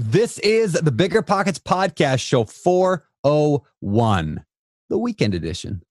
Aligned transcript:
This 0.00 0.38
is 0.38 0.74
the 0.74 0.92
Bigger 0.92 1.22
Pockets 1.22 1.58
Podcast 1.58 2.20
Show 2.20 2.44
401, 2.44 4.44
the 4.88 4.96
weekend 4.96 5.34
edition. 5.34 5.82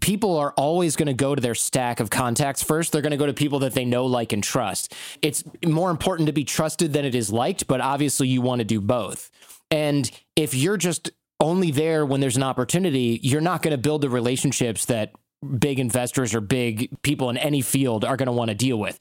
People 0.00 0.36
are 0.36 0.52
always 0.56 0.96
going 0.96 1.06
to 1.06 1.14
go 1.14 1.36
to 1.36 1.40
their 1.40 1.54
stack 1.54 2.00
of 2.00 2.10
contacts 2.10 2.64
first. 2.64 2.90
They're 2.90 3.02
going 3.02 3.12
to 3.12 3.16
go 3.16 3.26
to 3.26 3.32
people 3.32 3.60
that 3.60 3.74
they 3.74 3.84
know, 3.84 4.06
like, 4.06 4.32
and 4.32 4.42
trust. 4.42 4.92
It's 5.22 5.44
more 5.64 5.92
important 5.92 6.26
to 6.26 6.32
be 6.32 6.42
trusted 6.42 6.92
than 6.92 7.04
it 7.04 7.14
is 7.14 7.30
liked, 7.30 7.68
but 7.68 7.80
obviously 7.80 8.26
you 8.26 8.42
want 8.42 8.58
to 8.58 8.64
do 8.64 8.80
both. 8.80 9.30
And 9.70 10.10
if 10.34 10.54
you're 10.54 10.76
just 10.76 11.12
only 11.38 11.70
there 11.70 12.04
when 12.04 12.20
there's 12.20 12.36
an 12.36 12.42
opportunity, 12.42 13.20
you're 13.22 13.40
not 13.40 13.62
going 13.62 13.70
to 13.70 13.78
build 13.78 14.00
the 14.00 14.10
relationships 14.10 14.86
that 14.86 15.12
big 15.56 15.78
investors 15.78 16.34
or 16.34 16.40
big 16.40 16.90
people 17.02 17.30
in 17.30 17.36
any 17.36 17.60
field 17.60 18.04
are 18.04 18.16
going 18.16 18.26
to 18.26 18.32
want 18.32 18.48
to 18.48 18.56
deal 18.56 18.80
with. 18.80 18.98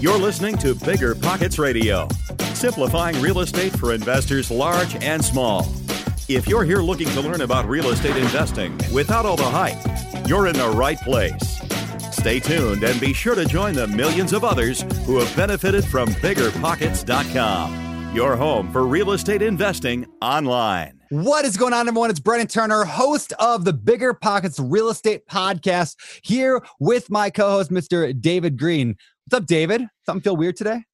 You're 0.00 0.18
listening 0.18 0.56
to 0.58 0.76
Bigger 0.76 1.16
Pockets 1.16 1.58
Radio, 1.58 2.06
simplifying 2.54 3.20
real 3.20 3.40
estate 3.40 3.76
for 3.76 3.92
investors 3.92 4.48
large 4.48 4.94
and 5.02 5.24
small. 5.24 5.66
If 6.28 6.46
you're 6.46 6.62
here 6.62 6.82
looking 6.82 7.08
to 7.08 7.20
learn 7.20 7.40
about 7.40 7.68
real 7.68 7.88
estate 7.88 8.16
investing 8.16 8.78
without 8.92 9.26
all 9.26 9.36
the 9.36 9.42
hype, 9.42 10.28
you're 10.28 10.46
in 10.46 10.54
the 10.54 10.68
right 10.68 11.00
place. 11.00 11.60
Stay 12.12 12.38
tuned 12.38 12.84
and 12.84 13.00
be 13.00 13.12
sure 13.12 13.34
to 13.34 13.44
join 13.44 13.74
the 13.74 13.88
millions 13.88 14.32
of 14.32 14.44
others 14.44 14.82
who 15.04 15.18
have 15.18 15.34
benefited 15.34 15.84
from 15.84 16.10
biggerpockets.com, 16.10 18.14
your 18.14 18.36
home 18.36 18.70
for 18.70 18.86
real 18.86 19.10
estate 19.10 19.42
investing 19.42 20.06
online. 20.22 20.98
What 21.10 21.44
is 21.44 21.56
going 21.56 21.72
on, 21.72 21.88
everyone? 21.88 22.10
It's 22.10 22.20
Brandon 22.20 22.46
Turner, 22.46 22.84
host 22.84 23.32
of 23.40 23.64
the 23.64 23.72
Bigger 23.72 24.12
Pockets 24.12 24.60
Real 24.60 24.90
Estate 24.90 25.26
Podcast, 25.26 25.96
here 26.22 26.62
with 26.78 27.10
my 27.10 27.30
co 27.30 27.50
host, 27.50 27.70
Mr. 27.70 28.18
David 28.20 28.58
Greene. 28.58 28.94
What's 29.28 29.42
up, 29.42 29.46
David? 29.46 29.82
Something 30.06 30.22
feel 30.22 30.36
weird 30.38 30.56
today? 30.56 30.84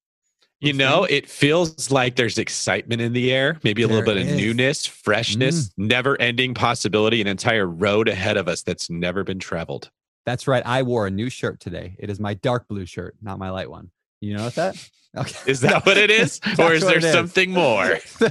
You 0.59 0.73
know, 0.73 1.05
it 1.05 1.29
feels 1.29 1.89
like 1.89 2.17
there's 2.17 2.37
excitement 2.37 2.99
in 2.99 3.13
the 3.13 3.31
air, 3.31 3.57
maybe 3.63 3.81
a 3.81 3.87
There 3.87 3.95
little 3.95 4.13
bit 4.13 4.27
of 4.27 4.35
newness, 4.35 4.85
freshness, 4.85 5.69
mm. 5.69 5.71
never 5.77 6.19
ending 6.19 6.53
possibility, 6.53 7.21
an 7.21 7.27
entire 7.27 7.65
road 7.65 8.09
ahead 8.09 8.35
of 8.35 8.49
us 8.49 8.61
that's 8.61 8.89
never 8.89 9.23
been 9.23 9.39
traveled. 9.39 9.89
That's 10.25 10.49
right. 10.49 10.63
I 10.65 10.83
wore 10.83 11.07
a 11.07 11.09
new 11.09 11.29
shirt 11.29 11.61
today. 11.61 11.95
It 11.97 12.09
is 12.09 12.19
my 12.19 12.33
dark 12.33 12.67
blue 12.67 12.85
shirt, 12.85 13.15
not 13.21 13.39
my 13.39 13.51
light 13.51 13.71
one. 13.71 13.91
You 14.19 14.35
notice 14.35 14.55
that? 14.55 14.89
Okay. 15.17 15.51
Is 15.51 15.61
that 15.61 15.85
what 15.85 15.97
it 15.97 16.09
is? 16.09 16.41
Or 16.59 16.73
is 16.73 16.83
there 16.83 16.97
it 16.97 17.03
is. 17.03 17.11
something 17.11 17.51
more? 17.51 17.99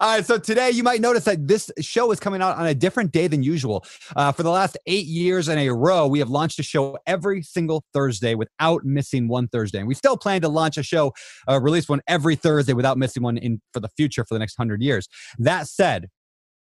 All 0.00 0.16
right. 0.16 0.24
So 0.24 0.38
today 0.38 0.70
you 0.70 0.82
might 0.82 1.00
notice 1.00 1.24
that 1.24 1.46
this 1.46 1.70
show 1.80 2.10
is 2.12 2.20
coming 2.20 2.40
out 2.40 2.56
on 2.56 2.66
a 2.66 2.74
different 2.74 3.12
day 3.12 3.26
than 3.26 3.42
usual. 3.42 3.84
Uh, 4.16 4.32
for 4.32 4.42
the 4.42 4.50
last 4.50 4.78
eight 4.86 5.06
years 5.06 5.48
in 5.48 5.58
a 5.58 5.70
row, 5.70 6.06
we 6.06 6.18
have 6.18 6.30
launched 6.30 6.58
a 6.58 6.62
show 6.62 6.98
every 7.06 7.42
single 7.42 7.84
Thursday 7.92 8.34
without 8.34 8.84
missing 8.84 9.28
one 9.28 9.48
Thursday. 9.48 9.78
And 9.78 9.88
we 9.88 9.94
still 9.94 10.16
plan 10.16 10.40
to 10.42 10.48
launch 10.48 10.76
a 10.78 10.82
show, 10.82 11.12
uh, 11.48 11.60
release 11.60 11.88
one 11.88 12.00
every 12.06 12.36
Thursday 12.36 12.72
without 12.72 12.98
missing 12.98 13.22
one 13.22 13.36
in 13.36 13.60
for 13.72 13.80
the 13.80 13.88
future 13.96 14.24
for 14.24 14.34
the 14.34 14.40
next 14.40 14.56
hundred 14.56 14.82
years. 14.82 15.08
That 15.38 15.66
said, 15.68 16.08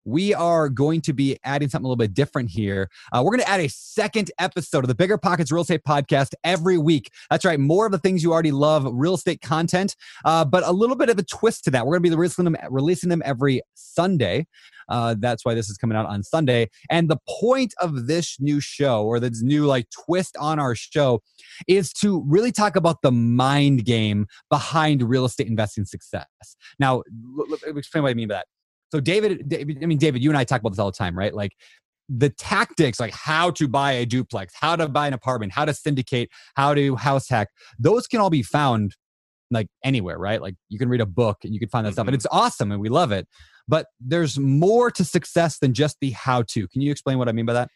we 0.05 0.33
are 0.33 0.69
going 0.69 1.01
to 1.01 1.13
be 1.13 1.37
adding 1.43 1.67
something 1.67 1.85
a 1.85 1.87
little 1.87 1.97
bit 1.97 2.13
different 2.13 2.49
here. 2.49 2.89
Uh, 3.11 3.21
we're 3.23 3.31
going 3.31 3.43
to 3.43 3.49
add 3.49 3.59
a 3.59 3.69
second 3.69 4.31
episode 4.39 4.83
of 4.83 4.87
the 4.87 4.95
Bigger 4.95 5.17
Pockets 5.17 5.51
Real 5.51 5.63
Estate 5.63 5.83
Podcast 5.85 6.33
every 6.43 6.77
week. 6.77 7.11
That's 7.29 7.43
right, 7.43 7.59
more 7.59 7.85
of 7.85 7.91
the 7.91 7.97
things 7.97 8.23
you 8.23 8.31
already 8.31 8.51
love, 8.51 8.87
real 8.91 9.15
estate 9.15 9.41
content, 9.41 9.95
uh, 10.23 10.45
but 10.45 10.63
a 10.63 10.71
little 10.71 10.95
bit 10.95 11.09
of 11.09 11.17
a 11.17 11.23
twist 11.23 11.63
to 11.65 11.71
that. 11.71 11.85
We're 11.85 11.97
going 11.97 12.03
to 12.03 12.09
be 12.11 12.15
releasing 12.15 12.45
them, 12.45 12.55
releasing 12.69 13.09
them 13.09 13.21
every 13.25 13.61
Sunday. 13.73 14.47
Uh, 14.87 15.15
that's 15.17 15.43
why 15.43 15.55
this 15.55 15.69
is 15.69 15.77
coming 15.77 15.97
out 15.97 16.05
on 16.05 16.21
Sunday. 16.23 16.69
And 16.89 17.09
the 17.09 17.17
point 17.27 17.73
of 17.81 18.07
this 18.07 18.39
new 18.39 18.59
show, 18.59 19.03
or 19.03 19.19
this 19.19 19.41
new 19.41 19.65
like 19.65 19.87
twist 19.89 20.37
on 20.37 20.59
our 20.59 20.75
show, 20.75 21.23
is 21.67 21.91
to 21.93 22.23
really 22.27 22.51
talk 22.51 22.75
about 22.75 23.01
the 23.01 23.11
mind 23.11 23.85
game 23.85 24.27
behind 24.49 25.01
real 25.01 25.25
estate 25.25 25.47
investing 25.47 25.85
success. 25.85 26.27
Now, 26.79 26.97
l- 26.97 27.45
l- 27.49 27.77
explain 27.77 28.03
what 28.03 28.11
I 28.11 28.13
mean 28.13 28.27
by 28.27 28.35
that. 28.35 28.47
So, 28.95 29.01
David, 29.01 29.49
David, 29.49 29.79
I 29.83 29.87
mean, 29.87 29.97
David, 29.97 30.23
you 30.23 30.29
and 30.29 30.37
I 30.37 30.45
talk 30.45 30.61
about 30.61 30.69
this 30.69 30.79
all 30.79 30.89
the 30.89 30.97
time, 30.97 31.17
right? 31.17 31.33
Like 31.33 31.51
the 32.07 32.29
tactics, 32.29 32.97
like 32.97 33.13
how 33.13 33.51
to 33.51 33.67
buy 33.67 33.91
a 33.91 34.05
duplex, 34.05 34.53
how 34.55 34.77
to 34.77 34.87
buy 34.87 35.07
an 35.07 35.13
apartment, 35.13 35.51
how 35.51 35.65
to 35.65 35.73
syndicate, 35.73 36.29
how 36.55 36.73
to 36.73 36.95
house 36.95 37.27
hack, 37.27 37.49
those 37.77 38.07
can 38.07 38.21
all 38.21 38.29
be 38.29 38.41
found 38.41 38.95
like 39.51 39.67
anywhere, 39.83 40.17
right? 40.17 40.41
Like 40.41 40.55
you 40.69 40.79
can 40.79 40.87
read 40.87 41.01
a 41.01 41.05
book 41.05 41.39
and 41.43 41.53
you 41.53 41.59
can 41.59 41.67
find 41.67 41.85
that 41.85 41.91
stuff, 41.91 42.07
and 42.07 42.13
Mhm. 42.13 42.19
it's 42.19 42.27
awesome 42.31 42.71
and 42.71 42.79
we 42.79 42.87
love 42.87 43.11
it. 43.11 43.27
But 43.67 43.87
there's 43.99 44.39
more 44.39 44.91
to 44.91 45.03
success 45.03 45.57
than 45.59 45.73
just 45.73 45.97
the 45.99 46.11
how 46.11 46.43
to. 46.43 46.67
Can 46.69 46.81
you 46.81 46.91
explain 46.91 47.17
what 47.17 47.27
I 47.27 47.33
mean 47.33 47.45
by 47.45 47.53
that? 47.53 47.69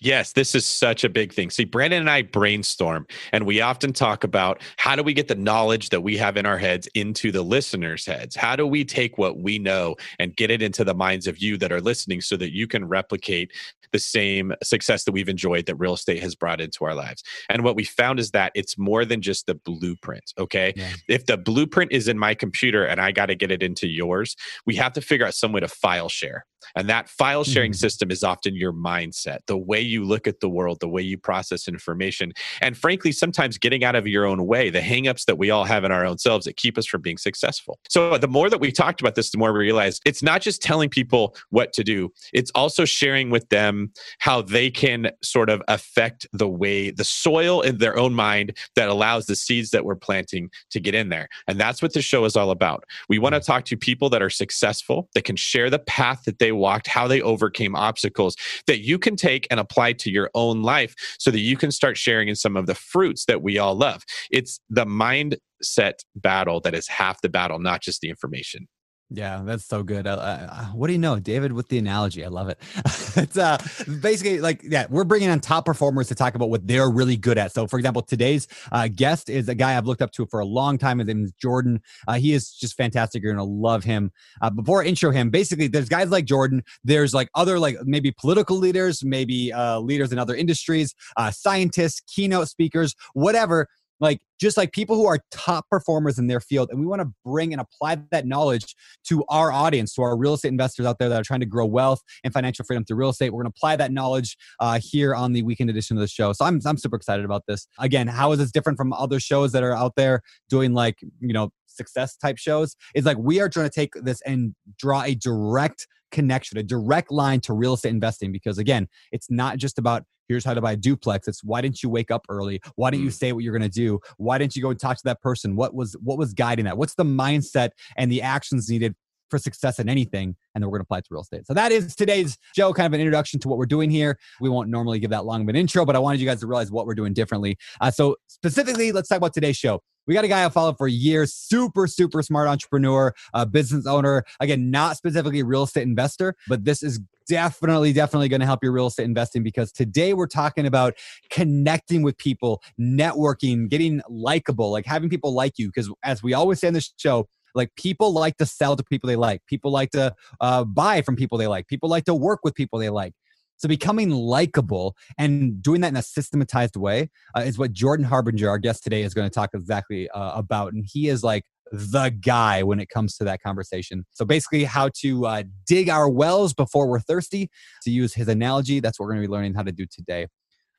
Yes, 0.00 0.32
this 0.32 0.54
is 0.54 0.64
such 0.66 1.04
a 1.04 1.08
big 1.08 1.32
thing. 1.32 1.50
See, 1.50 1.64
Brandon 1.64 2.00
and 2.00 2.10
I 2.10 2.22
brainstorm, 2.22 3.06
and 3.32 3.46
we 3.46 3.60
often 3.60 3.92
talk 3.92 4.24
about 4.24 4.62
how 4.76 4.96
do 4.96 5.02
we 5.02 5.12
get 5.12 5.28
the 5.28 5.34
knowledge 5.34 5.90
that 5.90 6.02
we 6.02 6.16
have 6.16 6.36
in 6.36 6.46
our 6.46 6.58
heads 6.58 6.88
into 6.94 7.32
the 7.32 7.42
listeners' 7.42 8.06
heads? 8.06 8.36
How 8.36 8.56
do 8.56 8.66
we 8.66 8.84
take 8.84 9.18
what 9.18 9.38
we 9.38 9.58
know 9.58 9.96
and 10.18 10.36
get 10.36 10.50
it 10.50 10.62
into 10.62 10.84
the 10.84 10.94
minds 10.94 11.26
of 11.26 11.38
you 11.38 11.56
that 11.58 11.72
are 11.72 11.80
listening 11.80 12.20
so 12.20 12.36
that 12.36 12.54
you 12.54 12.66
can 12.66 12.86
replicate 12.86 13.52
the 13.90 13.98
same 13.98 14.52
success 14.62 15.04
that 15.04 15.12
we've 15.12 15.30
enjoyed 15.30 15.64
that 15.64 15.76
real 15.76 15.94
estate 15.94 16.22
has 16.22 16.34
brought 16.34 16.60
into 16.60 16.84
our 16.84 16.94
lives? 16.94 17.22
And 17.48 17.64
what 17.64 17.76
we 17.76 17.84
found 17.84 18.20
is 18.20 18.30
that 18.32 18.52
it's 18.54 18.78
more 18.78 19.04
than 19.04 19.22
just 19.22 19.46
the 19.46 19.54
blueprint, 19.54 20.32
okay? 20.38 20.74
Yeah. 20.76 20.92
If 21.08 21.26
the 21.26 21.36
blueprint 21.36 21.92
is 21.92 22.08
in 22.08 22.18
my 22.18 22.34
computer 22.34 22.84
and 22.84 23.00
I 23.00 23.12
got 23.12 23.26
to 23.26 23.34
get 23.34 23.50
it 23.50 23.62
into 23.62 23.88
yours, 23.88 24.36
we 24.66 24.76
have 24.76 24.92
to 24.94 25.00
figure 25.00 25.26
out 25.26 25.34
some 25.34 25.52
way 25.52 25.60
to 25.60 25.68
file 25.68 26.08
share. 26.08 26.44
And 26.74 26.88
that 26.88 27.08
file 27.08 27.44
sharing 27.44 27.72
Mhm. 27.72 27.76
system 27.76 28.10
is 28.10 28.22
often 28.22 28.54
your 28.54 28.72
mindset, 28.72 29.38
the 29.46 29.56
way 29.56 29.80
you 29.80 30.04
look 30.04 30.26
at 30.26 30.40
the 30.40 30.48
world, 30.48 30.80
the 30.80 30.88
way 30.88 31.02
you 31.02 31.18
process 31.18 31.68
information. 31.68 32.32
And 32.60 32.76
frankly, 32.76 33.12
sometimes 33.12 33.58
getting 33.58 33.84
out 33.84 33.94
of 33.94 34.06
your 34.06 34.24
own 34.24 34.46
way, 34.46 34.70
the 34.70 34.80
hangups 34.80 35.24
that 35.26 35.38
we 35.38 35.50
all 35.50 35.64
have 35.64 35.84
in 35.84 35.92
our 35.92 36.04
own 36.04 36.18
selves 36.18 36.44
that 36.46 36.56
keep 36.56 36.78
us 36.78 36.86
from 36.86 37.02
being 37.02 37.18
successful. 37.18 37.78
So 37.88 38.18
the 38.18 38.28
more 38.28 38.50
that 38.50 38.60
we 38.60 38.72
talked 38.72 39.00
about 39.00 39.14
this, 39.14 39.30
the 39.30 39.38
more 39.38 39.52
we 39.52 39.60
realized 39.60 40.02
it's 40.04 40.22
not 40.22 40.42
just 40.42 40.62
telling 40.62 40.88
people 40.88 41.36
what 41.50 41.72
to 41.74 41.84
do, 41.84 42.12
it's 42.32 42.50
also 42.54 42.84
sharing 42.84 43.30
with 43.30 43.48
them 43.48 43.92
how 44.18 44.42
they 44.42 44.70
can 44.70 45.10
sort 45.22 45.50
of 45.50 45.62
affect 45.68 46.26
the 46.32 46.48
way 46.48 46.90
the 46.90 47.04
soil 47.04 47.60
in 47.60 47.78
their 47.78 47.98
own 47.98 48.14
mind 48.14 48.56
that 48.76 48.88
allows 48.88 49.26
the 49.26 49.36
seeds 49.36 49.70
that 49.70 49.84
we're 49.84 49.96
planting 49.96 50.50
to 50.70 50.80
get 50.80 50.94
in 50.94 51.08
there. 51.08 51.28
And 51.46 51.58
that's 51.58 51.82
what 51.82 51.92
the 51.92 52.02
show 52.02 52.24
is 52.24 52.36
all 52.36 52.50
about. 52.50 52.84
We 53.08 53.18
want 53.18 53.34
to 53.34 53.40
talk 53.40 53.64
to 53.66 53.76
people 53.76 54.10
that 54.10 54.22
are 54.22 54.30
successful, 54.30 55.08
that 55.14 55.24
can 55.24 55.36
share 55.36 55.70
the 55.70 55.78
path 55.78 56.24
that 56.24 56.38
they 56.38 56.47
walked, 56.52 56.86
how 56.86 57.08
they 57.08 57.20
overcame 57.20 57.74
obstacles 57.74 58.36
that 58.66 58.80
you 58.80 58.98
can 58.98 59.16
take 59.16 59.46
and 59.50 59.60
apply 59.60 59.92
to 59.94 60.10
your 60.10 60.30
own 60.34 60.62
life 60.62 60.94
so 61.18 61.30
that 61.30 61.40
you 61.40 61.56
can 61.56 61.70
start 61.70 61.96
sharing 61.96 62.28
in 62.28 62.36
some 62.36 62.56
of 62.56 62.66
the 62.66 62.74
fruits 62.74 63.24
that 63.26 63.42
we 63.42 63.58
all 63.58 63.74
love. 63.74 64.04
It's 64.30 64.60
the 64.70 64.86
mindset 64.86 65.94
battle 66.14 66.60
that 66.60 66.74
is 66.74 66.88
half 66.88 67.20
the 67.20 67.28
battle, 67.28 67.58
not 67.58 67.82
just 67.82 68.00
the 68.00 68.10
information. 68.10 68.68
Yeah, 69.10 69.40
that's 69.42 69.64
so 69.64 69.82
good. 69.82 70.06
Uh, 70.06 70.18
uh, 70.20 70.64
what 70.66 70.88
do 70.88 70.92
you 70.92 70.98
know, 70.98 71.18
David? 71.18 71.52
With 71.52 71.68
the 71.68 71.78
analogy, 71.78 72.26
I 72.26 72.28
love 72.28 72.50
it. 72.50 72.58
it's 73.16 73.38
uh, 73.38 73.56
basically 74.02 74.38
like 74.38 74.62
yeah, 74.62 74.86
we're 74.90 75.04
bringing 75.04 75.30
on 75.30 75.40
top 75.40 75.64
performers 75.64 76.08
to 76.08 76.14
talk 76.14 76.34
about 76.34 76.50
what 76.50 76.66
they're 76.66 76.90
really 76.90 77.16
good 77.16 77.38
at. 77.38 77.52
So, 77.52 77.66
for 77.66 77.78
example, 77.78 78.02
today's 78.02 78.48
uh, 78.70 78.86
guest 78.94 79.30
is 79.30 79.48
a 79.48 79.54
guy 79.54 79.78
I've 79.78 79.86
looked 79.86 80.02
up 80.02 80.12
to 80.12 80.26
for 80.26 80.40
a 80.40 80.44
long 80.44 80.76
time. 80.76 80.98
His 80.98 81.08
name 81.08 81.24
is 81.24 81.32
Jordan. 81.32 81.80
Uh, 82.06 82.14
he 82.14 82.34
is 82.34 82.50
just 82.52 82.76
fantastic. 82.76 83.22
You're 83.22 83.32
gonna 83.32 83.44
love 83.44 83.82
him. 83.82 84.12
Uh, 84.42 84.50
before 84.50 84.82
I 84.82 84.86
intro 84.86 85.10
him, 85.10 85.30
basically, 85.30 85.68
there's 85.68 85.88
guys 85.88 86.10
like 86.10 86.26
Jordan. 86.26 86.62
There's 86.84 87.14
like 87.14 87.30
other 87.34 87.58
like 87.58 87.78
maybe 87.86 88.12
political 88.12 88.58
leaders, 88.58 89.02
maybe 89.02 89.54
leaders 89.80 90.12
in 90.12 90.18
other 90.18 90.34
industries, 90.34 90.94
scientists, 91.30 92.02
keynote 92.06 92.48
speakers, 92.48 92.94
whatever 93.14 93.68
like 94.00 94.20
just 94.40 94.56
like 94.56 94.72
people 94.72 94.94
who 94.96 95.06
are 95.06 95.18
top 95.32 95.66
performers 95.68 96.18
in 96.18 96.28
their 96.28 96.40
field 96.40 96.68
and 96.70 96.78
we 96.78 96.86
want 96.86 97.02
to 97.02 97.10
bring 97.24 97.52
and 97.52 97.60
apply 97.60 97.98
that 98.10 98.26
knowledge 98.26 98.76
to 99.04 99.24
our 99.28 99.50
audience 99.50 99.94
to 99.94 100.02
our 100.02 100.16
real 100.16 100.34
estate 100.34 100.48
investors 100.48 100.86
out 100.86 100.98
there 100.98 101.08
that 101.08 101.20
are 101.20 101.24
trying 101.24 101.40
to 101.40 101.46
grow 101.46 101.66
wealth 101.66 102.00
and 102.24 102.32
financial 102.32 102.64
freedom 102.64 102.84
through 102.84 102.96
real 102.96 103.10
estate. 103.10 103.30
We're 103.30 103.42
going 103.42 103.52
to 103.52 103.56
apply 103.56 103.76
that 103.76 103.92
knowledge 103.92 104.36
uh, 104.60 104.78
here 104.82 105.14
on 105.14 105.32
the 105.32 105.42
weekend 105.42 105.70
edition 105.70 105.96
of 105.96 106.00
the 106.00 106.08
show. 106.08 106.32
So 106.32 106.44
I'm, 106.44 106.60
I'm 106.64 106.76
super 106.76 106.96
excited 106.96 107.24
about 107.24 107.44
this. 107.46 107.66
Again 107.78 108.06
how 108.06 108.32
is 108.32 108.38
this 108.38 108.52
different 108.52 108.76
from 108.76 108.92
other 108.92 109.20
shows 109.20 109.52
that 109.52 109.62
are 109.62 109.74
out 109.74 109.94
there 109.96 110.22
doing 110.48 110.72
like 110.72 110.98
you 111.20 111.32
know 111.32 111.50
success 111.78 112.16
type 112.16 112.36
shows 112.36 112.76
is 112.94 113.04
like 113.04 113.16
we 113.18 113.40
are 113.40 113.48
trying 113.48 113.68
to 113.68 113.74
take 113.74 113.92
this 113.94 114.20
and 114.22 114.54
draw 114.78 115.02
a 115.02 115.14
direct 115.14 115.86
connection 116.10 116.56
a 116.58 116.62
direct 116.62 117.10
line 117.10 117.40
to 117.40 117.52
real 117.52 117.74
estate 117.74 117.90
investing 117.90 118.32
because 118.32 118.56
again 118.58 118.88
it's 119.12 119.30
not 119.30 119.58
just 119.58 119.78
about 119.78 120.04
here's 120.28 120.44
how 120.44 120.54
to 120.54 120.60
buy 120.60 120.72
a 120.72 120.76
duplex. 120.76 121.26
It's 121.26 121.42
why 121.42 121.60
didn't 121.60 121.82
you 121.82 121.88
wake 121.88 122.10
up 122.10 122.26
early? 122.28 122.60
Why 122.76 122.90
didn't 122.90 123.04
you 123.04 123.10
say 123.10 123.32
what 123.32 123.42
you're 123.42 123.56
going 123.56 123.68
to 123.68 123.74
do? 123.74 123.98
Why 124.18 124.38
didn't 124.38 124.54
you 124.54 124.62
go 124.62 124.70
and 124.70 124.78
talk 124.78 124.96
to 124.98 125.04
that 125.04 125.20
person? 125.20 125.56
What 125.56 125.74
was 125.74 125.96
what 126.02 126.18
was 126.18 126.34
guiding 126.34 126.66
that? 126.66 126.76
What's 126.76 126.94
the 126.94 127.04
mindset 127.04 127.70
and 127.96 128.12
the 128.12 128.22
actions 128.22 128.68
needed 128.68 128.94
for 129.30 129.38
success 129.38 129.78
in 129.78 129.88
anything? 129.88 130.36
And 130.54 130.62
then 130.62 130.68
we're 130.68 130.78
going 130.78 130.84
to 130.84 130.88
apply 130.88 130.98
it 130.98 131.04
to 131.06 131.08
real 131.10 131.22
estate. 131.22 131.46
So 131.46 131.54
that 131.54 131.72
is 131.72 131.96
today's 131.96 132.36
show 132.54 132.72
kind 132.72 132.86
of 132.86 132.92
an 132.92 133.00
introduction 133.00 133.40
to 133.40 133.48
what 133.48 133.58
we're 133.58 133.66
doing 133.66 133.90
here. 133.90 134.18
We 134.40 134.48
won't 134.48 134.68
normally 134.68 134.98
give 134.98 135.10
that 135.10 135.24
long 135.24 135.42
of 135.42 135.48
an 135.48 135.56
intro 135.56 135.84
but 135.84 135.96
i 135.96 135.98
wanted 135.98 136.20
you 136.20 136.26
guys 136.26 136.40
to 136.40 136.46
realize 136.46 136.70
what 136.70 136.86
we're 136.86 136.94
doing 136.94 137.14
differently. 137.14 137.56
Uh, 137.80 137.90
so 137.90 138.16
specifically 138.28 138.92
let's 138.92 139.08
talk 139.08 139.18
about 139.18 139.34
today's 139.34 139.56
show 139.56 139.80
we 140.08 140.14
got 140.14 140.24
a 140.24 140.28
guy 140.28 140.44
I 140.44 140.48
follow 140.48 140.72
for 140.72 140.88
years, 140.88 141.32
super, 141.34 141.86
super 141.86 142.22
smart 142.22 142.48
entrepreneur, 142.48 143.14
uh, 143.34 143.44
business 143.44 143.86
owner. 143.86 144.24
Again, 144.40 144.70
not 144.70 144.96
specifically 144.96 145.42
real 145.42 145.64
estate 145.64 145.82
investor, 145.82 146.34
but 146.48 146.64
this 146.64 146.82
is 146.82 146.98
definitely, 147.28 147.92
definitely 147.92 148.28
going 148.30 148.40
to 148.40 148.46
help 148.46 148.62
your 148.62 148.72
real 148.72 148.86
estate 148.86 149.04
investing 149.04 149.42
because 149.42 149.70
today 149.70 150.14
we're 150.14 150.26
talking 150.26 150.66
about 150.66 150.94
connecting 151.28 152.02
with 152.02 152.16
people, 152.16 152.62
networking, 152.80 153.68
getting 153.68 154.00
likable, 154.08 154.72
like 154.72 154.86
having 154.86 155.10
people 155.10 155.34
like 155.34 155.58
you. 155.58 155.68
Because 155.68 155.92
as 156.02 156.22
we 156.22 156.32
always 156.32 156.58
say 156.58 156.68
in 156.68 156.74
this 156.74 156.92
show, 156.96 157.28
Like 157.54 157.74
people 157.76 158.12
like 158.12 158.36
to 158.36 158.46
sell 158.46 158.76
to 158.76 158.84
people 158.84 159.08
they 159.08 159.16
like. 159.16 159.44
People 159.46 159.70
like 159.72 159.90
to 159.90 160.14
uh, 160.40 160.64
buy 160.64 161.02
from 161.02 161.16
people 161.16 161.38
they 161.38 161.46
like. 161.46 161.66
People 161.66 161.88
like 161.88 162.04
to 162.04 162.14
work 162.14 162.40
with 162.44 162.54
people 162.54 162.78
they 162.78 162.90
like. 162.90 163.14
So 163.58 163.68
becoming 163.68 164.10
likable 164.10 164.96
and 165.18 165.62
doing 165.62 165.80
that 165.82 165.88
in 165.88 165.96
a 165.96 166.02
systematized 166.02 166.76
way 166.76 167.10
uh, 167.36 167.40
is 167.40 167.58
what 167.58 167.72
Jordan 167.72 168.06
Harbinger, 168.06 168.48
our 168.48 168.58
guest 168.58 168.84
today, 168.84 169.02
is 169.02 169.14
going 169.14 169.28
to 169.28 169.34
talk 169.34 169.50
exactly 169.52 170.08
uh, 170.10 170.32
about. 170.38 170.72
And 170.72 170.84
he 170.90 171.08
is 171.08 171.22
like 171.22 171.44
the 171.70 172.10
guy 172.10 172.62
when 172.62 172.80
it 172.80 172.88
comes 172.88 173.16
to 173.16 173.24
that 173.24 173.42
conversation. 173.42 174.06
So 174.12 174.24
basically, 174.24 174.64
how 174.64 174.90
to 175.00 175.26
uh, 175.26 175.42
dig 175.66 175.88
our 175.88 176.08
wells 176.08 176.54
before 176.54 176.88
we're 176.88 177.00
thirsty. 177.00 177.50
To 177.82 177.90
use 177.90 178.14
his 178.14 178.28
analogy, 178.28 178.80
that's 178.80 178.98
what 178.98 179.06
we're 179.06 179.12
going 179.12 179.22
to 179.22 179.28
be 179.28 179.32
learning 179.32 179.54
how 179.54 179.62
to 179.62 179.72
do 179.72 179.86
today. 179.86 180.28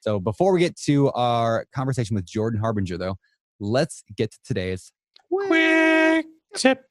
So 0.02 0.20
before 0.20 0.54
we 0.54 0.62
get 0.62 0.78
to 0.82 1.12
our 1.12 1.66
conversation 1.76 2.16
with 2.16 2.26
Jordan 2.26 2.60
Harbinger, 2.60 2.98
though, 2.98 3.18
let's 3.60 4.04
get 4.16 4.32
to 4.32 4.40
today's 4.46 4.92
quick 5.32 6.26
tip. 6.56 6.84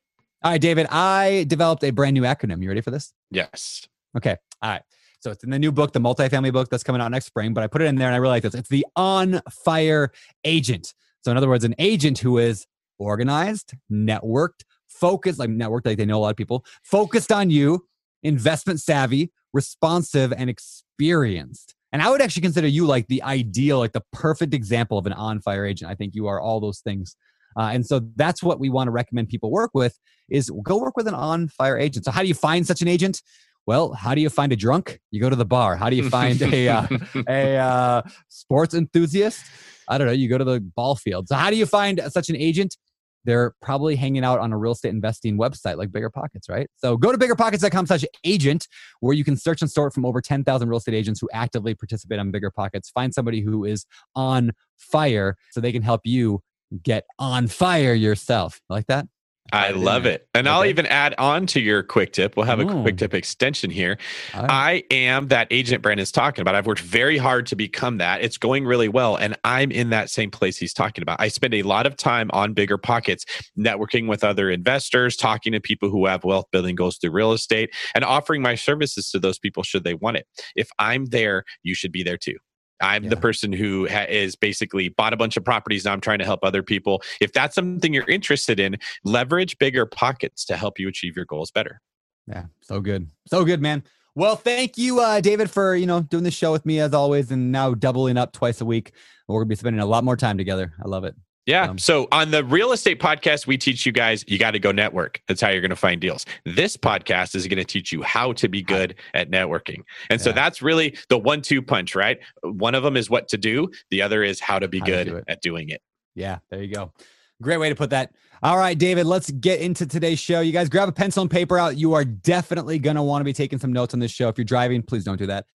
All 0.45 0.53
right, 0.53 0.61
David, 0.61 0.87
I 0.91 1.47
developed 1.49 1.83
a 1.83 1.91
brand 1.91 2.15
new 2.15 2.23
acronym. 2.23 2.63
You 2.63 2.69
ready 2.69 2.81
for 2.81 2.91
this? 2.91 3.13
Yes. 3.31 3.87
Okay. 4.17 4.37
All 4.63 4.71
right. 4.71 4.83
So 5.21 5.31
it's 5.31 5.43
in 5.43 5.51
the 5.51 5.59
new 5.59 5.73
book, 5.73 5.93
the 5.93 6.01
multifamily 6.01 6.53
book 6.53 6.69
that's 6.71 6.85
coming 6.85 7.01
out 7.01 7.11
next 7.11 7.27
spring, 7.27 7.53
but 7.53 7.65
I 7.65 7.67
put 7.67 7.83
it 7.83 7.87
in 7.87 7.97
there 7.97 8.07
and 8.07 8.15
I 8.15 8.19
really 8.19 8.33
like 8.33 8.43
this. 8.45 8.55
It's 8.55 8.69
the 8.69 8.87
on 8.97 9.41
fire 9.65 10.13
agent. 10.45 10.95
So, 11.23 11.31
in 11.31 11.37
other 11.37 11.49
words, 11.49 11.65
an 11.65 11.75
agent 11.79 12.19
who 12.19 12.39
is 12.39 12.67
organized, 12.99 13.75
networked, 13.91 14.65
focused, 14.87 15.39
like 15.39 15.51
networked, 15.51 15.87
like 15.87 15.99
they 15.99 16.07
know 16.07 16.19
a 16.19 16.21
lot 16.21 16.31
of 16.31 16.37
people, 16.37 16.65
focused 16.83 17.33
on 17.33 17.51
you, 17.51 17.87
investment 18.23 18.81
savvy, 18.81 19.33
responsive, 19.53 20.33
and 20.33 20.49
experienced. 20.49 21.75
And 21.93 22.03
I 22.03 22.11
would 22.11 22.21
actually 22.21 22.43
consider 22.43 22.69
you 22.69 22.87
like 22.87 23.07
the 23.09 23.23
ideal, 23.23 23.79
like 23.79 23.93
the 23.93 24.05
perfect 24.13 24.55
example 24.55 24.99
of 24.99 25.07
an 25.07 25.13
on 25.15 25.41
fire 25.41 25.65
agent. 25.65 25.91
I 25.91 25.95
think 25.95 26.15
you 26.15 26.27
are 26.27 26.41
all 26.41 26.61
those 26.61 26.81
things. 26.81 27.17
Uh, 27.57 27.71
and 27.73 27.85
so 27.85 28.01
that's 28.17 28.43
what 28.43 28.61
we 28.61 28.69
want 28.69 28.89
to 28.89 28.93
recommend 28.93 29.29
people 29.29 29.51
work 29.51 29.71
with 29.75 29.99
is 30.29 30.51
go 30.63 30.79
work 30.79 30.97
with 30.97 31.09
an 31.09 31.15
on 31.15 31.49
fire 31.49 31.79
agent. 31.79 32.05
So 32.05 32.11
how 32.11 32.21
do 32.21 32.29
you 32.29 32.35
find 32.35 32.67
such 32.67 32.83
an 32.83 32.89
agent? 32.89 33.23
Well, 33.69 33.93
how 33.93 34.15
do 34.15 34.23
you 34.23 34.31
find 34.31 34.51
a 34.51 34.57
drunk? 34.57 34.99
You 35.11 35.21
go 35.21 35.29
to 35.29 35.37
the 35.37 35.45
bar. 35.45 35.77
How 35.77 35.91
do 35.91 35.97
you 35.97 36.09
find 36.09 36.41
a 36.41 36.69
uh, 36.69 36.87
a 37.29 37.57
uh, 37.57 38.03
sports 38.31 38.73
enthusiast? 38.73 39.45
I 39.87 39.99
don't 39.99 40.07
know. 40.07 40.15
You 40.15 40.27
go 40.27 40.39
to 40.39 40.45
the 40.45 40.61
ball 40.61 40.97
field. 40.97 41.29
So 41.29 41.35
how 41.35 41.51
do 41.51 41.57
you 41.57 41.67
find 41.67 42.01
such 42.09 42.31
an 42.31 42.37
agent? 42.37 42.79
They're 43.27 43.53
probably 43.61 43.95
hanging 43.95 44.25
out 44.25 44.39
on 44.39 44.55
a 44.55 44.57
real 44.57 44.73
estate 44.73 44.89
investing 44.89 45.37
website 45.37 45.77
like 45.77 45.93
Bigger 45.93 46.09
Pockets, 46.09 46.49
right? 46.49 46.67
So 46.77 46.97
go 46.97 47.13
to 47.13 47.19
biggerpockets.com 47.19 47.85
slash 47.85 48.05
agent 48.25 48.67
where 49.01 49.13
you 49.13 49.23
can 49.23 49.37
search 49.37 49.61
and 49.61 49.71
sort 49.71 49.93
from 49.93 50.07
over 50.07 50.23
10,000 50.23 50.67
real 50.67 50.79
estate 50.79 50.95
agents 50.95 51.21
who 51.21 51.29
actively 51.35 51.75
participate 51.75 52.19
on 52.19 52.31
Bigger 52.31 52.51
Pockets. 52.51 52.89
Find 52.89 53.13
somebody 53.13 53.43
who 53.43 53.67
is 53.67 53.85
on 54.15 54.53
fire 54.79 55.37
so 55.51 55.61
they 55.61 55.73
can 55.73 55.83
help 55.83 56.01
you 56.05 56.41
get 56.83 57.05
on 57.19 57.49
fire 57.49 57.93
yourself. 57.93 58.63
Like 58.71 58.87
that? 58.87 59.09
I 59.53 59.71
love 59.71 60.07
it. 60.07 60.29
And 60.35 60.47
okay. 60.47 60.55
I'll 60.55 60.65
even 60.65 60.87
add 60.87 61.15
on 61.19 61.47
to 61.49 61.61
your 61.61 61.83
quick 61.83 62.13
tip. 62.13 62.37
We'll 62.37 62.47
have 62.47 62.61
a 62.61 62.65
quick 62.65 62.99
tip 62.99 63.15
extension 63.15 63.71
here. 63.71 63.99
Right. 64.35 64.47
I 64.49 64.83
am 64.91 65.29
that 65.29 65.49
agent 65.51 65.83
Brandon's 65.83 66.13
talking 66.13 66.43
about. 66.43 66.55
I've 66.55 66.67
worked 66.67 66.81
very 66.81 67.17
hard 67.19 67.47
to 67.47 67.57
become 67.57 67.99
that. 67.99 68.23
It's 68.23 68.37
going 68.37 68.67
really 68.67 68.89
well. 68.89 69.17
And 69.17 69.37
I'm 69.45 69.71
in 69.71 69.91
that 69.91 70.11
same 70.11 70.31
place 70.31 70.57
he's 70.59 70.75
talking 70.75 71.03
about. 71.03 71.21
I 71.21 71.29
spend 71.29 71.55
a 71.55 71.63
lot 71.63 71.87
of 71.87 71.97
time 71.97 72.31
on 72.33 72.53
bigger 72.53 72.79
pockets, 72.79 73.25
networking 73.59 74.09
with 74.09 74.23
other 74.23 74.51
investors, 74.51 75.17
talking 75.17 75.53
to 75.53 75.61
people 75.61 75.89
who 75.89 76.07
have 76.07 76.25
wealth 76.25 76.47
building 76.53 76.75
goals 76.75 76.99
through 76.99 77.13
real 77.13 77.33
estate, 77.33 77.71
and 77.95 78.05
offering 78.05 78.43
my 78.43 78.55
services 78.55 79.11
to 79.11 79.19
those 79.19 79.39
people 79.39 79.63
should 79.63 79.85
they 79.85 79.95
want 79.95 80.17
it. 80.17 80.27
If 80.57 80.69
I'm 80.79 81.07
there, 81.07 81.45
you 81.63 81.75
should 81.75 81.93
be 81.93 82.03
there 82.03 82.19
too. 82.19 82.37
I'm 82.81 83.05
yeah. 83.05 83.11
the 83.11 83.17
person 83.17 83.53
who 83.53 83.89
ha- 83.89 84.07
is 84.09 84.37
basically 84.37 84.89
bought 84.89 85.13
a 85.13 85.17
bunch 85.17 85.37
of 85.37 85.45
properties. 85.45 85.85
Now 85.85 85.93
I'm 85.93 86.01
trying 86.01 86.19
to 86.19 86.25
help 86.25 86.41
other 86.43 86.63
people. 86.63 87.03
If 87.21 87.33
that's 87.33 87.55
something 87.55 87.93
you're 87.93 88.09
interested 88.09 88.61
in, 88.61 88.77
leverage 89.05 89.59
bigger 89.59 89.87
pockets 89.87 90.45
to 90.47 90.57
help 90.57 90.79
you 90.79 90.89
achieve 90.89 91.17
your 91.17 91.25
goals 91.25 91.51
better. 91.51 91.81
Yeah, 92.27 92.45
so 92.61 92.81
good, 92.81 93.09
so 93.27 93.45
good, 93.45 93.61
man. 93.63 93.83
Well, 94.15 94.37
thank 94.37 94.77
you, 94.77 95.01
uh, 95.01 95.21
David, 95.21 95.51
for 95.51 95.75
you 95.77 95.87
know 95.87 96.01
doing 96.03 96.25
this 96.25 96.35
show 96.35 96.53
with 96.53 96.67
me 96.67 96.81
as 96.81 96.93
always, 96.93 97.31
and 97.31 97.53
now 97.53 97.75
doubling 97.75 98.17
up 98.17 98.33
twice 98.33 98.61
a 98.61 98.65
week. 98.65 98.93
We're 99.29 99.41
gonna 99.41 99.49
be 99.49 99.55
spending 99.55 99.81
a 99.81 99.87
lot 99.87 100.05
more 100.05 100.17
time 100.17 100.39
together. 100.39 100.73
I 100.85 100.89
love 100.89 101.05
it. 101.05 101.15
Yeah. 101.49 101.65
Um, 101.65 101.79
so 101.79 102.09
on 102.13 102.31
the 102.31 102.45
real 102.45 102.73
estate 102.73 103.01
podcast, 103.01 103.47
we 103.47 103.57
teach 103.57 103.87
you 103.87 103.91
guys 103.91 104.23
you 104.29 104.39
got 104.39 104.51
to 104.51 104.59
go 104.59 104.71
network. 104.71 105.23
That's 105.29 105.41
how 105.41 105.49
you're 105.49 105.63
going 105.63 105.71
to 105.71 105.77
find 105.77 105.99
deals. 105.99 106.27
This 106.45 106.77
podcast 106.77 107.35
is 107.35 107.47
going 107.47 107.57
to 107.57 107.65
teach 107.65 107.91
you 107.91 108.03
how 108.03 108.35
to 108.35 108.51
be 108.51 108.61
good 108.63 108.97
at 109.15 109.31
networking. 109.31 109.83
And 110.11 110.21
yeah. 110.21 110.25
so 110.25 110.33
that's 110.33 110.61
really 110.61 110.99
the 111.09 111.17
one 111.17 111.41
two 111.41 111.63
punch, 111.63 111.95
right? 111.95 112.19
One 112.43 112.75
of 112.75 112.83
them 112.83 112.99
is 112.99 113.09
what 113.09 113.29
to 113.29 113.39
do, 113.39 113.71
the 113.91 114.03
other 114.03 114.23
is 114.23 114.41
how 114.41 114.59
to 114.59 114.69
be 114.69 114.81
how 114.81 114.87
good 114.87 115.07
to 115.07 115.11
do 115.13 115.23
at 115.27 115.41
doing 115.41 115.71
it. 115.71 115.81
Yeah. 116.15 116.41
There 116.51 116.63
you 116.63 116.75
go. 116.75 116.93
Great 117.41 117.57
way 117.57 117.71
to 117.71 117.75
put 117.75 117.91
that. 117.91 118.13
All 118.43 118.59
right, 118.59 118.77
David, 118.77 119.07
let's 119.07 119.31
get 119.31 119.61
into 119.61 119.87
today's 119.87 120.19
show. 120.19 120.41
You 120.41 120.53
guys 120.53 120.69
grab 120.69 120.89
a 120.89 120.93
pencil 120.93 121.23
and 121.23 121.31
paper 121.31 121.59
out. 121.59 121.79
You 121.79 121.95
are 121.95 122.05
definitely 122.05 122.79
going 122.79 122.97
to 122.97 123.03
want 123.03 123.21
to 123.23 123.25
be 123.25 123.33
taking 123.33 123.59
some 123.59 123.73
notes 123.73 123.95
on 123.95 124.01
this 124.01 124.11
show. 124.11 124.29
If 124.29 124.37
you're 124.37 124.45
driving, 124.45 124.83
please 124.83 125.03
don't 125.03 125.17
do 125.17 125.27
that. 125.27 125.47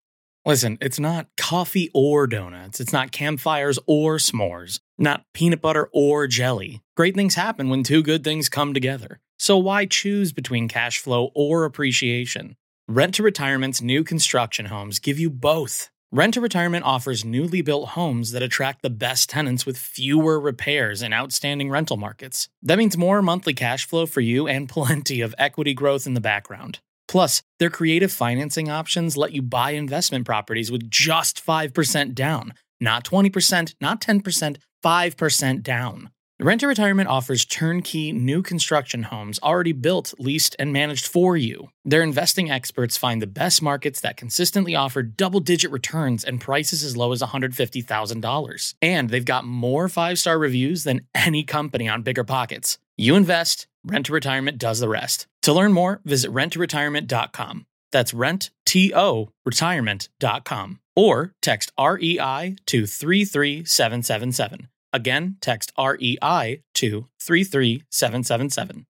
Listen, 0.45 0.77
it's 0.81 0.99
not 0.99 1.27
coffee 1.37 1.89
or 1.93 2.27
donuts. 2.27 2.81
It's 2.81 2.91
not 2.91 3.13
campfires 3.13 3.79
or 3.87 4.17
s'mores. 4.17 4.81
Not 4.97 5.23
peanut 5.33 5.61
butter 5.61 5.89
or 5.93 6.27
jelly. 6.27 6.81
Great 6.97 7.15
things 7.15 7.35
happen 7.35 7.69
when 7.69 7.83
two 7.83 8.03
good 8.03 8.25
things 8.25 8.49
come 8.49 8.73
together. 8.73 9.21
So 9.39 9.57
why 9.57 9.85
choose 9.85 10.33
between 10.33 10.67
cash 10.67 10.99
flow 10.99 11.31
or 11.33 11.63
appreciation? 11.63 12.57
Rent 12.89 13.15
to 13.15 13.23
Retirement's 13.23 13.81
new 13.81 14.03
construction 14.03 14.65
homes 14.65 14.99
give 14.99 15.17
you 15.17 15.29
both. 15.29 15.89
Rent 16.11 16.33
to 16.33 16.41
Retirement 16.41 16.83
offers 16.83 17.23
newly 17.23 17.61
built 17.61 17.89
homes 17.89 18.31
that 18.33 18.43
attract 18.43 18.81
the 18.81 18.89
best 18.89 19.29
tenants 19.29 19.65
with 19.65 19.77
fewer 19.77 20.41
repairs 20.41 21.01
and 21.01 21.13
outstanding 21.13 21.69
rental 21.69 21.95
markets. 21.95 22.49
That 22.61 22.77
means 22.77 22.97
more 22.97 23.21
monthly 23.21 23.53
cash 23.53 23.87
flow 23.87 24.05
for 24.05 24.19
you 24.19 24.45
and 24.49 24.67
plenty 24.77 25.21
of 25.21 25.33
equity 25.37 25.73
growth 25.73 26.05
in 26.05 26.15
the 26.15 26.21
background. 26.21 26.79
Plus, 27.07 27.43
their 27.59 27.69
creative 27.69 28.11
financing 28.11 28.69
options 28.69 29.17
let 29.17 29.33
you 29.33 29.41
buy 29.41 29.71
investment 29.71 30.25
properties 30.25 30.71
with 30.71 30.89
just 30.89 31.45
5% 31.45 32.13
down. 32.13 32.53
Not 32.79 33.03
20%, 33.05 33.75
not 33.79 34.01
10%, 34.01 34.57
5% 34.83 35.63
down. 35.63 36.09
Rent 36.39 36.59
to 36.61 36.67
Retirement 36.67 37.07
offers 37.07 37.45
turnkey 37.45 38.11
new 38.11 38.41
construction 38.41 39.03
homes 39.03 39.39
already 39.41 39.71
built, 39.71 40.13
leased, 40.19 40.55
and 40.59 40.73
managed 40.73 41.05
for 41.05 41.37
you. 41.37 41.69
Their 41.85 42.01
investing 42.01 42.51
experts 42.51 42.97
find 42.97 43.21
the 43.21 43.27
best 43.27 43.61
markets 43.61 44.01
that 44.01 44.17
consistently 44.17 44.75
offer 44.75 45.03
double 45.03 45.39
digit 45.39 45.71
returns 45.71 46.25
and 46.25 46.41
prices 46.41 46.83
as 46.83 46.97
low 46.97 47.13
as 47.13 47.21
$150,000. 47.21 48.73
And 48.81 49.09
they've 49.09 49.23
got 49.23 49.45
more 49.45 49.87
five 49.87 50.19
star 50.19 50.37
reviews 50.37 50.83
than 50.83 51.07
any 51.15 51.43
company 51.43 51.87
on 51.87 52.01
Bigger 52.01 52.23
Pockets. 52.23 52.77
You 52.97 53.15
invest, 53.15 53.67
Rent 53.85 54.07
to 54.07 54.13
Retirement 54.13 54.57
does 54.57 54.79
the 54.79 54.89
rest. 54.89 55.27
To 55.43 55.53
learn 55.53 55.71
more, 55.73 56.01
visit 56.05 56.31
renttoretirement.com. 56.31 57.65
That's 57.91 58.13
rent, 58.13 58.49
T 58.65 58.91
O, 58.95 59.29
retirement.com. 59.45 60.79
Or 60.95 61.33
text 61.41 61.71
REI 61.79 62.55
to 62.65 62.85
33777. 62.85 64.67
Again, 64.91 65.37
text 65.41 65.71
REI 65.77 66.63
to 66.75 67.07
33777. 67.19 68.85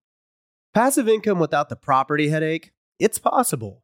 Passive 0.73 1.07
income 1.07 1.39
without 1.39 1.69
the 1.69 1.75
property 1.75 2.29
headache? 2.29 2.71
It's 2.99 3.19
possible. 3.19 3.83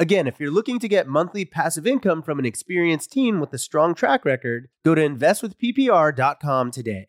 Again, 0.00 0.28
if 0.28 0.38
you're 0.38 0.52
looking 0.52 0.78
to 0.78 0.88
get 0.88 1.08
monthly 1.08 1.44
passive 1.44 1.84
income 1.84 2.22
from 2.22 2.38
an 2.38 2.44
experienced 2.46 3.10
team 3.10 3.40
with 3.40 3.52
a 3.52 3.58
strong 3.58 3.96
track 3.96 4.24
record, 4.24 4.68
go 4.84 4.94
to 4.94 5.02
investwithppr.com 5.02 6.70
today. 6.70 7.08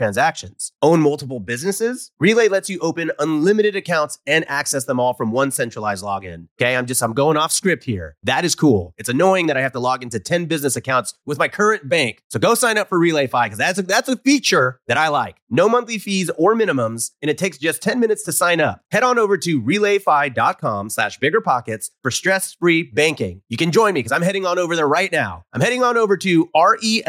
transactions. 0.00 0.72
Own 0.80 1.02
multiple 1.02 1.40
businesses? 1.40 2.10
Relay 2.18 2.48
lets 2.48 2.70
you 2.70 2.78
open 2.78 3.10
unlimited 3.18 3.76
accounts 3.76 4.18
and 4.26 4.48
access 4.48 4.86
them 4.86 4.98
all 4.98 5.12
from 5.12 5.30
one 5.30 5.50
centralized 5.50 6.02
login. 6.02 6.48
Okay, 6.58 6.74
I'm 6.74 6.86
just, 6.86 7.02
I'm 7.02 7.12
going 7.12 7.36
off 7.36 7.52
script 7.52 7.84
here. 7.84 8.16
That 8.22 8.46
is 8.46 8.54
cool. 8.54 8.94
It's 8.96 9.10
annoying 9.10 9.48
that 9.48 9.58
I 9.58 9.60
have 9.60 9.72
to 9.72 9.80
log 9.80 10.02
into 10.02 10.18
10 10.18 10.46
business 10.46 10.74
accounts 10.74 11.12
with 11.26 11.38
my 11.38 11.48
current 11.48 11.86
bank. 11.86 12.22
So 12.30 12.40
go 12.40 12.54
sign 12.54 12.78
up 12.78 12.88
for 12.88 12.98
RelayFi 12.98 13.44
because 13.44 13.58
that's 13.58 13.78
a, 13.78 13.82
that's 13.82 14.08
a 14.08 14.16
feature 14.16 14.80
that 14.88 14.96
I 14.96 15.08
like. 15.08 15.36
No 15.50 15.68
monthly 15.68 15.98
fees 15.98 16.30
or 16.38 16.54
minimums, 16.54 17.10
and 17.20 17.28
it 17.30 17.36
takes 17.36 17.58
just 17.58 17.82
10 17.82 17.98
minutes 17.98 18.22
to 18.24 18.32
sign 18.32 18.60
up. 18.60 18.82
Head 18.92 19.02
on 19.02 19.18
over 19.18 19.36
to 19.38 19.60
relayfi.com 19.60 20.90
slash 20.90 21.18
biggerpockets 21.18 21.90
for 22.02 22.10
stress-free 22.10 22.84
banking. 22.94 23.42
You 23.48 23.56
can 23.56 23.72
join 23.72 23.94
me 23.94 24.00
because 24.00 24.12
I'm 24.12 24.22
heading 24.22 24.46
on 24.46 24.58
over 24.58 24.76
there 24.76 24.86
right 24.86 25.10
now. 25.10 25.44
I'm 25.52 25.60
heading 25.60 25.82
on 25.82 25.96
over 25.96 26.16
to 26.18 26.48
R-E-L-A-Y-F-I 26.54 27.00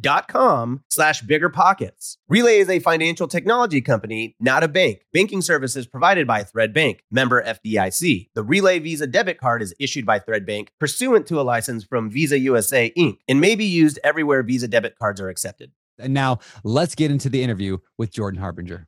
dot 0.00 0.28
com 0.28 0.84
slash 0.88 1.22
biggerpockets. 1.22 2.16
Relay 2.28 2.58
is 2.58 2.70
a 2.70 2.78
financial 2.78 3.28
technology 3.28 3.80
company, 3.80 4.34
not 4.40 4.64
a 4.64 4.68
bank. 4.68 5.02
Banking 5.12 5.42
services 5.42 5.86
provided 5.86 6.26
by 6.26 6.42
Thread 6.44 6.72
Bank, 6.72 7.04
member 7.10 7.42
FDIC. 7.42 8.28
The 8.34 8.42
Relay 8.42 8.78
Visa 8.78 9.06
debit 9.06 9.38
card 9.38 9.60
is 9.62 9.74
issued 9.78 10.06
by 10.06 10.18
Thread 10.18 10.46
Bank 10.46 10.72
pursuant 10.80 11.26
to 11.26 11.40
a 11.40 11.42
license 11.42 11.84
from 11.84 12.10
Visa 12.10 12.38
USA 12.38 12.90
Inc. 12.96 13.18
and 13.28 13.40
may 13.40 13.54
be 13.54 13.64
used 13.64 13.98
everywhere 14.02 14.42
Visa 14.42 14.68
debit 14.68 14.98
cards 14.98 15.20
are 15.20 15.28
accepted. 15.28 15.72
And 15.98 16.14
now 16.14 16.38
let's 16.64 16.94
get 16.94 17.10
into 17.10 17.28
the 17.28 17.42
interview 17.42 17.78
with 17.96 18.12
Jordan 18.12 18.40
Harbinger. 18.40 18.86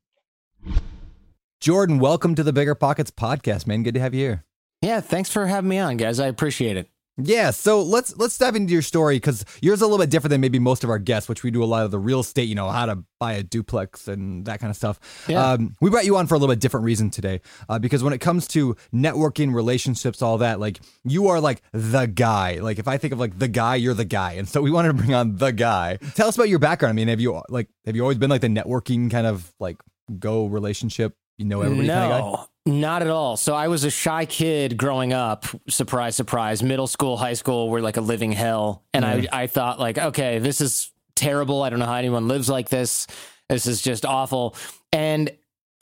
Jordan, 1.60 1.98
welcome 1.98 2.34
to 2.34 2.42
the 2.42 2.52
Bigger 2.52 2.74
Pockets 2.74 3.10
podcast, 3.10 3.66
man. 3.66 3.82
Good 3.82 3.94
to 3.94 4.00
have 4.00 4.14
you 4.14 4.20
here. 4.20 4.44
Yeah, 4.82 5.00
thanks 5.00 5.30
for 5.30 5.46
having 5.46 5.68
me 5.68 5.78
on, 5.78 5.96
guys. 5.98 6.18
I 6.18 6.26
appreciate 6.26 6.76
it. 6.76 6.88
Yeah, 7.24 7.50
so 7.50 7.82
let's 7.82 8.16
let's 8.16 8.36
dive 8.38 8.56
into 8.56 8.72
your 8.72 8.82
story 8.82 9.16
because 9.16 9.44
yours 9.60 9.78
is 9.78 9.82
a 9.82 9.86
little 9.86 9.98
bit 9.98 10.10
different 10.10 10.30
than 10.30 10.40
maybe 10.40 10.58
most 10.58 10.84
of 10.84 10.90
our 10.90 10.98
guests, 10.98 11.28
which 11.28 11.42
we 11.42 11.50
do 11.50 11.62
a 11.62 11.66
lot 11.66 11.84
of 11.84 11.90
the 11.90 11.98
real 11.98 12.20
estate, 12.20 12.48
you 12.48 12.54
know, 12.54 12.68
how 12.70 12.86
to 12.86 13.04
buy 13.18 13.34
a 13.34 13.42
duplex 13.42 14.08
and 14.08 14.44
that 14.46 14.60
kind 14.60 14.70
of 14.70 14.76
stuff. 14.76 14.98
Yeah. 15.28 15.52
Um, 15.52 15.76
we 15.80 15.90
brought 15.90 16.04
you 16.04 16.16
on 16.16 16.26
for 16.26 16.34
a 16.34 16.38
little 16.38 16.52
bit 16.52 16.60
different 16.60 16.84
reason 16.84 17.10
today, 17.10 17.40
uh, 17.68 17.78
because 17.78 18.02
when 18.02 18.12
it 18.12 18.18
comes 18.18 18.48
to 18.48 18.76
networking, 18.94 19.54
relationships, 19.54 20.22
all 20.22 20.38
that, 20.38 20.60
like 20.60 20.80
you 21.04 21.28
are 21.28 21.40
like 21.40 21.62
the 21.72 22.06
guy. 22.06 22.60
Like 22.60 22.78
if 22.78 22.88
I 22.88 22.96
think 22.96 23.12
of 23.12 23.18
like 23.18 23.38
the 23.38 23.48
guy, 23.48 23.76
you're 23.76 23.94
the 23.94 24.04
guy, 24.04 24.32
and 24.32 24.48
so 24.48 24.62
we 24.62 24.70
wanted 24.70 24.88
to 24.88 24.94
bring 24.94 25.14
on 25.14 25.36
the 25.36 25.52
guy. 25.52 25.96
Tell 26.14 26.28
us 26.28 26.36
about 26.36 26.48
your 26.48 26.58
background. 26.58 26.90
I 26.90 26.94
mean, 26.94 27.08
have 27.08 27.20
you 27.20 27.42
like 27.48 27.68
have 27.86 27.96
you 27.96 28.02
always 28.02 28.18
been 28.18 28.30
like 28.30 28.40
the 28.40 28.48
networking 28.48 29.10
kind 29.10 29.26
of 29.26 29.52
like 29.60 29.78
go 30.18 30.46
relationship? 30.46 31.14
You 31.38 31.46
know 31.46 31.62
everybody 31.62 31.88
no, 31.88 31.94
kind 31.94 32.12
of 32.12 32.36
guy. 32.36 32.44
Not 32.70 33.02
at 33.02 33.08
all. 33.08 33.36
So 33.36 33.54
I 33.54 33.68
was 33.68 33.84
a 33.84 33.90
shy 33.90 34.26
kid 34.26 34.76
growing 34.76 35.12
up. 35.12 35.46
Surprise, 35.68 36.16
surprise. 36.16 36.62
Middle 36.62 36.86
school, 36.86 37.16
high 37.16 37.34
school 37.34 37.68
were 37.68 37.80
like 37.80 37.96
a 37.96 38.00
living 38.00 38.32
hell, 38.32 38.84
and 38.94 39.04
I 39.04 39.26
I 39.32 39.46
thought 39.46 39.80
like, 39.80 39.98
okay, 39.98 40.38
this 40.38 40.60
is 40.60 40.92
terrible. 41.14 41.62
I 41.62 41.70
don't 41.70 41.78
know 41.78 41.86
how 41.86 41.94
anyone 41.94 42.28
lives 42.28 42.48
like 42.48 42.68
this. 42.68 43.06
This 43.48 43.66
is 43.66 43.82
just 43.82 44.06
awful. 44.06 44.56
And 44.92 45.30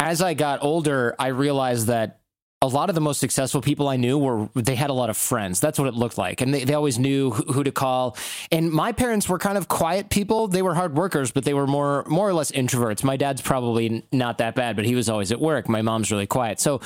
as 0.01 0.23
I 0.23 0.35
got 0.35 0.63
older, 0.63 1.15
I 1.19 1.29
realized 1.29 1.89
that 1.89 2.18
a 2.61 2.67
lot 2.67 2.89
of 2.89 2.97
the 2.97 3.01
most 3.01 3.21
successful 3.21 3.61
people 3.61 3.87
I 3.89 3.97
knew 3.97 4.19
were 4.19 4.49
they 4.55 4.75
had 4.75 4.91
a 4.91 4.93
lot 4.93 5.11
of 5.11 5.17
friends. 5.17 5.61
That's 5.61 5.79
what 5.79 5.87
it 5.87 5.95
looked 5.95 6.19
like, 6.19 6.41
and 6.41 6.53
they, 6.53 6.65
they 6.65 6.75
always 6.75 6.99
knew 6.99 7.31
who, 7.31 7.63
to 7.63 7.71
call. 7.71 8.17
And 8.51 8.71
my 8.71 8.91
parents 8.91 9.29
were 9.29 9.39
kind 9.39 9.57
of 9.57 9.69
quiet 9.69 10.11
people. 10.11 10.49
They 10.49 10.63
were 10.63 10.75
hard 10.75 10.97
workers, 10.97 11.31
but 11.31 11.45
they 11.45 11.55
were 11.55 11.69
more 11.69 12.05
more 12.09 12.29
or 12.29 12.33
less 12.33 12.51
introverts. 12.51 13.05
My 13.05 13.17
dad's 13.17 13.43
probably 13.43 14.05
not 14.11 14.39
that 14.39 14.57
bad, 14.57 14.75
but 14.75 14.85
he 14.85 14.97
was 14.97 15.09
always 15.09 15.31
at 15.31 15.41
work. 15.41 15.69
My 15.69 15.83
mom's 15.83 16.11
really 16.11 16.27
quiet. 16.27 16.59
So 16.59 16.81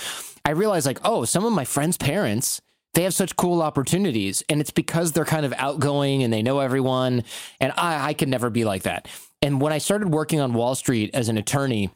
I 0.44 0.50
realized 0.50 0.86
like, 0.86 1.00
oh, 1.04 1.24
some 1.24 1.44
of 1.44 1.52
my 1.52 1.64
friends' 1.64 1.96
parents 1.96 2.60
they 2.94 3.04
have 3.04 3.14
such 3.14 3.36
cool 3.36 3.62
opportunities, 3.62 4.42
and 4.50 4.60
it's 4.60 4.70
because 4.70 5.12
they're 5.12 5.24
kind 5.24 5.46
of 5.46 5.54
outgoing 5.56 6.22
and 6.22 6.30
they 6.30 6.42
know 6.42 6.60
everyone. 6.60 7.24
And 7.60 7.72
I 7.78 8.08
I 8.10 8.14
could 8.14 8.28
never 8.28 8.50
be 8.50 8.66
like 8.66 8.82
that. 8.82 9.08
And 9.40 9.58
when 9.58 9.72
I 9.72 9.78
started 9.78 10.12
working 10.12 10.40
on 10.40 10.52
Wall 10.52 10.74
Street 10.74 11.10
as 11.14 11.30
an 11.30 11.38
attorney. 11.38 11.90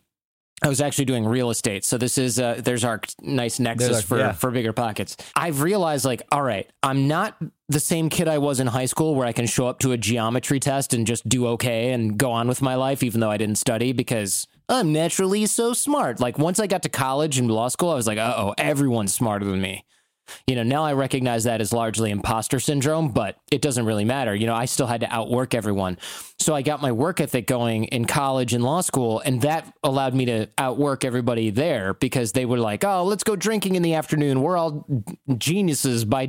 I 0.62 0.68
was 0.68 0.80
actually 0.80 1.04
doing 1.04 1.26
real 1.26 1.50
estate. 1.50 1.84
So 1.84 1.98
this 1.98 2.16
is 2.16 2.38
uh, 2.38 2.60
there's 2.64 2.82
our 2.82 3.00
nice 3.20 3.60
nexus 3.60 3.96
our- 3.96 4.02
for 4.02 4.18
yeah. 4.18 4.32
for 4.32 4.50
bigger 4.50 4.72
pockets. 4.72 5.16
I've 5.34 5.60
realized 5.60 6.04
like, 6.04 6.22
all 6.32 6.42
right, 6.42 6.68
I'm 6.82 7.08
not 7.08 7.36
the 7.68 7.80
same 7.80 8.08
kid 8.08 8.26
I 8.26 8.38
was 8.38 8.58
in 8.58 8.66
high 8.68 8.86
school 8.86 9.14
where 9.14 9.26
I 9.26 9.32
can 9.32 9.46
show 9.46 9.66
up 9.66 9.80
to 9.80 9.92
a 9.92 9.96
geometry 9.98 10.60
test 10.60 10.94
and 10.94 11.06
just 11.06 11.28
do 11.28 11.46
okay 11.48 11.92
and 11.92 12.16
go 12.16 12.30
on 12.32 12.48
with 12.48 12.62
my 12.62 12.74
life 12.74 13.02
even 13.02 13.20
though 13.20 13.30
I 13.30 13.36
didn't 13.36 13.56
study 13.56 13.92
because 13.92 14.46
I'm 14.68 14.92
naturally 14.92 15.46
so 15.46 15.72
smart. 15.74 16.20
Like 16.20 16.38
once 16.38 16.58
I 16.58 16.66
got 16.66 16.82
to 16.84 16.88
college 16.88 17.38
and 17.38 17.50
law 17.50 17.68
school, 17.68 17.90
I 17.90 17.94
was 17.94 18.06
like, 18.06 18.18
uh-oh, 18.18 18.54
everyone's 18.56 19.12
smarter 19.12 19.44
than 19.44 19.60
me. 19.60 19.84
You 20.46 20.56
know, 20.56 20.62
now 20.62 20.84
I 20.84 20.92
recognize 20.92 21.44
that 21.44 21.60
as 21.60 21.72
largely 21.72 22.10
imposter 22.10 22.60
syndrome, 22.60 23.08
but 23.08 23.38
it 23.50 23.62
doesn't 23.62 23.84
really 23.86 24.04
matter. 24.04 24.34
You 24.34 24.46
know, 24.46 24.54
I 24.54 24.64
still 24.64 24.86
had 24.86 25.00
to 25.00 25.12
outwork 25.12 25.54
everyone. 25.54 25.98
So 26.38 26.54
I 26.54 26.62
got 26.62 26.82
my 26.82 26.92
work 26.92 27.20
ethic 27.20 27.46
going 27.46 27.84
in 27.84 28.04
college 28.04 28.52
and 28.52 28.62
law 28.62 28.80
school, 28.80 29.20
and 29.24 29.40
that 29.42 29.72
allowed 29.82 30.14
me 30.14 30.26
to 30.26 30.48
outwork 30.58 31.04
everybody 31.04 31.50
there 31.50 31.94
because 31.94 32.32
they 32.32 32.44
were 32.44 32.58
like, 32.58 32.84
"Oh, 32.84 33.04
let's 33.04 33.24
go 33.24 33.36
drinking 33.36 33.74
in 33.74 33.82
the 33.82 33.94
afternoon. 33.94 34.42
We're 34.42 34.56
all 34.56 34.86
geniuses 35.38 36.04
by 36.04 36.28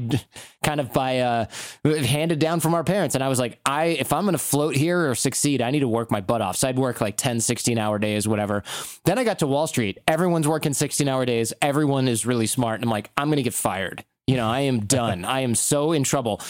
kind 0.67 0.81
of 0.81 0.91
by 0.91 1.19
uh 1.19 1.45
handed 1.85 2.39
down 2.39 2.59
from 2.59 2.73
our 2.73 2.83
parents." 2.83 3.15
And 3.15 3.23
I 3.23 3.29
was 3.29 3.39
like, 3.39 3.59
"I 3.65 3.85
if 3.85 4.11
I'm 4.11 4.23
going 4.23 4.33
to 4.33 4.39
float 4.39 4.75
here 4.75 5.09
or 5.09 5.15
succeed, 5.15 5.61
I 5.61 5.71
need 5.71 5.79
to 5.79 5.87
work 5.87 6.11
my 6.11 6.21
butt 6.21 6.41
off." 6.41 6.57
So 6.57 6.67
I'd 6.67 6.77
work 6.77 6.99
like 6.99 7.15
10, 7.15 7.37
16-hour 7.37 7.99
days, 7.99 8.27
whatever. 8.27 8.63
Then 9.05 9.17
I 9.17 9.23
got 9.23 9.39
to 9.39 9.47
Wall 9.47 9.67
Street. 9.67 9.99
Everyone's 10.07 10.47
working 10.47 10.73
16-hour 10.73 11.25
days. 11.25 11.53
Everyone 11.61 12.07
is 12.07 12.25
really 12.25 12.47
smart, 12.47 12.75
and 12.75 12.83
I'm 12.83 12.91
like, 12.91 13.09
"I'm 13.17 13.27
going 13.29 13.37
to 13.37 13.43
get 13.43 13.53
fired." 13.53 14.03
You 14.27 14.35
know, 14.35 14.47
I 14.47 14.61
am 14.61 14.81
done. 14.81 15.25
I 15.37 15.41
am 15.41 15.55
so 15.55 15.93
in 15.93 16.03
trouble. 16.03 16.41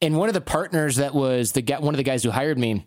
And 0.00 0.16
one 0.16 0.28
of 0.28 0.34
the 0.34 0.40
partners 0.40 0.96
that 0.96 1.14
was 1.14 1.52
the 1.52 1.62
guy, 1.62 1.78
one 1.80 1.94
of 1.94 1.98
the 1.98 2.04
guys 2.04 2.22
who 2.22 2.30
hired 2.30 2.58
me, 2.58 2.86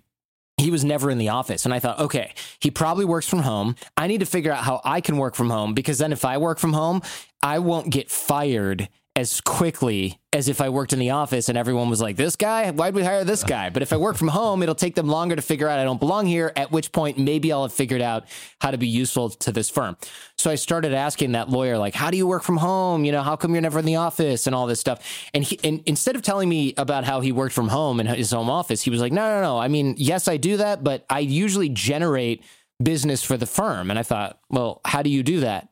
he 0.57 0.71
was 0.71 0.83
never 0.83 1.11
in 1.11 1.17
the 1.17 1.29
office. 1.29 1.65
And 1.65 1.73
I 1.73 1.79
thought, 1.79 1.99
okay, 1.99 2.33
he 2.59 2.71
probably 2.71 3.05
works 3.05 3.27
from 3.27 3.39
home. 3.39 3.75
I 3.95 4.07
need 4.07 4.19
to 4.19 4.25
figure 4.25 4.51
out 4.51 4.63
how 4.63 4.81
I 4.83 5.01
can 5.01 5.17
work 5.17 5.35
from 5.35 5.49
home 5.49 5.73
because 5.73 5.99
then 5.99 6.11
if 6.11 6.25
I 6.25 6.37
work 6.37 6.57
from 6.57 6.73
home, 6.73 7.01
I 7.43 7.59
won't 7.59 7.91
get 7.91 8.09
fired 8.09 8.89
as 9.17 9.41
quickly 9.41 10.19
as 10.31 10.47
if 10.47 10.61
I 10.61 10.69
worked 10.69 10.93
in 10.93 10.99
the 10.99 11.09
office 11.09 11.49
and 11.49 11.57
everyone 11.57 11.89
was 11.89 11.99
like, 11.99 12.17
this 12.17 12.35
guy, 12.35 12.69
why'd 12.69 12.93
we 12.93 13.03
hire 13.03 13.23
this 13.23 13.43
guy? 13.43 13.71
But 13.71 13.81
if 13.81 13.91
I 13.91 13.97
work 13.97 14.15
from 14.15 14.27
home, 14.27 14.61
it'll 14.61 14.75
take 14.75 14.93
them 14.93 15.07
longer 15.07 15.35
to 15.35 15.41
figure 15.41 15.67
out 15.67 15.79
I 15.79 15.85
don't 15.85 15.99
belong 15.99 16.27
here, 16.27 16.53
at 16.55 16.71
which 16.71 16.91
point 16.91 17.17
maybe 17.17 17.51
I'll 17.51 17.63
have 17.63 17.73
figured 17.73 18.03
out 18.03 18.25
how 18.61 18.69
to 18.69 18.77
be 18.77 18.87
useful 18.87 19.31
to 19.31 19.51
this 19.51 19.71
firm. 19.71 19.97
So 20.37 20.51
I 20.51 20.55
started 20.55 20.93
asking 20.93 21.31
that 21.31 21.49
lawyer, 21.49 21.79
like, 21.79 21.95
how 21.95 22.11
do 22.11 22.17
you 22.17 22.27
work 22.27 22.43
from 22.43 22.57
home? 22.57 23.05
You 23.05 23.11
know, 23.11 23.23
how 23.23 23.35
come 23.35 23.53
you're 23.53 23.61
never 23.61 23.79
in 23.79 23.85
the 23.85 23.95
office 23.95 24.45
and 24.45 24.55
all 24.55 24.67
this 24.67 24.79
stuff? 24.79 25.03
And 25.33 25.43
he, 25.43 25.59
and 25.63 25.81
instead 25.87 26.15
of 26.15 26.21
telling 26.21 26.47
me 26.47 26.75
about 26.77 27.03
how 27.03 27.19
he 27.19 27.31
worked 27.31 27.55
from 27.55 27.69
home 27.69 27.99
in 27.99 28.05
his 28.05 28.29
home 28.29 28.51
office, 28.51 28.83
he 28.83 28.91
was 28.91 29.01
like, 29.01 29.11
no, 29.11 29.27
no, 29.27 29.41
no. 29.41 29.57
I 29.57 29.67
mean, 29.67 29.95
yes, 29.97 30.27
I 30.27 30.37
do 30.37 30.57
that, 30.57 30.83
but 30.83 31.07
I 31.09 31.21
usually 31.21 31.69
generate 31.69 32.43
business 32.83 33.23
for 33.23 33.35
the 33.35 33.47
firm. 33.47 33.89
And 33.89 33.97
I 33.97 34.03
thought, 34.03 34.37
well, 34.51 34.79
how 34.85 35.01
do 35.01 35.09
you 35.09 35.23
do 35.23 35.39
that? 35.39 35.69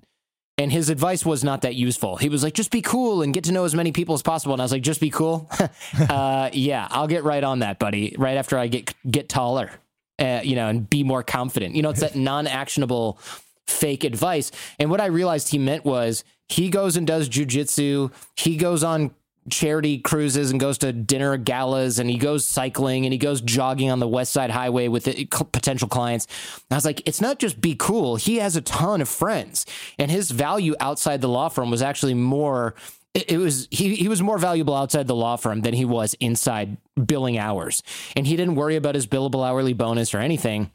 And 0.58 0.72
his 0.72 0.90
advice 0.90 1.26
was 1.26 1.44
not 1.44 1.62
that 1.64 1.76
useful. 1.76 2.16
He 2.16 2.30
was 2.30 2.42
like, 2.42 2.54
just 2.54 2.72
be 2.72 2.82
cool 2.82 3.22
and 3.22 3.34
get 3.34 3.44
to 3.46 3.52
know 3.52 3.66
as 3.66 3.76
many 3.76 3.92
people 3.92 4.16
as 4.16 4.22
possible. 4.22 4.54
And 4.54 4.62
I 4.62 4.66
was 4.66 4.72
like, 4.72 4.84
just 4.84 5.02
be 5.02 5.10
cool. 5.10 5.50
uh, 6.10 6.50
yeah, 6.54 6.88
I'll 6.92 7.08
get 7.08 7.26
right 7.26 7.44
on 7.44 7.60
that, 7.60 7.78
buddy. 7.78 8.16
Right 8.18 8.38
after 8.38 8.58
I 8.58 8.68
get 8.68 8.94
get 9.10 9.28
taller, 9.28 9.72
uh, 10.18 10.42
you 10.44 10.56
know, 10.56 10.68
and 10.68 10.90
be 10.90 11.04
more 11.04 11.24
confident. 11.24 11.76
You 11.76 11.82
know, 11.82 11.90
it's 11.90 12.00
that 12.00 12.16
non 12.32 12.48
actionable 12.48 13.20
fake 13.68 14.06
advice. 14.06 14.52
And 14.80 14.90
what 14.90 15.02
I 15.02 15.08
realized 15.08 15.50
he 15.50 15.58
meant 15.58 15.84
was 15.84 16.24
he 16.48 16.70
goes 16.70 16.96
and 16.96 17.06
does 17.06 17.28
jujitsu. 17.28 18.14
He 18.38 18.56
goes 18.56 18.84
on 18.84 19.12
charity 19.50 20.00
cruises 20.00 20.52
and 20.52 20.60
goes 20.60 20.78
to 20.80 20.92
dinner 20.92 21.38
galas 21.38 22.00
and 22.00 22.10
he 22.10 22.18
goes 22.18 22.46
cycling 22.46 23.06
and 23.06 23.14
he 23.14 23.18
goes 23.18 23.42
jogging 23.42 23.92
on 23.92 24.00
the 24.00 24.08
West 24.08 24.34
Side 24.34 24.50
Highway 24.50 24.88
with 24.88 25.06
potential 25.52 25.88
clients. 25.88 26.28
I 26.72 26.76
was 26.76 26.86
like, 26.86 27.08
it's 27.08 27.22
not 27.22 27.40
just 27.40 27.62
be 27.62 27.76
cool. 27.76 28.16
He 28.16 28.38
has 28.38 28.56
a 28.56 28.62
ton 28.62 29.02
of 29.02 29.10
friends 29.10 29.66
and 30.00 30.10
his 30.10 30.32
value 30.32 30.76
outside 30.80 31.22
the 31.22 31.30
law 31.30 31.50
firm 31.50 31.70
was 31.70 31.82
actually 31.82 32.16
more. 32.16 32.76
It 33.14 33.32
it 33.32 33.38
was 33.38 33.68
he 33.72 33.96
he 33.96 34.10
was 34.10 34.22
more 34.22 34.38
valuable 34.38 34.74
outside 34.74 35.08
the 35.08 35.16
law 35.16 35.36
firm 35.36 35.62
than 35.62 35.74
he 35.74 35.86
was 35.86 36.16
inside 36.16 36.78
billing 37.06 37.38
hours, 37.38 37.82
and 38.16 38.28
he 38.28 38.36
didn't 38.36 38.56
worry 38.56 38.76
about 38.76 38.96
his 38.96 39.08
billable 39.08 39.48
hourly 39.48 39.74
bonus 39.74 40.14
or 40.14 40.20
anything 40.20 40.70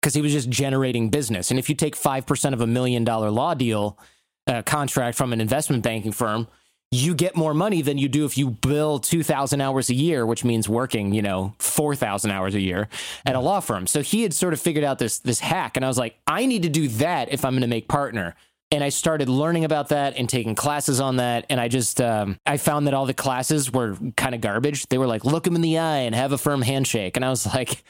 because 0.00 0.14
he 0.14 0.22
was 0.22 0.32
just 0.32 0.48
generating 0.48 1.10
business. 1.10 1.50
And 1.50 1.58
if 1.58 1.68
you 1.68 1.74
take 1.74 1.94
five 1.94 2.24
percent 2.24 2.54
of 2.54 2.62
a 2.62 2.66
million 2.66 3.04
dollar 3.04 3.30
law 3.30 3.52
deal 3.52 3.98
uh, 4.46 4.62
contract 4.62 5.18
from 5.18 5.34
an 5.34 5.42
investment 5.42 5.82
banking 5.82 6.12
firm, 6.12 6.48
you 6.94 7.14
get 7.14 7.36
more 7.36 7.54
money 7.54 7.82
than 7.82 7.98
you 7.98 8.08
do 8.08 8.24
if 8.24 8.38
you 8.38 8.50
bill 8.50 8.98
2000 8.98 9.60
hours 9.60 9.90
a 9.90 9.94
year 9.94 10.24
which 10.26 10.44
means 10.44 10.68
working 10.68 11.12
you 11.12 11.22
know 11.22 11.54
4000 11.58 12.30
hours 12.30 12.54
a 12.54 12.60
year 12.60 12.88
at 13.26 13.34
a 13.34 13.40
law 13.40 13.60
firm 13.60 13.86
so 13.86 14.02
he 14.02 14.22
had 14.22 14.32
sort 14.32 14.52
of 14.52 14.60
figured 14.60 14.84
out 14.84 14.98
this 14.98 15.18
this 15.18 15.40
hack 15.40 15.76
and 15.76 15.84
i 15.84 15.88
was 15.88 15.98
like 15.98 16.16
i 16.26 16.46
need 16.46 16.62
to 16.62 16.68
do 16.68 16.88
that 16.88 17.32
if 17.32 17.44
i'm 17.44 17.52
going 17.52 17.62
to 17.62 17.66
make 17.66 17.88
partner 17.88 18.34
and 18.70 18.82
I 18.82 18.88
started 18.88 19.28
learning 19.28 19.64
about 19.64 19.90
that 19.90 20.16
and 20.16 20.28
taking 20.28 20.56
classes 20.56 21.00
on 21.00 21.16
that. 21.16 21.46
And 21.48 21.60
I 21.60 21.68
just 21.68 22.00
um, 22.00 22.38
I 22.44 22.56
found 22.56 22.86
that 22.86 22.94
all 22.94 23.06
the 23.06 23.14
classes 23.14 23.72
were 23.72 23.96
kind 24.16 24.34
of 24.34 24.40
garbage. 24.40 24.86
They 24.88 24.98
were 24.98 25.06
like, 25.06 25.24
look 25.24 25.46
him 25.46 25.54
in 25.54 25.60
the 25.60 25.78
eye 25.78 25.98
and 25.98 26.14
have 26.14 26.32
a 26.32 26.38
firm 26.38 26.60
handshake, 26.60 27.16
and 27.16 27.24
I 27.24 27.30
was 27.30 27.46
like, 27.46 27.84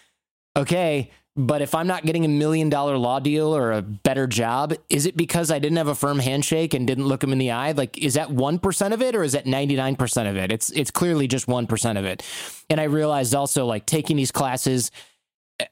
okay. 0.56 1.10
But 1.36 1.62
if 1.62 1.74
I'm 1.74 1.88
not 1.88 2.04
getting 2.04 2.24
a 2.24 2.28
million 2.28 2.68
dollar 2.68 2.96
law 2.96 3.18
deal 3.18 3.56
or 3.56 3.72
a 3.72 3.82
better 3.82 4.28
job, 4.28 4.74
is 4.88 5.04
it 5.04 5.16
because 5.16 5.50
I 5.50 5.58
didn't 5.58 5.78
have 5.78 5.88
a 5.88 5.94
firm 5.94 6.20
handshake 6.20 6.74
and 6.74 6.86
didn't 6.86 7.06
look 7.06 7.24
him 7.24 7.32
in 7.32 7.38
the 7.38 7.50
eye? 7.50 7.72
Like, 7.72 7.98
is 7.98 8.14
that 8.14 8.28
1% 8.28 8.92
of 8.92 9.02
it 9.02 9.16
or 9.16 9.24
is 9.24 9.32
that 9.32 9.44
99% 9.44 10.30
of 10.30 10.36
it? 10.36 10.52
It's, 10.52 10.70
it's 10.70 10.92
clearly 10.92 11.26
just 11.26 11.46
1% 11.46 11.98
of 11.98 12.04
it. 12.04 12.22
And 12.70 12.80
I 12.80 12.84
realized 12.84 13.34
also 13.34 13.66
like 13.66 13.84
taking 13.84 14.16
these 14.16 14.30
classes, 14.30 14.92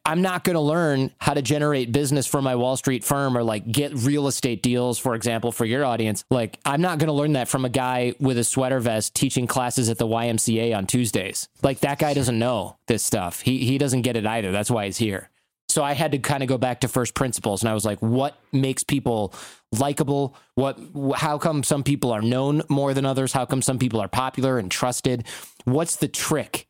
I'm 0.04 0.22
not 0.22 0.44
going 0.44 0.54
to 0.54 0.60
learn 0.60 1.12
how 1.18 1.34
to 1.34 1.42
generate 1.42 1.92
business 1.92 2.26
for 2.26 2.40
my 2.40 2.54
Wall 2.54 2.76
Street 2.76 3.04
firm 3.04 3.36
or 3.36 3.42
like 3.42 3.70
get 3.70 3.92
real 3.94 4.26
estate 4.26 4.62
deals, 4.62 4.98
for 4.98 5.14
example, 5.14 5.52
for 5.52 5.64
your 5.64 5.84
audience. 5.84 6.24
Like, 6.30 6.58
I'm 6.64 6.80
not 6.80 6.98
going 6.98 7.08
to 7.08 7.12
learn 7.12 7.32
that 7.32 7.48
from 7.48 7.64
a 7.64 7.68
guy 7.68 8.14
with 8.20 8.38
a 8.38 8.44
sweater 8.44 8.78
vest 8.80 9.14
teaching 9.14 9.46
classes 9.46 9.88
at 9.88 9.98
the 9.98 10.06
YMCA 10.06 10.76
on 10.76 10.86
Tuesdays. 10.86 11.48
Like, 11.62 11.80
that 11.80 11.98
guy 11.98 12.14
doesn't 12.14 12.38
know 12.38 12.76
this 12.86 13.02
stuff. 13.02 13.40
He, 13.40 13.64
he 13.64 13.76
doesn't 13.78 14.02
get 14.02 14.16
it 14.16 14.26
either. 14.26 14.52
That's 14.52 14.70
why 14.70 14.86
he's 14.86 14.98
here. 14.98 15.30
So 15.72 15.82
I 15.82 15.94
had 15.94 16.12
to 16.12 16.18
kind 16.18 16.42
of 16.42 16.50
go 16.50 16.58
back 16.58 16.80
to 16.80 16.88
first 16.88 17.14
principles 17.14 17.62
and 17.62 17.70
I 17.70 17.72
was 17.72 17.86
like, 17.86 17.98
what 18.00 18.36
makes 18.52 18.84
people 18.84 19.32
likable? 19.72 20.36
What, 20.54 20.78
how 21.16 21.38
come 21.38 21.62
some 21.62 21.82
people 21.82 22.12
are 22.12 22.20
known 22.20 22.60
more 22.68 22.92
than 22.92 23.06
others? 23.06 23.32
How 23.32 23.46
come 23.46 23.62
some 23.62 23.78
people 23.78 23.98
are 23.98 24.08
popular 24.08 24.58
and 24.58 24.70
trusted? 24.70 25.26
What's 25.64 25.96
the 25.96 26.08
trick? 26.08 26.68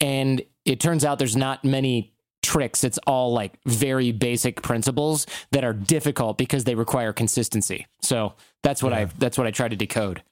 And 0.00 0.42
it 0.64 0.80
turns 0.80 1.04
out 1.04 1.20
there's 1.20 1.36
not 1.36 1.64
many 1.64 2.12
tricks. 2.42 2.82
It's 2.82 2.98
all 3.06 3.32
like 3.32 3.52
very 3.66 4.10
basic 4.10 4.62
principles 4.62 5.26
that 5.52 5.62
are 5.62 5.72
difficult 5.72 6.36
because 6.36 6.64
they 6.64 6.74
require 6.74 7.12
consistency. 7.12 7.86
So 8.02 8.34
that's 8.64 8.82
what 8.82 8.90
yeah. 8.92 8.98
I 8.98 9.04
that's 9.18 9.38
what 9.38 9.46
I 9.46 9.52
try 9.52 9.68
to 9.68 9.76
decode. 9.76 10.24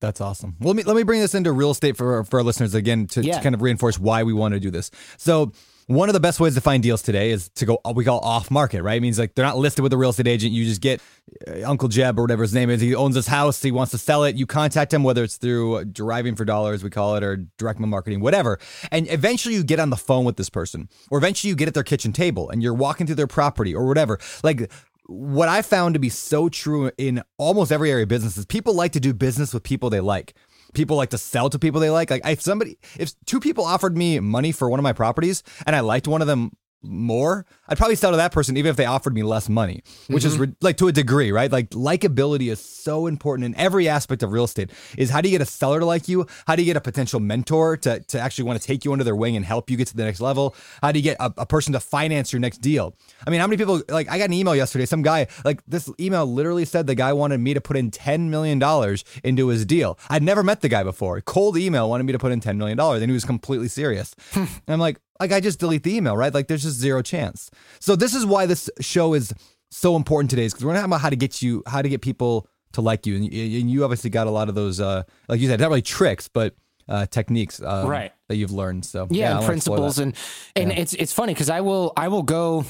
That's 0.00 0.20
awesome. 0.20 0.56
Well, 0.58 0.74
let 0.74 0.76
me 0.76 0.82
let 0.82 0.96
me 0.96 1.02
bring 1.04 1.20
this 1.20 1.34
into 1.34 1.52
real 1.52 1.70
estate 1.70 1.96
for 1.96 2.24
for 2.24 2.40
our 2.40 2.42
listeners 2.42 2.74
again 2.74 3.06
to, 3.08 3.22
yeah. 3.22 3.36
to 3.36 3.42
kind 3.42 3.54
of 3.54 3.62
reinforce 3.62 3.98
why 3.98 4.24
we 4.24 4.32
want 4.32 4.54
to 4.54 4.60
do 4.60 4.70
this. 4.70 4.90
So 5.18 5.52
one 5.90 6.08
of 6.08 6.12
the 6.12 6.20
best 6.20 6.38
ways 6.38 6.54
to 6.54 6.60
find 6.60 6.84
deals 6.84 7.02
today 7.02 7.32
is 7.32 7.48
to 7.48 7.66
go 7.66 7.80
we 7.96 8.04
call 8.04 8.20
off 8.20 8.48
market, 8.48 8.84
right? 8.84 8.96
It 8.96 9.00
means 9.00 9.18
like 9.18 9.34
they're 9.34 9.44
not 9.44 9.58
listed 9.58 9.82
with 9.82 9.92
a 9.92 9.96
real 9.96 10.10
estate 10.10 10.28
agent. 10.28 10.52
You 10.52 10.64
just 10.64 10.80
get 10.80 11.00
uh, 11.48 11.68
Uncle 11.68 11.88
Jeb 11.88 12.16
or 12.16 12.22
whatever 12.22 12.42
his 12.42 12.54
name 12.54 12.70
is. 12.70 12.80
He 12.80 12.94
owns 12.94 13.16
this 13.16 13.26
house. 13.26 13.60
He 13.60 13.72
wants 13.72 13.90
to 13.90 13.98
sell 13.98 14.22
it. 14.22 14.36
You 14.36 14.46
contact 14.46 14.94
him, 14.94 15.02
whether 15.02 15.24
it's 15.24 15.36
through 15.36 15.86
driving 15.86 16.36
for 16.36 16.44
dollars, 16.44 16.84
we 16.84 16.90
call 16.90 17.16
it, 17.16 17.24
or 17.24 17.38
direct 17.58 17.80
marketing, 17.80 18.20
whatever. 18.20 18.60
And 18.92 19.10
eventually 19.10 19.56
you 19.56 19.64
get 19.64 19.80
on 19.80 19.90
the 19.90 19.96
phone 19.96 20.24
with 20.24 20.36
this 20.36 20.48
person, 20.48 20.88
or 21.10 21.18
eventually 21.18 21.48
you 21.48 21.56
get 21.56 21.66
at 21.66 21.74
their 21.74 21.82
kitchen 21.82 22.12
table 22.12 22.48
and 22.50 22.62
you're 22.62 22.72
walking 22.72 23.08
through 23.08 23.16
their 23.16 23.26
property 23.26 23.74
or 23.74 23.86
whatever. 23.86 24.20
Like 24.44 24.70
what 25.06 25.48
I 25.48 25.60
found 25.60 25.94
to 25.94 25.98
be 25.98 26.08
so 26.08 26.48
true 26.48 26.92
in 26.98 27.24
almost 27.36 27.72
every 27.72 27.90
area 27.90 28.04
of 28.04 28.08
business 28.08 28.36
is 28.36 28.46
people 28.46 28.74
like 28.74 28.92
to 28.92 29.00
do 29.00 29.12
business 29.12 29.52
with 29.52 29.64
people 29.64 29.90
they 29.90 29.98
like 29.98 30.34
people 30.74 30.96
like 30.96 31.10
to 31.10 31.18
sell 31.18 31.50
to 31.50 31.58
people 31.58 31.80
they 31.80 31.90
like. 31.90 32.10
Like 32.10 32.26
if 32.26 32.40
somebody, 32.40 32.78
if 32.98 33.12
two 33.26 33.40
people 33.40 33.64
offered 33.64 33.96
me 33.96 34.20
money 34.20 34.52
for 34.52 34.70
one 34.70 34.78
of 34.78 34.84
my 34.84 34.92
properties 34.92 35.42
and 35.66 35.74
I 35.74 35.80
liked 35.80 36.08
one 36.08 36.20
of 36.20 36.26
them 36.26 36.52
more, 36.82 37.46
I'd 37.68 37.76
probably 37.76 37.96
sell 37.96 38.10
to 38.10 38.16
that 38.16 38.32
person 38.32 38.56
even 38.56 38.70
if 38.70 38.76
they 38.76 38.86
offered 38.86 39.14
me 39.14 39.22
less 39.22 39.48
money, 39.48 39.82
which 40.08 40.24
mm-hmm. 40.24 40.44
is 40.44 40.50
like 40.60 40.76
to 40.78 40.88
a 40.88 40.92
degree, 40.92 41.32
right? 41.32 41.50
Like 41.50 41.70
likability 41.70 42.50
is 42.50 42.60
so 42.60 43.06
important 43.06 43.46
in 43.46 43.54
every 43.56 43.88
aspect 43.88 44.22
of 44.22 44.32
real 44.32 44.44
estate. 44.44 44.70
Is 44.96 45.10
how 45.10 45.20
do 45.20 45.28
you 45.28 45.34
get 45.36 45.42
a 45.42 45.50
seller 45.50 45.80
to 45.80 45.86
like 45.86 46.08
you? 46.08 46.26
How 46.46 46.56
do 46.56 46.62
you 46.62 46.66
get 46.66 46.76
a 46.76 46.80
potential 46.80 47.20
mentor 47.20 47.76
to, 47.78 48.00
to 48.00 48.20
actually 48.20 48.44
want 48.44 48.60
to 48.60 48.66
take 48.66 48.84
you 48.84 48.92
under 48.92 49.04
their 49.04 49.16
wing 49.16 49.36
and 49.36 49.44
help 49.44 49.70
you 49.70 49.76
get 49.76 49.88
to 49.88 49.96
the 49.96 50.04
next 50.04 50.20
level? 50.20 50.54
How 50.82 50.92
do 50.92 50.98
you 50.98 51.02
get 51.02 51.16
a, 51.20 51.32
a 51.38 51.46
person 51.46 51.72
to 51.74 51.80
finance 51.80 52.32
your 52.32 52.40
next 52.40 52.58
deal? 52.58 52.96
I 53.26 53.30
mean, 53.30 53.40
how 53.40 53.46
many 53.46 53.56
people 53.56 53.82
like 53.88 54.08
I 54.10 54.18
got 54.18 54.24
an 54.24 54.32
email 54.32 54.56
yesterday, 54.56 54.86
some 54.86 55.02
guy 55.02 55.26
like 55.44 55.62
this 55.66 55.90
email 56.00 56.26
literally 56.26 56.64
said 56.64 56.86
the 56.86 56.94
guy 56.94 57.12
wanted 57.12 57.38
me 57.38 57.54
to 57.54 57.60
put 57.60 57.76
in 57.76 57.90
10 57.90 58.30
million 58.30 58.58
dollars 58.58 59.04
into 59.22 59.48
his 59.48 59.64
deal. 59.64 59.98
I'd 60.08 60.22
never 60.22 60.42
met 60.42 60.60
the 60.60 60.68
guy 60.68 60.82
before. 60.82 61.20
Cold 61.20 61.56
email 61.56 61.88
wanted 61.88 62.04
me 62.04 62.12
to 62.12 62.18
put 62.18 62.32
in 62.32 62.40
10 62.40 62.58
million 62.58 62.78
dollars 62.78 63.02
and 63.02 63.10
he 63.10 63.14
was 63.14 63.24
completely 63.24 63.68
serious. 63.68 64.14
and 64.34 64.48
I'm 64.66 64.80
like, 64.80 64.98
like 65.20 65.32
I 65.32 65.40
just 65.40 65.60
delete 65.60 65.82
the 65.82 65.94
email, 65.94 66.16
right? 66.16 66.32
Like 66.32 66.48
there's 66.48 66.62
just 66.62 66.78
zero 66.78 67.02
chance. 67.02 67.50
So 67.78 67.94
this 67.94 68.14
is 68.14 68.24
why 68.24 68.46
this 68.46 68.70
show 68.80 69.14
is 69.14 69.32
so 69.70 69.94
important 69.94 70.30
today, 70.30 70.46
because 70.46 70.64
we're 70.64 70.72
talking 70.72 70.86
about 70.86 71.02
how 71.02 71.10
to 71.10 71.16
get 71.16 71.42
you, 71.42 71.62
how 71.66 71.82
to 71.82 71.88
get 71.88 72.00
people 72.00 72.48
to 72.72 72.80
like 72.80 73.06
you, 73.06 73.16
and, 73.16 73.24
and 73.24 73.70
you 73.70 73.84
obviously 73.84 74.10
got 74.10 74.26
a 74.26 74.30
lot 74.30 74.48
of 74.48 74.54
those, 74.54 74.80
uh, 74.80 75.02
like 75.28 75.40
you 75.40 75.48
said, 75.48 75.60
not 75.60 75.68
really 75.68 75.82
tricks, 75.82 76.28
but 76.28 76.54
uh, 76.88 77.06
techniques, 77.06 77.60
um, 77.62 77.86
right, 77.86 78.12
that 78.28 78.36
you've 78.36 78.52
learned. 78.52 78.84
So 78.84 79.06
yeah, 79.10 79.40
yeah 79.40 79.46
principles, 79.46 79.98
and 79.98 80.14
and 80.56 80.70
yeah. 80.70 80.78
it's 80.78 80.94
it's 80.94 81.12
funny 81.12 81.34
because 81.34 81.50
I 81.50 81.60
will 81.60 81.92
I 81.96 82.08
will 82.08 82.22
go 82.22 82.64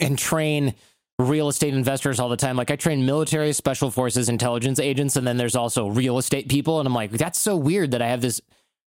and 0.00 0.18
train 0.18 0.74
real 1.20 1.48
estate 1.48 1.74
investors 1.74 2.18
all 2.18 2.28
the 2.28 2.36
time. 2.36 2.56
Like 2.56 2.70
I 2.70 2.76
train 2.76 3.06
military, 3.06 3.52
special 3.52 3.90
forces, 3.90 4.28
intelligence 4.28 4.80
agents, 4.80 5.16
and 5.16 5.26
then 5.26 5.36
there's 5.36 5.54
also 5.54 5.86
real 5.86 6.18
estate 6.18 6.48
people, 6.48 6.80
and 6.80 6.86
I'm 6.86 6.94
like, 6.94 7.12
that's 7.12 7.40
so 7.40 7.56
weird 7.56 7.92
that 7.92 8.02
I 8.02 8.08
have 8.08 8.20
this 8.20 8.40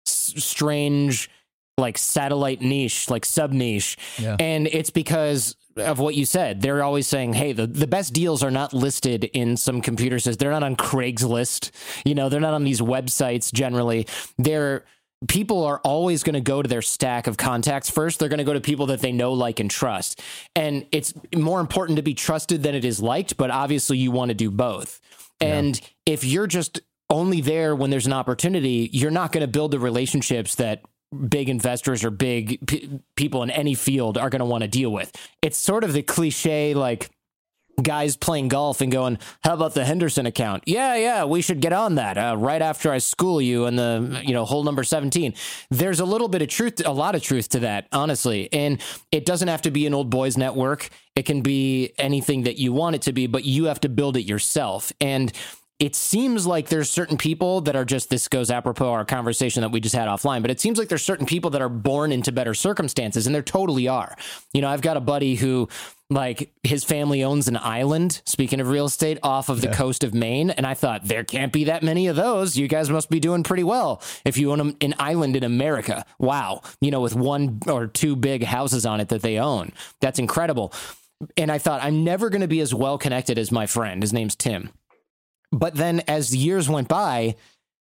s- 0.06 0.34
strange 0.36 1.30
like 1.78 1.96
satellite 1.96 2.60
niche, 2.60 3.08
like 3.08 3.24
sub 3.24 3.52
niche. 3.52 3.96
Yeah. 4.18 4.36
And 4.38 4.66
it's 4.66 4.90
because 4.90 5.56
of 5.76 5.98
what 5.98 6.14
you 6.14 6.24
said. 6.24 6.60
They're 6.60 6.82
always 6.82 7.06
saying, 7.06 7.34
hey, 7.34 7.52
the, 7.52 7.66
the 7.66 7.86
best 7.86 8.12
deals 8.12 8.42
are 8.42 8.50
not 8.50 8.72
listed 8.72 9.24
in 9.24 9.56
some 9.56 9.80
computer 9.80 10.18
says 10.18 10.36
they're 10.36 10.50
not 10.50 10.64
on 10.64 10.76
Craigslist. 10.76 11.70
You 12.04 12.14
know, 12.14 12.28
they're 12.28 12.40
not 12.40 12.54
on 12.54 12.64
these 12.64 12.80
websites 12.80 13.52
generally. 13.52 14.06
They're 14.36 14.84
people 15.26 15.64
are 15.64 15.80
always 15.80 16.22
going 16.22 16.34
to 16.34 16.40
go 16.40 16.62
to 16.62 16.68
their 16.68 16.82
stack 16.82 17.26
of 17.26 17.36
contacts 17.36 17.90
first. 17.90 18.20
They're 18.20 18.28
going 18.28 18.38
to 18.38 18.44
go 18.44 18.52
to 18.52 18.60
people 18.60 18.86
that 18.86 19.00
they 19.00 19.10
know, 19.10 19.32
like, 19.32 19.58
and 19.58 19.68
trust. 19.68 20.22
And 20.54 20.86
it's 20.92 21.12
more 21.34 21.60
important 21.60 21.96
to 21.96 22.02
be 22.02 22.14
trusted 22.14 22.62
than 22.62 22.76
it 22.76 22.84
is 22.84 23.02
liked, 23.02 23.36
but 23.36 23.50
obviously 23.50 23.98
you 23.98 24.12
want 24.12 24.28
to 24.28 24.34
do 24.34 24.50
both. 24.50 25.00
And 25.40 25.80
yeah. 25.80 25.86
if 26.06 26.24
you're 26.24 26.46
just 26.46 26.80
only 27.10 27.40
there 27.40 27.74
when 27.74 27.90
there's 27.90 28.06
an 28.06 28.12
opportunity, 28.12 28.90
you're 28.92 29.10
not 29.10 29.32
going 29.32 29.40
to 29.40 29.48
build 29.48 29.72
the 29.72 29.80
relationships 29.80 30.54
that 30.56 30.82
big 31.28 31.48
investors 31.48 32.04
or 32.04 32.10
big 32.10 32.66
p- 32.66 33.00
people 33.16 33.42
in 33.42 33.50
any 33.50 33.74
field 33.74 34.18
are 34.18 34.30
going 34.30 34.40
to 34.40 34.44
want 34.44 34.62
to 34.62 34.68
deal 34.68 34.90
with. 34.90 35.12
It's 35.42 35.58
sort 35.58 35.84
of 35.84 35.92
the 35.92 36.02
cliche 36.02 36.74
like 36.74 37.10
guys 37.82 38.16
playing 38.16 38.48
golf 38.48 38.80
and 38.80 38.90
going, 38.90 39.18
"How 39.44 39.54
about 39.54 39.74
the 39.74 39.84
Henderson 39.84 40.26
account?" 40.26 40.64
Yeah, 40.66 40.96
yeah, 40.96 41.24
we 41.24 41.42
should 41.42 41.60
get 41.60 41.72
on 41.72 41.94
that 41.96 42.18
uh, 42.18 42.36
right 42.38 42.60
after 42.60 42.92
I 42.92 42.98
school 42.98 43.40
you 43.40 43.66
in 43.66 43.76
the 43.76 44.20
you 44.24 44.34
know 44.34 44.44
hole 44.44 44.64
number 44.64 44.84
seventeen. 44.84 45.34
There's 45.70 46.00
a 46.00 46.04
little 46.04 46.28
bit 46.28 46.42
of 46.42 46.48
truth, 46.48 46.82
a 46.84 46.92
lot 46.92 47.14
of 47.14 47.22
truth 47.22 47.48
to 47.50 47.60
that, 47.60 47.86
honestly, 47.92 48.52
and 48.52 48.80
it 49.12 49.24
doesn't 49.24 49.48
have 49.48 49.62
to 49.62 49.70
be 49.70 49.86
an 49.86 49.94
old 49.94 50.10
boys 50.10 50.36
network. 50.36 50.90
It 51.14 51.22
can 51.22 51.40
be 51.40 51.92
anything 51.98 52.42
that 52.44 52.58
you 52.58 52.72
want 52.72 52.96
it 52.96 53.02
to 53.02 53.12
be, 53.12 53.26
but 53.26 53.44
you 53.44 53.64
have 53.64 53.80
to 53.80 53.88
build 53.88 54.16
it 54.16 54.22
yourself. 54.22 54.92
And 55.00 55.32
it 55.78 55.94
seems 55.94 56.44
like 56.44 56.68
there's 56.68 56.90
certain 56.90 57.16
people 57.16 57.60
that 57.60 57.76
are 57.76 57.84
just 57.84 58.10
this 58.10 58.26
goes 58.26 58.50
apropos 58.50 58.90
our 58.90 59.04
conversation 59.04 59.60
that 59.60 59.70
we 59.70 59.80
just 59.80 59.94
had 59.94 60.08
offline 60.08 60.42
but 60.42 60.50
it 60.50 60.60
seems 60.60 60.78
like 60.78 60.88
there's 60.88 61.04
certain 61.04 61.26
people 61.26 61.50
that 61.50 61.62
are 61.62 61.68
born 61.68 62.10
into 62.10 62.32
better 62.32 62.54
circumstances 62.54 63.26
and 63.26 63.34
there 63.34 63.42
totally 63.42 63.88
are. 63.88 64.16
You 64.52 64.60
know 64.60 64.68
i've 64.68 64.82
got 64.82 64.96
a 64.96 65.00
buddy 65.00 65.36
who 65.36 65.68
like 66.10 66.52
his 66.62 66.84
family 66.84 67.22
owns 67.22 67.48
an 67.48 67.56
island 67.56 68.22
speaking 68.24 68.60
of 68.60 68.68
real 68.68 68.86
estate 68.86 69.18
off 69.22 69.48
of 69.48 69.60
the 69.60 69.68
yeah. 69.68 69.74
coast 69.74 70.02
of 70.02 70.14
maine 70.14 70.50
and 70.50 70.66
i 70.66 70.74
thought 70.74 71.04
there 71.04 71.24
can't 71.24 71.52
be 71.52 71.64
that 71.64 71.82
many 71.82 72.06
of 72.06 72.16
those. 72.16 72.56
You 72.56 72.66
guys 72.66 72.90
must 72.90 73.10
be 73.10 73.20
doing 73.20 73.42
pretty 73.42 73.64
well 73.64 74.02
if 74.24 74.36
you 74.36 74.50
own 74.50 74.76
an 74.80 74.94
island 74.98 75.36
in 75.36 75.44
america. 75.44 76.04
Wow. 76.18 76.62
You 76.80 76.90
know 76.90 77.00
with 77.00 77.14
one 77.14 77.60
or 77.66 77.86
two 77.86 78.16
big 78.16 78.42
houses 78.42 78.84
on 78.86 79.00
it 79.00 79.08
that 79.10 79.22
they 79.22 79.38
own. 79.38 79.72
That's 80.00 80.18
incredible. 80.18 80.72
And 81.36 81.52
i 81.52 81.58
thought 81.58 81.82
i'm 81.82 82.04
never 82.04 82.30
going 82.30 82.40
to 82.42 82.48
be 82.48 82.60
as 82.60 82.74
well 82.74 82.98
connected 82.98 83.38
as 83.38 83.52
my 83.52 83.66
friend. 83.66 84.02
His 84.02 84.12
name's 84.12 84.34
tim 84.34 84.70
but 85.52 85.74
then 85.74 86.00
as 86.08 86.30
the 86.30 86.38
years 86.38 86.68
went 86.68 86.88
by, 86.88 87.36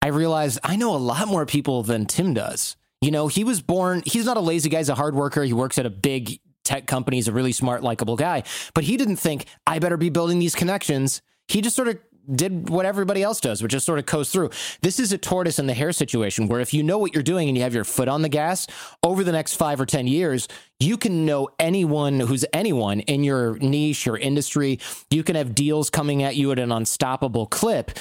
I 0.01 0.07
realized 0.07 0.59
I 0.63 0.75
know 0.75 0.95
a 0.95 0.97
lot 0.97 1.27
more 1.27 1.45
people 1.45 1.83
than 1.83 2.05
Tim 2.05 2.33
does. 2.33 2.75
You 3.01 3.11
know, 3.11 3.27
he 3.27 3.43
was 3.43 3.61
born, 3.61 4.03
he's 4.05 4.25
not 4.25 4.37
a 4.37 4.41
lazy 4.41 4.69
guy, 4.69 4.79
he's 4.79 4.89
a 4.89 4.95
hard 4.95 5.15
worker. 5.15 5.43
He 5.43 5.53
works 5.53 5.77
at 5.77 5.85
a 5.85 5.89
big 5.89 6.39
tech 6.63 6.87
company, 6.87 7.17
he's 7.17 7.27
a 7.27 7.31
really 7.31 7.51
smart, 7.51 7.83
likable 7.83 8.15
guy. 8.15 8.43
But 8.73 8.83
he 8.83 8.97
didn't 8.97 9.17
think, 9.17 9.45
I 9.67 9.79
better 9.79 9.97
be 9.97 10.09
building 10.09 10.39
these 10.39 10.55
connections. 10.55 11.21
He 11.47 11.61
just 11.61 11.75
sort 11.75 11.87
of 11.87 11.99
did 12.33 12.69
what 12.69 12.85
everybody 12.85 13.21
else 13.21 13.39
does, 13.39 13.61
which 13.61 13.73
is 13.73 13.83
sort 13.83 13.99
of 13.99 14.05
coast 14.05 14.31
through. 14.31 14.49
This 14.81 14.99
is 14.99 15.11
a 15.11 15.17
tortoise 15.17 15.59
and 15.59 15.67
the 15.67 15.73
hare 15.73 15.91
situation 15.91 16.47
where 16.47 16.59
if 16.59 16.73
you 16.73 16.83
know 16.83 16.97
what 16.97 17.13
you're 17.13 17.23
doing 17.23 17.47
and 17.47 17.57
you 17.57 17.63
have 17.63 17.73
your 17.73 17.83
foot 17.83 18.07
on 18.07 18.21
the 18.21 18.29
gas 18.29 18.67
over 19.03 19.23
the 19.23 19.31
next 19.31 19.55
five 19.55 19.79
or 19.79 19.85
10 19.85 20.07
years, 20.07 20.47
you 20.79 20.97
can 20.97 21.25
know 21.25 21.49
anyone 21.59 22.19
who's 22.19 22.45
anyone 22.53 23.01
in 23.01 23.23
your 23.23 23.57
niche 23.59 24.07
or 24.07 24.17
industry. 24.17 24.79
You 25.09 25.23
can 25.23 25.35
have 25.35 25.55
deals 25.55 25.89
coming 25.89 26.23
at 26.23 26.35
you 26.35 26.51
at 26.51 26.59
an 26.59 26.71
unstoppable 26.71 27.47
clip. 27.47 27.91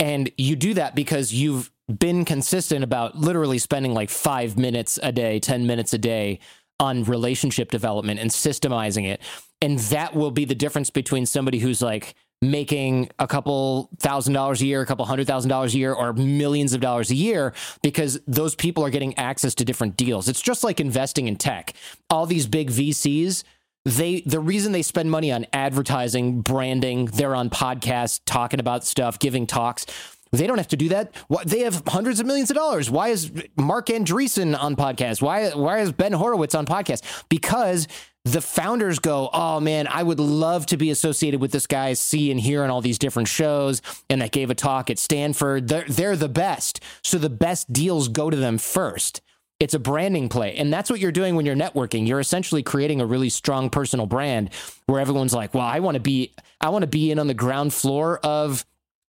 And 0.00 0.30
you 0.36 0.56
do 0.56 0.74
that 0.74 0.94
because 0.94 1.32
you've 1.32 1.70
been 1.98 2.24
consistent 2.24 2.82
about 2.82 3.16
literally 3.16 3.58
spending 3.58 3.94
like 3.94 4.10
five 4.10 4.56
minutes 4.56 4.98
a 5.02 5.12
day, 5.12 5.38
10 5.38 5.66
minutes 5.66 5.92
a 5.92 5.98
day 5.98 6.40
on 6.80 7.04
relationship 7.04 7.70
development 7.70 8.18
and 8.18 8.30
systemizing 8.30 9.06
it. 9.06 9.20
And 9.60 9.78
that 9.78 10.14
will 10.14 10.30
be 10.30 10.44
the 10.44 10.54
difference 10.54 10.90
between 10.90 11.26
somebody 11.26 11.58
who's 11.58 11.80
like, 11.80 12.14
making 12.42 13.10
a 13.18 13.26
couple 13.26 13.90
thousand 13.98 14.34
dollars 14.34 14.60
a 14.62 14.66
year, 14.66 14.82
a 14.82 14.86
couple 14.86 15.04
hundred 15.04 15.26
thousand 15.26 15.48
dollars 15.48 15.74
a 15.74 15.78
year, 15.78 15.92
or 15.92 16.12
millions 16.12 16.72
of 16.72 16.80
dollars 16.80 17.10
a 17.10 17.14
year 17.14 17.54
because 17.82 18.20
those 18.26 18.54
people 18.54 18.84
are 18.84 18.90
getting 18.90 19.16
access 19.18 19.54
to 19.56 19.64
different 19.64 19.96
deals. 19.96 20.28
It's 20.28 20.40
just 20.42 20.64
like 20.64 20.80
investing 20.80 21.26
in 21.26 21.36
tech. 21.36 21.72
All 22.10 22.26
these 22.26 22.46
big 22.46 22.70
VCs, 22.70 23.44
they 23.84 24.20
the 24.22 24.40
reason 24.40 24.72
they 24.72 24.82
spend 24.82 25.10
money 25.10 25.32
on 25.32 25.46
advertising, 25.52 26.40
branding, 26.40 27.06
they're 27.06 27.34
on 27.34 27.50
podcasts 27.50 28.20
talking 28.24 28.60
about 28.60 28.84
stuff, 28.84 29.18
giving 29.18 29.46
talks. 29.46 29.86
They 30.32 30.46
don't 30.48 30.58
have 30.58 30.68
to 30.68 30.76
do 30.76 30.88
that. 30.88 31.14
They 31.46 31.60
have 31.60 31.82
hundreds 31.86 32.18
of 32.18 32.26
millions 32.26 32.50
of 32.50 32.56
dollars. 32.56 32.90
Why 32.90 33.08
is 33.08 33.30
Marc 33.56 33.86
Andreessen 33.86 34.58
on 34.60 34.74
podcast? 34.74 35.22
Why 35.22 35.50
why 35.50 35.80
is 35.80 35.92
Ben 35.92 36.12
Horowitz 36.12 36.54
on 36.54 36.66
podcast? 36.66 37.24
Because 37.28 37.86
the 38.24 38.40
founders 38.40 38.98
go, 38.98 39.28
oh 39.32 39.60
man, 39.60 39.86
I 39.86 40.02
would 40.02 40.20
love 40.20 40.66
to 40.66 40.76
be 40.76 40.90
associated 40.90 41.40
with 41.40 41.52
this 41.52 41.66
guy, 41.66 41.92
see 41.92 42.30
and 42.30 42.40
hear 42.40 42.64
on 42.64 42.70
all 42.70 42.80
these 42.80 42.98
different 42.98 43.28
shows, 43.28 43.82
and 44.08 44.22
that 44.22 44.32
gave 44.32 44.50
a 44.50 44.54
talk 44.54 44.88
at 44.90 44.98
Stanford. 44.98 45.68
They're, 45.68 45.84
they're 45.86 46.16
the 46.16 46.28
best. 46.28 46.80
So 47.02 47.18
the 47.18 47.30
best 47.30 47.72
deals 47.72 48.08
go 48.08 48.30
to 48.30 48.36
them 48.36 48.56
first. 48.58 49.20
It's 49.60 49.74
a 49.74 49.78
branding 49.78 50.28
play. 50.28 50.56
And 50.56 50.72
that's 50.72 50.90
what 50.90 51.00
you're 51.00 51.12
doing 51.12 51.36
when 51.36 51.46
you're 51.46 51.54
networking. 51.54 52.08
You're 52.08 52.20
essentially 52.20 52.62
creating 52.62 53.00
a 53.00 53.06
really 53.06 53.28
strong 53.28 53.70
personal 53.70 54.06
brand 54.06 54.50
where 54.86 55.00
everyone's 55.00 55.34
like, 55.34 55.54
well, 55.54 55.66
I 55.66 55.80
want 55.80 55.94
to 55.94 56.00
be, 56.00 56.32
I 56.60 56.70
want 56.70 56.82
to 56.82 56.88
be 56.88 57.10
in 57.10 57.18
on 57.18 57.28
the 57.28 57.34
ground 57.34 57.72
floor 57.72 58.18
of 58.18 58.64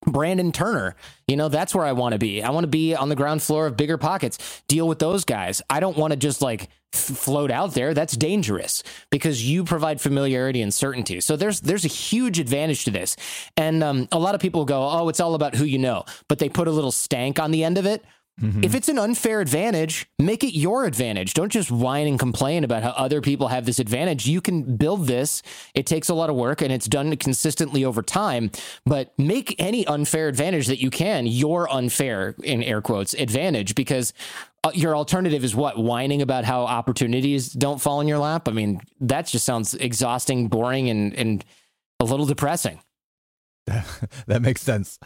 Brandon 0.06 0.52
Turner. 0.52 0.96
You 1.28 1.36
know, 1.36 1.50
that's 1.50 1.74
where 1.74 1.86
I 1.86 1.94
want 1.94 2.14
to 2.14 2.20
be. 2.20 2.44
I 2.44 2.50
want 2.52 2.64
to 2.64 2.70
be 2.70 2.96
on 2.96 3.10
the 3.10 3.16
ground 3.16 3.42
floor 3.42 3.68
of 3.68 3.78
bigger 3.78 3.98
pockets, 3.98 4.64
deal 4.68 4.88
with 4.88 5.00
those 5.00 5.26
guys. 5.26 5.62
I 5.70 5.80
don't 5.80 5.98
want 5.98 6.12
to 6.12 6.18
just 6.18 6.42
like 6.42 6.70
float 6.92 7.52
out 7.52 7.74
there. 7.74 7.94
That's 7.94 8.16
dangerous 8.16 8.84
because 9.10 9.48
you 9.48 9.64
provide 9.64 10.00
familiarity 10.02 10.62
and 10.62 10.74
certainty. 10.74 11.22
So 11.22 11.36
there's 11.36 11.62
there's 11.62 11.86
a 11.86 11.90
huge 11.90 12.40
advantage 12.40 12.86
to 12.86 12.92
this. 12.92 13.16
And 13.58 13.84
um, 13.84 14.08
a 14.12 14.20
lot 14.20 14.36
of 14.36 14.42
people 14.42 14.66
go, 14.66 14.88
"Oh, 14.88 15.10
it's 15.10 15.20
all 15.20 15.36
about 15.36 15.56
who 15.56 15.66
you 15.66 15.78
know," 15.78 16.06
but 16.28 16.40
they 16.40 16.50
put 16.50 16.68
a 16.68 16.72
little 16.72 16.92
stank 16.92 17.40
on 17.40 17.52
the 17.52 17.64
end 17.64 17.78
of 17.78 17.86
it. 17.86 18.04
Mm-hmm. 18.42 18.66
If 18.66 18.76
it's 18.76 18.90
an 18.90 19.00
unfair 19.00 19.40
advantage, 19.40 20.08
make 20.20 20.44
it 20.44 20.58
your 20.58 20.86
advantage. 20.86 21.34
Don't 21.34 21.52
just 21.52 21.72
whine 21.72 22.06
and 22.06 22.20
complain 22.20 22.66
about 22.66 22.84
how 22.84 22.90
other 22.90 23.22
people 23.22 23.48
have 23.48 23.66
this 23.66 23.80
advantage. 23.80 24.28
You 24.28 24.42
can 24.42 24.76
build 24.76 25.08
this. 25.08 25.42
It 25.74 25.86
takes 25.86 26.10
a 26.10 26.14
lot 26.14 26.30
of 26.30 26.36
work 26.36 26.62
and 26.62 26.72
it's 26.72 26.88
done 26.88 27.16
consistently 27.16 27.86
over 27.86 28.02
time, 28.02 28.52
but 28.86 29.18
make 29.18 29.56
any 29.58 29.88
unfair 29.88 30.28
advantage 30.28 30.68
that 30.68 30.82
you 30.82 30.90
can 30.90 31.28
your 31.28 31.72
unfair, 31.72 32.36
in 32.44 32.62
air 32.62 32.82
quotes, 32.82 33.14
advantage 33.14 33.74
because 33.74 34.12
uh, 34.66 34.72
your 34.74 34.98
alternative 34.98 35.44
is 35.46 35.56
what? 35.56 35.78
Whining 35.78 36.22
about 36.22 36.44
how 36.44 36.64
opportunities 36.64 37.50
don't 37.50 37.80
fall 37.80 38.02
in 38.02 38.08
your 38.08 38.18
lap? 38.18 38.50
I 38.50 38.52
mean, 38.52 38.82
that 39.00 39.28
just 39.28 39.46
sounds 39.46 39.76
exhausting, 39.76 40.50
boring, 40.50 40.90
and, 40.90 41.14
and 41.14 41.46
a 42.02 42.04
little 42.04 42.26
depressing. 42.26 42.82
That 43.66 44.42
makes 44.42 44.62
sense. 44.62 45.00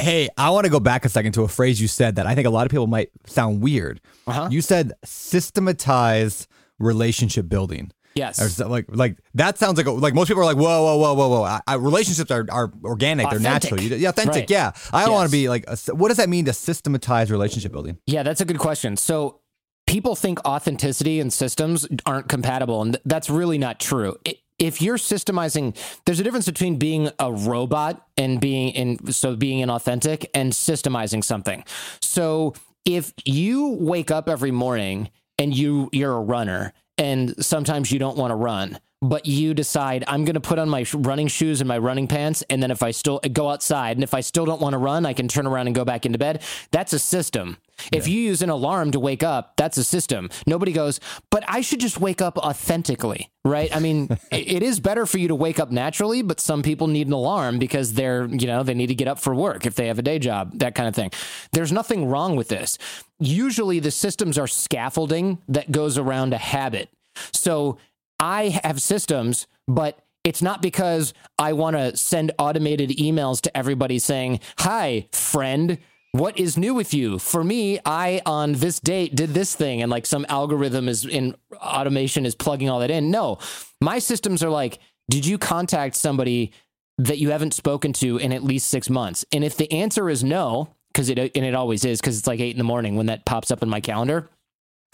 Hey, 0.00 0.28
I 0.36 0.50
want 0.50 0.64
to 0.64 0.70
go 0.70 0.80
back 0.80 1.04
a 1.04 1.08
second 1.08 1.32
to 1.32 1.42
a 1.42 1.48
phrase 1.48 1.80
you 1.80 1.88
said 1.88 2.16
that 2.16 2.26
I 2.26 2.34
think 2.34 2.46
a 2.46 2.50
lot 2.50 2.66
of 2.66 2.70
people 2.70 2.86
might 2.86 3.10
sound 3.26 3.62
weird. 3.62 4.00
Uh-huh. 4.26 4.48
You 4.50 4.60
said 4.60 4.92
systematize 5.04 6.46
relationship 6.78 7.48
building. 7.48 7.90
Yes. 8.14 8.60
Or 8.60 8.68
like 8.68 8.86
like 8.88 9.18
that 9.34 9.58
sounds 9.58 9.76
like 9.76 9.86
a, 9.86 9.90
like 9.90 10.14
most 10.14 10.28
people 10.28 10.42
are 10.42 10.46
like 10.46 10.56
whoa 10.56 10.84
whoa 10.84 10.96
whoa 10.96 11.14
whoa 11.14 11.28
whoa. 11.28 11.42
I, 11.42 11.60
I, 11.66 11.74
relationships 11.74 12.30
are, 12.30 12.46
are 12.50 12.72
organic. 12.84 13.26
Authentic. 13.26 13.42
They're 13.42 13.52
natural. 13.52 13.80
You, 13.80 13.96
yeah, 13.96 14.10
authentic. 14.10 14.34
Right. 14.34 14.50
Yeah. 14.50 14.72
I 14.92 15.00
don't 15.00 15.10
yes. 15.10 15.14
want 15.14 15.30
to 15.30 15.32
be 15.32 15.48
like. 15.48 15.64
A, 15.66 15.76
what 15.94 16.08
does 16.08 16.18
that 16.18 16.28
mean 16.28 16.44
to 16.44 16.52
systematize 16.52 17.30
relationship 17.30 17.72
building? 17.72 17.98
Yeah, 18.06 18.22
that's 18.22 18.40
a 18.40 18.44
good 18.44 18.60
question. 18.60 18.96
So 18.96 19.40
people 19.86 20.14
think 20.14 20.38
authenticity 20.44 21.18
and 21.18 21.32
systems 21.32 21.88
aren't 22.06 22.28
compatible, 22.28 22.82
and 22.82 22.98
that's 23.04 23.28
really 23.28 23.58
not 23.58 23.80
true. 23.80 24.16
It, 24.24 24.38
if 24.58 24.80
you're 24.80 24.96
systemizing, 24.96 25.76
there's 26.04 26.20
a 26.20 26.24
difference 26.24 26.46
between 26.46 26.76
being 26.76 27.10
a 27.18 27.32
robot 27.32 28.06
and 28.16 28.40
being 28.40 28.70
in, 28.70 29.12
so 29.12 29.36
being 29.36 29.64
inauthentic 29.66 30.26
and 30.34 30.52
systemizing 30.52 31.24
something. 31.24 31.64
So 32.00 32.54
if 32.84 33.12
you 33.24 33.76
wake 33.80 34.10
up 34.10 34.28
every 34.28 34.50
morning 34.50 35.10
and 35.38 35.56
you 35.56 35.88
you're 35.92 36.12
a 36.12 36.20
runner 36.20 36.72
and 36.96 37.34
sometimes 37.44 37.90
you 37.90 37.98
don't 37.98 38.16
want 38.16 38.30
to 38.30 38.36
run, 38.36 38.78
but 39.04 39.26
you 39.26 39.52
decide 39.52 40.02
I'm 40.08 40.24
going 40.24 40.34
to 40.34 40.40
put 40.40 40.58
on 40.58 40.70
my 40.70 40.86
running 40.94 41.28
shoes 41.28 41.60
and 41.60 41.68
my 41.68 41.76
running 41.76 42.08
pants 42.08 42.42
and 42.48 42.62
then 42.62 42.70
if 42.70 42.82
I 42.82 42.90
still 42.90 43.20
go 43.32 43.50
outside 43.50 43.98
and 43.98 44.02
if 44.02 44.14
I 44.14 44.20
still 44.20 44.46
don't 44.46 44.62
want 44.62 44.72
to 44.72 44.78
run, 44.78 45.04
I 45.04 45.12
can 45.12 45.28
turn 45.28 45.46
around 45.46 45.66
and 45.66 45.76
go 45.76 45.84
back 45.84 46.06
into 46.06 46.18
bed. 46.18 46.42
That's 46.70 46.94
a 46.94 46.98
system. 46.98 47.58
Yeah. 47.92 47.98
If 47.98 48.08
you 48.08 48.18
use 48.18 48.40
an 48.40 48.48
alarm 48.48 48.92
to 48.92 49.00
wake 49.00 49.22
up, 49.22 49.56
that's 49.56 49.76
a 49.76 49.84
system. 49.84 50.30
Nobody 50.46 50.72
goes, 50.72 51.00
but 51.30 51.44
I 51.46 51.60
should 51.60 51.80
just 51.80 52.00
wake 52.00 52.22
up 52.22 52.38
authentically, 52.38 53.30
right? 53.44 53.74
I 53.76 53.78
mean, 53.78 54.08
it 54.30 54.62
is 54.62 54.80
better 54.80 55.04
for 55.04 55.18
you 55.18 55.28
to 55.28 55.34
wake 55.34 55.60
up 55.60 55.70
naturally, 55.70 56.22
but 56.22 56.40
some 56.40 56.62
people 56.62 56.86
need 56.86 57.06
an 57.06 57.12
alarm 57.12 57.58
because 57.58 57.92
they're, 57.92 58.24
you 58.26 58.46
know, 58.46 58.62
they 58.62 58.74
need 58.74 58.86
to 58.86 58.94
get 58.94 59.08
up 59.08 59.18
for 59.18 59.34
work 59.34 59.66
if 59.66 59.74
they 59.74 59.88
have 59.88 59.98
a 59.98 60.02
day 60.02 60.18
job, 60.18 60.52
that 60.60 60.74
kind 60.74 60.88
of 60.88 60.94
thing. 60.94 61.10
There's 61.52 61.72
nothing 61.72 62.06
wrong 62.06 62.36
with 62.36 62.48
this. 62.48 62.78
Usually 63.18 63.80
the 63.80 63.90
systems 63.90 64.38
are 64.38 64.46
scaffolding 64.46 65.38
that 65.48 65.70
goes 65.72 65.98
around 65.98 66.32
a 66.32 66.38
habit. 66.38 66.88
So 67.32 67.76
I 68.24 68.58
have 68.64 68.80
systems, 68.80 69.46
but 69.68 69.98
it's 70.24 70.40
not 70.40 70.62
because 70.62 71.12
I 71.38 71.52
want 71.52 71.76
to 71.76 71.94
send 71.94 72.32
automated 72.38 72.88
emails 72.88 73.42
to 73.42 73.54
everybody 73.54 73.98
saying, 73.98 74.40
Hi, 74.60 75.08
friend. 75.12 75.78
What 76.12 76.38
is 76.38 76.56
new 76.56 76.74
with 76.74 76.94
you? 76.94 77.18
For 77.18 77.42
me, 77.42 77.80
I 77.84 78.22
on 78.24 78.52
this 78.52 78.78
date 78.78 79.16
did 79.16 79.30
this 79.30 79.54
thing, 79.54 79.82
and 79.82 79.90
like 79.90 80.06
some 80.06 80.24
algorithm 80.28 80.88
is 80.88 81.04
in 81.04 81.34
automation 81.56 82.24
is 82.24 82.36
plugging 82.36 82.70
all 82.70 82.78
that 82.80 82.90
in. 82.90 83.10
No, 83.10 83.38
my 83.80 83.98
systems 83.98 84.42
are 84.42 84.48
like, 84.48 84.78
did 85.10 85.26
you 85.26 85.38
contact 85.38 85.96
somebody 85.96 86.52
that 86.98 87.18
you 87.18 87.30
haven't 87.30 87.52
spoken 87.52 87.92
to 87.94 88.16
in 88.18 88.32
at 88.32 88.44
least 88.44 88.70
six 88.70 88.88
months? 88.88 89.24
And 89.32 89.42
if 89.42 89.56
the 89.56 89.70
answer 89.72 90.08
is 90.08 90.22
no, 90.22 90.68
because 90.92 91.10
it 91.10 91.18
and 91.18 91.44
it 91.44 91.54
always 91.56 91.84
is, 91.84 92.00
because 92.00 92.16
it's 92.16 92.28
like 92.28 92.38
eight 92.38 92.52
in 92.52 92.58
the 92.58 92.64
morning 92.64 92.94
when 92.94 93.06
that 93.06 93.24
pops 93.24 93.50
up 93.50 93.62
in 93.64 93.68
my 93.68 93.80
calendar, 93.80 94.30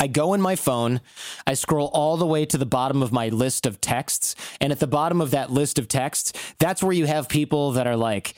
I 0.01 0.07
go 0.07 0.33
in 0.33 0.41
my 0.41 0.57
phone, 0.57 1.03
I 1.47 1.55
scroll 1.55 1.89
all 1.93 2.17
the 2.17 2.27
way 2.27 2.47
to 2.47 2.57
the 2.57 2.67
bottom 2.67 3.03
of 3.03 3.13
my 3.13 3.29
list 3.29 3.67
of 3.67 3.81
texts. 3.81 4.35
And 4.61 4.73
at 4.73 4.81
the 4.81 4.87
bottom 4.87 5.21
of 5.21 5.31
that 5.33 5.51
list 5.51 5.79
of 5.79 5.89
texts, 5.89 6.33
that's 6.59 6.83
where 6.83 6.93
you 6.93 7.05
have 7.07 7.29
people 7.29 7.73
that 7.73 7.87
are 7.87 7.97
like, 7.97 8.35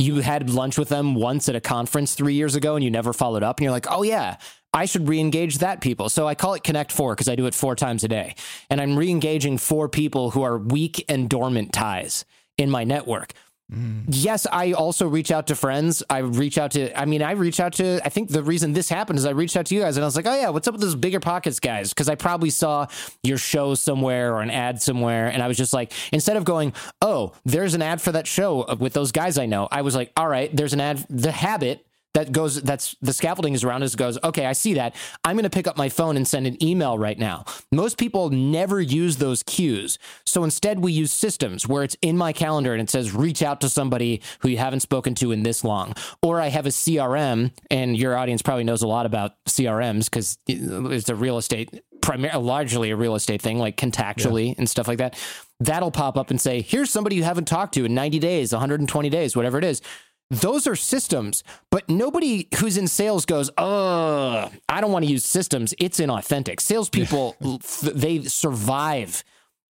you 0.00 0.16
had 0.16 0.50
lunch 0.50 0.76
with 0.76 0.88
them 0.88 1.14
once 1.14 1.48
at 1.48 1.54
a 1.54 1.60
conference 1.60 2.14
three 2.14 2.34
years 2.34 2.56
ago 2.56 2.74
and 2.74 2.82
you 2.82 2.90
never 2.90 3.12
followed 3.12 3.44
up. 3.44 3.58
And 3.58 3.62
you're 3.64 3.72
like, 3.72 3.86
oh, 3.88 4.02
yeah, 4.02 4.38
I 4.72 4.86
should 4.86 5.08
re 5.08 5.20
engage 5.20 5.58
that 5.58 5.80
people. 5.80 6.08
So 6.08 6.26
I 6.26 6.34
call 6.34 6.54
it 6.54 6.64
Connect 6.64 6.90
Four 6.90 7.14
because 7.14 7.28
I 7.28 7.36
do 7.36 7.46
it 7.46 7.54
four 7.54 7.76
times 7.76 8.02
a 8.02 8.08
day. 8.08 8.34
And 8.68 8.80
I'm 8.80 8.98
re 8.98 9.08
engaging 9.08 9.56
four 9.56 9.88
people 9.88 10.32
who 10.32 10.42
are 10.42 10.58
weak 10.58 11.04
and 11.08 11.30
dormant 11.30 11.72
ties 11.72 12.24
in 12.58 12.70
my 12.70 12.82
network. 12.82 13.32
Mm. 13.72 14.04
Yes, 14.08 14.46
I 14.50 14.72
also 14.72 15.08
reach 15.08 15.30
out 15.30 15.46
to 15.46 15.54
friends. 15.54 16.02
I 16.10 16.18
reach 16.18 16.58
out 16.58 16.72
to, 16.72 16.98
I 16.98 17.06
mean, 17.06 17.22
I 17.22 17.32
reach 17.32 17.60
out 17.60 17.72
to, 17.74 18.00
I 18.04 18.10
think 18.10 18.28
the 18.28 18.42
reason 18.42 18.74
this 18.74 18.88
happened 18.88 19.18
is 19.18 19.24
I 19.24 19.30
reached 19.30 19.56
out 19.56 19.66
to 19.66 19.74
you 19.74 19.80
guys 19.80 19.96
and 19.96 20.04
I 20.04 20.06
was 20.06 20.16
like, 20.16 20.26
oh, 20.26 20.34
yeah, 20.34 20.50
what's 20.50 20.68
up 20.68 20.74
with 20.74 20.82
those 20.82 20.94
bigger 20.94 21.20
pockets 21.20 21.60
guys? 21.60 21.90
Because 21.90 22.08
I 22.08 22.14
probably 22.14 22.50
saw 22.50 22.86
your 23.22 23.38
show 23.38 23.74
somewhere 23.74 24.34
or 24.34 24.42
an 24.42 24.50
ad 24.50 24.82
somewhere. 24.82 25.28
And 25.28 25.42
I 25.42 25.48
was 25.48 25.56
just 25.56 25.72
like, 25.72 25.92
instead 26.12 26.36
of 26.36 26.44
going, 26.44 26.74
oh, 27.00 27.32
there's 27.44 27.74
an 27.74 27.82
ad 27.82 28.02
for 28.02 28.12
that 28.12 28.26
show 28.26 28.74
with 28.76 28.92
those 28.92 29.12
guys 29.12 29.38
I 29.38 29.46
know, 29.46 29.66
I 29.72 29.82
was 29.82 29.94
like, 29.94 30.12
all 30.16 30.28
right, 30.28 30.54
there's 30.54 30.74
an 30.74 30.80
ad, 30.80 31.06
The 31.08 31.32
Habit 31.32 31.83
that 32.14 32.32
goes 32.32 32.62
that's 32.62 32.96
the 33.02 33.12
scaffolding 33.12 33.54
is 33.54 33.64
around 33.64 33.82
us 33.82 33.94
It 33.94 33.98
goes 33.98 34.18
okay 34.24 34.46
i 34.46 34.52
see 34.52 34.74
that. 34.74 34.94
I'm 35.24 35.36
going 35.36 35.44
to 35.44 35.50
pick 35.50 35.66
up 35.66 35.76
my 35.76 35.88
phone 35.88 36.16
and 36.16 36.26
send 36.26 36.46
an 36.46 36.62
email 36.62 36.98
right 36.98 37.18
now. 37.18 37.44
Most 37.70 37.98
people 37.98 38.30
never 38.30 38.80
use 38.80 39.16
those 39.16 39.42
cues. 39.42 39.98
So 40.24 40.44
instead 40.44 40.80
we 40.80 40.92
use 40.92 41.12
systems 41.12 41.68
where 41.68 41.82
it's 41.82 41.96
in 42.02 42.16
my 42.16 42.32
calendar 42.32 42.72
and 42.72 42.80
it 42.80 42.90
says 42.90 43.12
reach 43.12 43.42
out 43.42 43.60
to 43.62 43.68
somebody 43.68 44.22
who 44.40 44.48
you 44.48 44.58
haven't 44.58 44.80
spoken 44.80 45.14
to 45.16 45.32
in 45.32 45.42
this 45.42 45.64
long. 45.64 45.94
Or 46.22 46.40
i 46.40 46.48
have 46.48 46.66
a 46.66 46.70
crm 46.70 47.52
and 47.70 47.96
your 47.96 48.16
audience 48.16 48.42
probably 48.42 48.64
knows 48.64 48.82
a 48.82 48.86
lot 48.86 49.06
about 49.06 49.32
crms 49.46 50.04
because 50.06 50.38
it's 50.46 51.08
a 51.08 51.14
real 51.14 51.38
estate 51.38 51.82
primarily 52.00 52.44
largely 52.44 52.90
a 52.90 52.96
real 52.96 53.14
estate 53.14 53.40
thing 53.40 53.58
like 53.58 53.76
contactually 53.76 54.48
yeah. 54.48 54.54
and 54.58 54.68
stuff 54.68 54.86
like 54.86 54.98
that. 54.98 55.18
That'll 55.60 55.90
pop 55.90 56.16
up 56.16 56.30
and 56.30 56.40
say 56.40 56.60
here's 56.60 56.90
somebody 56.90 57.16
you 57.16 57.24
haven't 57.24 57.46
talked 57.46 57.74
to 57.74 57.84
in 57.84 57.94
90 57.94 58.18
days 58.18 58.52
120 58.52 59.08
days 59.08 59.36
whatever 59.36 59.58
it 59.58 59.64
is 59.64 59.80
those 60.30 60.66
are 60.66 60.76
systems, 60.76 61.44
but 61.70 61.88
nobody 61.88 62.48
who's 62.58 62.76
in 62.76 62.88
sales 62.88 63.26
goes, 63.26 63.50
"Oh, 63.58 64.50
I 64.68 64.80
don't 64.80 64.92
want 64.92 65.04
to 65.04 65.10
use 65.10 65.24
systems. 65.24 65.74
It's 65.78 66.00
inauthentic." 66.00 66.60
Salespeople, 66.60 67.36
they 67.82 68.22
survive 68.22 69.22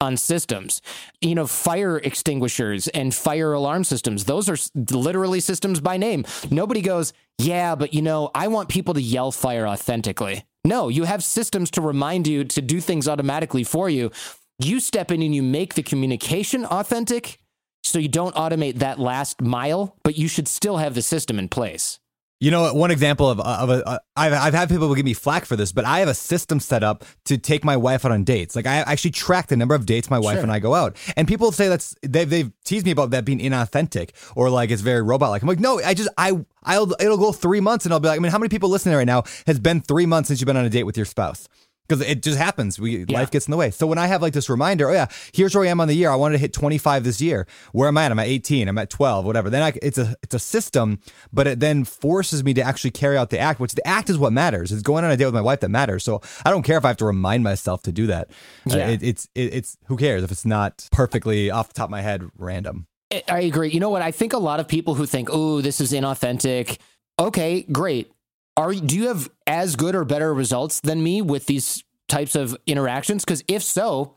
on 0.00 0.16
systems. 0.16 0.82
You 1.20 1.34
know, 1.34 1.46
fire 1.46 1.98
extinguishers 1.98 2.88
and 2.88 3.14
fire 3.14 3.52
alarm 3.52 3.84
systems. 3.84 4.24
Those 4.24 4.48
are 4.48 4.56
literally 4.90 5.40
systems 5.40 5.80
by 5.80 5.96
name. 5.96 6.24
Nobody 6.50 6.82
goes, 6.82 7.12
"Yeah, 7.38 7.74
but 7.74 7.94
you 7.94 8.02
know, 8.02 8.30
I 8.34 8.48
want 8.48 8.68
people 8.68 8.94
to 8.94 9.02
yell 9.02 9.32
fire 9.32 9.66
authentically." 9.66 10.44
No, 10.64 10.88
you 10.88 11.04
have 11.04 11.24
systems 11.24 11.70
to 11.72 11.80
remind 11.80 12.28
you 12.28 12.44
to 12.44 12.62
do 12.62 12.80
things 12.80 13.08
automatically 13.08 13.64
for 13.64 13.90
you. 13.90 14.12
You 14.60 14.78
step 14.78 15.10
in 15.10 15.22
and 15.22 15.34
you 15.34 15.42
make 15.42 15.74
the 15.74 15.82
communication 15.82 16.64
authentic 16.64 17.40
so 17.82 17.98
you 17.98 18.08
don't 18.08 18.34
automate 18.34 18.76
that 18.78 18.98
last 18.98 19.40
mile, 19.40 19.96
but 20.02 20.16
you 20.16 20.28
should 20.28 20.48
still 20.48 20.78
have 20.78 20.94
the 20.94 21.02
system 21.02 21.38
in 21.38 21.48
place. 21.48 21.98
You 22.40 22.50
know, 22.50 22.74
one 22.74 22.90
example 22.90 23.30
of, 23.30 23.38
of 23.38 23.70
a, 23.70 23.86
uh, 23.88 23.98
I've, 24.16 24.32
I've 24.32 24.54
had 24.54 24.68
people 24.68 24.92
give 24.96 25.04
me 25.04 25.14
flack 25.14 25.44
for 25.44 25.54
this, 25.54 25.70
but 25.70 25.84
I 25.84 26.00
have 26.00 26.08
a 26.08 26.14
system 26.14 26.58
set 26.58 26.82
up 26.82 27.04
to 27.26 27.38
take 27.38 27.62
my 27.64 27.76
wife 27.76 28.04
out 28.04 28.10
on 28.10 28.24
dates. 28.24 28.56
Like 28.56 28.66
I 28.66 28.78
actually 28.78 29.12
track 29.12 29.46
the 29.46 29.56
number 29.56 29.76
of 29.76 29.86
dates 29.86 30.10
my 30.10 30.18
wife 30.18 30.34
Sure. 30.38 30.42
and 30.42 30.50
I 30.50 30.58
go 30.58 30.74
out. 30.74 30.96
And 31.16 31.28
people 31.28 31.52
say 31.52 31.68
that's, 31.68 31.94
they've, 32.02 32.28
they've 32.28 32.50
teased 32.64 32.84
me 32.84 32.90
about 32.90 33.10
that 33.10 33.24
being 33.24 33.38
inauthentic 33.38 34.10
or 34.34 34.50
like 34.50 34.72
it's 34.72 34.82
very 34.82 35.02
robot 35.02 35.30
like. 35.30 35.42
I'm 35.42 35.46
like, 35.46 35.60
no, 35.60 35.80
I 35.82 35.94
just, 35.94 36.08
I, 36.18 36.32
I'll, 36.64 36.92
it'll 36.98 37.16
go 37.16 37.30
three 37.30 37.60
months 37.60 37.84
and 37.84 37.94
I'll 37.94 38.00
be 38.00 38.08
like, 38.08 38.18
I 38.18 38.20
mean, 38.20 38.32
how 38.32 38.38
many 38.38 38.48
people 38.48 38.70
listening 38.70 38.96
right 38.96 39.06
now 39.06 39.22
has 39.46 39.60
been 39.60 39.80
three 39.80 40.06
months 40.06 40.26
since 40.26 40.40
you've 40.40 40.46
been 40.46 40.56
on 40.56 40.64
a 40.64 40.70
date 40.70 40.82
with 40.82 40.96
your 40.96 41.06
spouse? 41.06 41.46
Because 41.92 42.06
it 42.08 42.22
just 42.22 42.38
happens. 42.38 42.78
We 42.78 43.04
Yeah. 43.08 43.18
life 43.18 43.30
gets 43.30 43.46
in 43.46 43.50
the 43.50 43.56
way. 43.56 43.70
So 43.70 43.86
when 43.86 43.98
I 43.98 44.06
have 44.06 44.22
like 44.22 44.32
this 44.32 44.48
reminder, 44.48 44.88
oh 44.88 44.92
yeah, 44.92 45.06
here's 45.34 45.54
where 45.54 45.64
I 45.64 45.68
am 45.68 45.80
on 45.80 45.88
the 45.88 45.94
year. 45.94 46.10
I 46.10 46.14
wanted 46.16 46.34
to 46.34 46.38
hit 46.38 46.52
25 46.52 47.04
this 47.04 47.20
year. 47.20 47.46
Where 47.72 47.88
am 47.88 47.98
I 47.98 48.04
at? 48.06 48.12
I'm 48.12 48.18
at 48.18 48.28
18. 48.28 48.66
I'm 48.68 48.78
at 48.78 48.88
12. 48.88 49.24
Whatever. 49.26 49.50
Then 49.50 49.62
I, 49.62 49.72
it's 49.82 49.98
a 49.98 50.16
it's 50.22 50.34
a 50.34 50.38
system, 50.38 51.00
but 51.32 51.46
it 51.46 51.60
then 51.60 51.84
forces 51.84 52.42
me 52.44 52.54
to 52.54 52.62
actually 52.62 52.92
carry 52.92 53.16
out 53.18 53.30
the 53.30 53.38
act. 53.38 53.60
Which 53.60 53.72
the 53.74 53.86
act 53.86 54.08
is 54.08 54.16
what 54.18 54.32
matters. 54.32 54.72
It's 54.72 54.82
going 54.82 55.04
on 55.04 55.10
a 55.10 55.16
date 55.16 55.26
with 55.26 55.34
my 55.34 55.40
wife 55.42 55.60
that 55.60 55.68
matters. 55.70 56.02
So 56.04 56.20
I 56.46 56.50
don't 56.50 56.62
care 56.62 56.78
if 56.78 56.84
I 56.84 56.88
have 56.88 56.96
to 56.98 57.04
remind 57.04 57.44
myself 57.44 57.82
to 57.82 57.92
do 57.92 58.06
that. 58.06 58.28
Uh, 58.70 58.76
Yeah. 58.76 58.88
it, 58.88 59.02
it's 59.02 59.28
it, 59.34 59.54
it's 59.54 59.76
who 59.86 59.96
cares 59.96 60.22
if 60.22 60.30
it's 60.32 60.46
not 60.46 60.88
perfectly 60.92 61.50
off 61.50 61.68
the 61.68 61.74
top 61.74 61.86
of 61.86 61.90
my 61.90 62.00
head 62.02 62.22
random. 62.38 62.86
I- 63.12 63.22
I 63.28 63.40
agree. 63.40 63.70
You 63.70 63.80
know 63.80 63.90
what? 63.90 64.00
I 64.02 64.10
think 64.10 64.32
a 64.32 64.38
lot 64.38 64.60
of 64.60 64.66
people 64.68 64.94
who 64.94 65.04
think, 65.06 65.28
"Oh, 65.30 65.60
this 65.60 65.80
is 65.80 65.92
inauthentic." 65.92 66.78
Okay, 67.18 67.62
great. 67.70 68.10
Are 68.56 68.72
do 68.74 68.96
you 68.96 69.08
have 69.08 69.30
as 69.46 69.76
good 69.76 69.94
or 69.94 70.04
better 70.04 70.32
results 70.34 70.80
than 70.80 71.02
me 71.02 71.22
with 71.22 71.46
these 71.46 71.84
types 72.08 72.34
of 72.34 72.56
interactions? 72.66 73.24
Because 73.24 73.42
if 73.48 73.62
so, 73.62 74.16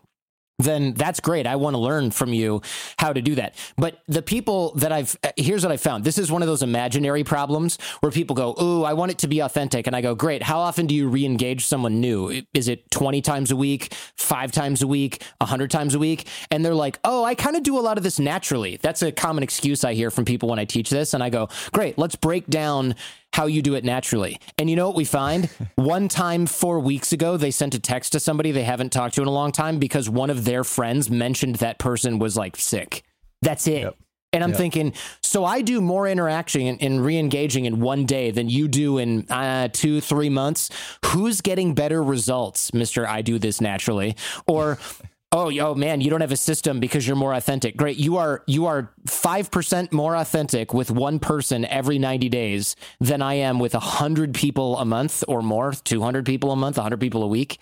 then 0.59 0.93
that's 0.93 1.19
great. 1.19 1.45
I 1.47 1.57
want 1.57 1.73
to 1.73 1.79
learn 1.79 2.11
from 2.11 2.33
you 2.33 2.61
how 2.97 3.11
to 3.11 3.21
do 3.21 3.35
that. 3.35 3.55
But 3.75 3.99
the 4.07 4.21
people 4.21 4.73
that 4.75 4.91
I've 4.91 5.17
uh, 5.23 5.31
here's 5.35 5.63
what 5.63 5.71
I 5.71 5.77
found. 5.77 6.03
This 6.03 6.17
is 6.17 6.31
one 6.31 6.41
of 6.41 6.47
those 6.47 6.63
imaginary 6.63 7.23
problems 7.23 7.77
where 7.99 8.11
people 8.11 8.35
go, 8.35 8.55
"Ooh, 8.61 8.83
I 8.83 8.93
want 8.93 9.11
it 9.11 9.17
to 9.19 9.27
be 9.27 9.39
authentic," 9.39 9.85
and 9.87 9.95
I 9.95 10.01
go, 10.01 10.15
"Great. 10.15 10.43
How 10.43 10.59
often 10.59 10.87
do 10.87 10.95
you 10.95 11.09
re-engage 11.09 11.65
someone 11.65 11.99
new? 11.99 12.43
Is 12.53 12.67
it 12.69 12.89
20 12.91 13.21
times 13.21 13.51
a 13.51 13.55
week, 13.55 13.93
five 14.17 14.51
times 14.51 14.81
a 14.81 14.87
week, 14.87 15.23
100 15.41 15.69
times 15.71 15.93
a 15.93 15.99
week?" 15.99 16.27
And 16.51 16.63
they're 16.63 16.73
like, 16.75 16.99
"Oh, 17.03 17.25
I 17.25 17.35
kind 17.35 17.57
of 17.57 17.63
do 17.63 17.77
a 17.77 17.81
lot 17.81 17.97
of 17.97 18.03
this 18.03 18.17
naturally." 18.17 18.77
That's 18.77 19.01
a 19.01 19.11
common 19.11 19.43
excuse 19.43 19.83
I 19.83 19.93
hear 19.93 20.09
from 20.09 20.23
people 20.23 20.47
when 20.47 20.59
I 20.59 20.65
teach 20.65 20.89
this, 20.89 21.13
and 21.13 21.21
I 21.21 21.29
go, 21.29 21.49
"Great. 21.73 21.97
Let's 21.97 22.15
break 22.15 22.47
down." 22.47 22.95
How 23.35 23.47
you 23.47 23.61
do 23.61 23.75
it 23.75 23.83
naturally. 23.83 24.39
And 24.57 24.69
you 24.69 24.77
know 24.77 24.87
what 24.87 24.95
we 24.95 25.03
find? 25.03 25.49
one 25.75 26.07
time 26.07 26.45
four 26.45 26.79
weeks 26.79 27.11
ago, 27.11 27.35
they 27.35 27.51
sent 27.51 27.75
a 27.75 27.79
text 27.79 28.13
to 28.13 28.19
somebody 28.21 28.53
they 28.53 28.63
haven't 28.63 28.93
talked 28.93 29.15
to 29.15 29.21
in 29.21 29.27
a 29.27 29.31
long 29.31 29.51
time 29.51 29.77
because 29.77 30.09
one 30.09 30.29
of 30.29 30.45
their 30.45 30.63
friends 30.63 31.09
mentioned 31.09 31.55
that 31.55 31.77
person 31.77 32.17
was 32.17 32.37
like 32.37 32.55
sick. 32.55 33.03
That's 33.41 33.67
it. 33.67 33.81
Yep. 33.81 33.95
And 34.31 34.41
I'm 34.41 34.51
Yep. 34.51 34.57
thinking, 34.57 34.93
so 35.21 35.43
I 35.43 35.61
do 35.61 35.81
more 35.81 36.07
interaction 36.07 36.61
and, 36.61 36.81
and 36.81 37.03
re-engaging 37.03 37.65
in 37.65 37.81
one 37.81 38.05
day 38.05 38.31
than 38.31 38.47
you 38.49 38.69
do 38.69 38.99
in 38.99 39.29
uh, 39.29 39.67
two, 39.71 39.99
three 39.99 40.29
months. 40.29 40.69
Who's 41.07 41.41
getting 41.41 41.73
better 41.73 42.01
results, 42.01 42.73
Mister? 42.73 43.05
I 43.05 43.21
do 43.21 43.37
this 43.37 43.59
naturally, 43.59 44.15
or 44.47 44.77
oh, 45.35 45.49
yo, 45.49 45.75
man, 45.75 45.99
you 45.99 46.09
don't 46.09 46.21
have 46.21 46.31
a 46.31 46.37
system 46.37 46.79
because 46.79 47.05
you're 47.05 47.17
more 47.17 47.33
authentic. 47.33 47.75
Great, 47.75 47.97
you 47.97 48.15
are 48.15 48.41
you 48.47 48.65
are 48.67 48.93
five 49.05 49.51
percent 49.51 49.91
more 49.91 50.15
authentic 50.15 50.73
with 50.73 50.89
one 50.89 51.19
person 51.19 51.65
every 51.65 51.99
90 51.99 52.29
days 52.29 52.75
than 53.01 53.21
I 53.21 53.33
am 53.35 53.59
with 53.59 53.73
hundred 53.73 54.33
people 54.33 54.77
a 54.77 54.85
month 54.85 55.23
or 55.27 55.41
more, 55.41 55.73
200 55.73 56.25
people 56.25 56.51
a 56.51 56.55
month, 56.55 56.77
100 56.77 56.99
people 56.99 57.21
a 57.21 57.27
week 57.27 57.59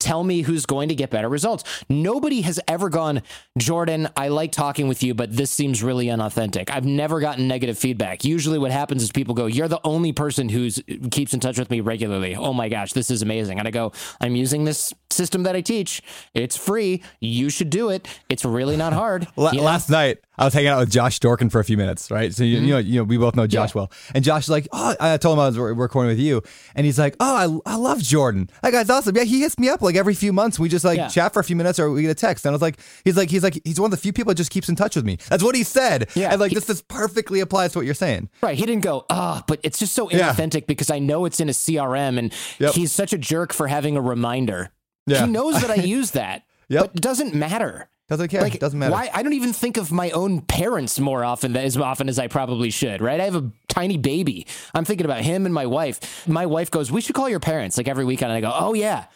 tell 0.00 0.24
me 0.24 0.42
who's 0.42 0.66
going 0.66 0.88
to 0.88 0.94
get 0.94 1.10
better 1.10 1.28
results. 1.28 1.62
Nobody 1.88 2.40
has 2.40 2.58
ever 2.66 2.88
gone, 2.88 3.22
Jordan, 3.58 4.08
I 4.16 4.28
like 4.28 4.50
talking 4.50 4.88
with 4.88 5.02
you, 5.02 5.14
but 5.14 5.36
this 5.36 5.50
seems 5.50 5.82
really 5.82 6.10
unauthentic. 6.10 6.70
I've 6.74 6.84
never 6.84 7.20
gotten 7.20 7.46
negative 7.46 7.78
feedback. 7.78 8.24
Usually 8.24 8.58
what 8.58 8.70
happens 8.72 9.02
is 9.02 9.12
people 9.12 9.34
go, 9.34 9.46
You're 9.46 9.68
the 9.68 9.80
only 9.84 10.12
person 10.12 10.48
who's 10.48 10.80
keeps 11.10 11.34
in 11.34 11.40
touch 11.40 11.58
with 11.58 11.70
me 11.70 11.80
regularly. 11.80 12.34
Oh 12.34 12.52
my 12.52 12.68
gosh, 12.68 12.92
this 12.92 13.10
is 13.10 13.22
amazing. 13.22 13.58
And 13.58 13.68
I 13.68 13.70
go, 13.70 13.92
I'm 14.20 14.34
using 14.34 14.64
this 14.64 14.92
system 15.10 15.42
that 15.44 15.54
I 15.54 15.60
teach. 15.60 16.02
It's 16.34 16.56
free. 16.56 17.02
You 17.20 17.50
should 17.50 17.70
do 17.70 17.90
it. 17.90 18.08
It's 18.28 18.44
really 18.44 18.76
not 18.76 18.92
hard. 18.92 19.28
You? 19.36 19.60
Last 19.60 19.90
night, 19.90 20.18
I 20.40 20.44
was 20.46 20.54
hanging 20.54 20.68
out 20.70 20.80
with 20.80 20.90
Josh 20.90 21.20
Dorkin 21.20 21.52
for 21.52 21.60
a 21.60 21.64
few 21.64 21.76
minutes, 21.76 22.10
right? 22.10 22.34
So 22.34 22.42
you, 22.42 22.56
Mm-hmm. 22.56 22.64
you 22.66 22.72
know, 22.72 22.78
you 22.78 22.96
know, 23.00 23.04
we 23.04 23.18
both 23.18 23.36
know 23.36 23.46
Josh 23.46 23.74
well, 23.74 23.92
and 24.14 24.24
Josh 24.24 24.44
is 24.44 24.48
like, 24.48 24.66
"Oh, 24.72 24.96
I 24.98 25.16
told 25.18 25.36
him 25.38 25.40
I 25.42 25.46
was 25.48 25.58
re- 25.58 25.72
recording 25.72 26.08
with 26.08 26.18
you," 26.18 26.42
and 26.74 26.84
he's 26.86 26.98
like, 26.98 27.14
"Oh, 27.20 27.62
I, 27.66 27.72
I 27.72 27.76
love 27.76 28.00
Jordan. 28.02 28.48
That 28.62 28.72
guy's 28.72 28.88
awesome. 28.90 29.14
Yeah, 29.16 29.24
he 29.24 29.40
hits 29.40 29.58
me 29.58 29.68
up 29.68 29.82
like 29.82 29.94
every 29.96 30.14
few 30.14 30.32
months. 30.32 30.58
We 30.58 30.68
just 30.68 30.84
like 30.84 30.96
Yeah. 30.96 31.08
chat 31.08 31.32
for 31.34 31.40
a 31.40 31.44
few 31.44 31.56
minutes, 31.56 31.78
or 31.78 31.90
we 31.90 32.02
get 32.02 32.10
a 32.10 32.14
text." 32.14 32.44
And 32.46 32.50
I 32.52 32.54
was 32.54 32.62
like, 32.62 32.78
"He's 33.04 33.16
like, 33.16 33.28
he's 33.30 33.42
like, 33.44 33.60
he's 33.64 33.78
one 33.78 33.88
of 33.88 33.90
the 33.92 33.96
few 34.02 34.12
people 34.12 34.30
that 34.30 34.36
just 34.36 34.50
keeps 34.50 34.68
in 34.68 34.76
touch 34.76 34.96
with 34.96 35.04
me." 35.04 35.18
That's 35.28 35.42
what 35.44 35.54
he 35.54 35.62
said. 35.62 36.08
Yeah, 36.14 36.30
and 36.32 36.40
like 36.40 36.48
he- 36.50 36.54
this, 36.54 36.64
this 36.64 36.82
perfectly 36.82 37.40
applies 37.40 37.72
to 37.72 37.78
what 37.78 37.84
you're 37.84 37.94
saying. 37.94 38.30
Right. 38.42 38.56
He 38.58 38.64
didn't 38.64 38.82
go, 38.82 39.04
ah, 39.10 39.44
but 39.46 39.60
it's 39.62 39.78
just 39.78 39.92
so 39.94 40.10
Yeah. 40.10 40.32
inauthentic 40.32 40.66
because 40.66 40.90
I 40.90 40.98
know 41.00 41.26
it's 41.26 41.38
in 41.40 41.48
a 41.50 41.52
CRM 41.52 42.18
and 42.18 42.32
Yep. 42.58 42.72
he's 42.74 42.92
such 42.92 43.12
a 43.12 43.18
jerk 43.18 43.52
for 43.52 43.68
having 43.68 43.94
a 43.96 44.00
reminder. 44.00 44.70
Yeah. 45.06 45.26
He 45.26 45.30
knows 45.32 45.60
that 45.60 45.70
I 45.70 45.74
use 45.96 46.12
that, 46.12 46.44
Yep. 46.68 46.80
but 46.82 46.90
it 46.96 47.02
doesn't 47.02 47.34
matter. 47.34 47.88
Doesn't 48.10 48.28
care. 48.28 48.42
Like, 48.42 48.58
Doesn't 48.58 48.78
matter. 48.78 48.92
Why? 48.92 49.08
I 49.14 49.22
don't 49.22 49.34
even 49.34 49.52
think 49.52 49.76
of 49.76 49.92
my 49.92 50.10
own 50.10 50.40
parents 50.40 50.98
more 50.98 51.24
often 51.24 51.52
than 51.52 51.64
as 51.64 51.76
often 51.76 52.08
as 52.08 52.18
I 52.18 52.26
probably 52.26 52.70
should. 52.70 53.00
Right? 53.00 53.20
I 53.20 53.24
have 53.24 53.36
a 53.36 53.50
tiny 53.68 53.96
baby. 53.96 54.48
I'm 54.74 54.84
thinking 54.84 55.04
about 55.04 55.20
him 55.20 55.46
and 55.46 55.54
my 55.54 55.66
wife. 55.66 56.26
My 56.26 56.44
wife 56.44 56.72
goes, 56.72 56.90
"We 56.90 57.00
should 57.00 57.14
call 57.14 57.28
your 57.28 57.38
parents." 57.40 57.76
Like 57.76 57.86
every 57.86 58.04
weekend, 58.04 58.32
and 58.32 58.44
I 58.44 58.50
go, 58.50 58.52
"Oh 58.54 58.74
yeah." 58.74 59.06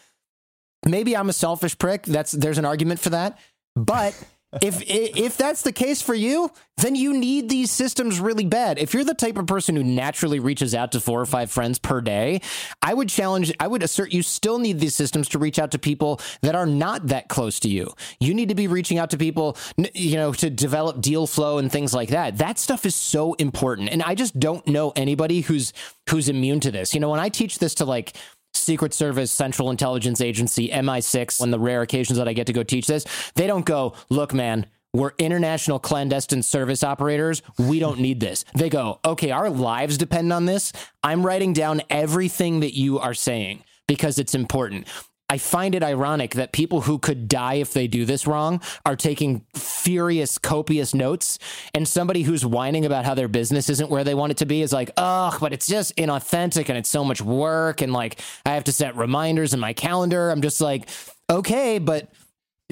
Maybe 0.85 1.17
I'm 1.17 1.27
a 1.29 1.33
selfish 1.33 1.77
prick. 1.77 2.03
That's 2.03 2.31
there's 2.31 2.57
an 2.57 2.65
argument 2.65 3.01
for 3.01 3.09
that, 3.09 3.37
but. 3.75 4.17
If 4.61 4.81
if 4.85 5.37
that's 5.37 5.61
the 5.61 5.71
case 5.71 6.01
for 6.01 6.13
you, 6.13 6.51
then 6.77 6.95
you 6.95 7.17
need 7.17 7.47
these 7.49 7.71
systems 7.71 8.19
really 8.19 8.45
bad. 8.45 8.77
If 8.77 8.93
you're 8.93 9.03
the 9.03 9.13
type 9.13 9.37
of 9.37 9.47
person 9.47 9.75
who 9.75 9.83
naturally 9.83 10.39
reaches 10.39 10.75
out 10.75 10.91
to 10.91 10.99
four 10.99 11.21
or 11.21 11.25
five 11.25 11.49
friends 11.49 11.79
per 11.79 12.01
day, 12.01 12.41
I 12.81 12.93
would 12.93 13.07
challenge, 13.07 13.53
I 13.59 13.67
would 13.67 13.81
assert 13.81 14.13
you 14.13 14.21
still 14.21 14.59
need 14.59 14.79
these 14.79 14.95
systems 14.95 15.29
to 15.29 15.39
reach 15.39 15.57
out 15.57 15.71
to 15.71 15.79
people 15.79 16.19
that 16.41 16.53
are 16.53 16.65
not 16.65 17.07
that 17.07 17.29
close 17.29 17.59
to 17.61 17.69
you. 17.69 17.93
You 18.19 18.33
need 18.33 18.49
to 18.49 18.55
be 18.55 18.67
reaching 18.67 18.97
out 18.97 19.11
to 19.11 19.17
people, 19.17 19.57
you 19.93 20.15
know, 20.15 20.33
to 20.33 20.49
develop 20.49 21.01
deal 21.01 21.27
flow 21.27 21.59
and 21.59 21.71
things 21.71 21.93
like 21.93 22.09
that. 22.09 22.37
That 22.37 22.59
stuff 22.59 22.85
is 22.85 22.95
so 22.95 23.33
important. 23.35 23.89
And 23.89 24.03
I 24.03 24.15
just 24.15 24.37
don't 24.39 24.65
know 24.67 24.91
anybody 24.95 25.41
who's 25.41 25.71
who's 26.09 26.29
immune 26.29 26.59
to 26.59 26.71
this. 26.71 26.93
You 26.93 26.99
know, 26.99 27.09
when 27.09 27.19
I 27.19 27.29
teach 27.29 27.57
this 27.59 27.75
to 27.75 27.85
like 27.85 28.17
Secret 28.55 28.93
Service, 28.93 29.31
Central 29.31 29.71
Intelligence 29.71 30.21
Agency, 30.21 30.69
MI6, 30.69 31.41
on 31.41 31.51
the 31.51 31.59
rare 31.59 31.81
occasions 31.81 32.17
that 32.17 32.27
I 32.27 32.33
get 32.33 32.47
to 32.47 32.53
go 32.53 32.63
teach 32.63 32.87
this, 32.87 33.05
they 33.35 33.47
don't 33.47 33.65
go, 33.65 33.93
look, 34.09 34.33
man, 34.33 34.65
we're 34.93 35.11
international 35.17 35.77
clandestine 35.77 36.41
service 36.41 36.83
operators. 36.83 37.41
We 37.57 37.79
don't 37.79 37.99
need 37.99 38.21
this. 38.21 38.45
They 38.55 38.69
go, 38.69 38.99
okay, 39.03 39.31
our 39.31 39.49
lives 39.49 39.97
depend 39.97 40.31
on 40.31 40.45
this. 40.45 40.71
I'm 41.03 41.25
writing 41.25 41.51
down 41.51 41.81
everything 41.89 42.61
that 42.61 42.77
you 42.77 42.99
are 42.99 43.13
saying 43.13 43.63
because 43.87 44.17
it's 44.19 44.33
important. 44.33 44.87
I 45.27 45.39
find 45.39 45.73
it 45.73 45.81
ironic 45.81 46.35
that 46.35 46.51
people 46.51 46.81
who 46.81 46.99
could 46.99 47.27
die 47.27 47.55
if 47.55 47.73
they 47.73 47.87
do 47.87 48.05
this 48.05 48.27
wrong 48.27 48.61
are 48.85 48.95
taking 48.95 49.43
furious, 49.55 50.37
copious 50.37 50.93
notes, 50.93 51.39
and 51.73 51.87
somebody 51.87 52.21
who's 52.21 52.45
whining 52.45 52.85
about 52.85 53.05
how 53.05 53.15
their 53.15 53.27
business 53.27 53.69
isn't 53.69 53.89
where 53.89 54.03
they 54.03 54.13
want 54.13 54.31
it 54.31 54.37
to 54.37 54.45
be 54.45 54.61
is 54.61 54.71
like, 54.71 54.91
ugh, 54.97 55.37
but 55.39 55.51
it's 55.51 55.65
just 55.65 55.95
inauthentic 55.95 56.69
and 56.69 56.77
it's 56.77 56.89
so 56.89 57.03
much 57.03 57.21
work, 57.21 57.81
and 57.81 57.91
like 57.91 58.21
I 58.45 58.51
have 58.51 58.65
to 58.65 58.71
set 58.71 58.95
reminders 58.95 59.53
in 59.53 59.59
my 59.59 59.73
calendar. 59.73 60.29
I'm 60.29 60.41
just 60.41 60.61
like, 60.61 60.89
okay, 61.29 61.79
but 61.79 62.07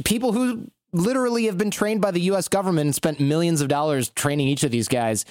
people 0.05 0.31
who 0.31 0.69
literally 0.91 1.45
have 1.45 1.57
been 1.57 1.71
trained 1.71 2.01
by 2.01 2.11
the 2.11 2.21
US 2.21 2.47
government 2.47 2.85
and 2.85 2.95
spent 2.95 3.19
millions 3.19 3.61
of 3.61 3.67
dollars 3.67 4.09
training 4.09 4.47
each 4.47 4.63
of 4.63 4.69
these 4.69 4.87
guys, 4.87 5.25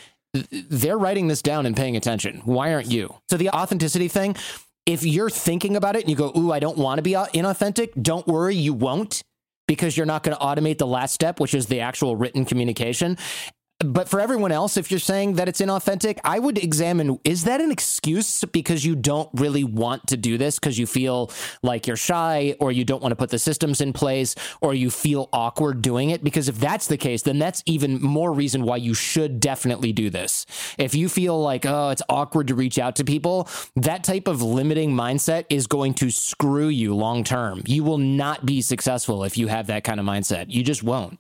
they're 0.50 0.98
writing 0.98 1.28
this 1.28 1.42
down 1.42 1.66
and 1.66 1.76
paying 1.76 1.96
attention. 1.96 2.42
Why 2.44 2.72
aren't 2.72 2.90
you? 2.90 3.14
So 3.30 3.36
the 3.36 3.50
authenticity 3.50 4.08
thing, 4.08 4.34
if 4.86 5.04
you're 5.04 5.30
thinking 5.30 5.76
about 5.76 5.96
it 5.96 6.02
and 6.02 6.10
you 6.10 6.16
go, 6.16 6.32
"Ooh, 6.36 6.52
I 6.52 6.58
don't 6.58 6.78
want 6.78 6.98
to 6.98 7.02
be 7.02 7.16
uh, 7.16 7.26
inauthentic," 7.26 7.90
don't 8.00 8.26
worry, 8.26 8.56
you 8.56 8.74
won't 8.74 9.22
because 9.68 9.96
you're 9.96 10.06
not 10.06 10.22
going 10.22 10.36
to 10.36 10.42
automate 10.42 10.78
the 10.78 10.86
last 10.86 11.14
step, 11.14 11.40
which 11.40 11.54
is 11.54 11.66
the 11.66 11.80
actual 11.80 12.16
written 12.16 12.44
communication. 12.44 13.16
But 13.84 14.08
for 14.08 14.20
everyone 14.20 14.52
else, 14.52 14.76
if 14.76 14.90
you're 14.90 15.00
saying 15.00 15.34
that 15.34 15.48
it's 15.48 15.60
inauthentic, 15.60 16.18
I 16.24 16.38
would 16.38 16.58
examine 16.58 17.18
is 17.24 17.44
that 17.44 17.60
an 17.60 17.70
excuse 17.70 18.44
because 18.44 18.84
you 18.84 18.94
don't 18.94 19.28
really 19.34 19.64
want 19.64 20.06
to 20.08 20.16
do 20.16 20.38
this 20.38 20.58
because 20.58 20.78
you 20.78 20.86
feel 20.86 21.30
like 21.62 21.86
you're 21.86 21.96
shy 21.96 22.54
or 22.60 22.72
you 22.72 22.84
don't 22.84 23.02
want 23.02 23.12
to 23.12 23.16
put 23.16 23.30
the 23.30 23.38
systems 23.38 23.80
in 23.80 23.92
place 23.92 24.34
or 24.60 24.74
you 24.74 24.90
feel 24.90 25.28
awkward 25.32 25.82
doing 25.82 26.10
it? 26.10 26.22
Because 26.22 26.48
if 26.48 26.58
that's 26.58 26.86
the 26.86 26.96
case, 26.96 27.22
then 27.22 27.38
that's 27.38 27.62
even 27.66 28.00
more 28.00 28.32
reason 28.32 28.62
why 28.62 28.76
you 28.76 28.94
should 28.94 29.40
definitely 29.40 29.92
do 29.92 30.10
this. 30.10 30.46
If 30.78 30.94
you 30.94 31.08
feel 31.08 31.40
like, 31.40 31.66
oh, 31.66 31.90
it's 31.90 32.02
awkward 32.08 32.48
to 32.48 32.54
reach 32.54 32.78
out 32.78 32.96
to 32.96 33.04
people, 33.04 33.48
that 33.76 34.04
type 34.04 34.28
of 34.28 34.42
limiting 34.42 34.92
mindset 34.92 35.44
is 35.50 35.66
going 35.66 35.94
to 35.94 36.10
screw 36.10 36.68
you 36.68 36.94
long 36.94 37.24
term. 37.24 37.62
You 37.66 37.84
will 37.84 37.98
not 37.98 38.46
be 38.46 38.62
successful 38.62 39.24
if 39.24 39.36
you 39.36 39.48
have 39.48 39.66
that 39.68 39.84
kind 39.84 39.98
of 39.98 40.06
mindset. 40.06 40.46
You 40.48 40.62
just 40.62 40.82
won't. 40.82 41.18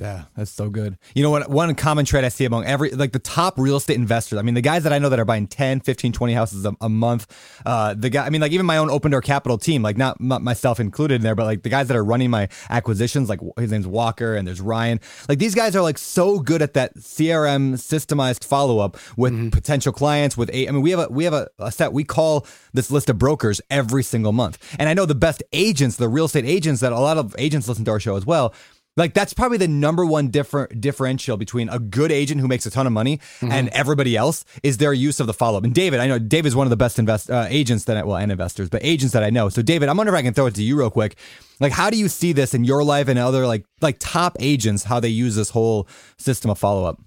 Yeah, 0.00 0.24
that's 0.36 0.50
so 0.50 0.70
good. 0.70 0.98
You 1.14 1.22
know 1.22 1.30
what? 1.30 1.48
One 1.48 1.72
common 1.76 2.04
trait 2.04 2.24
I 2.24 2.28
see 2.28 2.44
among 2.44 2.64
every, 2.64 2.90
like 2.90 3.12
the 3.12 3.20
top 3.20 3.56
real 3.56 3.76
estate 3.76 3.94
investors, 3.94 4.40
I 4.40 4.42
mean, 4.42 4.54
the 4.54 4.60
guys 4.60 4.82
that 4.82 4.92
I 4.92 4.98
know 4.98 5.08
that 5.08 5.20
are 5.20 5.24
buying 5.24 5.46
10, 5.46 5.80
15, 5.80 6.10
20 6.10 6.32
houses 6.32 6.64
a, 6.64 6.74
a 6.80 6.88
month, 6.88 7.32
uh, 7.64 7.94
the 7.94 8.10
guy, 8.10 8.26
I 8.26 8.30
mean, 8.30 8.40
like 8.40 8.50
even 8.50 8.66
my 8.66 8.76
own 8.76 8.90
open 8.90 9.12
door 9.12 9.20
capital 9.20 9.56
team, 9.56 9.82
like 9.82 9.96
not, 9.96 10.20
not 10.20 10.42
myself 10.42 10.80
included 10.80 11.16
in 11.16 11.22
there, 11.22 11.36
but 11.36 11.44
like 11.44 11.62
the 11.62 11.68
guys 11.68 11.86
that 11.88 11.96
are 11.96 12.04
running 12.04 12.28
my 12.28 12.48
acquisitions, 12.70 13.28
like 13.28 13.38
his 13.56 13.70
name's 13.70 13.86
Walker 13.86 14.34
and 14.34 14.48
there's 14.48 14.60
Ryan. 14.60 14.98
Like 15.28 15.38
these 15.38 15.54
guys 15.54 15.76
are 15.76 15.82
like 15.82 15.98
so 15.98 16.40
good 16.40 16.60
at 16.60 16.74
that 16.74 16.96
CRM 16.96 17.74
systemized 17.74 18.42
follow 18.42 18.80
up 18.80 18.96
with 19.16 19.32
mm-hmm. 19.32 19.50
potential 19.50 19.92
clients, 19.92 20.36
with 20.36 20.50
a, 20.50 20.66
I 20.66 20.72
mean, 20.72 20.82
we 20.82 20.90
have 20.90 21.08
a, 21.08 21.12
we 21.12 21.22
have 21.22 21.34
a, 21.34 21.48
a 21.60 21.70
set, 21.70 21.92
we 21.92 22.02
call 22.02 22.48
this 22.72 22.90
list 22.90 23.08
of 23.10 23.18
brokers 23.18 23.60
every 23.70 24.02
single 24.02 24.32
month. 24.32 24.58
And 24.76 24.88
I 24.88 24.94
know 24.94 25.06
the 25.06 25.14
best 25.14 25.44
agents, 25.52 25.98
the 25.98 26.08
real 26.08 26.24
estate 26.24 26.46
agents 26.46 26.80
that 26.80 26.90
a 26.90 26.98
lot 26.98 27.16
of 27.16 27.36
agents 27.38 27.68
listen 27.68 27.84
to 27.84 27.92
our 27.92 28.00
show 28.00 28.16
as 28.16 28.26
well 28.26 28.52
like 28.96 29.14
that's 29.14 29.34
probably 29.34 29.58
the 29.58 29.68
number 29.68 30.06
one 30.06 30.28
different 30.28 30.80
differential 30.80 31.36
between 31.36 31.68
a 31.68 31.78
good 31.78 32.12
agent 32.12 32.40
who 32.40 32.48
makes 32.48 32.64
a 32.66 32.70
ton 32.70 32.86
of 32.86 32.92
money 32.92 33.18
mm-hmm. 33.18 33.50
and 33.50 33.68
everybody 33.70 34.16
else 34.16 34.44
is 34.62 34.78
their 34.78 34.92
use 34.92 35.20
of 35.20 35.26
the 35.26 35.34
follow 35.34 35.58
up. 35.58 35.64
And 35.64 35.74
David, 35.74 36.00
I 36.00 36.06
know 36.06 36.18
David 36.18 36.48
is 36.48 36.56
one 36.56 36.66
of 36.66 36.70
the 36.70 36.76
best 36.76 36.98
invest 36.98 37.30
uh, 37.30 37.46
agents 37.48 37.84
that 37.84 37.96
I, 37.96 38.04
well 38.04 38.16
and 38.16 38.30
investors, 38.30 38.68
but 38.68 38.84
agents 38.84 39.12
that 39.12 39.24
I 39.24 39.30
know. 39.30 39.48
So 39.48 39.62
David, 39.62 39.88
I'm 39.88 39.96
wondering 39.96 40.14
if 40.14 40.18
I 40.18 40.22
can 40.22 40.34
throw 40.34 40.46
it 40.46 40.54
to 40.54 40.62
you 40.62 40.78
real 40.78 40.90
quick. 40.90 41.16
Like, 41.60 41.72
how 41.72 41.90
do 41.90 41.96
you 41.96 42.08
see 42.08 42.32
this 42.32 42.54
in 42.54 42.64
your 42.64 42.84
life 42.84 43.08
and 43.08 43.18
other 43.18 43.46
like 43.46 43.64
like 43.80 43.96
top 43.98 44.36
agents 44.40 44.84
how 44.84 45.00
they 45.00 45.08
use 45.08 45.36
this 45.36 45.50
whole 45.50 45.88
system 46.18 46.50
of 46.50 46.58
follow 46.58 46.84
up? 46.84 47.00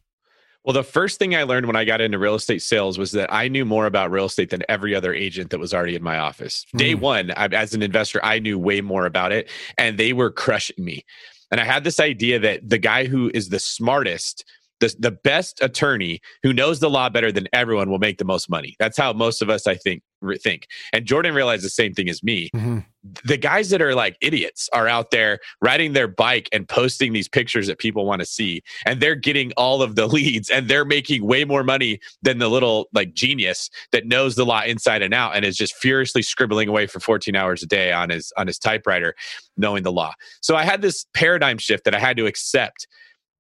Well, 0.67 0.73
the 0.73 0.83
first 0.83 1.17
thing 1.17 1.33
I 1.33 1.43
learned 1.43 1.65
when 1.65 1.77
I 1.77 1.85
got 1.85 2.01
into 2.01 2.19
real 2.19 2.35
estate 2.35 2.61
sales 2.61 2.97
was 2.97 3.13
that 3.13 3.33
I 3.33 3.47
knew 3.47 3.63
more 3.63 3.85
about 3.85 4.11
real 4.11 4.25
estate 4.25 4.49
than 4.49 4.63
every 4.67 4.93
other 4.93 5.13
agent 5.13 5.51
that 5.51 5.59
was 5.59 5.73
already 5.73 5.95
in 5.95 6.03
my 6.03 6.17
office. 6.17 6.65
Day 6.75 6.93
mm. 6.93 6.99
one, 6.99 7.31
I, 7.31 7.45
as 7.45 7.73
an 7.73 7.81
investor, 7.81 8.19
I 8.21 8.39
knew 8.39 8.59
way 8.59 8.81
more 8.81 9.05
about 9.05 9.31
it, 9.31 9.49
and 9.77 9.97
they 9.97 10.11
were 10.11 10.29
crushing 10.29 10.83
me. 10.83 11.05
And 11.51 11.61
I 11.61 11.63
had 11.63 11.83
this 11.83 11.99
idea 11.99 12.39
that 12.39 12.67
the 12.67 12.77
guy 12.77 13.05
who 13.05 13.31
is 13.33 13.49
the 13.49 13.59
smartest, 13.59 14.43
the, 14.79 14.93
the 14.99 15.11
best 15.11 15.61
attorney 15.61 16.19
who 16.43 16.53
knows 16.53 16.79
the 16.79 16.89
law 16.89 17.09
better 17.09 17.31
than 17.31 17.47
everyone 17.53 17.89
will 17.89 17.99
make 17.99 18.17
the 18.17 18.25
most 18.25 18.49
money. 18.49 18.75
That's 18.79 18.97
how 18.97 19.13
most 19.13 19.41
of 19.41 19.49
us, 19.49 19.65
I 19.65 19.75
think, 19.75 20.03
think. 20.41 20.67
And 20.93 21.05
Jordan 21.05 21.33
realized 21.33 21.63
the 21.63 21.69
same 21.69 21.93
thing 21.93 22.09
as 22.09 22.21
me. 22.23 22.49
Mm-hmm. 22.55 22.79
The 23.25 23.37
guys 23.37 23.69
that 23.69 23.81
are 23.81 23.95
like 23.95 24.17
idiots 24.21 24.69
are 24.73 24.87
out 24.87 25.11
there 25.11 25.39
riding 25.61 25.93
their 25.93 26.07
bike 26.07 26.49
and 26.51 26.67
posting 26.67 27.13
these 27.13 27.27
pictures 27.27 27.67
that 27.67 27.79
people 27.79 28.05
want 28.05 28.21
to 28.21 28.25
see. 28.25 28.61
And 28.85 29.01
they're 29.01 29.15
getting 29.15 29.51
all 29.53 29.81
of 29.81 29.95
the 29.95 30.07
leads 30.17 30.49
and 30.49 30.67
they're 30.67 30.85
making 30.85 31.25
way 31.25 31.45
more 31.45 31.63
money 31.63 31.99
than 32.21 32.39
the 32.39 32.49
little 32.49 32.87
like 32.93 33.13
genius 33.13 33.69
that 33.91 34.05
knows 34.05 34.35
the 34.35 34.45
law 34.45 34.61
inside 34.61 35.01
and 35.01 35.13
out 35.13 35.35
and 35.35 35.45
is 35.45 35.57
just 35.57 35.75
furiously 35.75 36.21
scribbling 36.21 36.67
away 36.67 36.87
for 36.87 36.99
14 36.99 37.35
hours 37.35 37.63
a 37.63 37.67
day 37.67 37.91
on 37.91 38.09
his 38.09 38.31
on 38.37 38.47
his 38.47 38.59
typewriter 38.59 39.15
knowing 39.57 39.83
the 39.83 39.91
law. 39.91 40.13
So 40.41 40.55
I 40.55 40.63
had 40.63 40.81
this 40.81 41.05
paradigm 41.13 41.57
shift 41.57 41.83
that 41.85 41.95
I 41.95 41.99
had 41.99 42.17
to 42.17 42.25
accept 42.25 42.87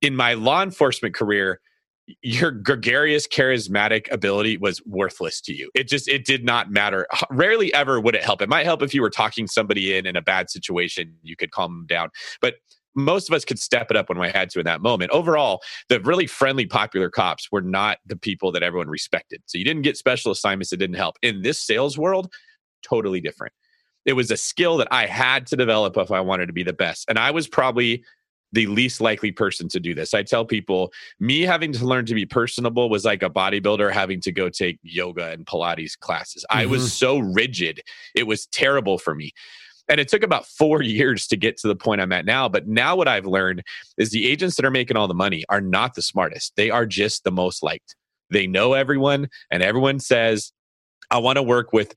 in 0.01 0.15
my 0.15 0.33
law 0.33 0.61
enforcement 0.63 1.15
career 1.15 1.59
your 2.21 2.51
gregarious 2.51 3.27
charismatic 3.27 4.11
ability 4.11 4.57
was 4.57 4.81
worthless 4.85 5.41
to 5.41 5.53
you. 5.53 5.69
It 5.75 5.87
just 5.87 6.07
it 6.07 6.25
did 6.25 6.43
not 6.43 6.71
matter. 6.71 7.07
Rarely 7.29 7.73
ever 7.73 7.99
would 7.99 8.15
it 8.15 8.23
help. 8.23 8.41
It 8.41 8.49
might 8.49 8.65
help 8.65 8.81
if 8.81 8.93
you 8.93 9.01
were 9.01 9.09
talking 9.09 9.47
somebody 9.47 9.97
in 9.97 10.05
in 10.05 10.15
a 10.15 10.21
bad 10.21 10.49
situation 10.49 11.15
you 11.21 11.35
could 11.35 11.51
calm 11.51 11.71
them 11.73 11.85
down. 11.87 12.09
But 12.41 12.55
most 12.95 13.29
of 13.29 13.35
us 13.35 13.45
could 13.45 13.59
step 13.59 13.91
it 13.91 13.97
up 13.97 14.09
when 14.09 14.19
we 14.19 14.29
had 14.29 14.49
to 14.51 14.59
in 14.59 14.65
that 14.65 14.81
moment. 14.81 15.11
Overall 15.11 15.61
the 15.89 15.99
really 16.01 16.27
friendly 16.27 16.65
popular 16.65 17.09
cops 17.09 17.51
were 17.51 17.61
not 17.61 17.97
the 18.05 18.15
people 18.15 18.51
that 18.53 18.63
everyone 18.63 18.87
respected. 18.89 19.41
So 19.45 19.57
you 19.57 19.65
didn't 19.65 19.83
get 19.83 19.97
special 19.97 20.31
assignments 20.31 20.69
that 20.69 20.77
didn't 20.77 20.95
help. 20.95 21.17
In 21.21 21.41
this 21.41 21.59
sales 21.59 21.97
world 21.97 22.31
totally 22.83 23.21
different. 23.21 23.53
It 24.05 24.13
was 24.13 24.31
a 24.31 24.37
skill 24.37 24.77
that 24.77 24.87
i 24.91 25.05
had 25.05 25.45
to 25.47 25.57
develop 25.57 25.97
if 25.97 26.11
i 26.11 26.21
wanted 26.21 26.45
to 26.45 26.53
be 26.53 26.63
the 26.63 26.73
best. 26.73 27.05
And 27.09 27.19
i 27.19 27.31
was 27.31 27.49
probably 27.49 28.05
the 28.53 28.67
least 28.67 29.01
likely 29.01 29.31
person 29.31 29.67
to 29.69 29.79
do 29.79 29.93
this. 29.93 30.13
I 30.13 30.23
tell 30.23 30.45
people, 30.45 30.91
me 31.19 31.41
having 31.41 31.73
to 31.73 31.85
learn 31.85 32.05
to 32.05 32.15
be 32.15 32.25
personable 32.25 32.89
was 32.89 33.05
like 33.05 33.23
a 33.23 33.29
bodybuilder 33.29 33.91
having 33.91 34.21
to 34.21 34.31
go 34.31 34.49
take 34.49 34.79
yoga 34.83 35.31
and 35.31 35.45
Pilates 35.45 35.97
classes. 35.97 36.45
Mm-hmm. 36.49 36.59
I 36.59 36.65
was 36.65 36.83
mm-hmm. 36.83 36.87
so 36.89 37.19
rigid, 37.19 37.81
it 38.15 38.23
was 38.27 38.45
terrible 38.47 38.97
for 38.97 39.15
me. 39.15 39.31
And 39.89 39.99
it 39.99 40.07
took 40.07 40.23
about 40.23 40.45
four 40.45 40.81
years 40.83 41.27
to 41.27 41.37
get 41.37 41.57
to 41.57 41.67
the 41.67 41.75
point 41.75 42.01
I'm 42.01 42.11
at 42.11 42.25
now. 42.25 42.49
But 42.49 42.67
now, 42.67 42.95
what 42.95 43.07
I've 43.07 43.25
learned 43.25 43.63
is 43.97 44.11
the 44.11 44.27
agents 44.27 44.55
that 44.55 44.65
are 44.65 44.71
making 44.71 44.97
all 44.97 45.07
the 45.07 45.13
money 45.13 45.43
are 45.49 45.61
not 45.61 45.95
the 45.95 46.01
smartest, 46.01 46.53
they 46.55 46.69
are 46.69 46.85
just 46.85 47.23
the 47.23 47.31
most 47.31 47.63
liked. 47.63 47.95
They 48.29 48.47
know 48.47 48.73
everyone, 48.73 49.29
and 49.51 49.63
everyone 49.63 49.99
says, 49.99 50.51
I 51.09 51.19
want 51.19 51.37
to 51.37 51.43
work 51.43 51.71
with 51.71 51.95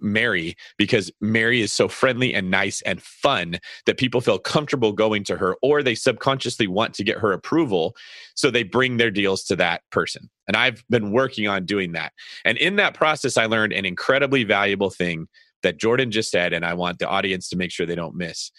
Mary 0.00 0.56
because 0.78 1.10
Mary 1.20 1.60
is 1.60 1.72
so 1.72 1.88
friendly 1.88 2.34
and 2.34 2.50
nice 2.50 2.82
and 2.82 3.02
fun 3.02 3.58
that 3.86 3.98
people 3.98 4.20
feel 4.20 4.38
comfortable 4.38 4.92
going 4.92 5.24
to 5.24 5.36
her 5.36 5.56
or 5.62 5.82
they 5.82 5.94
subconsciously 5.94 6.66
want 6.66 6.94
to 6.94 7.04
get 7.04 7.18
her 7.18 7.32
approval. 7.32 7.96
So 8.34 8.50
they 8.50 8.62
bring 8.62 8.96
their 8.96 9.10
deals 9.10 9.44
to 9.44 9.56
that 9.56 9.82
person. 9.90 10.30
And 10.48 10.56
I've 10.56 10.84
been 10.88 11.12
working 11.12 11.46
on 11.46 11.64
doing 11.64 11.92
that. 11.92 12.12
And 12.44 12.58
in 12.58 12.76
that 12.76 12.94
process, 12.94 13.36
I 13.36 13.46
learned 13.46 13.72
an 13.72 13.84
incredibly 13.84 14.44
valuable 14.44 14.90
thing 14.90 15.28
that 15.62 15.78
Jordan 15.78 16.10
just 16.10 16.30
said, 16.30 16.52
and 16.52 16.64
I 16.64 16.74
want 16.74 16.98
the 16.98 17.08
audience 17.08 17.48
to 17.50 17.56
make 17.56 17.70
sure 17.70 17.86
they 17.86 17.94
don't 17.94 18.16
miss 18.16 18.50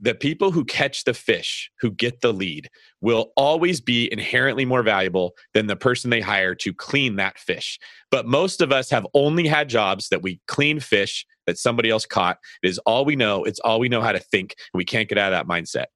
the 0.00 0.14
people 0.14 0.50
who 0.50 0.64
catch 0.64 1.04
the 1.04 1.14
fish, 1.14 1.70
who 1.80 1.90
get 1.90 2.20
the 2.20 2.32
lead, 2.32 2.68
will 3.00 3.32
always 3.36 3.80
be 3.80 4.12
inherently 4.12 4.64
more 4.64 4.82
valuable 4.82 5.34
than 5.54 5.66
the 5.66 5.76
person 5.76 6.10
they 6.10 6.20
hire 6.20 6.54
to 6.56 6.74
clean 6.74 7.16
that 7.16 7.38
fish. 7.38 7.78
But 8.10 8.26
most 8.26 8.60
of 8.60 8.72
us 8.72 8.90
have 8.90 9.06
only 9.14 9.46
had 9.46 9.68
jobs 9.68 10.08
that 10.10 10.22
we 10.22 10.40
clean 10.46 10.80
fish 10.80 11.26
that 11.46 11.58
somebody 11.58 11.90
else 11.90 12.04
caught. 12.04 12.38
It 12.62 12.68
is 12.68 12.78
all 12.80 13.04
we 13.04 13.16
know. 13.16 13.44
It's 13.44 13.60
all 13.60 13.80
we 13.80 13.88
know 13.88 14.02
how 14.02 14.12
to 14.12 14.18
think. 14.18 14.56
We 14.74 14.84
can't 14.84 15.08
get 15.08 15.18
out 15.18 15.32
of 15.32 15.38
that 15.38 15.52
mindset. 15.52 15.86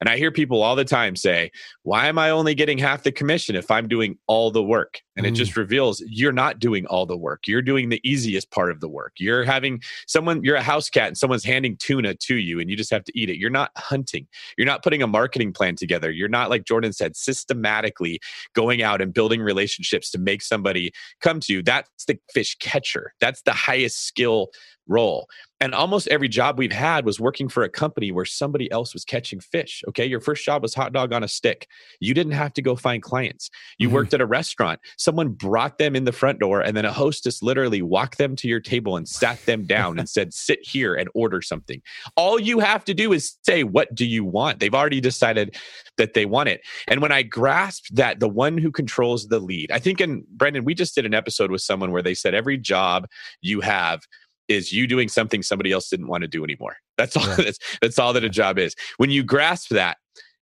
And 0.00 0.08
I 0.08 0.16
hear 0.16 0.30
people 0.30 0.62
all 0.62 0.76
the 0.76 0.84
time 0.84 1.16
say, 1.16 1.50
Why 1.82 2.06
am 2.06 2.18
I 2.18 2.30
only 2.30 2.54
getting 2.54 2.78
half 2.78 3.02
the 3.02 3.12
commission 3.12 3.56
if 3.56 3.70
I'm 3.70 3.88
doing 3.88 4.18
all 4.26 4.50
the 4.50 4.62
work? 4.62 5.00
And 5.16 5.26
mm. 5.26 5.30
it 5.30 5.32
just 5.32 5.52
mm. 5.52 5.56
reveals 5.56 6.02
you're 6.06 6.32
not 6.32 6.60
doing 6.60 6.86
all 6.86 7.06
the 7.06 7.16
work. 7.16 7.46
You're 7.46 7.62
doing 7.62 7.88
the 7.88 8.00
easiest 8.04 8.50
part 8.50 8.70
of 8.70 8.80
the 8.80 8.88
work. 8.88 9.14
You're 9.18 9.44
having 9.44 9.82
someone, 10.06 10.42
you're 10.44 10.56
a 10.56 10.62
house 10.62 10.88
cat 10.88 11.08
and 11.08 11.18
someone's 11.18 11.44
handing 11.44 11.76
tuna 11.76 12.14
to 12.14 12.36
you 12.36 12.60
and 12.60 12.70
you 12.70 12.76
just 12.76 12.90
have 12.90 13.04
to 13.04 13.18
eat 13.18 13.28
it. 13.28 13.38
You're 13.38 13.50
not 13.50 13.72
hunting. 13.76 14.26
You're 14.56 14.66
not 14.66 14.82
putting 14.82 15.02
a 15.02 15.06
marketing 15.06 15.52
plan 15.52 15.74
together. 15.76 16.10
You're 16.10 16.28
not, 16.28 16.50
like 16.50 16.64
Jordan 16.64 16.92
said, 16.92 17.16
systematically 17.16 18.20
going 18.54 18.82
out 18.82 19.02
and 19.02 19.12
building 19.12 19.42
relationships 19.42 20.10
to 20.12 20.18
make 20.18 20.42
somebody 20.42 20.92
come 21.20 21.40
to 21.40 21.52
you. 21.52 21.62
That's 21.62 22.04
the 22.06 22.18
fish 22.32 22.56
catcher. 22.58 23.12
That's 23.20 23.42
the 23.42 23.52
highest 23.52 24.06
skill 24.06 24.50
role. 24.88 25.28
And 25.60 25.74
almost 25.74 26.06
every 26.08 26.28
job 26.28 26.56
we've 26.56 26.72
had 26.72 27.04
was 27.04 27.18
working 27.18 27.48
for 27.48 27.64
a 27.64 27.68
company 27.68 28.12
where 28.12 28.24
somebody 28.24 28.70
else 28.70 28.94
was 28.94 29.04
catching 29.04 29.40
fish. 29.40 29.82
Okay. 29.88 30.06
Your 30.06 30.20
first 30.20 30.44
job 30.44 30.62
was 30.62 30.74
hot 30.74 30.92
dog 30.92 31.12
on 31.12 31.24
a 31.24 31.28
stick. 31.28 31.66
You 32.00 32.14
didn't 32.14 32.32
have 32.32 32.52
to 32.54 32.62
go 32.62 32.76
find 32.76 33.02
clients. 33.02 33.50
You 33.76 33.88
mm-hmm. 33.88 33.96
worked 33.96 34.14
at 34.14 34.20
a 34.20 34.26
restaurant. 34.26 34.80
Someone 34.96 35.30
brought 35.30 35.78
them 35.78 35.96
in 35.96 36.04
the 36.04 36.12
front 36.12 36.38
door, 36.38 36.60
and 36.60 36.76
then 36.76 36.84
a 36.84 36.92
hostess 36.92 37.42
literally 37.42 37.82
walked 37.82 38.18
them 38.18 38.36
to 38.36 38.48
your 38.48 38.60
table 38.60 38.96
and 38.96 39.08
sat 39.08 39.44
them 39.46 39.64
down 39.66 39.98
and 39.98 40.08
said, 40.08 40.32
Sit 40.32 40.60
here 40.62 40.94
and 40.94 41.08
order 41.14 41.42
something. 41.42 41.82
All 42.16 42.38
you 42.38 42.60
have 42.60 42.84
to 42.84 42.94
do 42.94 43.12
is 43.12 43.36
say, 43.42 43.64
What 43.64 43.92
do 43.94 44.06
you 44.06 44.24
want? 44.24 44.60
They've 44.60 44.74
already 44.74 45.00
decided 45.00 45.56
that 45.96 46.14
they 46.14 46.24
want 46.24 46.48
it. 46.48 46.60
And 46.86 47.02
when 47.02 47.10
I 47.10 47.22
grasped 47.22 47.96
that 47.96 48.20
the 48.20 48.28
one 48.28 48.58
who 48.58 48.70
controls 48.70 49.26
the 49.26 49.40
lead, 49.40 49.72
I 49.72 49.80
think, 49.80 50.00
in 50.00 50.24
Brandon, 50.30 50.64
we 50.64 50.74
just 50.74 50.94
did 50.94 51.04
an 51.04 51.14
episode 51.14 51.50
with 51.50 51.62
someone 51.62 51.90
where 51.90 52.02
they 52.02 52.14
said, 52.14 52.34
Every 52.34 52.58
job 52.58 53.06
you 53.40 53.60
have, 53.60 54.02
is 54.48 54.72
you 54.72 54.86
doing 54.86 55.08
something 55.08 55.42
somebody 55.42 55.72
else 55.72 55.88
didn't 55.88 56.08
want 56.08 56.22
to 56.22 56.28
do 56.28 56.44
anymore. 56.44 56.76
That's 56.96 57.16
all. 57.16 57.26
Yeah. 57.26 57.36
That's 57.36 57.58
that's 57.80 57.98
all 57.98 58.12
that 58.12 58.24
a 58.24 58.28
job 58.28 58.58
is. 58.58 58.74
When 58.96 59.10
you 59.10 59.22
grasp 59.22 59.70
that, 59.70 59.98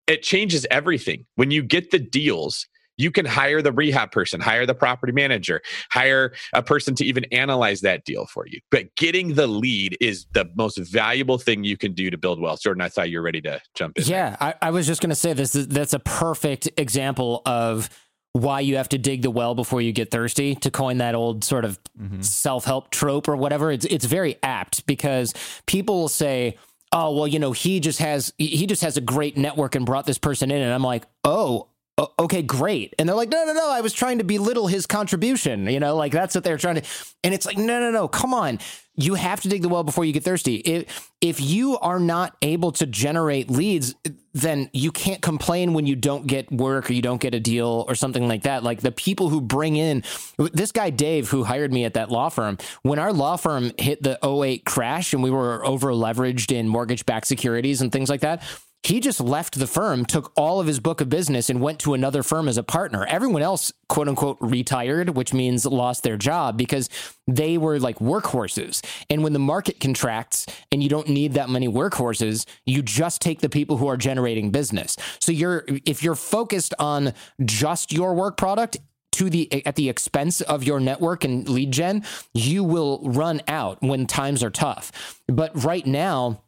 it 0.07 0.23
changes 0.23 0.67
everything. 0.71 1.27
When 1.37 1.51
you 1.51 1.63
get 1.63 1.91
the 1.91 1.99
deals, 1.99 2.67
you 2.97 3.11
can 3.11 3.27
hire 3.27 3.61
the 3.61 3.73
rehab 3.73 4.13
person, 4.13 4.41
hire 4.41 4.67
the 4.67 4.75
property 4.75 5.13
manager, 5.13 5.63
hire 5.91 6.33
a 6.53 6.63
person 6.63 6.95
to 6.97 7.05
even 7.05 7.25
analyze 7.33 7.81
that 7.81 8.05
deal 8.05 8.27
for 8.27 8.47
you. 8.47 8.61
But 8.71 8.95
getting 8.97 9.35
the 9.35 9.47
lead 9.47 9.97
is 10.01 10.27
the 10.33 10.49
most 10.55 10.79
valuable 10.79 11.39
thing 11.39 11.65
you 11.65 11.77
can 11.77 11.93
do 11.93 12.11
to 12.11 12.19
build 12.19 12.41
wealth. 12.41 12.63
Jordan, 12.63 12.83
I 12.83 12.89
thought 12.89 13.11
you 13.11 13.19
were 13.19 13.25
ready 13.25 13.41
to 13.43 13.61
jump 13.75 13.99
in. 13.99 14.05
Yeah, 14.05 14.37
I, 14.41 14.55
I, 14.63 14.71
was 14.71 14.87
just 14.87 15.01
going 15.01 15.11
to 15.11 15.17
say 15.17 15.33
this. 15.33 15.55
Is, 15.55 15.69
that's 15.69 15.95
a 15.95 15.99
perfect 15.99 16.69
example 16.77 17.43
of 17.47 17.89
why 18.35 18.59
you 18.59 18.77
have 18.77 18.89
to 18.89 18.99
dig 18.99 19.23
the 19.23 19.31
well 19.31 19.55
before 19.55 19.81
you 19.81 19.93
get 19.93 20.11
thirsty 20.11 20.57
to 20.57 20.69
coin 20.69 20.99
that 20.99 21.15
old 21.15 21.45
sort 21.45 21.65
of 21.65 21.79
mm-hmm. 21.99 22.21
self-help 22.21 22.91
trope 22.91 23.29
or 23.29 23.37
whatever 23.37 23.71
it's 23.71 23.85
it's 23.87 24.05
very 24.05 24.37
apt 24.43 24.85
because 24.87 25.33
people 25.67 26.01
will 26.01 26.09
say 26.09 26.59
oh 26.91 27.15
well 27.15 27.29
you 27.29 27.39
know 27.39 27.53
he 27.53 27.79
just 27.79 28.01
has 28.01 28.33
he 28.37 28.67
just 28.67 28.83
has 28.83 28.97
a 28.97 29.01
great 29.01 29.37
network 29.37 29.77
and 29.77 29.87
brought 29.87 30.05
this 30.05 30.19
person 30.19 30.51
in 30.51 30.61
and 30.61 30.75
I'm 30.75 30.83
like 30.83 31.05
oh 31.23 31.69
okay, 31.97 32.43
great. 32.43 32.95
And 32.99 33.09
they're 33.09 33.17
like, 33.17 33.29
no, 33.29 33.45
no, 33.45 33.53
no, 33.53 33.71
I 33.71 33.81
was 33.81 33.93
trying 33.93 34.19
to 34.19 34.25
belittle 34.25 34.67
his 34.67 34.87
contribution. 34.87 35.67
You 35.67 35.79
know, 35.79 35.95
like 35.97 36.13
that's 36.13 36.35
what 36.35 36.43
they're 36.43 36.59
trying 36.59 36.77
to. 36.77 36.83
And 37.23 37.33
it's 37.33 37.47
like, 37.47 37.57
no, 37.57 37.79
no, 37.79 37.91
no, 37.91 38.09
come 38.09 38.35
on. 38.35 38.59
You 38.97 39.15
have 39.15 39.41
to 39.43 39.49
dig 39.49 39.63
the 39.63 39.69
well 39.69 39.83
before 39.83 40.05
you 40.05 40.13
get 40.13 40.23
thirsty. 40.23 40.57
If, 40.57 41.11
if 41.21 41.41
you 41.41 41.79
are 41.79 41.99
not 41.99 42.37
able 42.43 42.71
to 42.73 42.87
generate 42.87 43.51
leads, 43.51 43.95
then 44.33 44.71
you 44.73 44.93
can't 44.93 45.21
complain 45.21 45.73
when 45.73 45.87
you 45.87 45.97
don't 45.97 46.27
get 46.27 46.51
work 46.53 46.91
or 46.91 46.93
you 46.93 47.03
don't 47.03 47.21
get 47.21 47.35
a 47.35 47.41
deal 47.41 47.85
or 47.89 47.95
something 47.95 48.29
like 48.29 48.43
that. 48.43 48.63
Like 48.63 48.81
the 48.81 48.93
people 48.93 49.31
who 49.31 49.41
bring 49.41 49.77
in 49.77 50.05
this 50.53 50.71
guy, 50.71 50.91
Dave, 50.91 51.29
who 51.31 51.43
hired 51.43 51.73
me 51.73 51.85
at 51.85 51.95
that 51.95 52.11
law 52.11 52.29
firm, 52.29 52.59
when 52.83 52.99
our 52.99 53.13
law 53.13 53.37
firm 53.37 53.73
hit 53.79 54.03
the 54.03 54.19
08 54.25 54.65
crash 54.65 55.13
and 55.13 55.23
we 55.23 55.31
were 55.31 55.65
over 55.65 55.89
leveraged 55.89 56.53
in 56.53 56.69
mortgage 56.69 57.07
backed 57.07 57.27
securities 57.27 57.81
and 57.81 57.91
things 57.91 58.09
like 58.09 58.21
that, 58.21 58.43
he 58.85 59.01
just 59.01 59.19
left 59.19 59.59
the 59.59 59.67
firm, 59.67 60.05
took 60.05 60.33
all 60.37 60.61
of 60.61 60.67
his 60.67 60.79
book 60.79 61.01
of 61.01 61.09
business, 61.09 61.49
and 61.49 61.61
went 61.61 61.79
to 61.81 61.95
another 61.95 62.23
firm 62.23 62.49
as 62.49 62.59
a 62.59 62.63
partner. 62.63 63.07
Everyone 63.07 63.41
else, 63.41 63.73
quote 63.89 64.09
unquote, 64.09 64.37
retired, 64.41 65.11
which 65.11 65.33
means 65.33 65.65
lost 65.65 66.03
their 66.03 66.19
job 66.19 66.59
because 66.59 66.91
they 67.27 67.57
were 67.57 67.81
like 67.81 67.99
workhorses. 67.99 68.85
And 69.09 69.23
when 69.23 69.33
the 69.33 69.39
market 69.39 69.81
contracts 69.81 70.45
and 70.71 70.83
you 70.83 70.91
don't 70.91 71.09
need 71.09 71.33
that 71.33 71.49
many 71.49 71.67
workhorses, 71.67 72.45
you 72.67 72.83
just 72.83 73.23
take 73.23 73.41
the 73.41 73.49
people 73.49 73.79
who 73.79 73.89
are 73.89 73.97
generating 73.97 74.51
business. 74.51 74.97
So 75.19 75.33
you're 75.33 75.65
if 75.87 76.03
you're 76.03 76.15
focused 76.15 76.75
on 76.79 77.15
just 77.43 77.91
your 77.91 78.15
work 78.15 78.37
product, 78.37 78.77
to 79.13 79.31
the 79.31 79.65
at 79.65 79.77
the 79.77 79.89
expense 79.89 80.41
of 80.41 80.65
your 80.65 80.81
network 80.81 81.23
and 81.23 81.49
lead 81.49 81.73
gen, 81.73 82.05
you 82.33 82.65
will 82.65 83.01
run 83.05 83.41
out 83.47 83.81
when 83.81 84.07
times 84.07 84.43
are 84.43 84.51
tough. 84.51 85.21
But 85.29 85.65
right 85.65 85.87
now, 85.87 86.43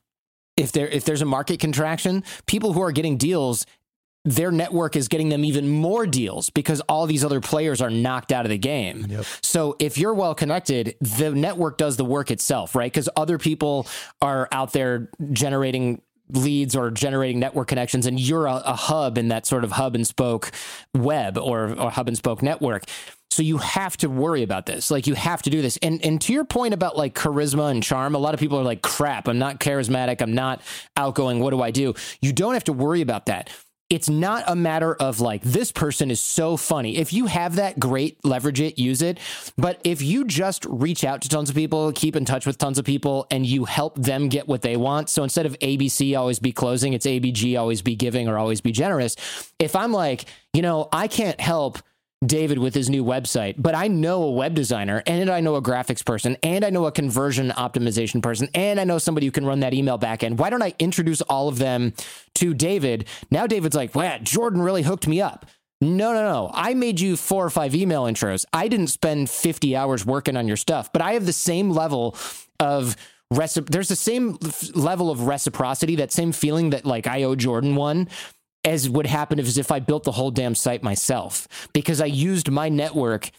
if 0.57 0.73
there 0.73 0.89
if 0.89 1.05
there's 1.05 1.23
a 1.23 1.27
market 1.27 1.61
contraction, 1.61 2.25
people 2.47 2.73
who 2.73 2.83
are 2.83 2.93
getting 2.93 3.17
deals 3.17 3.67
their 4.27 4.51
network 4.51 4.97
is 4.97 5.07
getting 5.07 5.29
them 5.29 5.45
even 5.45 5.69
more 5.69 6.05
deals 6.05 6.51
because 6.51 6.81
all 6.89 7.07
these 7.07 7.25
other 7.25 7.41
players 7.41 7.81
are 7.81 7.91
knocked 7.91 8.33
out 8.33 8.45
of 8.45 8.51
the 8.51 8.59
game. 8.59 9.07
Yep. 9.09 9.25
So 9.41 9.77
if 9.79 9.97
you're 9.97 10.15
well 10.15 10.35
connected, 10.35 10.97
the 11.01 11.31
network 11.31 11.79
does 11.79 11.97
the 11.97 12.05
work 12.05 12.33
itself, 12.33 12.75
right? 12.75 12.93
Because 12.93 13.09
other 13.15 13.39
people 13.39 13.87
are 14.21 14.49
out 14.51 14.73
there 14.73 15.11
generating 15.31 16.03
leads 16.31 16.75
or 16.75 16.91
generating 16.91 17.39
network 17.39 17.69
connections 17.69 18.05
and 18.05 18.19
you're 18.19 18.47
a, 18.47 18.57
a, 18.57 18.75
hub 18.75 19.17
in 19.17 19.29
that 19.29 19.47
sort 19.47 19.63
of 19.63 19.71
hub 19.71 19.95
and 19.95 20.05
spoke 20.09 20.51
web 20.93 21.39
or, 21.39 21.73
or 21.79 21.91
hub 21.91 22.09
and 22.09 22.17
spoke 22.17 22.43
network 22.43 22.83
so 23.37 23.43
you 23.43 23.59
have 23.59 23.99
to 23.99 24.09
worry 24.09 24.43
about 24.43 24.65
this. 24.65 24.91
Like 24.91 25.07
you 25.07 25.13
have 25.13 25.43
to 25.43 25.51
do 25.51 25.61
this. 25.61 25.77
And 25.83 26.03
and 26.03 26.19
to 26.23 26.33
your 26.33 26.47
point 26.47 26.73
about 26.73 26.97
like 26.97 27.15
charisma 27.15 27.71
and 27.71 27.83
charm, 27.83 28.15
a 28.15 28.19
lot 28.19 28.33
of 28.33 28.41
people 28.41 28.59
are 28.59 28.65
like, 28.65 28.81
crap, 28.81 29.29
I'm 29.29 29.39
not 29.39 29.61
charismatic, 29.61 30.23
I'm 30.23 30.33
not 30.33 30.63
outgoing. 30.97 31.41
What 31.41 31.51
do 31.51 31.61
I 31.61 31.71
do? 31.71 31.93
You 32.23 32.33
don't 32.33 32.55
have 32.55 32.65
to 32.65 32.73
worry 32.73 33.03
about 33.03 33.27
that. 33.27 33.51
It's 33.91 34.09
not 34.09 34.45
a 34.47 34.57
matter 34.57 34.95
of 34.95 35.21
like 35.21 35.43
this 35.43 35.71
person 35.71 36.11
is 36.11 36.19
so 36.19 36.57
funny. 36.57 36.97
If 36.97 37.13
you 37.13 37.27
have 37.27 37.57
that, 37.57 37.79
great, 37.79 38.25
leverage 38.25 38.59
it, 38.59 38.79
use 38.79 39.03
it. 39.03 39.19
But 39.59 39.83
if 39.85 40.01
you 40.01 40.25
just 40.25 40.65
reach 40.65 41.05
out 41.05 41.21
to 41.21 41.29
tons 41.29 41.51
of 41.51 41.55
people, 41.55 41.93
keep 41.93 42.17
in 42.17 42.25
touch 42.25 42.47
with 42.47 42.57
tons 42.57 42.79
of 42.79 42.87
people, 42.87 43.27
and 43.31 43.45
you 43.45 43.67
help 43.67 43.97
them 43.97 44.29
get 44.29 44.49
what 44.49 44.63
they 44.63 44.79
want. 44.79 45.11
So 45.11 45.23
instead 45.23 45.45
of 45.45 45.59
ABC 45.59 46.19
always 46.19 46.39
be 46.39 46.53
closing, 46.53 46.95
it's 46.95 47.07
ABG 47.07 47.57
always 47.61 47.83
be 47.83 47.97
giving 47.97 48.29
or 48.29 48.39
always 48.39 48.63
be 48.63 48.73
generous. 48.73 49.15
If 49.59 49.77
I'm 49.77 49.93
like, 49.93 50.25
you 50.55 50.63
know, 50.63 50.89
I 50.91 51.07
can't 51.07 51.39
help 51.39 51.79
David 52.25 52.59
with 52.59 52.75
his 52.75 52.89
new 52.89 53.05
website, 53.05 53.57
but 53.59 53.75
I 53.75 53.89
know 53.89 54.23
a 54.23 54.31
web 54.31 54.55
designer 54.55 55.03
and 55.07 55.29
I 55.29 55.41
know 55.41 55.57
a 55.57 55.63
graphics 55.63 56.05
person 56.05 56.37
and 56.43 56.65
I 56.65 56.71
know 56.71 56.87
a 56.87 56.93
conversion 56.93 57.51
optimization 57.51 58.23
person 58.23 58.49
and 58.55 58.81
I 58.81 58.85
know 58.85 58.99
somebody 58.99 59.27
who 59.27 59.33
can 59.33 59.45
run 59.45 59.61
that 59.61 59.75
email 59.75 59.99
backend. 59.99 60.39
Why 60.39 60.49
don't 60.49 60.63
I 60.63 60.75
introduce 60.79 61.21
all 61.23 61.49
of 61.49 61.59
them 61.59 61.93
to 62.37 62.55
David? 62.55 63.07
Now 63.31 63.47
David's 63.47 63.77
like, 63.77 63.95
wow, 63.95 64.17
Jordan 64.23 64.63
really 64.63 64.83
hooked 64.83 65.07
me 65.07 65.21
up. 65.21 65.45
No, 65.83 66.15
no, 66.15 66.23
no. 66.23 66.51
I 66.55 66.73
made 66.73 67.01
you 67.01 67.19
four 67.19 67.45
or 67.45 67.51
five 67.51 67.75
email 67.75 68.05
intros. 68.05 68.47
I 68.51 68.69
didn't 68.69 68.87
spend 68.87 69.29
50 69.29 69.77
hours 69.77 70.07
working 70.07 70.39
on 70.39 70.49
your 70.49 70.57
stuff, 70.57 70.91
but 70.91 71.03
I 71.03 71.13
have 71.13 71.27
the 71.27 71.35
same 71.35 71.71
level 71.71 72.17
of 72.59 72.97
Recip- 73.35 73.71
there's 73.71 73.89
the 73.89 73.97
same 73.97 74.39
level 74.75 75.11
of 75.11 75.23
reciprocity, 75.27 75.97
that 75.97 76.13
same 76.13 76.31
feeling 76.31 76.71
that 76.71 76.87
like 76.87 77.09
I 77.09 77.25
owe 77.25 77.35
Jordan 77.35 77.75
one 77.75 78.09
as 78.67 78.91
would 78.91 79.07
happen 79.07 79.39
if, 79.39 79.47
as 79.47 79.57
if 79.57 79.71
I 79.71 79.79
built 79.79 80.03
the 80.03 80.13
whole 80.13 80.33
damn 80.33 80.55
site 80.55 80.83
myself 80.83 81.49
because 81.73 82.01
I 82.01 82.07
used 82.07 82.51
my 82.51 82.69
network 82.69 83.31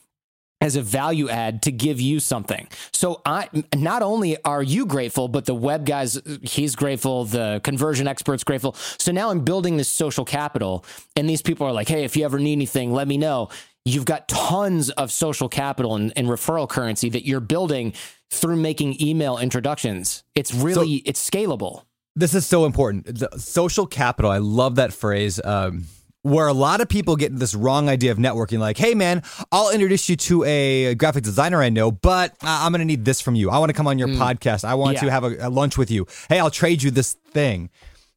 as 0.59 0.75
a 0.75 0.81
value 0.81 1.29
add 1.29 1.61
to 1.63 1.71
give 1.71 2.01
you 2.01 2.19
something. 2.19 2.67
So 2.91 3.21
I 3.25 3.49
not 3.75 4.01
only 4.01 4.41
are 4.43 4.63
you 4.63 4.87
grateful, 4.87 5.27
but 5.27 5.45
the 5.45 5.53
web 5.53 5.85
guys 5.85 6.19
he's 6.41 6.75
grateful, 6.75 7.25
the 7.25 7.61
conversion 7.63 8.07
experts 8.07 8.43
grateful. 8.43 8.73
So 8.97 9.11
now 9.11 9.29
I'm 9.29 9.41
building 9.41 9.77
this 9.77 9.89
social 9.89 10.25
capital 10.25 10.83
and 11.15 11.29
these 11.29 11.43
people 11.43 11.67
are 11.67 11.73
like, 11.73 11.89
"Hey, 11.89 12.05
if 12.05 12.17
you 12.17 12.25
ever 12.25 12.39
need 12.39 12.53
anything, 12.53 12.91
let 12.91 13.07
me 13.07 13.17
know." 13.17 13.49
You've 13.85 14.05
got 14.05 14.27
tons 14.27 14.89
of 14.89 15.11
social 15.13 15.47
capital 15.47 15.95
and, 15.95 16.11
and 16.17 16.27
referral 16.27 16.67
currency 16.67 17.09
that 17.09 17.25
you're 17.25 17.39
building 17.39 17.93
through 18.29 18.57
making 18.57 19.01
email 19.01 19.37
introductions. 19.37 20.23
It's 20.35 20.53
really 20.53 20.97
so, 20.97 21.03
it's 21.05 21.29
scalable 21.29 21.83
this 22.17 22.33
is 22.33 22.45
so 22.45 22.65
important. 22.65 23.05
The 23.05 23.29
social 23.37 23.85
capital. 23.85 24.31
I 24.31 24.39
love 24.39 24.75
that 24.75 24.91
phrase. 24.91 25.39
Um, 25.43 25.85
where 26.23 26.47
a 26.47 26.53
lot 26.53 26.81
of 26.81 26.89
people 26.89 27.15
get 27.15 27.33
this 27.37 27.55
wrong 27.55 27.87
idea 27.87 28.11
of 28.11 28.17
networking, 28.17 28.59
like, 28.59 28.77
hey 28.77 28.93
man, 28.95 29.23
I'll 29.51 29.71
introduce 29.71 30.09
you 30.09 30.17
to 30.17 30.43
a 30.43 30.95
graphic 30.95 31.23
designer 31.23 31.61
I 31.61 31.69
know, 31.69 31.89
but 31.89 32.35
I'm 32.41 32.73
going 32.73 32.79
to 32.79 32.85
need 32.85 33.05
this 33.05 33.21
from 33.21 33.35
you. 33.35 33.49
I 33.49 33.59
want 33.59 33.69
to 33.69 33.73
come 33.73 33.87
on 33.87 33.97
your 33.97 34.09
mm. 34.09 34.17
podcast. 34.17 34.65
I 34.65 34.73
want 34.73 34.95
yeah. 34.95 35.01
to 35.01 35.11
have 35.11 35.23
a, 35.23 35.47
a, 35.47 35.49
lunch 35.49 35.77
with 35.77 35.89
you. 35.89 36.05
Hey, 36.27 36.39
I'll 36.39 36.51
trade 36.51 36.83
you 36.83 36.91
this 36.91 37.13
thing. 37.13 37.69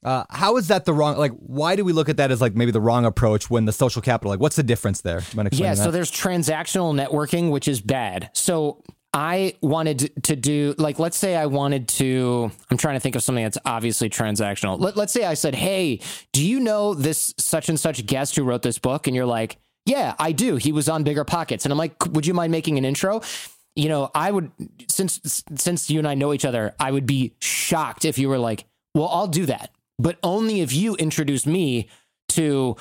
Uh, 0.03 0.24
how 0.30 0.57
is 0.57 0.68
that 0.68 0.86
the 0.86 0.94
wrong? 0.94 1.18
Like, 1.18 1.32
why 1.32 1.76
do 1.76 1.84
we 1.84 1.92
look 1.92 2.09
at 2.09 2.16
that 2.16 2.32
as 2.32 2.40
like 2.40 2.57
maybe 2.57 2.72
the 2.72 2.80
wrong 2.80 3.05
approach 3.05 3.48
when 3.48 3.66
the 3.66 3.72
social 3.72 4.03
capital? 4.03 4.30
Like, 4.30 4.40
what's 4.40 4.57
the 4.57 4.64
difference 4.64 5.03
there? 5.03 5.22
Yeah, 5.53 5.74
so 5.74 5.84
that? 5.84 5.92
there's 5.92 6.11
transactional 6.11 6.94
networking, 6.94 7.51
which 7.51 7.68
is 7.68 7.80
bad. 7.80 8.30
So 8.32 8.82
I 9.12 9.56
wanted 9.61 10.24
to 10.24 10.36
do 10.36 10.74
like 10.78 10.98
let's 11.00 11.16
say 11.16 11.34
I 11.34 11.46
wanted 11.46 11.88
to 11.88 12.50
I'm 12.70 12.76
trying 12.76 12.94
to 12.94 13.00
think 13.00 13.16
of 13.16 13.22
something 13.22 13.42
that's 13.42 13.58
obviously 13.64 14.08
transactional. 14.08 14.78
Let, 14.78 14.96
let's 14.96 15.12
say 15.12 15.24
I 15.24 15.34
said, 15.34 15.54
"Hey, 15.54 16.00
do 16.32 16.46
you 16.46 16.61
know 16.61 16.94
this 16.94 17.34
such 17.36 17.68
and 17.68 17.78
such 17.78 18.06
guest 18.06 18.36
who 18.36 18.44
wrote 18.44 18.62
this 18.62 18.78
book?" 18.78 19.06
and 19.08 19.16
you're 19.16 19.26
like, 19.26 19.58
"Yeah, 19.84 20.14
I 20.18 20.30
do. 20.32 20.56
He 20.56 20.70
was 20.70 20.88
on 20.88 21.02
Bigger 21.02 21.24
Pockets." 21.24 21.64
And 21.64 21.72
I'm 21.72 21.78
like, 21.78 22.06
"Would 22.06 22.26
you 22.26 22.34
mind 22.34 22.52
making 22.52 22.78
an 22.78 22.84
intro?" 22.84 23.20
You 23.74 23.88
know, 23.88 24.11
I 24.14 24.30
would 24.30 24.52
since 24.88 25.42
since 25.56 25.90
you 25.90 25.98
and 25.98 26.06
I 26.06 26.14
know 26.14 26.32
each 26.32 26.44
other, 26.44 26.74
I 26.78 26.92
would 26.92 27.06
be 27.06 27.34
shocked 27.40 28.04
if 28.04 28.16
you 28.16 28.28
were 28.28 28.38
like, 28.38 28.64
"Well, 28.94 29.08
I'll 29.08 29.28
do 29.28 29.46
that." 29.46 29.70
But 29.98 30.18
only 30.22 30.61
if 30.61 30.72
you 30.72 30.94
introduce 30.96 31.46
me 31.46 31.88
to 32.31 32.76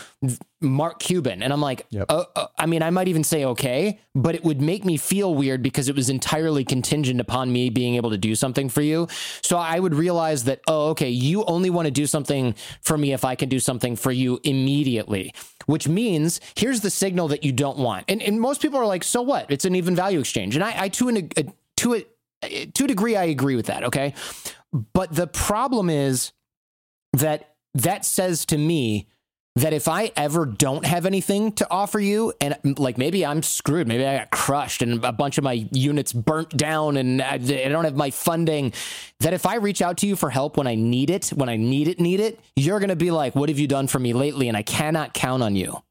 Mark 0.62 1.00
Cuban. 1.00 1.42
And 1.42 1.54
I'm 1.54 1.62
like, 1.62 1.86
yep. 1.90 2.06
uh, 2.10 2.26
uh, 2.36 2.48
I 2.58 2.66
mean, 2.66 2.84
I 2.84 2.90
might 2.90 3.08
even 3.08 3.24
say 3.24 3.46
okay, 3.46 4.00
but 4.14 4.36
it 4.36 4.44
would 4.44 4.62
make 4.62 4.84
me 4.86 4.98
feel 4.98 5.34
weird 5.34 5.62
because 5.62 5.88
it 5.90 5.96
was 5.96 6.10
entirely 6.10 6.64
contingent 6.64 7.20
upon 7.20 7.52
me 7.52 7.70
being 7.70 7.96
able 7.96 8.10
to 8.10 8.18
do 8.18 8.36
something 8.36 8.70
for 8.70 8.82
you. 8.82 9.08
So 9.42 9.58
I 9.58 9.80
would 9.80 9.96
realize 9.96 10.44
that, 10.46 10.62
oh, 10.68 10.90
okay, 10.90 11.10
you 11.10 11.44
only 11.46 11.70
want 11.70 11.86
to 11.86 11.92
do 11.92 12.06
something 12.06 12.56
for 12.82 12.98
me 12.98 13.14
if 13.14 13.24
I 13.24 13.36
can 13.36 13.50
do 13.50 13.60
something 13.60 13.96
for 13.96 14.12
you 14.12 14.40
immediately, 14.44 15.34
which 15.66 15.88
means 15.88 16.40
here's 16.56 16.82
the 16.82 16.90
signal 16.90 17.28
that 17.30 17.44
you 17.44 17.52
don't 17.52 17.78
want. 17.78 18.06
And, 18.08 18.22
and 18.22 18.40
most 18.40 18.62
people 18.62 18.80
are 18.80 18.88
like, 18.88 19.04
so 19.04 19.22
what? 19.22 19.50
It's 19.50 19.66
an 19.66 19.76
even 19.76 19.96
value 19.96 20.20
exchange. 20.20 20.56
And 20.56 20.64
I, 20.64 20.84
I 20.84 20.90
to, 20.90 21.08
an, 21.10 21.30
a, 21.38 21.46
to, 21.78 21.94
a, 21.96 22.66
to 22.66 22.84
a 22.84 22.88
degree, 22.88 23.16
I 23.16 23.26
agree 23.26 23.56
with 23.56 23.68
that. 23.68 23.84
Okay. 23.86 24.14
But 24.94 25.16
the 25.16 25.28
problem 25.28 25.90
is 25.90 26.32
that 27.14 27.56
that 27.74 28.06
says 28.06 28.46
to 28.46 28.58
me, 28.58 29.08
that 29.60 29.74
if 29.74 29.88
I 29.88 30.12
ever 30.16 30.46
don't 30.46 30.86
have 30.86 31.06
anything 31.06 31.52
to 31.54 31.68
offer 31.70 32.00
you, 32.00 32.34
and 32.40 32.58
like 32.78 32.98
maybe 32.98 33.26
I'm 33.26 33.44
screwed, 33.44 33.88
maybe 33.88 34.06
I 34.06 34.20
got 34.20 34.32
crushed 34.32 34.82
and 34.82 35.04
a 35.04 35.12
bunch 35.12 35.38
of 35.38 35.44
my 35.44 35.68
units 35.72 36.14
burnt 36.14 36.56
down 36.56 36.98
and 36.98 37.22
I, 37.22 37.38
don't 37.38 37.84
have 37.84 37.96
my 37.96 38.12
funding, 38.12 38.74
that 39.20 39.34
if 39.34 39.46
I 39.46 39.56
reach 39.56 39.82
out 39.82 39.98
to 39.98 40.08
you 40.08 40.16
for 40.16 40.30
help 40.30 40.58
when 40.58 40.68
I 40.68 40.76
need 40.76 41.10
it, 41.10 41.28
when 41.28 41.50
I 41.50 41.58
need 41.58 41.88
it, 41.88 42.00
need 42.00 42.20
it, 42.20 42.40
you're 42.56 42.80
going 42.80 42.90
to 42.90 42.96
be 42.96 43.12
like, 43.12 43.36
what 43.36 43.50
have 43.50 43.60
you 43.60 43.68
done 43.68 43.88
for 43.88 44.00
me 44.00 44.14
lately? 44.14 44.48
And 44.48 44.56
I 44.56 44.64
cannot 44.64 45.14
count 45.14 45.44
on 45.44 45.56
you. 45.56 45.82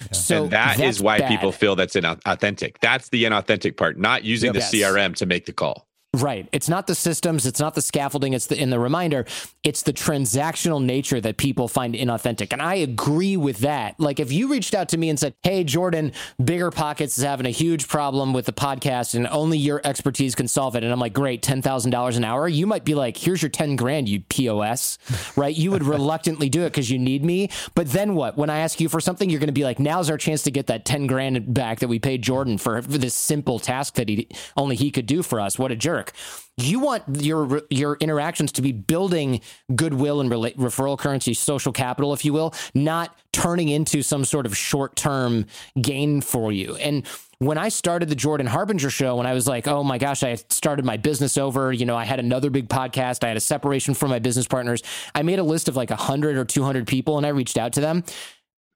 Yeah. 0.00 0.12
So 0.12 0.42
and 0.44 0.52
that 0.52 0.80
is 0.80 1.00
why 1.00 1.18
bad. 1.18 1.28
people 1.28 1.52
feel 1.52 1.76
that's 1.76 1.94
inauthentic. 1.94 2.76
That's 2.80 3.08
the 3.08 3.24
inauthentic 3.24 3.76
part, 3.76 3.98
not 3.98 4.24
using 4.24 4.48
yep. 4.48 4.70
the 4.70 4.78
yes. 4.78 4.92
CRM 4.92 5.14
to 5.16 5.26
make 5.26 5.46
the 5.46 5.52
call. 5.52 5.87
Right. 6.16 6.48
It's 6.52 6.70
not 6.70 6.86
the 6.86 6.94
systems, 6.94 7.44
it's 7.44 7.60
not 7.60 7.74
the 7.74 7.82
scaffolding, 7.82 8.32
it's 8.32 8.46
the 8.46 8.58
in 8.58 8.70
the 8.70 8.78
reminder, 8.78 9.26
it's 9.62 9.82
the 9.82 9.92
transactional 9.92 10.82
nature 10.82 11.20
that 11.20 11.36
people 11.36 11.68
find 11.68 11.94
inauthentic. 11.94 12.50
And 12.50 12.62
I 12.62 12.76
agree 12.76 13.36
with 13.36 13.58
that. 13.58 14.00
Like 14.00 14.18
if 14.18 14.32
you 14.32 14.50
reached 14.50 14.74
out 14.74 14.88
to 14.88 14.96
me 14.96 15.10
and 15.10 15.18
said, 15.18 15.34
"Hey 15.42 15.64
Jordan, 15.64 16.12
Bigger 16.42 16.70
Pockets 16.70 17.18
is 17.18 17.24
having 17.24 17.44
a 17.44 17.50
huge 17.50 17.88
problem 17.88 18.32
with 18.32 18.46
the 18.46 18.54
podcast 18.54 19.14
and 19.14 19.26
only 19.26 19.58
your 19.58 19.82
expertise 19.84 20.34
can 20.34 20.48
solve 20.48 20.76
it." 20.76 20.82
And 20.82 20.90
I'm 20.90 20.98
like, 20.98 21.12
"Great, 21.12 21.42
$10,000 21.42 22.16
an 22.16 22.24
hour." 22.24 22.48
You 22.48 22.66
might 22.66 22.86
be 22.86 22.94
like, 22.94 23.18
"Here's 23.18 23.42
your 23.42 23.50
10 23.50 23.76
grand, 23.76 24.08
you 24.08 24.20
POS." 24.30 24.96
right? 25.36 25.54
You 25.54 25.70
would 25.72 25.84
reluctantly 25.84 26.48
do 26.48 26.62
it 26.62 26.72
cuz 26.72 26.90
you 26.90 26.98
need 26.98 27.22
me. 27.22 27.50
But 27.74 27.92
then 27.92 28.14
what? 28.14 28.38
When 28.38 28.48
I 28.48 28.60
ask 28.60 28.80
you 28.80 28.88
for 28.88 29.02
something, 29.02 29.28
you're 29.28 29.40
going 29.40 29.48
to 29.48 29.52
be 29.52 29.64
like, 29.64 29.78
"Now's 29.78 30.08
our 30.08 30.16
chance 30.16 30.42
to 30.44 30.50
get 30.50 30.68
that 30.68 30.86
10 30.86 31.06
grand 31.06 31.52
back 31.52 31.80
that 31.80 31.88
we 31.88 31.98
paid 31.98 32.22
Jordan 32.22 32.56
for, 32.56 32.80
for 32.80 32.96
this 32.96 33.14
simple 33.14 33.58
task 33.58 33.94
that 33.96 34.08
he 34.08 34.26
only 34.56 34.74
he 34.74 34.90
could 34.90 35.06
do 35.06 35.22
for 35.22 35.38
us." 35.38 35.58
What 35.58 35.70
a 35.70 35.76
jerk 35.76 35.97
jerk. 35.98 36.12
You 36.56 36.80
want 36.80 37.04
your 37.20 37.62
your 37.70 37.96
interactions 38.00 38.52
to 38.52 38.62
be 38.62 38.72
building 38.72 39.40
goodwill 39.74 40.20
and 40.20 40.30
rela- 40.30 40.56
referral 40.56 40.98
currency, 40.98 41.34
social 41.34 41.72
capital, 41.72 42.12
if 42.12 42.24
you 42.24 42.32
will, 42.32 42.52
not 42.74 43.16
turning 43.32 43.68
into 43.68 44.02
some 44.02 44.24
sort 44.24 44.46
of 44.46 44.56
short 44.56 44.96
term 44.96 45.46
gain 45.80 46.20
for 46.20 46.50
you. 46.50 46.74
And 46.76 47.06
when 47.38 47.58
I 47.58 47.68
started 47.68 48.08
the 48.08 48.16
Jordan 48.16 48.48
Harbinger 48.48 48.90
show, 48.90 49.14
when 49.14 49.26
I 49.26 49.32
was 49.32 49.46
like, 49.46 49.68
oh 49.68 49.84
my 49.84 49.98
gosh, 49.98 50.24
I 50.24 50.34
started 50.50 50.84
my 50.84 50.96
business 50.96 51.38
over, 51.38 51.72
you 51.72 51.86
know, 51.86 51.96
I 51.96 52.04
had 52.04 52.18
another 52.18 52.50
big 52.50 52.68
podcast, 52.68 53.22
I 53.22 53.28
had 53.28 53.36
a 53.36 53.40
separation 53.40 53.94
from 53.94 54.10
my 54.10 54.18
business 54.18 54.48
partners. 54.48 54.82
I 55.14 55.22
made 55.22 55.38
a 55.38 55.44
list 55.44 55.68
of 55.68 55.76
like 55.76 55.90
100 55.90 56.36
or 56.36 56.44
200 56.44 56.88
people 56.88 57.16
and 57.16 57.24
I 57.24 57.30
reached 57.30 57.56
out 57.56 57.74
to 57.74 57.80
them, 57.80 58.02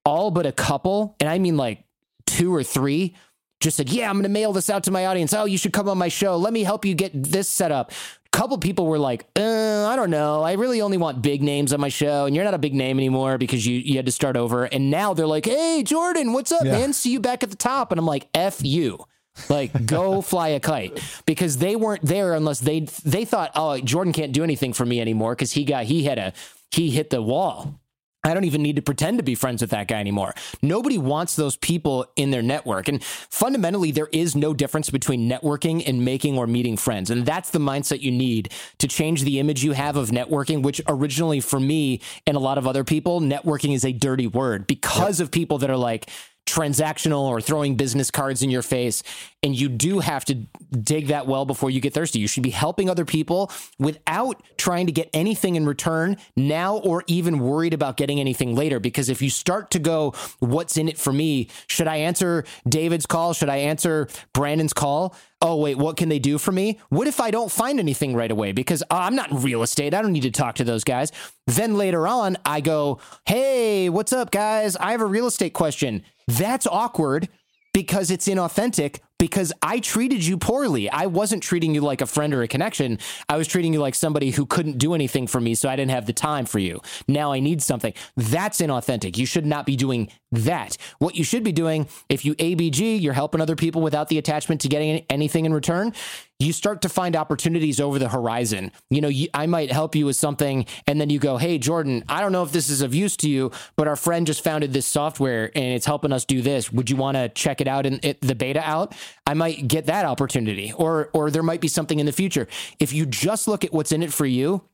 all 0.04 0.30
but 0.30 0.46
a 0.46 0.52
couple, 0.52 1.16
and 1.18 1.28
I 1.28 1.40
mean 1.40 1.56
like 1.56 1.84
two 2.26 2.54
or 2.54 2.62
three 2.62 3.16
just 3.62 3.76
said, 3.78 3.88
Yeah, 3.88 4.08
I'm 4.10 4.16
going 4.16 4.24
to 4.24 4.28
mail 4.28 4.52
this 4.52 4.68
out 4.68 4.84
to 4.84 4.90
my 4.90 5.06
audience. 5.06 5.32
Oh, 5.32 5.44
you 5.46 5.56
should 5.56 5.72
come 5.72 5.88
on 5.88 5.96
my 5.96 6.08
show. 6.08 6.36
Let 6.36 6.52
me 6.52 6.62
help 6.64 6.84
you 6.84 6.94
get 6.94 7.12
this 7.14 7.48
set 7.48 7.72
up. 7.72 7.90
A 8.26 8.38
couple 8.38 8.58
people 8.58 8.86
were 8.86 8.98
like, 8.98 9.24
uh, 9.36 9.86
I 9.86 9.96
don't 9.96 10.10
know. 10.10 10.42
I 10.42 10.52
really 10.54 10.80
only 10.80 10.96
want 10.96 11.22
big 11.22 11.42
names 11.42 11.72
on 11.72 11.80
my 11.80 11.88
show. 11.90 12.26
And 12.26 12.34
you're 12.34 12.44
not 12.44 12.54
a 12.54 12.58
big 12.58 12.74
name 12.74 12.98
anymore 12.98 13.38
because 13.38 13.66
you, 13.66 13.78
you 13.78 13.96
had 13.96 14.06
to 14.06 14.12
start 14.12 14.36
over. 14.36 14.64
And 14.64 14.90
now 14.90 15.14
they're 15.14 15.26
like, 15.26 15.46
Hey, 15.46 15.82
Jordan, 15.82 16.32
what's 16.32 16.50
up, 16.52 16.64
Yeah. 16.64 16.72
man? 16.72 16.92
See 16.92 17.10
you 17.12 17.20
back 17.20 17.42
at 17.42 17.50
the 17.50 17.56
top. 17.56 17.92
And 17.92 17.98
I'm 17.98 18.06
like, 18.06 18.28
F 18.34 18.62
you. 18.64 19.04
like 19.48 19.86
go 19.86 20.20
fly 20.32 20.48
a 20.48 20.60
kite 20.60 21.02
because 21.24 21.56
they 21.56 21.74
weren't 21.74 22.04
there 22.04 22.34
unless 22.34 22.60
they 22.60 22.80
they 23.02 23.24
thought 23.24 23.50
oh 23.54 23.78
Jordan 23.80 24.12
can't 24.12 24.32
do 24.32 24.44
anything 24.44 24.74
for 24.74 24.84
me 24.84 25.00
anymore 25.00 25.34
because 25.34 25.52
he 25.52 25.64
got 25.64 25.84
he 25.86 26.04
had 26.04 26.18
a 26.18 26.34
he 26.70 26.90
hit 26.90 27.08
the 27.08 27.22
wall 27.22 27.80
I 28.24 28.34
don't 28.34 28.44
even 28.44 28.62
need 28.62 28.76
to 28.76 28.82
pretend 28.82 29.18
to 29.18 29.24
be 29.24 29.34
friends 29.34 29.62
with 29.62 29.70
that 29.70 29.88
guy 29.88 29.98
anymore. 29.98 30.32
Nobody 30.62 30.96
wants 30.96 31.34
those 31.34 31.56
people 31.56 32.06
in 32.14 32.30
their 32.30 32.42
network. 32.42 32.86
And 32.86 33.02
fundamentally, 33.02 33.90
there 33.90 34.08
is 34.12 34.36
no 34.36 34.54
difference 34.54 34.90
between 34.90 35.28
networking 35.28 35.82
and 35.88 36.04
making 36.04 36.38
or 36.38 36.46
meeting 36.46 36.76
friends. 36.76 37.10
And 37.10 37.26
that's 37.26 37.50
the 37.50 37.58
mindset 37.58 38.00
you 38.00 38.12
need 38.12 38.52
to 38.78 38.86
change 38.86 39.24
the 39.24 39.40
image 39.40 39.64
you 39.64 39.72
have 39.72 39.96
of 39.96 40.10
networking, 40.10 40.62
which 40.62 40.80
originally 40.86 41.40
for 41.40 41.58
me 41.58 42.00
and 42.24 42.36
a 42.36 42.40
lot 42.40 42.58
of 42.58 42.66
other 42.66 42.84
people, 42.84 43.20
networking 43.20 43.74
is 43.74 43.84
a 43.84 43.92
dirty 43.92 44.28
word 44.28 44.68
because 44.68 45.18
of 45.18 45.32
people 45.32 45.58
that 45.58 45.70
are 45.70 45.76
like, 45.76 46.08
transactional 46.46 47.22
or 47.22 47.40
throwing 47.40 47.76
business 47.76 48.10
cards 48.10 48.42
in 48.42 48.50
your 48.50 48.62
face. 48.62 49.02
And 49.42 49.56
you 49.56 49.68
do 49.68 50.00
have 50.00 50.24
to 50.26 50.34
dig 50.70 51.08
that 51.08 51.26
well 51.26 51.44
before 51.44 51.70
you 51.70 51.80
get 51.80 51.94
thirsty. 51.94 52.18
You 52.18 52.28
should 52.28 52.42
be 52.42 52.50
helping 52.50 52.90
other 52.90 53.04
people 53.04 53.50
without 53.78 54.42
trying 54.56 54.86
to 54.86 54.92
get 54.92 55.08
anything 55.12 55.56
in 55.56 55.66
return 55.66 56.16
now 56.36 56.76
or 56.78 57.04
even 57.06 57.40
worried 57.40 57.74
about 57.74 57.96
getting 57.96 58.20
anything 58.20 58.54
later. 58.54 58.78
Because 58.78 59.08
if 59.08 59.22
you 59.22 59.30
start 59.30 59.70
to 59.72 59.78
go, 59.78 60.14
what's 60.40 60.76
in 60.76 60.88
it 60.88 60.98
for 60.98 61.12
me? 61.12 61.48
Should 61.68 61.88
I 61.88 61.96
answer 61.96 62.44
David's 62.68 63.06
call? 63.06 63.32
Should 63.32 63.48
I 63.48 63.56
answer 63.56 64.08
Brandon's 64.32 64.72
call? 64.72 65.16
oh 65.42 65.56
wait 65.56 65.76
what 65.76 65.96
can 65.96 66.08
they 66.08 66.20
do 66.20 66.38
for 66.38 66.52
me 66.52 66.78
what 66.88 67.08
if 67.08 67.20
i 67.20 67.30
don't 67.30 67.50
find 67.50 67.80
anything 67.80 68.14
right 68.14 68.30
away 68.30 68.52
because 68.52 68.82
uh, 68.82 68.86
i'm 68.90 69.16
not 69.16 69.30
in 69.30 69.42
real 69.42 69.62
estate 69.62 69.92
i 69.92 70.00
don't 70.00 70.12
need 70.12 70.22
to 70.22 70.30
talk 70.30 70.54
to 70.54 70.64
those 70.64 70.84
guys 70.84 71.10
then 71.46 71.76
later 71.76 72.06
on 72.06 72.36
i 72.46 72.60
go 72.60 72.98
hey 73.26 73.88
what's 73.88 74.12
up 74.12 74.30
guys 74.30 74.76
i 74.76 74.92
have 74.92 75.00
a 75.00 75.06
real 75.06 75.26
estate 75.26 75.52
question 75.52 76.02
that's 76.38 76.66
awkward 76.66 77.28
because 77.72 78.10
it's 78.10 78.28
inauthentic 78.28 79.00
because 79.18 79.52
I 79.62 79.78
treated 79.78 80.24
you 80.24 80.36
poorly. 80.36 80.90
I 80.90 81.06
wasn't 81.06 81.44
treating 81.44 81.74
you 81.74 81.80
like 81.80 82.00
a 82.00 82.06
friend 82.06 82.34
or 82.34 82.42
a 82.42 82.48
connection. 82.48 82.98
I 83.28 83.36
was 83.36 83.46
treating 83.46 83.72
you 83.72 83.80
like 83.80 83.94
somebody 83.94 84.30
who 84.30 84.46
couldn't 84.46 84.78
do 84.78 84.94
anything 84.94 85.26
for 85.28 85.40
me, 85.40 85.54
so 85.54 85.68
I 85.68 85.76
didn't 85.76 85.92
have 85.92 86.06
the 86.06 86.12
time 86.12 86.44
for 86.44 86.58
you. 86.58 86.80
Now 87.06 87.32
I 87.32 87.38
need 87.38 87.62
something. 87.62 87.94
That's 88.16 88.60
inauthentic. 88.60 89.16
You 89.16 89.24
should 89.24 89.46
not 89.46 89.64
be 89.64 89.76
doing 89.76 90.10
that. 90.32 90.76
What 90.98 91.14
you 91.14 91.22
should 91.22 91.44
be 91.44 91.52
doing, 91.52 91.86
if 92.08 92.24
you 92.24 92.34
ABG, 92.34 93.00
you're 93.00 93.12
helping 93.12 93.40
other 93.40 93.54
people 93.54 93.80
without 93.80 94.08
the 94.08 94.18
attachment 94.18 94.60
to 94.62 94.68
getting 94.68 95.06
anything 95.08 95.44
in 95.44 95.54
return, 95.54 95.92
you 96.38 96.52
start 96.52 96.82
to 96.82 96.88
find 96.88 97.14
opportunities 97.14 97.80
over 97.80 97.98
the 97.98 98.08
horizon. 98.08 98.72
You 98.90 99.00
know, 99.00 99.08
you, 99.08 99.28
I 99.32 99.46
might 99.46 99.70
help 99.70 99.94
you 99.94 100.06
with 100.06 100.16
something, 100.16 100.66
and 100.86 101.00
then 101.00 101.10
you 101.10 101.18
go, 101.18 101.36
Hey, 101.36 101.58
Jordan, 101.58 102.04
I 102.08 102.20
don't 102.20 102.32
know 102.32 102.42
if 102.42 102.52
this 102.52 102.68
is 102.68 102.82
of 102.82 102.94
use 102.94 103.16
to 103.18 103.30
you, 103.30 103.52
but 103.76 103.88
our 103.88 103.96
friend 103.96 104.26
just 104.26 104.42
founded 104.42 104.72
this 104.72 104.86
software 104.86 105.50
and 105.54 105.64
it's 105.64 105.86
helping 105.86 106.12
us 106.12 106.24
do 106.24 106.42
this. 106.42 106.72
Would 106.72 106.90
you 106.90 106.96
want 106.96 107.16
to 107.16 107.28
check 107.28 107.60
it 107.60 107.68
out 107.68 107.86
and 107.86 108.00
the 108.20 108.34
beta 108.34 108.62
out? 108.64 108.94
I 109.26 109.34
might 109.34 109.68
get 109.68 109.86
that 109.86 110.04
opportunity, 110.04 110.72
or 110.72 111.10
or 111.12 111.30
there 111.30 111.42
might 111.42 111.60
be 111.60 111.68
something 111.68 111.98
in 111.98 112.06
the 112.06 112.12
future. 112.12 112.48
If 112.80 112.92
you 112.92 113.06
just 113.06 113.46
look 113.46 113.64
at 113.64 113.72
what's 113.72 113.92
in 113.92 114.02
it 114.02 114.12
for 114.12 114.26
you, 114.26 114.64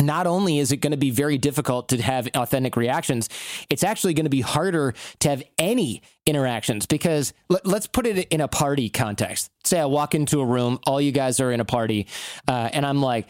not 0.00 0.26
only 0.26 0.58
is 0.58 0.72
it 0.72 0.78
going 0.78 0.90
to 0.92 0.96
be 0.96 1.10
very 1.10 1.38
difficult 1.38 1.88
to 1.88 2.00
have 2.00 2.28
authentic 2.34 2.76
reactions, 2.76 3.28
it's 3.70 3.82
actually 3.82 4.14
going 4.14 4.26
to 4.26 4.30
be 4.30 4.40
harder 4.40 4.94
to 5.20 5.28
have 5.28 5.42
any 5.58 6.02
interactions 6.26 6.86
because 6.86 7.32
let, 7.48 7.66
us 7.66 7.86
put 7.86 8.06
it 8.06 8.28
in 8.28 8.40
a 8.40 8.48
party 8.48 8.88
context. 8.88 9.50
Say 9.64 9.80
I 9.80 9.86
walk 9.86 10.14
into 10.14 10.40
a 10.40 10.46
room, 10.46 10.78
all 10.86 11.00
you 11.00 11.12
guys 11.12 11.40
are 11.40 11.50
in 11.50 11.60
a 11.60 11.64
party, 11.64 12.06
uh, 12.46 12.70
and 12.72 12.86
I'm 12.86 13.00
like, 13.00 13.28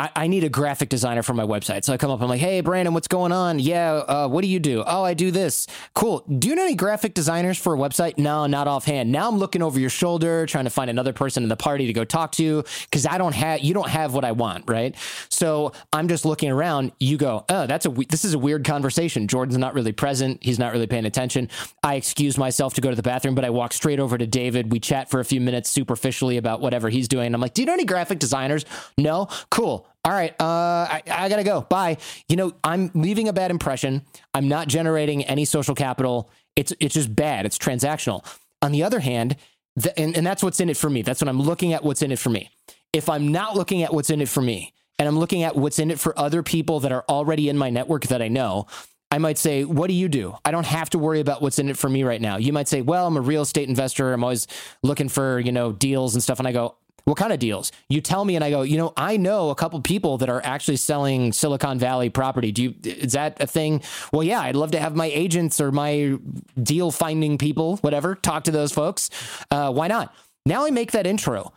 I, 0.00 0.10
I, 0.16 0.26
need 0.28 0.44
a 0.44 0.48
graphic 0.48 0.88
designer 0.88 1.22
for 1.22 1.34
my 1.34 1.44
website. 1.44 1.84
So 1.84 1.92
I 1.92 1.98
come 1.98 2.10
up, 2.10 2.22
I'm 2.22 2.28
like, 2.28 2.40
hey, 2.40 2.62
Brandon, 2.62 2.94
what's 2.94 3.06
going 3.06 3.32
on? 3.32 3.58
Yeah, 3.58 3.92
uh, 3.92 4.28
what 4.28 4.40
do 4.40 4.48
you 4.48 4.58
do? 4.58 4.82
Oh, 4.86 5.04
I 5.04 5.12
do 5.12 5.30
this. 5.30 5.66
Cool. 5.94 6.24
Do 6.38 6.48
you 6.48 6.54
know 6.54 6.64
any 6.64 6.74
graphic 6.74 7.12
designers 7.12 7.58
for 7.58 7.74
a 7.74 7.76
website? 7.76 8.16
No, 8.16 8.46
not 8.46 8.66
offhand. 8.66 9.12
Now 9.12 9.28
I'm 9.28 9.36
looking 9.36 9.60
over 9.60 9.78
your 9.78 9.90
shoulder, 9.90 10.46
trying 10.46 10.64
to 10.64 10.70
find 10.70 10.88
another 10.88 11.12
person 11.12 11.42
in 11.42 11.50
the 11.50 11.56
party 11.56 11.86
to 11.86 11.92
go 11.92 12.06
talk 12.06 12.32
to 12.32 12.64
because 12.84 13.04
I 13.04 13.18
don't 13.18 13.34
have, 13.34 13.60
you 13.60 13.74
don't 13.74 13.90
have 13.90 14.14
what 14.14 14.24
I 14.24 14.32
want, 14.32 14.70
right? 14.70 14.96
So 15.28 15.72
I'm 15.92 16.08
just 16.08 16.24
looking 16.24 16.50
around. 16.50 16.92
You 16.98 17.18
go, 17.18 17.44
oh, 17.50 17.66
that's 17.66 17.84
a, 17.84 17.90
this 17.90 18.24
is 18.24 18.32
a 18.32 18.38
weird 18.38 18.64
conversation. 18.64 19.28
Jordan's 19.28 19.58
not 19.58 19.74
really 19.74 19.92
present. 19.92 20.42
He's 20.42 20.58
not 20.58 20.72
really 20.72 20.86
paying 20.86 21.04
attention. 21.04 21.50
I 21.82 21.96
excuse 21.96 22.38
myself 22.38 22.72
to 22.74 22.80
go 22.80 22.88
to 22.88 22.96
the 22.96 23.02
bathroom, 23.02 23.34
but 23.34 23.44
I 23.44 23.50
walk 23.50 23.74
straight 23.74 24.00
over 24.00 24.16
to 24.16 24.26
David. 24.26 24.72
We 24.72 24.80
chat 24.80 25.10
for 25.10 25.20
a 25.20 25.26
few 25.26 25.42
minutes 25.42 25.68
superficially 25.68 26.38
about 26.38 26.62
whatever 26.62 26.88
he's 26.88 27.06
doing. 27.06 27.34
I'm 27.34 27.40
like, 27.42 27.52
do 27.52 27.60
you 27.60 27.66
know 27.66 27.74
any 27.74 27.84
graphic 27.84 28.18
designers? 28.18 28.64
No. 28.96 29.28
Cool 29.50 29.86
all 30.04 30.12
right, 30.12 30.32
uh, 30.40 30.44
I, 30.44 31.02
I 31.08 31.28
gotta 31.28 31.44
go. 31.44 31.62
Bye. 31.62 31.98
You 32.28 32.36
know, 32.36 32.52
I'm 32.64 32.90
leaving 32.94 33.28
a 33.28 33.32
bad 33.32 33.50
impression. 33.50 34.02
I'm 34.32 34.48
not 34.48 34.68
generating 34.68 35.24
any 35.24 35.44
social 35.44 35.74
capital. 35.74 36.30
It's 36.56 36.72
it's 36.80 36.94
just 36.94 37.14
bad. 37.14 37.44
It's 37.44 37.58
transactional. 37.58 38.24
On 38.62 38.72
the 38.72 38.82
other 38.82 39.00
hand, 39.00 39.36
the, 39.76 39.98
and, 39.98 40.16
and 40.16 40.26
that's 40.26 40.42
what's 40.42 40.60
in 40.60 40.68
it 40.68 40.76
for 40.76 40.88
me. 40.90 41.02
That's 41.02 41.20
when 41.20 41.28
I'm 41.28 41.40
looking 41.40 41.72
at 41.72 41.84
what's 41.84 42.02
in 42.02 42.12
it 42.12 42.18
for 42.18 42.30
me. 42.30 42.50
If 42.92 43.08
I'm 43.08 43.28
not 43.28 43.56
looking 43.56 43.82
at 43.82 43.92
what's 43.92 44.10
in 44.10 44.20
it 44.20 44.28
for 44.28 44.42
me, 44.42 44.72
and 44.98 45.06
I'm 45.08 45.18
looking 45.18 45.42
at 45.42 45.56
what's 45.56 45.78
in 45.78 45.90
it 45.90 45.98
for 45.98 46.18
other 46.18 46.42
people 46.42 46.80
that 46.80 46.92
are 46.92 47.04
already 47.08 47.48
in 47.48 47.56
my 47.56 47.70
network 47.70 48.06
that 48.08 48.20
I 48.20 48.28
know, 48.28 48.66
I 49.10 49.18
might 49.18 49.38
say, 49.38 49.64
What 49.64 49.88
do 49.88 49.94
you 49.94 50.08
do? 50.08 50.36
I 50.44 50.50
don't 50.50 50.66
have 50.66 50.90
to 50.90 50.98
worry 50.98 51.20
about 51.20 51.42
what's 51.42 51.58
in 51.58 51.68
it 51.68 51.76
for 51.76 51.88
me 51.88 52.04
right 52.04 52.20
now. 52.20 52.36
You 52.36 52.52
might 52.52 52.68
say, 52.68 52.80
Well, 52.80 53.06
I'm 53.06 53.16
a 53.16 53.20
real 53.20 53.42
estate 53.42 53.68
investor. 53.68 54.12
I'm 54.12 54.22
always 54.22 54.46
looking 54.82 55.08
for, 55.08 55.40
you 55.40 55.52
know, 55.52 55.72
deals 55.72 56.14
and 56.14 56.22
stuff. 56.22 56.38
And 56.38 56.46
I 56.46 56.52
go, 56.52 56.76
what 57.04 57.16
kind 57.16 57.32
of 57.32 57.38
deals? 57.38 57.72
You 57.88 58.00
tell 58.00 58.24
me, 58.24 58.34
and 58.36 58.44
I 58.44 58.50
go, 58.50 58.62
you 58.62 58.76
know, 58.76 58.92
I 58.96 59.16
know 59.16 59.50
a 59.50 59.54
couple 59.54 59.80
people 59.80 60.18
that 60.18 60.28
are 60.28 60.40
actually 60.44 60.76
selling 60.76 61.32
Silicon 61.32 61.78
Valley 61.78 62.10
property. 62.10 62.52
Do 62.52 62.62
you, 62.62 62.74
is 62.84 63.12
that 63.12 63.42
a 63.42 63.46
thing? 63.46 63.82
Well, 64.12 64.22
yeah, 64.22 64.40
I'd 64.40 64.56
love 64.56 64.70
to 64.72 64.80
have 64.80 64.94
my 64.94 65.06
agents 65.06 65.60
or 65.60 65.72
my 65.72 66.18
deal 66.62 66.90
finding 66.90 67.38
people, 67.38 67.76
whatever, 67.78 68.14
talk 68.14 68.44
to 68.44 68.50
those 68.50 68.72
folks. 68.72 69.10
Uh, 69.50 69.72
why 69.72 69.88
not? 69.88 70.14
Now 70.46 70.64
I 70.64 70.70
make 70.70 70.92
that 70.92 71.06
intro. 71.06 71.52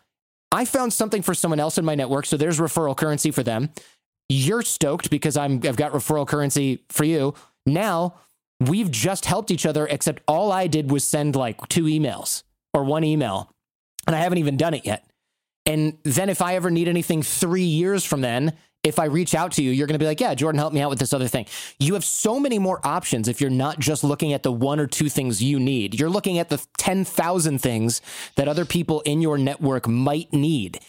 I 0.52 0.66
found 0.66 0.94
something 0.94 1.22
for 1.22 1.34
someone 1.34 1.60
else 1.60 1.78
in 1.78 1.86
my 1.86 1.96
network, 1.96 2.26
so 2.26 2.38
there's 2.38 2.60
referral 2.60 2.96
currency 2.96 3.32
for 3.32 3.44
them. 3.44 3.70
You're 4.30 4.62
stoked 4.62 5.10
because 5.10 5.36
I'm, 5.36 5.54
I've 5.64 5.76
got 5.76 5.94
referral 5.94 6.28
currency 6.28 6.84
for 6.90 7.04
you. 7.04 7.34
Now 7.66 8.16
we've 8.60 8.92
just 8.92 9.26
helped 9.26 9.52
each 9.52 9.66
other, 9.66 9.88
except 9.88 10.22
all 10.28 10.52
I 10.52 10.68
did 10.68 10.92
was 10.92 11.04
send 11.04 11.36
like 11.36 11.68
two 11.70 11.86
emails 11.86 12.44
or 12.74 12.84
one 12.84 13.04
email, 13.04 13.54
and 14.08 14.16
I 14.16 14.20
haven't 14.20 14.38
even 14.38 14.58
done 14.58 14.74
it 14.74 14.86
yet. 14.86 15.06
And 15.66 15.98
then 16.04 16.30
if 16.30 16.42
I 16.42 16.56
ever 16.56 16.70
need 16.70 16.88
anything 16.88 17.24
three 17.24 17.64
years 17.64 18.04
from 18.04 18.22
then, 18.22 18.54
if 18.84 19.00
I 19.00 19.06
reach 19.06 19.34
out 19.34 19.54
to 19.54 19.64
you, 19.64 19.72
you're 19.72 19.88
going 19.88 19.98
to 19.98 20.04
be 20.04 20.06
like, 20.06 20.20
yeah, 20.20 20.36
Jordan, 20.36 20.60
help 20.60 20.74
me 20.74 20.82
out 20.82 20.90
with 20.90 21.00
this 21.00 21.14
other 21.14 21.30
thing. 21.30 21.46
You 21.80 21.94
have 21.94 22.04
so 22.04 22.38
many 22.38 22.60
more 22.60 22.86
options 22.86 23.30
if 23.30 23.40
you're 23.40 23.50
not 23.50 23.80
just 23.80 24.04
looking 24.04 24.34
at 24.34 24.44
the 24.44 24.52
one 24.52 24.80
or 24.80 24.88
two 24.88 25.08
things 25.08 25.42
you 25.42 25.58
need. 25.58 25.98
You're 25.98 26.10
looking 26.10 26.38
at 26.38 26.50
the 26.50 26.64
10,000 26.78 27.60
things 27.60 28.02
that 28.36 28.50
other 28.50 28.66
people 28.66 29.00
in 29.02 29.22
your 29.22 29.38
network 29.38 29.88
might 29.88 30.34
need. 30.34 30.80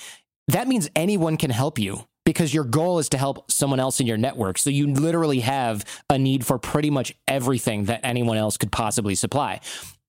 That 0.48 0.66
means 0.66 0.90
anyone 0.96 1.36
can 1.36 1.50
help 1.50 1.78
you 1.78 2.04
because 2.24 2.52
your 2.52 2.64
goal 2.64 2.98
is 2.98 3.08
to 3.10 3.18
help 3.18 3.50
someone 3.50 3.78
else 3.78 4.00
in 4.00 4.06
your 4.06 4.16
network. 4.16 4.58
So 4.58 4.70
you 4.70 4.88
literally 4.88 5.40
have 5.40 5.84
a 6.10 6.18
need 6.18 6.44
for 6.44 6.58
pretty 6.58 6.90
much 6.90 7.14
everything 7.28 7.84
that 7.84 8.00
anyone 8.02 8.38
else 8.38 8.56
could 8.56 8.72
possibly 8.72 9.14
supply 9.14 9.60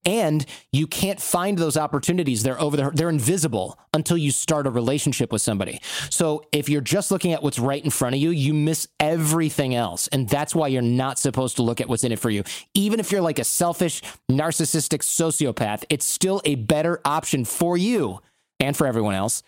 and 0.06 0.46
you 0.72 0.88
can't 0.88 1.20
find 1.20 1.58
those 1.58 1.78
opportunities. 1.78 2.44
They're 2.44 2.60
over 2.60 2.78
there. 2.78 2.92
They're 2.94 3.10
invisible 3.10 3.80
until 3.94 4.18
you 4.18 4.32
start 4.32 4.68
a 4.68 4.70
relationship 4.70 5.32
with 5.32 5.42
somebody. 5.42 5.80
So 6.10 6.46
if 6.52 6.70
you're 6.70 6.82
just 6.82 7.12
looking 7.12 7.34
at 7.34 7.42
what's 7.42 7.60
right 7.60 7.84
in 7.84 7.90
front 7.90 8.16
of 8.16 8.22
you 8.22 8.30
you 8.30 8.54
miss 8.54 8.88
everything 9.00 9.74
else. 9.76 10.08
And 10.10 10.30
that's 10.30 10.54
why 10.54 10.68
you're 10.68 10.82
not 10.82 11.18
supposed 11.18 11.56
to 11.58 11.64
look 11.64 11.82
at 11.82 11.90
what's 11.90 12.04
in 12.04 12.12
it 12.12 12.20
for 12.20 12.30
you. 12.30 12.44
Even 12.74 13.00
if 13.00 13.12
you're 13.12 13.22
like 13.22 13.40
a 13.40 13.44
selfish 13.44 14.02
narcissistic 14.30 15.00
sociopath 15.00 15.84
it's 15.90 16.06
still 16.06 16.42
a 16.46 16.56
better 16.56 17.00
option 17.06 17.46
for 17.46 17.78
you 17.78 18.20
and 18.60 18.76
for 18.76 18.88
everyone 18.88 19.16
else 19.16 19.44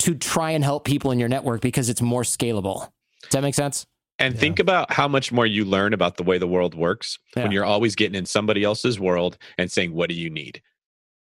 to 0.00 0.14
try 0.14 0.50
and 0.50 0.64
help 0.64 0.84
people 0.84 1.10
in 1.10 1.18
your 1.18 1.28
network 1.28 1.60
because 1.60 1.88
it's 1.88 2.02
more 2.02 2.22
scalable. 2.22 2.90
Does 3.22 3.30
that 3.32 3.42
make 3.42 3.54
sense 3.54 3.86
and 4.22 4.34
yeah. 4.34 4.40
think 4.40 4.58
about 4.58 4.92
how 4.92 5.08
much 5.08 5.32
more 5.32 5.46
you 5.46 5.64
learn 5.64 5.92
about 5.92 6.16
the 6.16 6.22
way 6.22 6.38
the 6.38 6.46
world 6.46 6.74
works 6.74 7.18
yeah. 7.36 7.42
when 7.42 7.52
you're 7.52 7.64
always 7.64 7.94
getting 7.94 8.14
in 8.14 8.26
somebody 8.26 8.64
else's 8.64 8.98
world 8.98 9.36
and 9.58 9.70
saying, 9.70 9.92
"What 9.92 10.08
do 10.08 10.14
you 10.14 10.30
need?" 10.30 10.62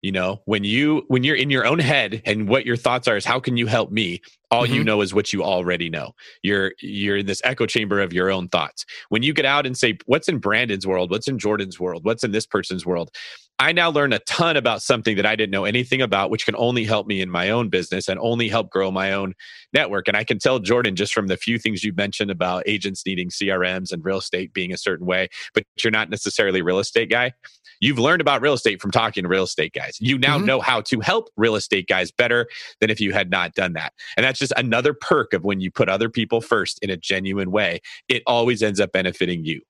You 0.01 0.13
know, 0.13 0.41
when 0.45 0.63
you 0.63 1.03
when 1.07 1.23
you're 1.23 1.35
in 1.35 1.49
your 1.49 1.65
own 1.65 1.79
head 1.79 2.21
and 2.25 2.47
what 2.47 2.65
your 2.65 2.77
thoughts 2.77 3.07
are 3.07 3.17
is, 3.17 3.25
"How 3.25 3.39
can 3.39 3.57
you 3.57 3.67
help 3.67 3.91
me?" 3.91 4.21
All 4.49 4.63
mm-hmm. 4.63 4.73
you 4.73 4.83
know 4.83 5.01
is 5.01 5.13
what 5.13 5.31
you 5.31 5.43
already 5.43 5.89
know. 5.89 6.13
You're 6.41 6.73
you're 6.81 7.17
in 7.17 7.25
this 7.25 7.41
echo 7.43 7.65
chamber 7.65 7.99
of 7.99 8.13
your 8.13 8.31
own 8.31 8.47
thoughts. 8.47 8.85
When 9.09 9.23
you 9.23 9.33
get 9.33 9.45
out 9.45 9.65
and 9.65 9.77
say, 9.77 9.97
"What's 10.05 10.29
in 10.29 10.39
Brandon's 10.39 10.87
world? 10.87 11.11
What's 11.11 11.27
in 11.27 11.37
Jordan's 11.37 11.79
world? 11.79 12.05
What's 12.05 12.23
in 12.23 12.31
this 12.31 12.45
person's 12.45 12.85
world?" 12.85 13.11
I 13.59 13.73
now 13.73 13.91
learn 13.91 14.13
a 14.13 14.19
ton 14.19 14.57
about 14.57 14.81
something 14.81 15.17
that 15.17 15.25
I 15.25 15.35
didn't 15.35 15.51
know 15.51 15.65
anything 15.65 16.01
about, 16.01 16.29
which 16.31 16.45
can 16.45 16.55
only 16.57 16.85
help 16.85 17.07
me 17.07 17.21
in 17.21 17.29
my 17.29 17.49
own 17.49 17.69
business 17.69 18.07
and 18.07 18.19
only 18.21 18.49
help 18.49 18.69
grow 18.69 18.91
my 18.91 19.11
own 19.13 19.35
network. 19.73 20.07
And 20.07 20.17
I 20.17 20.23
can 20.23 20.39
tell 20.39 20.59
Jordan 20.59 20.95
just 20.95 21.13
from 21.13 21.27
the 21.27 21.37
few 21.37 21.59
things 21.59 21.83
you 21.83 21.93
mentioned 21.93 22.31
about 22.31 22.63
agents 22.67 23.05
needing 23.05 23.29
CRMs 23.29 23.91
and 23.91 24.05
real 24.05 24.19
estate 24.19 24.53
being 24.53 24.73
a 24.73 24.77
certain 24.77 25.05
way, 25.05 25.29
but 25.53 25.65
you're 25.83 25.91
not 25.91 26.09
necessarily 26.09 26.61
a 26.61 26.63
real 26.63 26.79
estate 26.79 27.09
guy. 27.11 27.33
You've 27.81 27.99
learned 27.99 28.21
about 28.21 28.41
real 28.41 28.53
estate 28.53 28.81
from 28.81 28.91
talking 28.91 29.23
to 29.23 29.29
real 29.29 29.43
estate 29.43 29.73
guys. 29.73 29.97
You 29.99 30.17
now 30.19 30.39
Mhm. 30.39 30.45
know 30.45 30.61
how 30.61 30.81
to 30.81 30.99
help 31.01 31.29
real 31.37 31.55
estate 31.55 31.87
guys 31.87 32.11
better 32.11 32.47
than 32.81 32.89
if 32.89 33.01
you 33.01 33.13
had 33.13 33.29
not 33.29 33.55
done 33.55 33.73
that. 33.73 33.93
And 34.17 34.25
that's 34.25 34.39
just 34.39 34.53
another 34.57 34.93
perk 34.93 35.33
of 35.33 35.43
when 35.45 35.61
you 35.61 35.71
put 35.71 35.89
other 35.89 36.09
people 36.09 36.41
first 36.41 36.79
in 36.81 36.89
a 36.89 36.97
genuine 36.97 37.51
way, 37.51 37.81
it 38.09 38.23
always 38.27 38.63
ends 38.63 38.79
up 38.79 38.91
benefiting 38.93 39.45
you. 39.45 39.61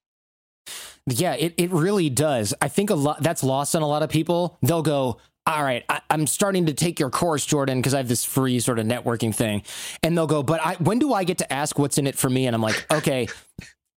Yeah, 1.11 1.33
it, 1.33 1.53
it 1.57 1.71
really 1.71 2.09
does. 2.09 2.53
I 2.61 2.67
think 2.67 2.89
a 2.89 2.95
lot 2.95 3.21
that's 3.21 3.43
lost 3.43 3.75
on 3.75 3.81
a 3.81 3.87
lot 3.87 4.03
of 4.03 4.09
people. 4.09 4.57
They'll 4.61 4.81
go, 4.81 5.17
all 5.45 5.63
right, 5.63 5.83
I, 5.89 6.01
I'm 6.09 6.27
starting 6.27 6.67
to 6.67 6.73
take 6.73 6.99
your 6.99 7.09
course, 7.09 7.45
Jordan, 7.45 7.79
because 7.79 7.93
I 7.93 7.97
have 7.97 8.07
this 8.07 8.23
free 8.23 8.59
sort 8.59 8.77
of 8.77 8.85
networking 8.85 9.33
thing. 9.33 9.63
And 10.03 10.17
they'll 10.17 10.27
go, 10.27 10.43
but 10.43 10.61
I, 10.63 10.75
when 10.75 10.99
do 10.99 11.13
I 11.13 11.23
get 11.23 11.39
to 11.39 11.51
ask 11.51 11.79
what's 11.79 11.97
in 11.97 12.05
it 12.05 12.15
for 12.15 12.29
me? 12.29 12.45
And 12.45 12.55
I'm 12.55 12.61
like, 12.61 12.85
okay, 12.91 13.27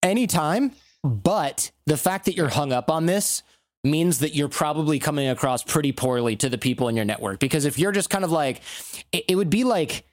anytime. 0.02 0.72
But 1.04 1.72
the 1.86 1.96
fact 1.96 2.26
that 2.26 2.36
you're 2.36 2.48
hung 2.48 2.72
up 2.72 2.88
on 2.90 3.06
this 3.06 3.42
means 3.84 4.20
that 4.20 4.34
you're 4.34 4.48
probably 4.48 5.00
coming 5.00 5.28
across 5.28 5.64
pretty 5.64 5.90
poorly 5.90 6.36
to 6.36 6.48
the 6.48 6.58
people 6.58 6.88
in 6.88 6.94
your 6.94 7.04
network. 7.04 7.40
Because 7.40 7.64
if 7.64 7.78
you're 7.78 7.92
just 7.92 8.08
kind 8.08 8.24
of 8.24 8.30
like, 8.30 8.62
it, 9.10 9.24
it 9.28 9.36
would 9.36 9.50
be 9.50 9.64
like 9.64 10.04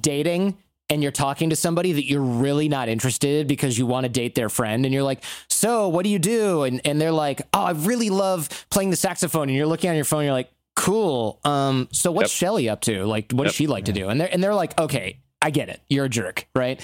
dating 0.00 0.56
and 0.90 1.02
you're 1.02 1.12
talking 1.12 1.50
to 1.50 1.56
somebody 1.56 1.92
that 1.92 2.04
you're 2.04 2.20
really 2.20 2.68
not 2.68 2.88
interested 2.88 3.46
because 3.46 3.78
you 3.78 3.86
want 3.86 4.04
to 4.04 4.08
date 4.10 4.34
their 4.34 4.48
friend 4.48 4.84
and 4.84 4.92
you're 4.92 5.02
like 5.02 5.22
so 5.48 5.88
what 5.88 6.04
do 6.04 6.10
you 6.10 6.18
do? 6.18 6.64
And 6.64 6.80
and 6.84 7.00
they're 7.00 7.12
like 7.12 7.42
oh 7.52 7.64
i 7.64 7.70
really 7.72 8.10
love 8.10 8.48
playing 8.70 8.90
the 8.90 8.96
saxophone 8.96 9.48
and 9.48 9.56
you're 9.56 9.66
looking 9.66 9.88
on 9.90 9.96
your 9.96 10.04
phone 10.04 10.20
and 10.20 10.26
you're 10.26 10.34
like 10.34 10.50
cool 10.76 11.40
um 11.44 11.88
so 11.92 12.10
what's 12.12 12.32
Yep. 12.32 12.38
shelly 12.38 12.68
up 12.68 12.80
to? 12.82 13.04
Like 13.06 13.32
what 13.32 13.44
does 13.44 13.54
she 13.54 13.66
like 13.66 13.86
to 13.86 13.92
do? 13.92 14.08
And 14.08 14.20
they're 14.20 14.28
and 14.32 14.42
they're 14.42 14.54
like 14.54 14.78
okay 14.78 15.20
i 15.40 15.50
get 15.50 15.68
it 15.68 15.80
you're 15.88 16.04
a 16.06 16.08
jerk 16.08 16.46
right? 16.54 16.80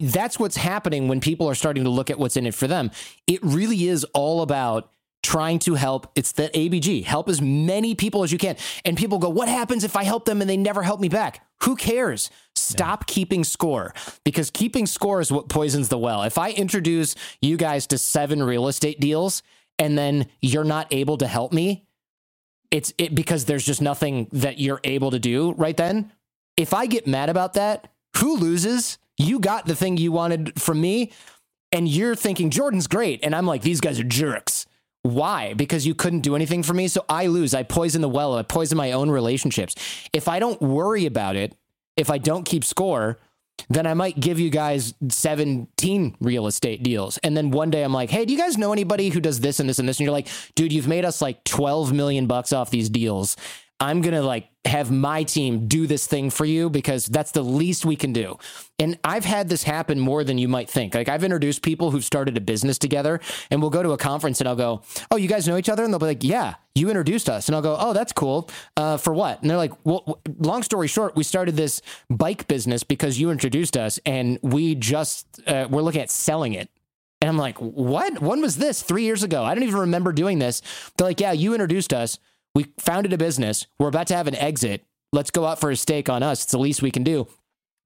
That's 0.00 0.38
what's 0.38 0.56
happening 0.56 1.06
when 1.06 1.20
people 1.20 1.48
are 1.48 1.54
starting 1.54 1.84
to 1.84 1.90
look 1.90 2.10
at 2.10 2.18
what's 2.18 2.36
in 2.36 2.44
it 2.46 2.54
for 2.54 2.66
them. 2.66 2.90
It 3.28 3.38
really 3.42 3.86
is 3.86 4.04
all 4.14 4.42
about 4.42 4.90
trying 5.22 5.60
to 5.60 5.76
help 5.76 6.10
it's 6.16 6.32
the 6.32 6.50
abg 6.52 7.04
help 7.04 7.28
as 7.28 7.40
many 7.40 7.94
people 7.94 8.24
as 8.24 8.32
you 8.32 8.38
can 8.38 8.56
and 8.84 8.96
people 8.96 9.20
go 9.20 9.28
what 9.28 9.48
happens 9.48 9.84
if 9.84 9.94
i 9.94 10.02
help 10.02 10.24
them 10.24 10.40
and 10.40 10.50
they 10.50 10.56
never 10.56 10.82
help 10.82 10.98
me 11.00 11.08
back? 11.08 11.46
Who 11.62 11.76
cares 11.76 12.28
stop 12.72 13.06
keeping 13.06 13.44
score 13.44 13.94
because 14.24 14.50
keeping 14.50 14.86
score 14.86 15.20
is 15.20 15.30
what 15.30 15.48
poisons 15.48 15.88
the 15.88 15.98
well 15.98 16.22
if 16.22 16.38
i 16.38 16.50
introduce 16.50 17.14
you 17.40 17.56
guys 17.56 17.86
to 17.86 17.98
seven 17.98 18.42
real 18.42 18.68
estate 18.68 19.00
deals 19.00 19.42
and 19.78 19.96
then 19.96 20.26
you're 20.40 20.64
not 20.64 20.86
able 20.90 21.16
to 21.16 21.26
help 21.26 21.52
me 21.52 21.84
it's 22.70 22.92
it 22.98 23.14
because 23.14 23.44
there's 23.44 23.64
just 23.64 23.82
nothing 23.82 24.28
that 24.32 24.58
you're 24.58 24.80
able 24.84 25.10
to 25.10 25.18
do 25.18 25.52
right 25.52 25.76
then 25.76 26.10
if 26.56 26.74
i 26.74 26.86
get 26.86 27.06
mad 27.06 27.28
about 27.28 27.54
that 27.54 27.88
who 28.18 28.36
loses 28.36 28.98
you 29.18 29.38
got 29.38 29.66
the 29.66 29.76
thing 29.76 29.96
you 29.96 30.12
wanted 30.12 30.60
from 30.60 30.80
me 30.80 31.12
and 31.70 31.88
you're 31.88 32.14
thinking 32.14 32.50
jordan's 32.50 32.86
great 32.86 33.20
and 33.22 33.34
i'm 33.34 33.46
like 33.46 33.62
these 33.62 33.80
guys 33.80 33.98
are 34.00 34.04
jerks 34.04 34.66
why? 35.02 35.54
Because 35.54 35.84
you 35.84 35.94
couldn't 35.94 36.20
do 36.20 36.36
anything 36.36 36.62
for 36.62 36.74
me. 36.74 36.88
So 36.88 37.04
I 37.08 37.26
lose. 37.26 37.54
I 37.54 37.64
poison 37.64 38.02
the 38.02 38.08
well. 38.08 38.36
I 38.36 38.42
poison 38.42 38.78
my 38.78 38.92
own 38.92 39.10
relationships. 39.10 39.74
If 40.12 40.28
I 40.28 40.38
don't 40.38 40.60
worry 40.62 41.06
about 41.06 41.36
it, 41.36 41.56
if 41.96 42.10
I 42.10 42.18
don't 42.18 42.44
keep 42.44 42.64
score, 42.64 43.18
then 43.68 43.86
I 43.86 43.94
might 43.94 44.18
give 44.18 44.40
you 44.40 44.50
guys 44.50 44.94
17 45.08 46.16
real 46.20 46.46
estate 46.46 46.82
deals. 46.82 47.18
And 47.18 47.36
then 47.36 47.50
one 47.50 47.70
day 47.70 47.82
I'm 47.82 47.92
like, 47.92 48.10
hey, 48.10 48.24
do 48.24 48.32
you 48.32 48.38
guys 48.38 48.58
know 48.58 48.72
anybody 48.72 49.08
who 49.10 49.20
does 49.20 49.40
this 49.40 49.60
and 49.60 49.68
this 49.68 49.78
and 49.78 49.88
this? 49.88 49.98
And 49.98 50.04
you're 50.04 50.12
like, 50.12 50.28
dude, 50.54 50.72
you've 50.72 50.88
made 50.88 51.04
us 51.04 51.22
like 51.22 51.44
12 51.44 51.92
million 51.92 52.26
bucks 52.26 52.52
off 52.52 52.70
these 52.70 52.88
deals. 52.88 53.36
I'm 53.82 54.00
going 54.00 54.14
to 54.14 54.22
like 54.22 54.48
have 54.64 54.92
my 54.92 55.24
team 55.24 55.66
do 55.66 55.88
this 55.88 56.06
thing 56.06 56.30
for 56.30 56.44
you 56.44 56.70
because 56.70 57.06
that's 57.06 57.32
the 57.32 57.42
least 57.42 57.84
we 57.84 57.96
can 57.96 58.12
do. 58.12 58.38
And 58.78 58.96
I've 59.02 59.24
had 59.24 59.48
this 59.48 59.64
happen 59.64 59.98
more 59.98 60.22
than 60.22 60.38
you 60.38 60.46
might 60.46 60.70
think. 60.70 60.94
Like 60.94 61.08
I've 61.08 61.24
introduced 61.24 61.62
people 61.62 61.90
who've 61.90 62.04
started 62.04 62.36
a 62.36 62.40
business 62.40 62.78
together 62.78 63.18
and 63.50 63.60
we'll 63.60 63.70
go 63.70 63.82
to 63.82 63.90
a 63.90 63.98
conference 63.98 64.40
and 64.40 64.48
I'll 64.48 64.54
go, 64.54 64.82
Oh, 65.10 65.16
you 65.16 65.26
guys 65.26 65.48
know 65.48 65.56
each 65.56 65.68
other? 65.68 65.82
And 65.82 65.92
they'll 65.92 65.98
be 65.98 66.06
like, 66.06 66.22
Yeah, 66.22 66.54
you 66.76 66.90
introduced 66.90 67.28
us. 67.28 67.48
And 67.48 67.56
I'll 67.56 67.62
go, 67.62 67.76
Oh, 67.76 67.92
that's 67.92 68.12
cool. 68.12 68.48
Uh, 68.76 68.98
for 68.98 69.12
what? 69.12 69.42
And 69.42 69.50
they're 69.50 69.56
like, 69.56 69.72
Well, 69.84 70.20
long 70.38 70.62
story 70.62 70.86
short, 70.86 71.16
we 71.16 71.24
started 71.24 71.56
this 71.56 71.82
bike 72.08 72.46
business 72.46 72.84
because 72.84 73.18
you 73.18 73.32
introduced 73.32 73.76
us 73.76 73.98
and 74.06 74.38
we 74.42 74.76
just, 74.76 75.42
uh, 75.48 75.66
we're 75.68 75.82
looking 75.82 76.02
at 76.02 76.10
selling 76.10 76.52
it. 76.52 76.70
And 77.20 77.28
I'm 77.28 77.38
like, 77.38 77.56
what? 77.58 78.20
When 78.20 78.40
was 78.42 78.56
this? 78.56 78.82
Three 78.82 79.04
years 79.04 79.22
ago. 79.22 79.44
I 79.44 79.54
don't 79.54 79.62
even 79.62 79.78
remember 79.78 80.12
doing 80.12 80.40
this. 80.40 80.60
They're 80.96 81.06
like, 81.06 81.20
yeah, 81.20 81.30
you 81.30 81.54
introduced 81.54 81.92
us. 81.92 82.18
We 82.54 82.66
founded 82.78 83.12
a 83.12 83.18
business. 83.18 83.66
We're 83.78 83.88
about 83.88 84.08
to 84.08 84.16
have 84.16 84.26
an 84.26 84.34
exit. 84.34 84.84
Let's 85.12 85.30
go 85.30 85.46
out 85.46 85.60
for 85.60 85.70
a 85.70 85.76
steak 85.76 86.08
on 86.08 86.22
us. 86.22 86.44
It's 86.44 86.52
the 86.52 86.58
least 86.58 86.82
we 86.82 86.90
can 86.90 87.04
do. 87.04 87.28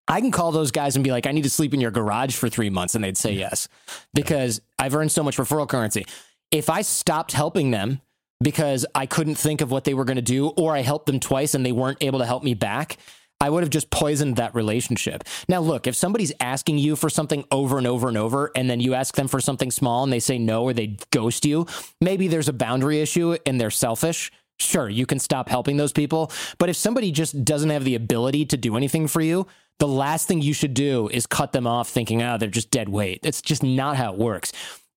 I 0.08 0.20
can 0.20 0.30
call 0.30 0.52
those 0.52 0.70
guys 0.70 0.96
and 0.96 1.04
be 1.04 1.10
like, 1.10 1.26
I 1.26 1.32
need 1.32 1.42
to 1.44 1.50
sleep 1.50 1.74
in 1.74 1.80
your 1.80 1.90
garage 1.90 2.36
for 2.36 2.48
three 2.48 2.70
months. 2.70 2.94
And 2.94 3.02
they'd 3.02 3.16
say 3.16 3.32
yes 3.32 3.68
because 4.14 4.60
I've 4.78 4.94
earned 4.94 5.10
so 5.10 5.22
much 5.22 5.36
referral 5.36 5.68
currency. 5.68 6.06
If 6.52 6.70
I 6.70 6.82
stopped 6.82 7.32
helping 7.32 7.72
them 7.72 8.00
because 8.40 8.86
I 8.94 9.06
couldn't 9.06 9.34
think 9.34 9.60
of 9.60 9.70
what 9.70 9.84
they 9.84 9.94
were 9.94 10.04
going 10.04 10.16
to 10.16 10.22
do, 10.22 10.48
or 10.48 10.76
I 10.76 10.82
helped 10.82 11.06
them 11.06 11.18
twice 11.18 11.54
and 11.54 11.66
they 11.66 11.72
weren't 11.72 11.98
able 12.02 12.20
to 12.20 12.26
help 12.26 12.44
me 12.44 12.54
back, 12.54 12.98
I 13.40 13.50
would 13.50 13.62
have 13.62 13.70
just 13.70 13.90
poisoned 13.90 14.36
that 14.36 14.54
relationship. 14.54 15.24
Now, 15.48 15.60
look, 15.60 15.86
if 15.86 15.94
somebody's 15.94 16.32
asking 16.40 16.78
you 16.78 16.96
for 16.96 17.10
something 17.10 17.44
over 17.50 17.78
and 17.78 17.86
over 17.86 18.08
and 18.08 18.16
over, 18.16 18.50
and 18.54 18.70
then 18.70 18.80
you 18.80 18.94
ask 18.94 19.14
them 19.14 19.28
for 19.28 19.40
something 19.40 19.70
small 19.70 20.04
and 20.04 20.12
they 20.12 20.20
say 20.20 20.38
no 20.38 20.64
or 20.64 20.72
they 20.72 20.96
ghost 21.10 21.44
you, 21.44 21.66
maybe 22.00 22.28
there's 22.28 22.48
a 22.48 22.54
boundary 22.54 23.00
issue 23.00 23.36
and 23.44 23.60
they're 23.60 23.70
selfish. 23.70 24.30
Sure, 24.58 24.88
you 24.88 25.06
can 25.06 25.18
stop 25.18 25.48
helping 25.48 25.76
those 25.76 25.92
people. 25.92 26.32
But 26.58 26.68
if 26.68 26.76
somebody 26.76 27.12
just 27.12 27.44
doesn't 27.44 27.70
have 27.70 27.84
the 27.84 27.94
ability 27.94 28.46
to 28.46 28.56
do 28.56 28.76
anything 28.76 29.06
for 29.06 29.20
you, 29.20 29.46
the 29.78 29.88
last 29.88 30.26
thing 30.26 30.40
you 30.40 30.54
should 30.54 30.72
do 30.72 31.08
is 31.08 31.26
cut 31.26 31.52
them 31.52 31.66
off 31.66 31.88
thinking, 31.88 32.22
oh, 32.22 32.38
they're 32.38 32.48
just 32.48 32.70
dead 32.70 32.88
weight. 32.88 33.20
It's 33.22 33.42
just 33.42 33.62
not 33.62 33.96
how 33.96 34.14
it 34.14 34.18
works 34.18 34.52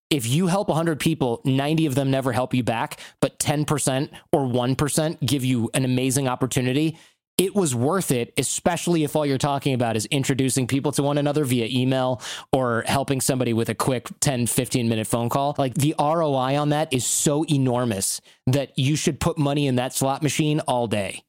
if 0.09 0.27
you 0.27 0.47
help 0.47 0.69
100 0.69 0.99
people, 0.99 1.41
90 1.45 1.85
of 1.85 1.95
them 1.95 2.09
never 2.09 2.31
help 2.31 2.53
you 2.53 2.63
back, 2.63 2.99
but 3.21 3.37
10% 3.39 4.09
or 4.31 4.41
1% 4.41 5.25
give 5.25 5.45
you 5.45 5.69
an 5.73 5.85
amazing 5.85 6.27
opportunity, 6.27 6.97
it 7.39 7.55
was 7.55 7.73
worth 7.73 8.11
it, 8.11 8.33
especially 8.37 9.03
if 9.05 9.15
all 9.15 9.25
you're 9.25 9.37
talking 9.37 9.73
about 9.73 9.95
is 9.95 10.05
introducing 10.07 10.67
people 10.67 10.91
to 10.91 11.01
one 11.01 11.17
another 11.17 11.45
via 11.45 11.67
email 11.71 12.21
or 12.51 12.83
helping 12.85 13.21
somebody 13.21 13.53
with 13.53 13.69
a 13.69 13.75
quick 13.75 14.09
10, 14.19 14.45
15 14.45 14.89
minute 14.89 15.07
phone 15.07 15.29
call. 15.29 15.55
Like 15.57 15.73
the 15.73 15.95
ROI 15.97 16.59
on 16.59 16.69
that 16.69 16.91
is 16.93 17.05
so 17.05 17.45
enormous 17.49 18.19
that 18.45 18.77
you 18.77 18.95
should 18.97 19.19
put 19.21 19.37
money 19.37 19.67
in 19.67 19.77
that 19.77 19.93
slot 19.93 20.21
machine 20.21 20.59
all 20.67 20.87
day. 20.87 21.23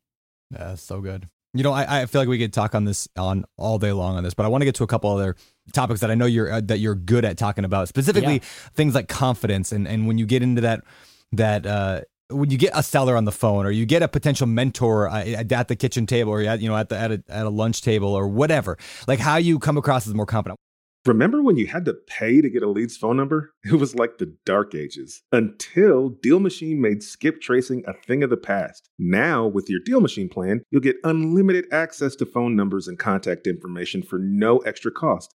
Yeah, 0.50 0.74
so 0.74 1.00
good. 1.00 1.28
You 1.54 1.62
know, 1.62 1.72
I, 1.72 2.02
I 2.02 2.06
feel 2.06 2.20
like 2.20 2.28
we 2.28 2.38
could 2.38 2.52
talk 2.52 2.74
on 2.74 2.84
this 2.84 3.08
on 3.16 3.44
all 3.56 3.78
day 3.78 3.92
long 3.92 4.16
on 4.16 4.24
this, 4.24 4.34
but 4.34 4.44
I 4.46 4.48
want 4.48 4.62
to 4.62 4.64
get 4.66 4.74
to 4.76 4.84
a 4.84 4.88
couple 4.88 5.10
other 5.10 5.36
topics 5.72 6.00
that 6.00 6.10
I 6.10 6.14
know 6.16 6.26
you're 6.26 6.52
uh, 6.52 6.60
that 6.62 6.78
you're 6.78 6.94
good 6.96 7.24
at 7.24 7.38
talking 7.38 7.64
about, 7.64 7.86
specifically 7.88 8.34
Yeah. 8.34 8.40
things 8.74 8.94
like 8.96 9.08
confidence 9.08 9.70
and 9.72 9.86
and 9.86 10.06
when 10.08 10.18
you 10.18 10.26
get 10.26 10.42
into 10.42 10.60
that 10.62 10.82
that 11.32 11.66
uh 11.66 12.00
when 12.30 12.50
you 12.50 12.58
get 12.58 12.72
a 12.74 12.82
seller 12.82 13.16
on 13.16 13.24
the 13.24 13.32
phone 13.32 13.66
or 13.66 13.70
you 13.70 13.86
get 13.86 14.02
a 14.02 14.08
potential 14.08 14.46
mentor 14.46 15.08
uh, 15.08 15.24
at 15.24 15.68
the 15.68 15.76
kitchen 15.76 16.06
table 16.06 16.32
or 16.32 16.42
at 16.42 16.60
you 16.60 16.68
know 16.68 16.76
at 16.76 16.88
the 16.88 16.98
at 16.98 17.12
a, 17.12 17.22
at 17.28 17.46
a 17.46 17.50
lunch 17.50 17.82
table 17.82 18.12
or 18.12 18.28
whatever, 18.28 18.78
like 19.06 19.18
how 19.18 19.36
you 19.36 19.58
come 19.58 19.76
across 19.76 20.06
as 20.06 20.14
more 20.14 20.26
confident. 20.26 20.58
Remember 21.06 21.42
when 21.42 21.56
you 21.56 21.66
had 21.66 21.86
to 21.86 21.94
pay 21.94 22.42
to 22.42 22.50
get 22.50 22.62
a 22.62 22.68
lead's 22.68 22.96
phone 22.96 23.16
number? 23.16 23.52
It 23.64 23.74
was 23.74 23.94
like 23.94 24.18
the 24.18 24.36
dark 24.44 24.74
ages 24.74 25.22
until 25.32 26.10
Deal 26.10 26.40
Machine 26.40 26.80
made 26.80 27.02
skip 27.02 27.40
tracing 27.40 27.84
a 27.86 27.94
thing 27.94 28.22
of 28.22 28.30
the 28.30 28.36
past. 28.36 28.90
Now, 28.98 29.46
with 29.46 29.70
your 29.70 29.80
Deal 29.84 30.00
Machine 30.00 30.28
plan, 30.28 30.62
you'll 30.70 30.82
get 30.82 30.96
unlimited 31.04 31.66
access 31.72 32.14
to 32.16 32.26
phone 32.26 32.54
numbers 32.54 32.86
and 32.86 32.98
contact 32.98 33.46
information 33.46 34.02
for 34.02 34.18
no 34.18 34.58
extra 34.58 34.90
cost. 34.90 35.34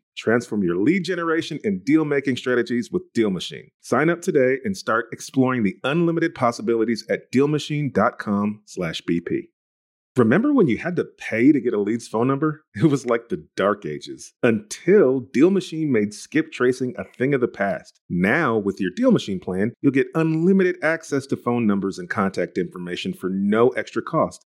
Transform 0.17 0.63
your 0.63 0.77
lead 0.77 1.03
generation 1.03 1.59
and 1.63 1.83
deal 1.83 2.05
making 2.05 2.37
strategies 2.37 2.91
with 2.91 3.01
Deal 3.13 3.29
Machine. 3.29 3.69
Sign 3.81 4.09
up 4.09 4.21
today 4.21 4.59
and 4.63 4.77
start 4.77 5.07
exploring 5.11 5.63
the 5.63 5.75
unlimited 5.83 6.35
possibilities 6.35 7.05
at 7.09 7.31
dealmachine.com/bp. 7.31 9.47
Remember 10.17 10.53
when 10.53 10.67
you 10.67 10.77
had 10.77 10.97
to 10.97 11.05
pay 11.05 11.53
to 11.53 11.61
get 11.61 11.73
a 11.73 11.79
lead's 11.79 12.07
phone 12.07 12.27
number? 12.27 12.65
It 12.75 12.85
was 12.85 13.05
like 13.05 13.29
the 13.29 13.47
dark 13.55 13.85
ages 13.85 14.33
until 14.43 15.21
Deal 15.21 15.49
Machine 15.49 15.91
made 15.91 16.13
skip 16.13 16.51
tracing 16.51 16.93
a 16.97 17.05
thing 17.05 17.33
of 17.33 17.39
the 17.39 17.47
past. 17.47 18.01
Now, 18.09 18.57
with 18.57 18.81
your 18.81 18.91
Deal 18.93 19.11
Machine 19.11 19.39
plan, 19.39 19.71
you'll 19.81 19.93
get 19.93 20.07
unlimited 20.13 20.75
access 20.83 21.25
to 21.27 21.37
phone 21.37 21.65
numbers 21.65 21.97
and 21.97 22.09
contact 22.09 22.57
information 22.57 23.13
for 23.13 23.29
no 23.29 23.69
extra 23.69 24.01
cost. 24.01 24.45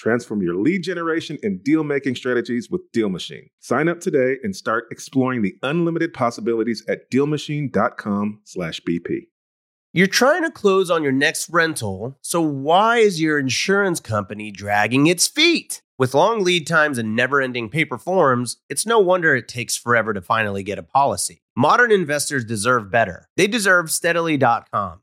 Transform 0.00 0.40
your 0.40 0.54
lead 0.54 0.82
generation 0.82 1.36
and 1.42 1.62
deal 1.62 1.84
making 1.84 2.14
strategies 2.14 2.70
with 2.70 2.90
Deal 2.90 3.10
Machine. 3.10 3.50
Sign 3.58 3.86
up 3.86 4.00
today 4.00 4.38
and 4.42 4.56
start 4.56 4.86
exploring 4.90 5.42
the 5.42 5.56
unlimited 5.62 6.14
possibilities 6.14 6.82
at 6.88 7.10
dealmachine.com/bp. 7.10 9.26
You're 9.92 10.06
trying 10.06 10.42
to 10.44 10.50
close 10.50 10.90
on 10.90 11.02
your 11.02 11.12
next 11.12 11.50
rental, 11.50 12.16
so 12.22 12.40
why 12.40 12.96
is 12.96 13.20
your 13.20 13.38
insurance 13.38 14.00
company 14.00 14.50
dragging 14.50 15.06
its 15.06 15.28
feet? 15.28 15.82
With 15.98 16.14
long 16.14 16.42
lead 16.42 16.66
times 16.66 16.96
and 16.96 17.14
never 17.14 17.42
ending 17.42 17.68
paper 17.68 17.98
forms, 17.98 18.56
it's 18.70 18.86
no 18.86 19.00
wonder 19.00 19.34
it 19.34 19.48
takes 19.48 19.76
forever 19.76 20.14
to 20.14 20.22
finally 20.22 20.62
get 20.62 20.78
a 20.78 20.82
policy. 20.82 21.42
Modern 21.54 21.92
investors 21.92 22.46
deserve 22.46 22.90
better. 22.90 23.28
They 23.36 23.46
deserve 23.46 23.90
steadily.com. 23.90 25.02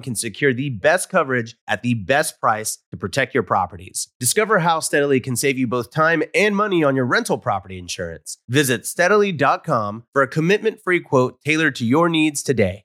can 0.00 0.14
secure 0.14 0.54
the 0.54 0.70
best 0.70 1.10
coverage 1.10 1.56
at 1.68 1.82
the 1.82 1.94
best 1.94 2.40
price 2.40 2.78
to 2.90 2.96
protect 2.96 3.34
your 3.34 3.42
properties. 3.42 4.08
Discover 4.18 4.60
how 4.60 4.80
Steadily 4.80 5.20
can 5.20 5.36
save 5.36 5.58
you 5.58 5.66
both 5.66 5.90
time 5.90 6.22
and 6.34 6.56
money 6.56 6.82
on 6.82 6.96
your 6.96 7.04
rental 7.04 7.38
property 7.38 7.78
insurance. 7.78 8.38
Visit 8.48 8.86
steadily.com 8.86 10.04
for 10.12 10.22
a 10.22 10.28
commitment 10.28 10.80
free 10.82 11.00
quote 11.00 11.40
tailored 11.44 11.74
to 11.76 11.84
your 11.84 12.08
needs 12.08 12.42
today. 12.42 12.84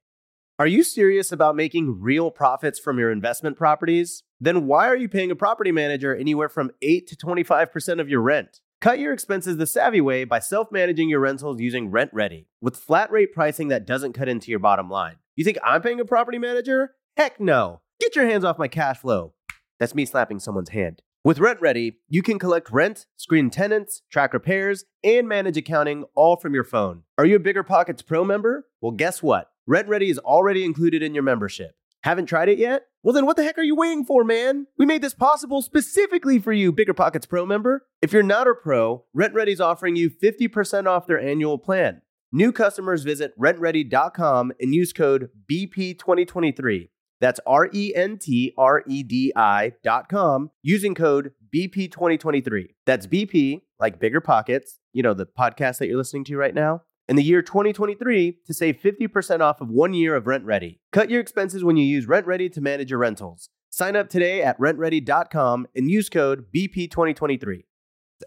Are 0.60 0.68
you 0.68 0.82
serious 0.82 1.32
about 1.32 1.56
making 1.56 2.02
real 2.02 2.32
profits 2.32 2.80
from 2.80 2.98
your 2.98 3.12
investment 3.12 3.58
properties? 3.58 4.24
Then 4.40 4.66
why 4.66 4.88
are 4.88 4.96
you 4.96 5.08
paying 5.08 5.30
a 5.30 5.36
property 5.36 5.72
manager 5.72 6.16
anywhere 6.16 6.50
from 6.50 6.72
8 6.82 7.08
to 7.08 7.16
25% 7.16 8.00
of 8.02 8.10
your 8.10 8.22
rent? 8.22 8.60
Cut 8.82 8.98
your 8.98 9.14
expenses 9.14 9.58
the 9.58 9.68
savvy 9.68 10.02
way 10.02 10.24
by 10.24 10.40
self 10.40 10.72
managing 10.72 11.10
your 11.10 11.20
rentals 11.20 11.60
using 11.60 11.92
RentRedi 11.92 12.46
with 12.62 12.76
flat 12.76 13.12
rate 13.12 13.34
pricing 13.34 13.68
that 13.70 13.86
doesn't 13.86 14.14
cut 14.14 14.30
into 14.30 14.50
your 14.52 14.60
bottom 14.60 14.90
line. 14.90 15.18
You 15.38 15.44
think 15.44 15.60
I'm 15.64 15.84
paying 15.84 16.00
a 16.00 16.06
property 16.06 16.40
manager? 16.40 16.96
Heck 17.16 17.40
no. 17.40 17.82
Get 18.02 18.16
your 18.16 18.26
hands 18.26 18.44
off 18.44 18.58
my 18.58 18.68
cash 18.68 18.98
flow. 18.98 19.36
That's 19.80 19.94
me 19.94 20.04
slapping 20.04 20.40
someone's 20.40 20.70
hand. 20.70 21.04
With 21.24 21.38
RentRedi, 21.38 21.98
you 22.10 22.24
can 22.24 22.40
collect 22.40 22.72
rent, 22.72 23.06
screen 23.18 23.52
tenants, 23.52 24.02
track 24.12 24.34
repairs, 24.34 24.86
and 25.04 25.28
manage 25.28 25.56
accounting 25.56 26.06
all 26.16 26.38
from 26.38 26.56
your 26.56 26.64
phone. 26.64 27.04
Are 27.20 27.26
you 27.26 27.36
a 27.36 27.40
Bigger 27.40 27.62
Pockets 27.62 28.02
Pro 28.02 28.24
member? 28.26 28.66
Well, 28.82 28.94
guess 28.94 29.22
what? 29.22 29.52
RentRedi 29.70 30.10
is 30.10 30.18
already 30.18 30.66
included 30.66 31.04
in 31.04 31.14
your 31.14 31.24
membership. 31.24 31.76
Haven't 32.02 32.26
tried 32.26 32.50
it 32.50 32.58
yet? 32.58 32.88
Well, 33.04 33.14
then 33.14 33.28
what 33.28 33.38
the 33.38 33.44
heck 33.44 33.60
are 33.60 33.64
you 33.64 33.76
waiting 33.76 34.06
for, 34.06 34.24
man? 34.24 34.66
We 34.80 34.88
made 34.88 35.04
this 35.04 35.14
possible 35.14 35.62
specifically 35.62 36.40
for 36.40 36.52
you, 36.52 36.72
Bigger 36.72 36.96
Pockets 36.96 37.28
Pro 37.28 37.46
member. 37.46 37.86
If 38.02 38.12
you're 38.12 38.24
not 38.24 38.48
a 38.48 38.56
pro, 38.56 39.04
RentRedi 39.16 39.50
is 39.50 39.62
offering 39.62 39.96
you 39.96 40.10
50% 40.10 40.88
off 40.88 41.06
their 41.06 41.20
annual 41.20 41.60
plan. 41.60 42.02
New 42.32 42.52
customers 42.52 43.04
visit 43.04 43.38
rentredi.com 43.40 44.52
and 44.60 44.74
use 44.74 44.92
code 44.92 45.30
BP2023. 45.50 46.90
That's 47.20 47.40
R 47.48 47.70
E 47.74 47.94
N 47.96 48.18
T 48.18 48.54
R 48.58 48.84
E 48.88 49.04
D 49.04 49.32
I.com 49.36 50.52
using 50.62 50.94
code 50.94 51.32
BP2023. 51.56 52.66
That's 52.86 53.08
BP, 53.08 53.62
like 53.80 54.00
Bigger 54.00 54.22
Pockets, 54.22 54.80
you 54.94 55.02
know, 55.02 55.14
the 55.14 55.26
podcast 55.26 55.78
that 55.80 55.88
you're 55.88 55.98
listening 55.98 56.26
to 56.26 56.38
right 56.38 56.54
now 56.54 56.82
in 57.08 57.16
the 57.16 57.24
year 57.24 57.42
2023 57.42 58.40
to 58.46 58.54
save 58.54 58.78
50% 58.78 59.40
off 59.40 59.62
of 59.62 59.70
one 59.70 59.94
year 59.94 60.16
of 60.16 60.26
RentRedi. 60.26 60.80
Cut 60.92 61.10
your 61.10 61.22
expenses 61.22 61.64
when 61.64 61.78
you 61.78 61.86
use 61.86 62.06
RentRedi 62.06 62.52
to 62.52 62.62
manage 62.62 62.90
your 62.90 63.00
rentals. 63.00 63.50
Sign 63.70 63.96
up 63.96 64.10
today 64.10 64.42
at 64.42 64.60
rentredi.com 64.60 65.68
and 65.76 65.90
use 65.90 66.10
code 66.10 66.46
BP2023. 66.54 67.64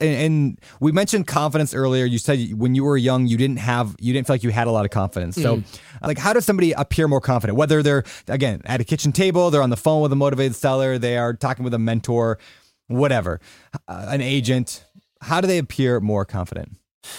And, 0.01 0.15
and 0.15 0.61
we 0.79 0.93
mentioned 0.93 1.27
confidence 1.27 1.75
earlier. 1.75 2.05
You 2.05 2.19
said 2.19 2.53
when 2.55 2.75
you 2.75 2.85
were 2.85 2.97
young, 2.97 3.27
you 3.27 3.37
didn't 3.37 3.59
have, 3.59 3.97
you 3.99 4.13
didn't 4.13 4.27
feel 4.27 4.35
like 4.35 4.45
you 4.45 4.51
had 4.51 4.67
a 4.69 4.71
lot 4.71 4.85
of 4.85 4.91
confidence. 4.91 5.37
So, 5.37 5.57
Mm. 5.59 5.65
like, 6.03 6.19
how 6.19 6.33
does 6.33 6.45
somebody 6.45 6.73
appear 6.73 7.09
more 7.09 7.21
confident? 7.21 7.57
Whether 7.59 7.83
they're 7.83 8.05
again 8.29 8.63
at 8.67 8.81
a 8.81 8.85
kitchen 8.85 9.11
table, 9.13 9.51
they're 9.51 9.63
on 9.63 9.71
the 9.71 9.77
phone 9.77 10.01
with 10.03 10.13
a 10.13 10.17
motivated 10.17 10.55
seller, 10.55 10.99
they 10.99 11.17
are 11.17 11.35
talking 11.35 11.65
with 11.65 11.75
a 11.75 11.79
mentor, 11.79 12.39
whatever, 12.87 13.41
uh, 13.89 14.07
an 14.09 14.21
agent. 14.21 14.85
How 15.23 15.41
do 15.41 15.47
they 15.49 15.59
appear 15.59 15.99
more 16.01 16.25
confident? 16.25 16.77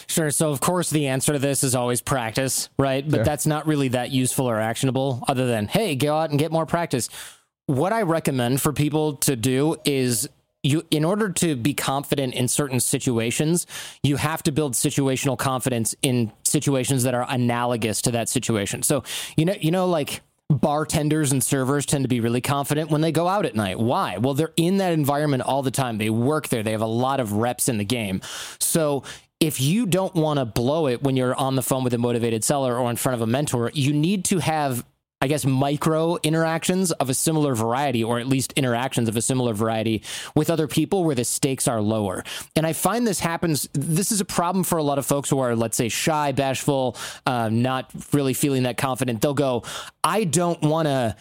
Sure. 0.08 0.30
So, 0.32 0.52
of 0.52 0.62
course, 0.62 0.92
the 0.92 1.08
answer 1.08 1.34
to 1.34 1.40
this 1.40 1.64
is 1.64 1.74
always 1.76 2.02
practice, 2.02 2.70
right? 2.78 3.04
But 3.08 3.18
Sure. 3.18 3.24
that's 3.26 3.46
not 3.48 3.66
really 3.68 3.88
that 3.90 4.12
useful 4.12 4.48
or 4.50 4.60
actionable, 4.60 5.24
other 5.28 5.48
than, 5.48 5.68
hey, 5.68 5.96
go 5.96 6.16
out 6.16 6.30
and 6.30 6.38
get 6.40 6.52
more 6.52 6.66
practice. 6.66 7.10
What 7.66 7.92
I 7.92 8.04
recommend 8.04 8.62
for 8.62 8.74
people 8.74 9.16
to 9.18 9.36
do 9.36 9.76
is 9.84 10.30
you 10.64 10.84
in 10.92 11.04
order 11.04 11.30
to 11.30 11.56
be 11.56 11.74
confident 11.74 12.34
in 12.34 12.48
certain 12.48 12.80
situations 12.80 13.66
you 14.04 14.18
have 14.18 14.44
to 14.44 14.52
build 14.52 14.74
situational 14.74 15.38
confidence 15.38 15.96
in 16.02 16.32
situations 16.44 17.04
that 17.04 17.14
are 17.14 17.26
analogous 17.30 18.02
to 18.02 18.12
that 18.12 18.30
situation. 18.30 18.84
So 18.84 19.04
you 19.36 19.46
know 19.46 19.56
you 19.60 19.72
know 19.72 19.88
like 19.88 20.22
bartenders 20.50 21.32
and 21.32 21.42
servers 21.42 21.86
tend 21.86 22.04
to 22.04 22.10
be 22.10 22.20
really 22.20 22.42
confident 22.42 22.92
when 22.92 23.02
they 23.02 23.12
go 23.12 23.28
out 23.28 23.46
at 23.46 23.56
night. 23.56 23.80
Why? 23.80 24.18
Well 24.18 24.34
they're 24.34 24.54
in 24.58 24.78
that 24.78 24.94
environment 24.94 25.44
all 25.44 25.64
the 25.64 25.72
time. 25.72 25.98
They 25.98 26.10
work 26.10 26.50
there. 26.50 26.64
They 26.64 26.72
have 26.72 26.82
a 26.82 26.86
lot 26.86 27.20
of 27.20 27.34
reps 27.34 27.70
in 27.70 27.78
the 27.78 27.86
game. 27.86 28.22
So 28.60 29.04
if 29.40 29.60
you 29.60 29.88
don't 29.88 30.14
want 30.14 30.38
to 30.38 30.46
blow 30.46 30.88
it 30.88 31.02
when 31.02 31.18
you're 31.18 31.34
on 31.36 31.56
the 31.56 31.64
phone 31.64 31.84
with 31.84 31.94
a 31.96 31.98
motivated 31.98 32.44
seller 32.44 32.78
or 32.78 32.90
in 32.92 32.96
front 32.96 33.16
of 33.16 33.22
a 33.22 33.28
mentor 33.28 33.72
you 33.74 33.92
need 33.92 34.26
to 34.26 34.38
have 34.38 34.86
I 35.22 35.28
guess, 35.28 35.46
micro 35.46 36.18
interactions 36.24 36.92
of 36.94 37.10
a 37.10 37.14
similar 37.14 37.54
variety, 37.54 38.04
or 38.04 38.20
at 38.20 38.28
least 38.28 38.54
interactions 38.54 39.08
of 39.08 39.16
a 39.16 39.22
similar 39.22 39.54
variety 39.54 40.02
with 40.36 40.50
other 40.50 40.68
people 40.68 41.04
where 41.04 41.16
the 41.16 41.24
stakes 41.24 41.68
are 41.68 41.80
lower. 41.80 42.24
And 42.56 42.66
I 42.66 42.74
find 42.74 43.06
this 43.06 43.20
happens, 43.20 43.70
this 43.74 44.12
is 44.12 44.20
a 44.20 44.26
problem 44.26 44.64
for 44.64 44.80
a 44.80 44.84
lot 44.84 44.98
of 44.98 45.06
folks 45.06 45.30
who 45.30 45.40
are, 45.40 45.56
let's 45.56 45.78
say, 45.78 45.90
shy, 45.90 46.32
bashful, 46.32 46.98
uh, 47.26 47.50
not 47.50 47.92
really 48.14 48.34
feeling 48.34 48.64
that 48.64 48.78
confident. 48.78 49.22
They'll 49.22 49.34
go, 49.34 49.64
I 50.04 50.24
don't 50.24 50.62
want 50.64 50.88
to 50.88 51.16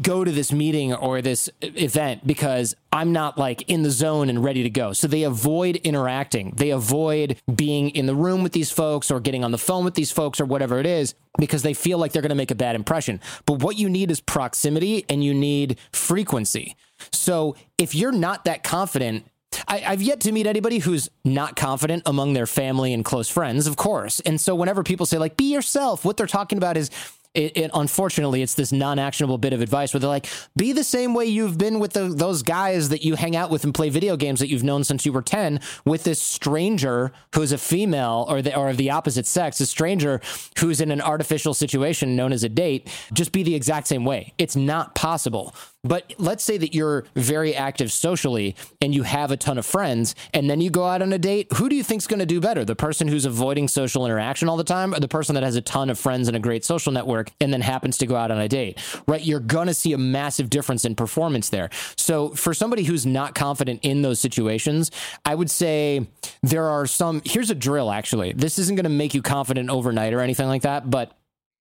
go 0.00 0.24
to 0.24 0.32
this 0.32 0.50
meeting 0.50 0.94
or 0.94 1.20
this 1.20 1.50
event 1.60 2.26
because 2.26 2.74
I'm 2.92 3.12
not 3.12 3.36
like 3.36 3.62
in 3.68 3.82
the 3.82 3.90
zone 3.90 4.30
and 4.30 4.42
ready 4.42 4.62
to 4.62 4.70
go. 4.70 4.92
So 4.92 5.06
they 5.06 5.24
avoid 5.24 5.76
interacting. 5.76 6.52
They 6.56 6.70
avoid 6.70 7.40
being 7.54 7.90
in 7.90 8.06
the 8.06 8.14
room 8.14 8.42
with 8.42 8.52
these 8.52 8.70
folks 8.70 9.10
or 9.10 9.20
getting 9.20 9.44
on 9.44 9.50
the 9.50 9.58
phone 9.58 9.84
with 9.84 9.94
these 9.94 10.10
folks 10.10 10.40
or 10.40 10.46
whatever 10.46 10.78
it 10.78 10.86
is 10.86 11.14
because 11.38 11.62
they 11.62 11.74
feel 11.74 11.98
like 11.98 12.12
they're 12.12 12.22
going 12.22 12.30
to 12.30 12.34
make 12.34 12.50
a 12.50 12.54
bad 12.56 12.76
impression. 12.76 13.20
But 13.44 13.62
what 13.62 13.76
you 13.76 13.90
need 13.90 14.10
is 14.10 14.20
proximity 14.20 15.04
and 15.08 15.22
you 15.22 15.34
need 15.34 15.78
frequency. 15.92 16.74
So 17.12 17.54
if 17.76 17.94
you're 17.94 18.12
not 18.12 18.46
that 18.46 18.64
confident, 18.64 19.26
I, 19.66 19.82
I've 19.86 20.02
yet 20.02 20.20
to 20.20 20.32
meet 20.32 20.46
anybody 20.46 20.78
who's 20.78 21.08
not 21.24 21.56
confident 21.56 22.02
among 22.06 22.32
their 22.32 22.46
family 22.46 22.92
and 22.92 23.04
close 23.04 23.28
friends, 23.28 23.66
of 23.66 23.76
course. 23.76 24.20
And 24.20 24.40
so 24.40 24.54
whenever 24.54 24.82
people 24.82 25.06
say 25.06 25.18
like 25.18 25.36
be 25.36 25.52
yourself, 25.52 26.04
what 26.04 26.16
they're 26.16 26.26
talking 26.26 26.58
about 26.58 26.76
is 26.76 26.90
it, 27.38 27.56
it, 27.56 27.70
unfortunately 27.72 28.42
it's 28.42 28.54
this 28.54 28.72
non-actionable 28.72 29.38
bit 29.38 29.52
of 29.52 29.60
advice 29.60 29.94
where 29.94 30.00
they're 30.00 30.08
like 30.08 30.26
be 30.56 30.72
the 30.72 30.82
same 30.82 31.14
way 31.14 31.24
you've 31.24 31.56
been 31.56 31.78
with 31.78 31.92
the, 31.92 32.08
those 32.08 32.42
guys 32.42 32.88
that 32.88 33.04
you 33.04 33.14
hang 33.14 33.36
out 33.36 33.50
with 33.50 33.62
and 33.62 33.72
play 33.72 33.88
video 33.88 34.16
games 34.16 34.40
that 34.40 34.48
you've 34.48 34.64
known 34.64 34.82
since 34.82 35.06
you 35.06 35.12
were 35.12 35.22
10 35.22 35.60
with 35.84 36.02
this 36.02 36.20
stranger 36.20 37.12
who's 37.34 37.52
a 37.52 37.58
female 37.58 38.26
or 38.28 38.42
the, 38.42 38.56
or 38.56 38.70
of 38.70 38.76
the 38.76 38.90
opposite 38.90 39.26
sex 39.26 39.60
a 39.60 39.66
stranger 39.66 40.20
who's 40.58 40.80
in 40.80 40.90
an 40.90 41.00
artificial 41.00 41.54
situation 41.54 42.16
known 42.16 42.32
as 42.32 42.42
a 42.42 42.48
date. 42.48 42.88
Just 43.12 43.30
be 43.30 43.44
the 43.44 43.54
exact 43.54 43.86
same 43.86 44.04
way. 44.04 44.34
It's 44.38 44.56
not 44.56 44.96
possible 44.96 45.54
But 45.88 46.12
let's 46.18 46.44
say 46.44 46.58
that 46.58 46.74
you're 46.74 47.04
very 47.14 47.54
active 47.54 47.90
socially 47.90 48.54
and 48.82 48.94
you 48.94 49.04
have 49.04 49.30
a 49.30 49.36
ton 49.38 49.56
of 49.56 49.64
friends, 49.64 50.14
and 50.34 50.50
then 50.50 50.60
you 50.60 50.68
go 50.68 50.84
out 50.84 51.00
on 51.00 51.12
a 51.12 51.18
date. 51.18 51.48
Who 51.54 51.70
do 51.70 51.74
you 51.76 51.82
think's 51.82 52.06
going 52.06 52.20
to 52.20 52.26
do 52.26 52.40
better? 52.40 52.64
The 52.64 52.76
person 52.76 53.08
who's 53.08 53.24
avoiding 53.24 53.68
social 53.68 54.04
interaction 54.04 54.48
all 54.48 54.58
the 54.58 54.64
time, 54.64 54.94
or 54.94 55.00
the 55.00 55.08
person 55.08 55.34
that 55.34 55.42
has 55.42 55.56
a 55.56 55.62
ton 55.62 55.88
of 55.88 55.98
friends 55.98 56.28
and 56.28 56.36
a 56.36 56.40
great 56.40 56.64
social 56.64 56.92
network 56.92 57.32
and 57.40 57.52
then 57.52 57.62
happens 57.62 57.96
to 57.98 58.06
go 58.06 58.16
out 58.16 58.30
on 58.30 58.38
a 58.38 58.48
date? 58.48 58.78
Right? 59.06 59.24
You're 59.24 59.40
going 59.40 59.68
to 59.68 59.74
see 59.74 59.94
a 59.94 59.98
massive 59.98 60.50
difference 60.50 60.84
in 60.84 60.94
performance 60.94 61.48
there. 61.48 61.70
So 61.96 62.30
for 62.30 62.52
somebody 62.52 62.84
who's 62.84 63.06
not 63.06 63.34
confident 63.34 63.80
in 63.82 64.02
those 64.02 64.20
situations, 64.20 64.90
I 65.24 65.34
would 65.34 65.50
say 65.50 66.06
there 66.42 66.66
are 66.66 66.86
some. 66.86 67.22
Here's 67.24 67.50
a 67.50 67.54
drill. 67.54 67.90
Actually, 67.90 68.32
this 68.32 68.58
isn't 68.58 68.76
going 68.76 68.84
to 68.84 68.90
make 68.90 69.14
you 69.14 69.22
confident 69.22 69.70
overnight 69.70 70.12
or 70.12 70.20
anything 70.20 70.48
like 70.48 70.62
that, 70.62 70.90
but 70.90 71.17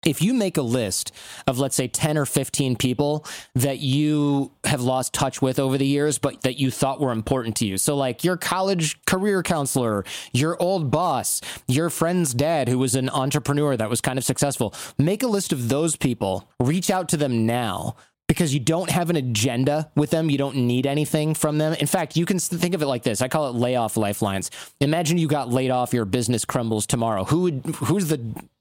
if 0.05 0.21
you 0.21 0.35
make 0.35 0.57
a 0.57 0.63
list 0.63 1.13
of 1.47 1.59
let's 1.59 1.77
say 1.77 1.89
10 1.89 2.19
or 2.19 2.27
15 2.27 2.77
people 2.77 3.25
that 3.55 3.79
you 3.79 4.53
have 4.65 4.81
lost 4.81 5.13
touch 5.13 5.41
with 5.41 5.59
over 5.59 5.79
the 5.79 5.87
years 5.87 6.19
but 6.19 6.43
that 6.43 6.59
you 6.59 6.71
thought 6.71 7.01
were 7.01 7.13
important 7.13 7.57
to 7.57 7.67
you. 7.67 7.79
So 7.79 7.97
like 7.97 8.25
your 8.25 8.37
college 8.37 9.03
career 9.05 9.43
counselor 9.43 10.05
your 10.33 10.61
old 10.61 10.91
boss 10.91 11.41
your 11.69 11.91
friend's 11.91 12.35
dad 12.35 12.69
who 12.69 12.79
was 12.79 12.95
an 12.95 13.09
entrepreneur 13.11 13.77
that 13.77 13.91
was 13.91 14.01
kind 14.01 14.19
of 14.19 14.25
successful 14.25 14.75
make 14.99 15.23
a 15.23 15.29
list 15.29 15.53
of 15.53 15.69
those 15.69 15.97
people. 15.97 16.49
Reach 16.59 16.91
out 16.91 17.09
to 17.11 17.17
them 17.17 17.47
now 17.47 17.97
because 18.29 18.55
you 18.55 18.61
don't 18.61 18.91
have 18.91 19.11
an 19.11 19.17
agenda 19.17 19.91
with 19.95 20.11
them. 20.11 20.31
You 20.31 20.39
don't 20.39 20.57
need 20.57 20.87
anything 20.87 21.35
from 21.35 21.59
them. 21.59 21.75
In 21.75 21.87
fact, 21.87 22.17
you 22.17 22.25
can 22.25 22.39
think 22.39 22.75
of 22.75 22.83
it 22.83 22.87
like 22.87 23.03
this. 23.03 23.21
I 23.21 23.29
call 23.29 23.49
it 23.51 23.55
layoff 23.55 23.97
lifelines. 23.97 24.51
Imagine 24.81 25.19
you 25.19 25.29
got 25.29 25.51
laid 25.51 25.71
off, 25.71 25.93
your 25.93 26.05
business 26.05 26.45
crumbles 26.45 26.87
tomorrow. 26.87 27.25
Who 27.25 27.43
would 27.43 27.63
who's 27.77 28.09
the 28.09 28.19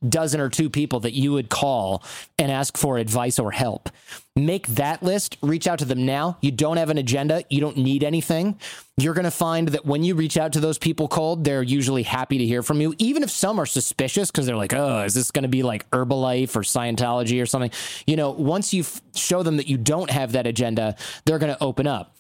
dozen 0.08 0.42
or 0.42 0.50
two 0.50 0.70
people 0.70 1.00
that 1.02 1.14
you 1.14 1.32
would 1.34 1.50
call 1.50 2.04
and 2.38 2.52
ask 2.52 2.78
for 2.78 2.98
advice 2.98 3.40
or 3.40 3.52
help? 3.52 3.90
Make 4.38 4.66
that 4.68 5.04
list, 5.04 5.38
reach 5.42 5.68
out 5.68 5.80
to 5.80 5.86
them 5.86 6.06
now. 6.06 6.38
You 6.40 6.52
don't 6.52 6.78
have 6.78 6.90
an 6.90 6.98
agenda, 6.98 7.44
you 7.50 7.60
don't 7.60 7.76
need 7.76 8.02
anything. 8.02 8.58
You're 8.96 9.14
going 9.14 9.26
to 9.26 9.32
find 9.32 9.68
that 9.70 9.86
when 9.86 10.04
you 10.04 10.16
reach 10.16 10.38
out 10.38 10.54
to 10.54 10.62
those 10.62 10.78
people 10.78 11.10
cold, 11.10 11.44
they're 11.44 11.62
usually 11.62 12.04
happy 12.04 12.38
to 12.38 12.46
hear 12.46 12.64
from 12.64 12.80
you, 12.80 12.96
even 12.98 13.24
if 13.24 13.30
some 13.30 13.60
are 13.60 13.66
suspicious 13.66 14.32
because 14.32 14.46
they're 14.46 14.56
like, 14.56 14.74
oh, 14.74 15.04
is 15.04 15.14
this 15.14 15.32
going 15.32 15.44
to 15.44 15.50
be 15.50 15.64
like 15.64 15.90
Herbalife 15.90 16.56
or 16.56 16.62
Scientology 16.62 17.42
or 17.42 17.46
something? 17.46 17.72
You 18.08 18.16
know, 18.16 18.30
once 18.30 18.74
you 18.74 18.86
show 19.14 19.44
them 19.44 19.58
that 19.58 19.68
you 19.68 19.78
don't 19.78 20.10
have 20.10 20.32
that 20.32 20.48
agenda, 20.48 20.96
they're 21.26 21.40
going 21.40 21.54
to 21.54 21.62
open 21.62 21.86
up 21.86 22.16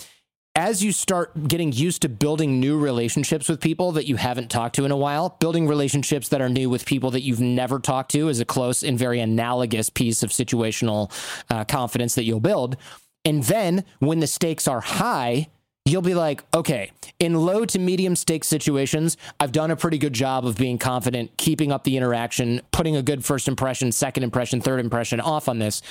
as 0.55 0.83
you 0.83 0.91
start 0.91 1.47
getting 1.47 1.71
used 1.71 2.01
to 2.01 2.09
building 2.09 2.59
new 2.59 2.77
relationships 2.77 3.47
with 3.47 3.61
people 3.61 3.93
that 3.93 4.05
you 4.05 4.17
haven't 4.17 4.49
talked 4.49 4.75
to 4.75 4.85
in 4.85 4.91
a 4.91 4.97
while, 4.97 5.37
building 5.39 5.67
relationships 5.67 6.27
that 6.29 6.41
are 6.41 6.49
new 6.49 6.69
with 6.69 6.85
people 6.85 7.11
that 7.11 7.21
you've 7.21 7.39
never 7.39 7.79
talked 7.79 8.11
to 8.11 8.27
is 8.27 8.39
a 8.39 8.45
close 8.45 8.83
and 8.83 8.99
very 8.99 9.19
analogous 9.21 9.89
piece 9.89 10.23
of 10.23 10.29
situational 10.29 11.11
uh, 11.49 11.63
confidence 11.63 12.15
that 12.15 12.25
you'll 12.25 12.41
build. 12.41 12.75
And 13.23 13.43
then 13.43 13.85
when 13.99 14.19
the 14.19 14.27
stakes 14.27 14.67
are 14.67 14.81
high, 14.81 15.47
you'll 15.85 16.01
be 16.01 16.13
like, 16.13 16.43
okay, 16.53 16.91
in 17.19 17.33
low 17.33 17.65
to 17.65 17.79
medium 17.79 18.15
stakes 18.15 18.47
situations, 18.47 19.15
I've 19.39 19.51
done 19.51 19.71
a 19.71 19.75
pretty 19.75 19.97
good 19.97 20.13
job 20.13 20.45
of 20.45 20.57
being 20.57 20.77
confident, 20.77 21.37
keeping 21.37 21.71
up 21.71 21.85
the 21.85 21.95
interaction, 21.95 22.61
putting 22.71 22.97
a 22.97 23.01
good 23.01 23.23
first 23.23 23.47
impression, 23.47 23.91
second 23.91 24.23
impression, 24.23 24.59
third 24.59 24.79
impression 24.81 25.21
off 25.21 25.47
on 25.47 25.59
this. 25.59 25.81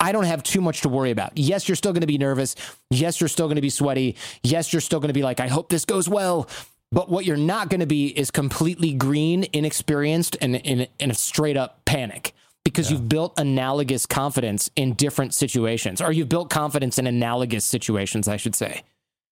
I 0.00 0.12
don't 0.12 0.24
have 0.24 0.42
too 0.42 0.60
much 0.60 0.82
to 0.82 0.88
worry 0.88 1.10
about. 1.10 1.36
Yes, 1.36 1.68
you're 1.68 1.76
still 1.76 1.92
going 1.92 2.02
to 2.02 2.06
be 2.06 2.18
nervous. 2.18 2.54
Yes, 2.90 3.20
you're 3.20 3.28
still 3.28 3.46
going 3.46 3.56
to 3.56 3.62
be 3.62 3.70
sweaty. 3.70 4.16
Yes, 4.42 4.72
you're 4.72 4.80
still 4.80 5.00
going 5.00 5.08
to 5.08 5.14
be 5.14 5.22
like, 5.22 5.40
I 5.40 5.48
hope 5.48 5.68
this 5.68 5.84
goes 5.84 6.08
well. 6.08 6.48
But 6.90 7.10
what 7.10 7.24
you're 7.24 7.36
not 7.36 7.68
going 7.68 7.80
to 7.80 7.86
be 7.86 8.06
is 8.08 8.30
completely 8.30 8.94
green, 8.94 9.46
inexperienced, 9.52 10.36
and 10.40 10.56
in 10.56 11.10
a 11.10 11.14
straight 11.14 11.56
up 11.56 11.84
panic 11.84 12.32
because 12.64 12.90
yeah. 12.90 12.98
you've 12.98 13.08
built 13.08 13.38
analogous 13.38 14.06
confidence 14.06 14.70
in 14.76 14.94
different 14.94 15.34
situations, 15.34 16.00
or 16.00 16.12
you've 16.12 16.28
built 16.28 16.50
confidence 16.50 16.98
in 16.98 17.06
analogous 17.06 17.64
situations, 17.64 18.28
I 18.28 18.36
should 18.36 18.54
say. 18.54 18.82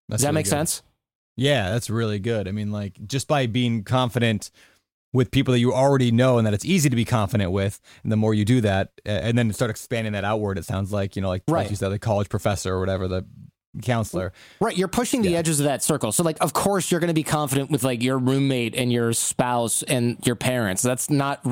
That's 0.08 0.20
Does 0.20 0.22
that 0.22 0.28
really 0.28 0.34
make 0.34 0.44
good. 0.46 0.50
sense? 0.50 0.82
Yeah, 1.36 1.70
that's 1.70 1.90
really 1.90 2.18
good. 2.18 2.48
I 2.48 2.52
mean, 2.52 2.72
like 2.72 2.98
just 3.06 3.28
by 3.28 3.46
being 3.46 3.84
confident 3.84 4.50
with 5.12 5.30
people 5.30 5.52
that 5.52 5.60
you 5.60 5.72
already 5.72 6.10
know 6.10 6.38
and 6.38 6.46
that 6.46 6.54
it's 6.54 6.64
easy 6.64 6.88
to 6.90 6.96
be 6.96 7.04
confident 7.04 7.50
with. 7.50 7.80
And 8.02 8.12
the 8.12 8.16
more 8.16 8.34
you 8.34 8.44
do 8.44 8.60
that, 8.60 8.90
and 9.04 9.36
then 9.36 9.52
start 9.52 9.70
expanding 9.70 10.12
that 10.12 10.24
outward, 10.24 10.58
it 10.58 10.64
sounds 10.64 10.92
like, 10.92 11.16
you 11.16 11.22
know, 11.22 11.28
like, 11.28 11.42
right. 11.48 11.62
like 11.62 11.70
you 11.70 11.76
said, 11.76 11.88
the 11.88 11.98
college 11.98 12.28
professor 12.28 12.74
or 12.74 12.80
whatever, 12.80 13.08
the 13.08 13.24
counselor. 13.82 14.32
Right. 14.60 14.76
You're 14.76 14.88
pushing 14.88 15.22
the 15.22 15.30
yeah. 15.30 15.38
edges 15.38 15.60
of 15.60 15.64
that 15.64 15.82
circle. 15.82 16.12
So, 16.12 16.22
like, 16.22 16.38
of 16.40 16.52
course, 16.52 16.90
you're 16.90 17.00
going 17.00 17.08
to 17.08 17.14
be 17.14 17.22
confident 17.22 17.70
with 17.70 17.84
like 17.84 18.02
your 18.02 18.18
roommate 18.18 18.74
and 18.74 18.92
your 18.92 19.12
spouse 19.12 19.82
and 19.82 20.18
your 20.26 20.36
parents. 20.36 20.82
That's 20.82 21.10
not 21.10 21.42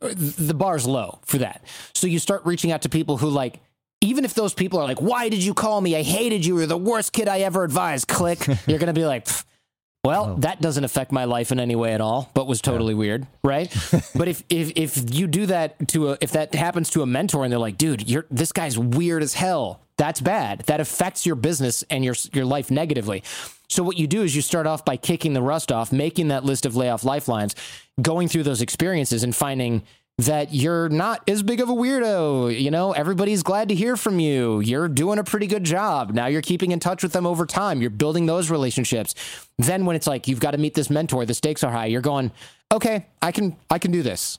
the 0.00 0.54
bar's 0.54 0.86
low 0.86 1.20
for 1.24 1.38
that. 1.38 1.64
So, 1.94 2.06
you 2.06 2.18
start 2.18 2.44
reaching 2.44 2.72
out 2.72 2.82
to 2.82 2.88
people 2.88 3.16
who, 3.16 3.28
like, 3.28 3.60
even 4.00 4.24
if 4.24 4.34
those 4.34 4.54
people 4.54 4.78
are 4.78 4.84
like, 4.84 5.00
why 5.00 5.28
did 5.28 5.42
you 5.42 5.52
call 5.52 5.80
me? 5.80 5.94
I 5.94 6.02
hated 6.02 6.44
you. 6.44 6.58
You're 6.58 6.66
the 6.66 6.76
worst 6.76 7.12
kid 7.12 7.28
I 7.28 7.40
ever 7.40 7.64
advised. 7.64 8.08
Click. 8.08 8.46
You're 8.66 8.78
going 8.78 8.86
to 8.86 8.92
be 8.94 9.04
like, 9.04 9.28
well, 10.02 10.30
oh. 10.30 10.40
that 10.40 10.62
doesn't 10.62 10.82
affect 10.82 11.12
my 11.12 11.24
life 11.24 11.52
in 11.52 11.60
any 11.60 11.76
way 11.76 11.92
at 11.92 12.00
all, 12.00 12.30
but 12.32 12.46
was 12.46 12.62
totally 12.62 12.94
yeah. 12.94 12.98
weird, 12.98 13.26
right? 13.44 13.74
but 14.14 14.28
if 14.28 14.42
if 14.48 14.72
if 14.74 15.14
you 15.14 15.26
do 15.26 15.46
that 15.46 15.88
to 15.88 16.10
a 16.10 16.18
if 16.20 16.32
that 16.32 16.54
happens 16.54 16.88
to 16.90 17.02
a 17.02 17.06
mentor 17.06 17.44
and 17.44 17.52
they're 17.52 17.58
like, 17.58 17.76
"Dude, 17.76 18.08
you're 18.08 18.26
this 18.30 18.52
guy's 18.52 18.78
weird 18.78 19.22
as 19.22 19.34
hell." 19.34 19.80
That's 19.98 20.22
bad. 20.22 20.60
That 20.60 20.80
affects 20.80 21.26
your 21.26 21.36
business 21.36 21.84
and 21.90 22.02
your 22.02 22.14
your 22.32 22.46
life 22.46 22.70
negatively. 22.70 23.22
So 23.68 23.82
what 23.82 23.98
you 23.98 24.06
do 24.06 24.22
is 24.22 24.34
you 24.34 24.40
start 24.42 24.66
off 24.66 24.84
by 24.84 24.96
kicking 24.96 25.34
the 25.34 25.42
rust 25.42 25.70
off, 25.70 25.92
making 25.92 26.28
that 26.28 26.44
list 26.44 26.64
of 26.64 26.74
layoff 26.74 27.04
lifelines, 27.04 27.54
going 28.00 28.26
through 28.26 28.44
those 28.44 28.62
experiences 28.62 29.22
and 29.22 29.36
finding 29.36 29.82
that 30.20 30.52
you're 30.52 30.88
not 30.88 31.22
as 31.28 31.42
big 31.42 31.60
of 31.60 31.68
a 31.68 31.72
weirdo. 31.72 32.58
You 32.58 32.70
know, 32.70 32.92
everybody's 32.92 33.42
glad 33.42 33.68
to 33.70 33.74
hear 33.74 33.96
from 33.96 34.20
you. 34.20 34.60
You're 34.60 34.88
doing 34.88 35.18
a 35.18 35.24
pretty 35.24 35.46
good 35.46 35.64
job. 35.64 36.12
Now 36.12 36.26
you're 36.26 36.42
keeping 36.42 36.72
in 36.72 36.80
touch 36.80 37.02
with 37.02 37.12
them 37.12 37.26
over 37.26 37.46
time. 37.46 37.80
You're 37.80 37.90
building 37.90 38.26
those 38.26 38.50
relationships. 38.50 39.14
Then 39.58 39.86
when 39.86 39.96
it's 39.96 40.06
like 40.06 40.28
you've 40.28 40.40
got 40.40 40.50
to 40.50 40.58
meet 40.58 40.74
this 40.74 40.90
mentor, 40.90 41.24
the 41.24 41.34
stakes 41.34 41.64
are 41.64 41.72
high. 41.72 41.86
You're 41.86 42.02
going, 42.02 42.32
okay, 42.72 43.06
I 43.22 43.32
can 43.32 43.56
I 43.70 43.78
can 43.78 43.92
do 43.92 44.02
this. 44.02 44.38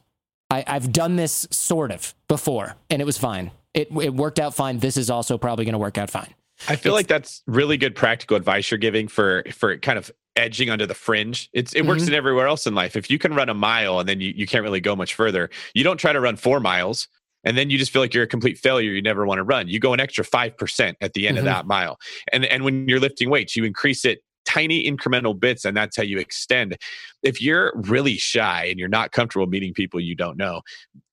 I, 0.49 0.63
I've 0.67 0.91
done 0.91 1.15
this 1.15 1.47
sort 1.49 1.91
of 1.91 2.13
before, 2.27 2.75
and 2.89 3.01
it 3.01 3.05
was 3.05 3.17
fine. 3.17 3.51
It 3.73 3.89
it 4.01 4.13
worked 4.13 4.39
out 4.39 4.53
fine. 4.53 4.79
This 4.79 4.97
is 4.97 5.09
also 5.09 5.37
probably 5.37 5.65
going 5.65 5.73
to 5.73 5.79
work 5.79 5.97
out 5.97 6.09
fine. 6.09 6.33
I 6.67 6.75
feel 6.75 6.93
it's, 6.93 6.99
like 6.99 7.07
that's 7.07 7.41
really 7.47 7.77
good 7.77 7.95
practical 7.95 8.37
advice 8.37 8.69
you're 8.69 8.77
giving 8.77 9.07
for 9.07 9.43
for 9.51 9.77
kind 9.77 9.97
of 9.97 10.11
edging 10.35 10.69
under 10.69 10.85
the 10.85 10.93
fringe. 10.93 11.49
It's 11.53 11.73
it 11.73 11.79
mm-hmm. 11.79 11.89
works 11.89 12.07
in 12.07 12.13
everywhere 12.13 12.47
else 12.47 12.67
in 12.67 12.75
life. 12.75 12.95
If 12.95 13.09
you 13.09 13.19
can 13.19 13.33
run 13.33 13.49
a 13.49 13.53
mile 13.53 13.99
and 13.99 14.07
then 14.07 14.21
you, 14.21 14.33
you 14.35 14.47
can't 14.47 14.63
really 14.63 14.81
go 14.81 14.95
much 14.95 15.13
further, 15.13 15.49
you 15.73 15.83
don't 15.83 15.97
try 15.97 16.13
to 16.13 16.19
run 16.19 16.35
four 16.35 16.59
miles 16.59 17.07
and 17.43 17.57
then 17.57 17.69
you 17.69 17.77
just 17.77 17.91
feel 17.91 18.01
like 18.01 18.13
you're 18.13 18.23
a 18.23 18.27
complete 18.27 18.57
failure 18.57 18.91
you 18.91 19.01
never 19.01 19.25
want 19.25 19.39
to 19.39 19.43
run 19.43 19.67
you 19.67 19.79
go 19.79 19.93
an 19.93 19.99
extra 19.99 20.23
5% 20.23 20.95
at 21.01 21.13
the 21.13 21.27
end 21.27 21.37
mm-hmm. 21.37 21.39
of 21.39 21.45
that 21.45 21.65
mile 21.65 21.97
and 22.31 22.45
and 22.45 22.63
when 22.63 22.87
you're 22.87 22.99
lifting 22.99 23.29
weights 23.29 23.55
you 23.55 23.63
increase 23.63 24.05
it 24.05 24.19
tiny 24.43 24.89
incremental 24.89 25.39
bits 25.39 25.65
and 25.65 25.77
that's 25.77 25.95
how 25.95 26.03
you 26.03 26.17
extend 26.17 26.75
if 27.23 27.41
you're 27.41 27.71
really 27.75 28.17
shy 28.17 28.65
and 28.65 28.79
you're 28.79 28.89
not 28.89 29.11
comfortable 29.11 29.45
meeting 29.45 29.73
people 29.73 29.99
you 29.99 30.15
don't 30.15 30.35
know 30.35 30.61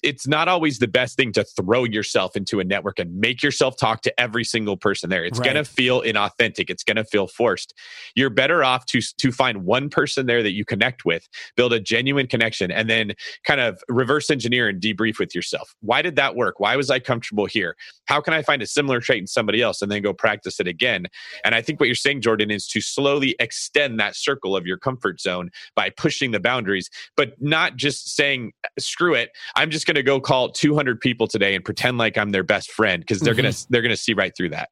it's 0.03 0.27
not 0.27 0.49
always 0.49 0.79
the 0.79 0.87
best 0.87 1.17
thing 1.17 1.33
to 1.33 1.45
throw 1.45 1.85
yourself 1.85 2.37
into 2.37 2.61
a 2.61 2.65
network 2.65 2.99
and 2.99 3.19
make 3.19 3.43
yourself 3.43 3.77
talk 3.77 4.03
to 4.03 4.21
every 4.21 4.45
single 4.45 4.77
person 4.77 5.11
there. 5.11 5.25
It's 5.25 5.39
right. 5.39 5.47
going 5.53 5.57
to 5.57 5.65
feel 5.65 6.03
inauthentic. 6.03 6.71
It's 6.71 6.85
going 6.85 6.97
to 6.97 7.05
feel 7.05 7.27
forced. 7.27 7.75
You're 8.15 8.31
better 8.31 8.63
off 8.63 8.87
to 8.87 9.01
to 9.01 9.33
find 9.33 9.65
one 9.65 9.89
person 9.89 10.27
there 10.27 10.43
that 10.43 10.53
you 10.53 10.65
connect 10.65 11.05
with, 11.05 11.29
build 11.57 11.73
a 11.73 11.81
genuine 11.81 12.27
connection, 12.27 12.71
and 12.71 12.89
then 12.89 13.15
kind 13.45 13.61
of 13.61 13.83
reverse 13.89 14.31
engineer 14.31 14.69
and 14.69 14.81
debrief 14.81 15.19
with 15.19 15.35
yourself. 15.35 15.75
Why 15.81 16.03
did 16.03 16.17
that 16.17 16.37
work? 16.37 16.61
Why 16.61 16.77
was 16.77 16.91
I 16.91 17.01
comfortable 17.01 17.47
here? 17.47 17.77
How 18.07 18.21
can 18.21 18.35
I 18.35 18.43
find 18.43 18.63
a 18.63 18.67
similar 18.67 19.01
trait 19.01 19.21
in 19.21 19.27
somebody 19.27 19.61
else 19.63 19.83
and 19.83 19.91
then 19.91 20.03
go 20.03 20.13
practice 20.13 20.61
it 20.61 20.69
again? 20.69 21.07
And 21.45 21.55
I 21.55 21.63
think 21.63 21.81
what 21.81 21.87
you're 21.87 21.95
saying, 21.95 22.21
Jordan, 22.21 22.51
is 22.51 22.69
to 22.69 22.81
slowly 22.81 23.35
extend 23.41 23.99
that 23.99 24.15
circle 24.15 24.57
of 24.57 24.67
your 24.67 24.79
comfort 24.79 25.21
zone 25.21 25.51
by 25.75 25.91
pushing 25.91 26.31
the 26.31 26.41
boundaries, 26.41 26.89
but 27.17 27.33
not 27.41 27.77
just 27.77 28.15
saying, 28.15 28.53
screw 28.79 29.15
it, 29.15 29.31
I'm 29.57 29.71
just 29.71 29.88
going 29.89 29.97
to 29.97 30.05
go 30.05 30.21
call 30.21 30.51
200 30.51 31.01
people 31.01 31.27
today 31.27 31.57
and 31.57 31.65
pretend 31.65 31.99
like 31.99 32.17
I'm 32.17 32.31
their 32.31 32.45
best 32.45 32.71
friend 32.71 33.01
because 33.01 33.19
they're 33.19 33.35
mm-hmm. 33.35 33.43
going 33.43 33.53
to 33.53 33.67
they're 33.71 33.83
going 33.83 33.91
to 33.91 33.97
see 33.97 34.15
right 34.15 34.33
through 34.37 34.51
that. 34.51 34.71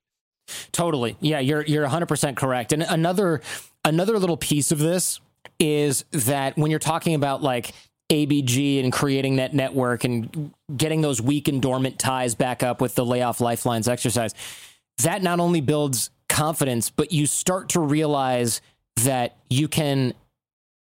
Totally. 0.71 1.17
Yeah, 1.21 1.41
you're 1.41 1.63
you're 1.63 1.87
100% 1.87 2.37
correct. 2.37 2.73
And 2.73 2.83
another 2.83 3.41
another 3.85 4.19
little 4.19 4.37
piece 4.37 4.71
of 4.71 4.79
this 4.79 5.21
is 5.59 6.05
that 6.13 6.57
when 6.57 6.71
you're 6.71 6.79
talking 6.79 7.15
about 7.15 7.43
like 7.43 7.73
ABG 8.11 8.83
and 8.83 8.93
creating 8.93 9.37
that 9.37 9.55
network 9.55 10.05
and 10.05 10.53
getting 10.77 11.01
those 11.01 11.21
weak 11.21 11.49
and 11.49 11.61
dormant 11.61 11.99
ties 11.99 12.35
back 12.35 12.63
up 12.63 12.81
with 12.81 12.95
the 12.95 13.05
layoff 13.05 13.41
lifelines 13.41 13.89
exercise, 13.89 14.35
that 14.99 15.23
not 15.23 15.41
only 15.41 15.61
builds 15.61 16.11
confidence, 16.29 16.91
but 16.91 17.13
you 17.13 17.27
start 17.27 17.71
to 17.71 17.81
realize 17.81 18.61
that 19.05 19.37
you 19.51 19.67
can 19.67 20.15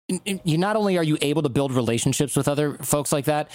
you 0.08 0.56
not 0.56 0.76
only 0.76 0.96
are 0.96 1.02
you 1.02 1.18
able 1.20 1.42
to 1.42 1.48
build 1.48 1.72
relationships 1.72 2.36
with 2.36 2.46
other 2.46 2.74
folks 2.74 3.10
like 3.10 3.24
that, 3.24 3.50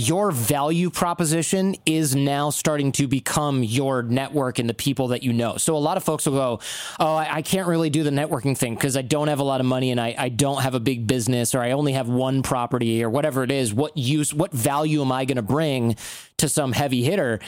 your 0.00 0.30
value 0.30 0.88
proposition 0.88 1.76
is 1.84 2.16
now 2.16 2.48
starting 2.50 2.90
to 2.92 3.06
become 3.06 3.62
your 3.62 4.02
network 4.02 4.58
and 4.58 4.68
the 4.68 4.74
people 4.74 5.08
that 5.08 5.22
you 5.22 5.32
know. 5.32 5.58
So 5.58 5.76
a 5.76 5.78
lot 5.78 5.96
of 5.96 6.04
folks 6.04 6.26
will 6.26 6.32
go, 6.32 6.60
Oh, 6.98 7.14
I, 7.14 7.36
I 7.36 7.42
can't 7.42 7.68
really 7.68 7.90
do 7.90 8.02
the 8.02 8.10
networking 8.10 8.56
thing 8.56 8.74
because 8.74 8.96
I 8.96 9.02
don't 9.02 9.28
have 9.28 9.40
a 9.40 9.44
lot 9.44 9.60
of 9.60 9.66
money 9.66 9.90
and 9.90 10.00
I, 10.00 10.14
I 10.16 10.28
don't 10.30 10.62
have 10.62 10.74
a 10.74 10.80
big 10.80 11.06
business 11.06 11.54
or 11.54 11.60
I 11.60 11.72
only 11.72 11.92
have 11.92 12.08
one 12.08 12.42
property 12.42 13.04
or 13.04 13.10
whatever 13.10 13.42
it 13.42 13.50
is. 13.50 13.74
What 13.74 13.96
use, 13.96 14.32
what 14.32 14.52
value 14.52 15.02
am 15.02 15.12
I 15.12 15.26
going 15.26 15.36
to 15.36 15.42
bring 15.42 15.96
to 16.38 16.48
some 16.48 16.72
heavy 16.72 17.02
hitter? 17.02 17.38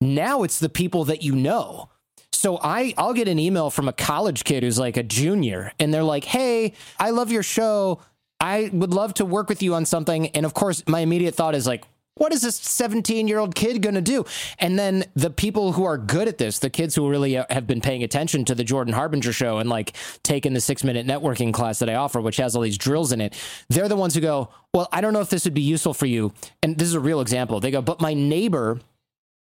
Now 0.00 0.44
it's 0.44 0.60
the 0.60 0.68
people 0.68 1.04
that 1.06 1.22
you 1.22 1.34
know. 1.34 1.90
So 2.32 2.60
I 2.62 2.94
I'll 2.96 3.14
get 3.14 3.26
an 3.26 3.40
email 3.40 3.70
from 3.70 3.88
a 3.88 3.92
college 3.92 4.44
kid 4.44 4.62
who's 4.62 4.78
like 4.78 4.96
a 4.96 5.02
junior 5.02 5.72
and 5.80 5.92
they're 5.92 6.04
like, 6.04 6.24
"Hey, 6.24 6.74
I 7.00 7.10
love 7.10 7.32
your 7.32 7.42
show. 7.42 8.00
I 8.40 8.70
would 8.72 8.92
love 8.92 9.14
to 9.14 9.24
work 9.24 9.48
with 9.48 9.62
you 9.62 9.74
on 9.74 9.84
something." 9.84 10.28
And 10.28 10.46
of 10.46 10.54
course, 10.54 10.82
my 10.86 11.00
immediate 11.00 11.34
thought 11.34 11.54
is 11.54 11.66
like, 11.66 11.84
what 12.18 12.32
is 12.32 12.42
this 12.42 12.56
17 12.56 13.28
year 13.28 13.38
old 13.38 13.54
kid 13.54 13.80
going 13.80 13.94
to 13.94 14.00
do? 14.00 14.24
And 14.58 14.78
then 14.78 15.04
the 15.14 15.30
people 15.30 15.72
who 15.72 15.84
are 15.84 15.96
good 15.96 16.28
at 16.28 16.38
this, 16.38 16.58
the 16.58 16.70
kids 16.70 16.94
who 16.94 17.08
really 17.08 17.36
uh, 17.36 17.44
have 17.48 17.66
been 17.66 17.80
paying 17.80 18.02
attention 18.02 18.44
to 18.46 18.54
the 18.54 18.64
Jordan 18.64 18.92
Harbinger 18.92 19.32
show 19.32 19.58
and 19.58 19.70
like 19.70 19.94
taking 20.22 20.52
the 20.52 20.60
six 20.60 20.84
minute 20.84 21.06
networking 21.06 21.54
class 21.54 21.78
that 21.78 21.88
I 21.88 21.94
offer, 21.94 22.20
which 22.20 22.36
has 22.36 22.54
all 22.54 22.62
these 22.62 22.78
drills 22.78 23.12
in 23.12 23.20
it, 23.20 23.40
they're 23.68 23.88
the 23.88 23.96
ones 23.96 24.14
who 24.14 24.20
go, 24.20 24.50
Well, 24.74 24.88
I 24.92 25.00
don't 25.00 25.12
know 25.12 25.20
if 25.20 25.30
this 25.30 25.44
would 25.44 25.54
be 25.54 25.62
useful 25.62 25.94
for 25.94 26.06
you. 26.06 26.32
And 26.62 26.76
this 26.76 26.88
is 26.88 26.94
a 26.94 27.00
real 27.00 27.20
example. 27.20 27.60
They 27.60 27.70
go, 27.70 27.80
But 27.80 28.00
my 28.00 28.14
neighbor, 28.14 28.80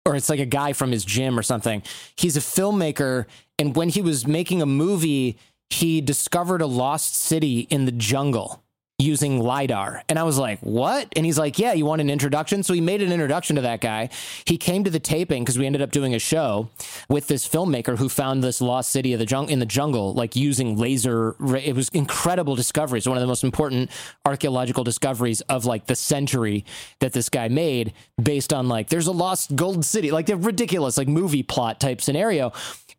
or 0.06 0.16
it's 0.16 0.30
like 0.30 0.40
a 0.40 0.46
guy 0.46 0.74
from 0.74 0.92
his 0.92 1.04
gym 1.04 1.38
or 1.38 1.44
something, 1.44 1.84
he's 2.16 2.38
a 2.38 2.42
filmmaker. 2.42 3.26
And 3.58 3.76
when 3.76 3.90
he 3.90 4.02
was 4.02 4.26
making 4.26 4.62
a 4.62 4.66
movie, 4.66 5.38
he 5.70 6.02
discovered 6.02 6.62
a 6.62 6.68
lost 6.68 7.16
city 7.16 7.62
in 7.70 7.86
the 7.86 7.92
jungle 7.92 8.64
using 9.00 9.40
LiDAR. 9.40 10.04
And 10.10 10.20
I 10.20 10.24
was 10.24 10.38
like, 10.38 10.60
what? 10.60 11.12
And 11.16 11.26
he's 11.26 11.40
like, 11.40 11.58
yeah, 11.58 11.72
you 11.74 11.86
want 11.86 12.02
an 12.02 12.10
introduction? 12.10 12.64
So 12.64 12.74
he 12.74 12.82
made 12.82 13.02
an 13.02 13.12
introduction 13.12 13.56
to 13.56 13.62
that 13.64 13.80
guy. 13.80 14.10
He 14.46 14.58
came 14.58 14.84
to 14.84 14.90
the 14.90 15.00
taping 15.00 15.44
because 15.44 15.58
we 15.58 15.66
ended 15.66 15.82
up 15.82 15.92
doing 15.92 16.14
a 16.14 16.20
show 16.20 16.70
with 17.08 17.28
this 17.28 17.48
filmmaker 17.48 17.98
who 17.98 18.10
found 18.10 18.44
this 18.44 18.60
lost 18.60 18.92
city 18.92 19.14
of 19.14 19.20
the 19.20 19.26
jung- 19.26 19.50
in 19.50 19.60
the 19.60 19.66
jungle, 19.66 20.14
like 20.14 20.36
using 20.36 20.76
laser. 20.76 21.36
It 21.56 21.76
was 21.76 21.88
incredible 21.90 22.56
discoveries. 22.56 23.08
One 23.08 23.18
of 23.18 23.22
the 23.22 23.28
most 23.28 23.44
important 23.46 23.90
archaeological 24.26 24.84
discoveries 24.84 25.40
of 25.42 25.66
like 25.66 25.88
the 25.88 25.96
century 25.96 26.66
that 27.00 27.14
this 27.14 27.30
guy 27.30 27.48
made 27.48 27.94
based 28.22 28.52
on 28.52 28.68
like, 28.68 28.90
there's 28.90 29.08
a 29.08 29.14
lost 29.14 29.56
gold 29.56 29.86
city, 29.86 30.12
like 30.12 30.26
the 30.26 30.36
ridiculous, 30.36 30.98
like 30.98 31.08
movie 31.08 31.44
plot 31.44 31.80
type 31.80 32.02
scenario. 32.02 32.52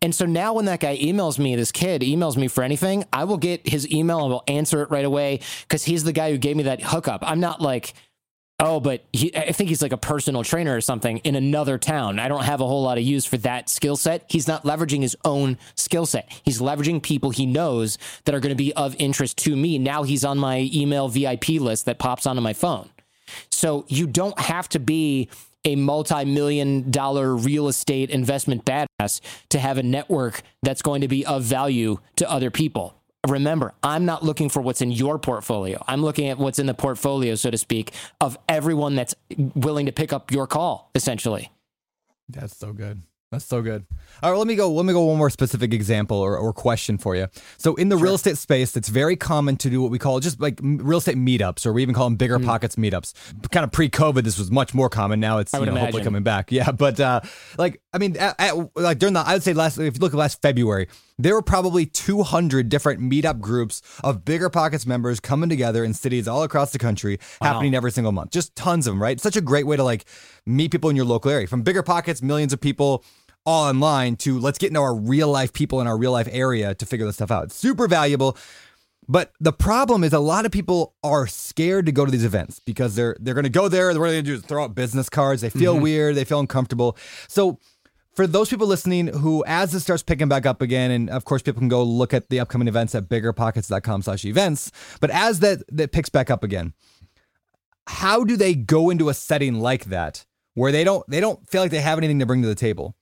And 0.02 0.14
so 0.14 0.24
now 0.24 0.54
when 0.54 0.64
that 0.64 0.80
guy 0.80 0.96
emails 0.96 1.38
me, 1.38 1.54
this 1.56 1.72
kid 1.72 2.00
emails 2.00 2.36
me 2.36 2.48
for 2.48 2.64
anything, 2.64 3.04
I 3.12 3.24
will 3.24 3.36
get 3.36 3.68
his 3.68 3.90
email 3.90 4.20
and 4.20 4.30
will 4.30 4.44
answer 4.48 4.82
it 4.82 4.90
right 4.90 5.04
away 5.04 5.40
because 5.62 5.84
he's 5.84 6.04
the 6.04 6.12
guy 6.12 6.30
who 6.30 6.38
gave 6.38 6.56
me 6.56 6.62
that 6.62 6.80
hookup. 6.80 7.22
I'm 7.22 7.40
not 7.40 7.60
like, 7.60 7.92
oh, 8.58 8.80
but 8.80 9.04
he, 9.12 9.34
I 9.36 9.52
think 9.52 9.68
he's 9.68 9.82
like 9.82 9.92
a 9.92 9.98
personal 9.98 10.42
trainer 10.42 10.74
or 10.74 10.80
something 10.80 11.18
in 11.18 11.34
another 11.34 11.76
town. 11.76 12.18
I 12.18 12.28
don't 12.28 12.44
have 12.44 12.62
a 12.62 12.66
whole 12.66 12.82
lot 12.82 12.96
of 12.96 13.04
use 13.04 13.26
for 13.26 13.36
that 13.38 13.68
skill 13.68 13.96
set. 13.96 14.24
He's 14.28 14.48
not 14.48 14.64
leveraging 14.64 15.02
his 15.02 15.16
own 15.22 15.58
skill 15.74 16.06
set. 16.06 16.32
He's 16.44 16.60
leveraging 16.60 17.02
people 17.02 17.30
he 17.30 17.44
knows 17.44 17.98
that 18.24 18.34
are 18.34 18.40
going 18.40 18.50
to 18.50 18.62
be 18.62 18.72
of 18.74 18.96
interest 18.98 19.36
to 19.38 19.54
me. 19.54 19.78
Now 19.78 20.02
he's 20.02 20.24
on 20.24 20.38
my 20.38 20.70
email 20.72 21.08
VIP 21.08 21.48
list 21.50 21.84
that 21.84 21.98
pops 21.98 22.26
onto 22.26 22.40
my 22.40 22.54
phone. 22.54 22.88
So 23.50 23.84
you 23.88 24.06
don't 24.06 24.38
have 24.38 24.68
to 24.70 24.78
be 24.78 25.28
a 25.64 25.76
multi-million 25.76 26.90
dollar 26.90 27.34
real 27.34 27.68
estate 27.68 28.10
investment 28.10 28.64
badass 28.64 29.20
to 29.50 29.58
have 29.58 29.78
a 29.78 29.82
network 29.82 30.42
that's 30.62 30.82
going 30.82 31.00
to 31.02 31.08
be 31.08 31.24
of 31.26 31.42
value 31.42 31.98
to 32.16 32.30
other 32.30 32.50
people. 32.50 32.94
Remember, 33.28 33.74
I'm 33.82 34.06
not 34.06 34.22
looking 34.22 34.48
for 34.48 34.62
what's 34.62 34.80
in 34.80 34.90
your 34.90 35.18
portfolio. 35.18 35.84
I'm 35.86 36.02
looking 36.02 36.28
at 36.28 36.38
what's 36.38 36.58
in 36.58 36.66
the 36.66 36.74
portfolio, 36.74 37.34
so 37.34 37.50
to 37.50 37.58
speak, 37.58 37.92
of 38.20 38.38
everyone 38.48 38.94
that's 38.94 39.14
willing 39.54 39.86
to 39.86 39.92
pick 39.92 40.12
up 40.12 40.30
your 40.30 40.46
call, 40.46 40.90
essentially. 40.94 41.50
That's 42.30 42.56
so 42.56 42.72
good. 42.72 43.02
That's 43.30 43.44
so 43.44 43.62
good. 43.62 43.86
All 44.24 44.32
right, 44.32 44.36
let 44.36 44.48
me 44.48 44.56
go. 44.56 44.72
Let 44.72 44.84
me 44.84 44.92
go 44.92 45.04
one 45.04 45.16
more 45.16 45.30
specific 45.30 45.72
example 45.72 46.16
or, 46.16 46.36
or 46.36 46.52
question 46.52 46.98
for 46.98 47.14
you. 47.14 47.28
So, 47.58 47.76
in 47.76 47.88
the 47.88 47.96
sure. 47.96 48.06
real 48.06 48.14
estate 48.16 48.36
space, 48.36 48.76
it's 48.76 48.88
very 48.88 49.14
common 49.14 49.56
to 49.58 49.70
do 49.70 49.80
what 49.80 49.92
we 49.92 50.00
call 50.00 50.18
just 50.18 50.40
like 50.40 50.58
real 50.60 50.98
estate 50.98 51.16
meetups, 51.16 51.64
or 51.64 51.72
we 51.72 51.82
even 51.82 51.94
call 51.94 52.06
them 52.06 52.16
bigger 52.16 52.40
mm. 52.40 52.44
pockets 52.44 52.74
meetups. 52.74 53.12
Kind 53.52 53.62
of 53.62 53.70
pre-COVID, 53.70 54.24
this 54.24 54.36
was 54.36 54.50
much 54.50 54.74
more 54.74 54.88
common. 54.88 55.20
Now 55.20 55.38
it's 55.38 55.52
you 55.52 55.64
know, 55.64 55.76
hopefully 55.76 56.02
coming 56.02 56.24
back. 56.24 56.50
Yeah, 56.60 56.72
but 56.72 56.98
uh, 56.98 57.20
like 57.56 57.80
I 57.92 57.98
mean, 57.98 58.16
at, 58.16 58.34
at, 58.40 58.76
like 58.76 58.98
during 58.98 59.14
the 59.14 59.20
I 59.20 59.34
would 59.34 59.44
say 59.44 59.52
last 59.52 59.78
if 59.78 59.94
you 59.94 60.00
look 60.00 60.12
at 60.12 60.18
last 60.18 60.42
February, 60.42 60.88
there 61.16 61.34
were 61.34 61.42
probably 61.42 61.86
200 61.86 62.68
different 62.68 63.00
meetup 63.00 63.40
groups 63.40 63.82
of 64.02 64.24
bigger 64.24 64.50
pockets 64.50 64.86
members 64.86 65.20
coming 65.20 65.48
together 65.48 65.84
in 65.84 65.94
cities 65.94 66.26
all 66.26 66.42
across 66.42 66.72
the 66.72 66.78
country, 66.78 67.20
wow. 67.40 67.52
happening 67.52 67.74
every 67.74 67.92
single 67.92 68.10
month. 68.10 68.30
Just 68.30 68.56
tons 68.56 68.86
of 68.86 68.94
them, 68.94 69.02
right? 69.02 69.20
Such 69.20 69.36
a 69.36 69.40
great 69.40 69.66
way 69.66 69.76
to 69.76 69.84
like 69.84 70.06
meet 70.46 70.72
people 70.72 70.90
in 70.90 70.96
your 70.96 71.04
local 71.04 71.30
area. 71.30 71.46
From 71.46 71.62
bigger 71.62 71.82
pockets, 71.82 72.20
millions 72.22 72.52
of 72.52 72.60
people 72.60 73.04
all 73.46 73.68
online 73.68 74.16
to 74.16 74.38
let's 74.38 74.58
get 74.58 74.68
into 74.68 74.80
our 74.80 74.94
real 74.94 75.28
life 75.28 75.52
people 75.52 75.80
in 75.80 75.86
our 75.86 75.96
real 75.96 76.12
life 76.12 76.28
area 76.30 76.74
to 76.74 76.86
figure 76.86 77.06
this 77.06 77.16
stuff 77.16 77.30
out. 77.30 77.44
It's 77.44 77.56
super 77.56 77.88
valuable. 77.88 78.36
But 79.08 79.32
the 79.40 79.52
problem 79.52 80.04
is 80.04 80.12
a 80.12 80.20
lot 80.20 80.46
of 80.46 80.52
people 80.52 80.94
are 81.02 81.26
scared 81.26 81.86
to 81.86 81.92
go 81.92 82.04
to 82.04 82.12
these 82.12 82.24
events 82.24 82.60
because 82.60 82.94
they're 82.94 83.16
they're 83.18 83.34
going 83.34 83.44
to 83.44 83.50
go 83.50 83.68
there. 83.68 83.88
What 83.88 83.96
are 83.96 84.10
they 84.10 84.16
going 84.16 84.24
to 84.24 84.30
do? 84.30 84.34
Is 84.36 84.42
throw 84.42 84.62
out 84.62 84.74
business 84.74 85.08
cards. 85.08 85.42
They 85.42 85.50
feel 85.50 85.74
mm-hmm. 85.74 85.82
weird. 85.82 86.14
They 86.14 86.24
feel 86.24 86.38
uncomfortable. 86.38 86.96
So 87.26 87.58
for 88.14 88.26
those 88.26 88.48
people 88.48 88.68
listening 88.68 89.08
who, 89.08 89.42
as 89.46 89.72
this 89.72 89.82
starts 89.82 90.02
picking 90.02 90.28
back 90.28 90.46
up 90.46 90.62
again, 90.62 90.90
and 90.92 91.10
of 91.10 91.24
course 91.24 91.42
people 91.42 91.58
can 91.58 91.68
go 91.68 91.82
look 91.82 92.14
at 92.14 92.28
the 92.28 92.38
upcoming 92.38 92.68
events 92.68 92.94
at 92.94 93.08
biggerpockets.com 93.08 94.02
slash 94.02 94.24
events. 94.24 94.70
But 95.00 95.10
as 95.10 95.40
that 95.40 95.64
that 95.72 95.90
picks 95.90 96.08
back 96.08 96.30
up 96.30 96.44
again, 96.44 96.74
how 97.88 98.22
do 98.22 98.36
they 98.36 98.54
go 98.54 98.90
into 98.90 99.08
a 99.08 99.14
setting 99.14 99.60
like 99.60 99.86
that 99.86 100.24
where 100.54 100.70
they 100.70 100.84
don't 100.84 101.04
they 101.08 101.18
don't 101.18 101.48
feel 101.48 101.62
like 101.62 101.72
they 101.72 101.80
have 101.80 101.98
anything 101.98 102.20
to 102.20 102.26
bring 102.26 102.42
to 102.42 102.48
the 102.48 102.54
table? 102.54 102.94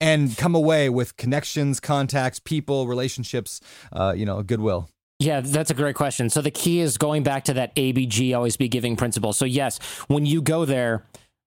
And 0.00 0.36
come 0.36 0.54
away 0.54 0.88
with 0.88 1.16
connections, 1.16 1.80
contacts, 1.80 2.38
people, 2.38 2.86
relationships, 2.86 3.60
uh, 3.92 4.14
you 4.16 4.24
know, 4.24 4.42
goodwill? 4.42 4.88
Yeah, 5.18 5.40
that's 5.40 5.70
a 5.70 5.74
great 5.74 5.96
question. 5.96 6.30
So 6.30 6.40
the 6.40 6.50
key 6.50 6.80
is 6.80 6.96
going 6.96 7.22
back 7.22 7.44
to 7.44 7.54
that 7.54 7.74
ABG 7.76 8.34
always 8.34 8.56
be 8.56 8.68
giving 8.68 8.96
principle. 8.96 9.34
So 9.34 9.44
yes, 9.44 9.78
when 10.08 10.24
you 10.24 10.40
go 10.40 10.64
there, 10.64 11.04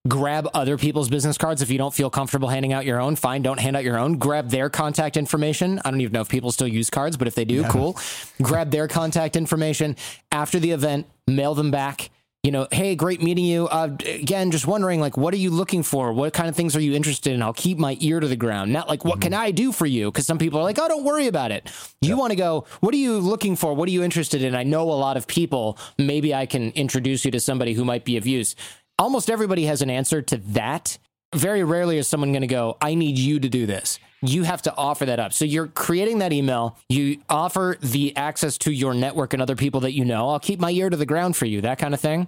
grab 0.08 0.50
other 0.54 0.78
people's 0.78 1.10
business 1.10 1.38
cards 1.38 1.62
if 1.62 1.70
you 1.70 1.78
don't 1.78 1.94
feel 1.94 2.10
comfortable 2.10 2.50
handing 2.50 2.74
out 2.74 2.86
your 2.86 3.00
own 3.00 3.16
fine 3.16 3.42
don't 3.42 3.60
hand 3.62 3.78
out 3.78 3.86
your 3.86 3.98
own 3.98 4.18
grab 4.18 4.50
their 4.50 4.70
contact 4.70 5.16
information 5.16 5.80
i 5.86 5.90
don't 5.90 6.02
even 6.02 6.12
know 6.12 6.20
if 6.20 6.28
people 6.28 6.52
still 6.52 6.68
use 6.68 6.90
cards 6.90 7.16
but 7.16 7.26
if 7.26 7.36
they 7.36 7.46
do 7.46 7.62
yeah. 7.62 7.70
cool 7.70 7.98
grab 8.42 8.70
their 8.70 8.86
contact 8.90 9.38
information 9.38 9.96
after 10.30 10.60
the 10.60 10.72
event 10.72 11.08
mail 11.26 11.56
them 11.56 11.72
back 11.72 12.10
you 12.44 12.52
know, 12.52 12.68
hey, 12.72 12.94
great 12.94 13.22
meeting 13.22 13.46
you. 13.46 13.70
Uh, 13.70 13.96
again, 14.06 14.52
just 14.52 14.68
wondering, 14.68 15.00
like, 15.00 15.16
what 15.16 15.34
are 15.34 15.38
you 15.38 15.50
looking 15.50 15.82
for? 15.82 16.12
What 16.12 16.34
kind 16.34 16.50
of 16.50 16.56
things 16.58 16.76
are 16.76 16.82
you 16.82 16.94
interested 16.94 17.32
in? 17.32 17.42
I'll 17.42 17.54
keep 17.54 17.78
my 17.78 17.96
ear 18.02 18.20
to 18.20 18.28
the 18.28 18.36
ground. 18.36 18.74
Not 18.74 18.90
like, 18.90 19.06
what 19.06 19.14
mm-hmm. 19.14 19.22
can 19.22 19.34
I 19.34 19.52
do 19.52 19.72
for 19.72 19.86
you? 19.86 20.12
Because 20.12 20.28
some 20.28 20.38
people 20.38 20.60
are 20.60 20.64
like, 20.64 20.78
oh, 20.78 20.88
don't 20.90 21.06
worry 21.06 21.28
about 21.28 21.52
it. 21.52 21.72
You 22.02 22.10
yep. 22.10 22.18
want 22.18 22.32
to 22.32 22.36
go, 22.36 22.66
what 22.82 22.94
are 22.94 22.98
you 22.98 23.18
looking 23.18 23.56
for? 23.56 23.74
What 23.74 23.88
are 23.88 23.94
you 23.94 24.04
interested 24.04 24.44
in? 24.44 24.56
I 24.56 24.64
know 24.64 24.84
a 24.84 24.92
lot 24.92 25.16
of 25.16 25.26
people. 25.26 25.78
Maybe 25.98 26.36
I 26.36 26.46
can 26.46 26.72
introduce 26.72 27.24
you 27.24 27.32
to 27.32 27.40
somebody 27.40 27.74
who 27.74 27.86
might 27.86 28.04
be 28.04 28.18
of 28.18 28.28
use. 28.28 28.58
Almost 29.00 29.30
everybody 29.30 29.66
has 29.68 29.82
an 29.82 29.90
answer 29.90 30.22
to 30.22 30.38
that. 30.38 30.98
Very 31.34 31.64
rarely 31.64 31.98
is 31.98 32.10
someone 32.10 32.34
going 32.34 32.42
to 32.42 32.48
go, 32.48 32.78
I 32.82 32.94
need 32.94 33.18
you 33.18 33.40
to 33.40 33.48
do 33.48 33.66
this 33.66 34.00
you 34.24 34.44
have 34.44 34.62
to 34.64 34.76
offer 34.76 35.06
that 35.06 35.20
up. 35.20 35.34
So 35.34 35.46
you're 35.46 35.68
creating 35.68 36.20
that 36.20 36.32
email, 36.32 36.78
you 36.88 37.20
offer 37.30 37.78
the 37.82 38.16
access 38.16 38.58
to 38.60 38.72
your 38.72 38.94
network 38.94 39.34
and 39.34 39.42
other 39.42 39.56
people 39.56 39.82
that 39.82 39.92
you 39.92 40.06
know. 40.06 40.30
I'll 40.30 40.40
keep 40.40 40.60
my 40.60 40.72
ear 40.72 40.90
to 40.90 40.98
the 40.98 41.06
ground 41.06 41.36
for 41.36 41.46
you, 41.46 41.62
that 41.62 41.78
kind 41.78 41.94
of 41.94 42.00
thing. 42.00 42.28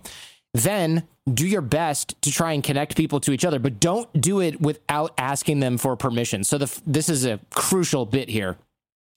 Then 0.53 1.07
do 1.31 1.47
your 1.47 1.61
best 1.61 2.21
to 2.21 2.31
try 2.31 2.51
and 2.51 2.63
connect 2.63 2.95
people 2.95 3.19
to 3.21 3.31
each 3.31 3.45
other, 3.45 3.59
but 3.59 3.79
don't 3.79 4.09
do 4.19 4.41
it 4.41 4.61
without 4.61 5.13
asking 5.17 5.61
them 5.61 5.77
for 5.77 5.95
permission. 5.95 6.43
So 6.43 6.57
the, 6.57 6.81
this 6.85 7.09
is 7.09 7.25
a 7.25 7.39
crucial 7.53 8.05
bit 8.05 8.29
here. 8.29 8.57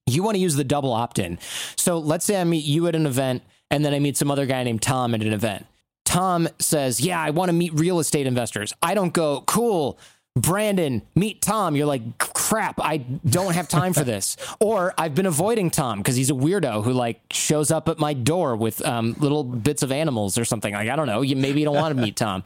You 0.06 0.22
want 0.22 0.36
to 0.36 0.40
use 0.40 0.54
the 0.54 0.64
double 0.64 0.92
opt 0.92 1.18
in. 1.18 1.38
So 1.76 1.98
let's 1.98 2.24
say 2.24 2.40
I 2.40 2.44
meet 2.44 2.64
you 2.64 2.86
at 2.86 2.94
an 2.94 3.06
event 3.06 3.42
and 3.70 3.84
then 3.84 3.92
I 3.92 3.98
meet 3.98 4.16
some 4.16 4.30
other 4.30 4.46
guy 4.46 4.62
named 4.62 4.82
Tom 4.82 5.14
at 5.14 5.22
an 5.22 5.32
event. 5.32 5.66
Tom 6.04 6.48
says, 6.58 7.00
Yeah, 7.00 7.20
I 7.20 7.30
want 7.30 7.50
to 7.50 7.52
meet 7.52 7.74
real 7.74 7.98
estate 7.98 8.26
investors. 8.26 8.72
I 8.82 8.94
don't 8.94 9.12
go, 9.12 9.42
Cool 9.42 9.98
Brandon, 10.40 11.02
meet 11.14 11.42
Tom. 11.42 11.76
You're 11.76 11.86
like, 11.86 12.18
crap, 12.18 12.80
I 12.80 12.98
don't 12.98 13.54
have 13.54 13.68
time 13.68 13.92
for 13.92 14.04
this. 14.04 14.36
or 14.60 14.94
I've 14.98 15.14
been 15.14 15.26
avoiding 15.26 15.70
Tom 15.70 15.98
because 15.98 16.16
he's 16.16 16.30
a 16.30 16.34
weirdo 16.34 16.84
who 16.84 16.92
like 16.92 17.20
shows 17.30 17.70
up 17.70 17.88
at 17.88 17.98
my 17.98 18.14
door 18.14 18.56
with 18.56 18.84
um, 18.86 19.14
little 19.18 19.44
bits 19.44 19.82
of 19.82 19.92
animals 19.92 20.38
or 20.38 20.44
something. 20.44 20.74
Like, 20.74 20.88
I 20.88 20.96
don't 20.96 21.06
know. 21.06 21.22
You, 21.22 21.36
maybe 21.36 21.60
you 21.60 21.64
don't 21.64 21.76
want 21.76 21.94
to 21.94 22.00
meet 22.00 22.16
Tom. 22.16 22.44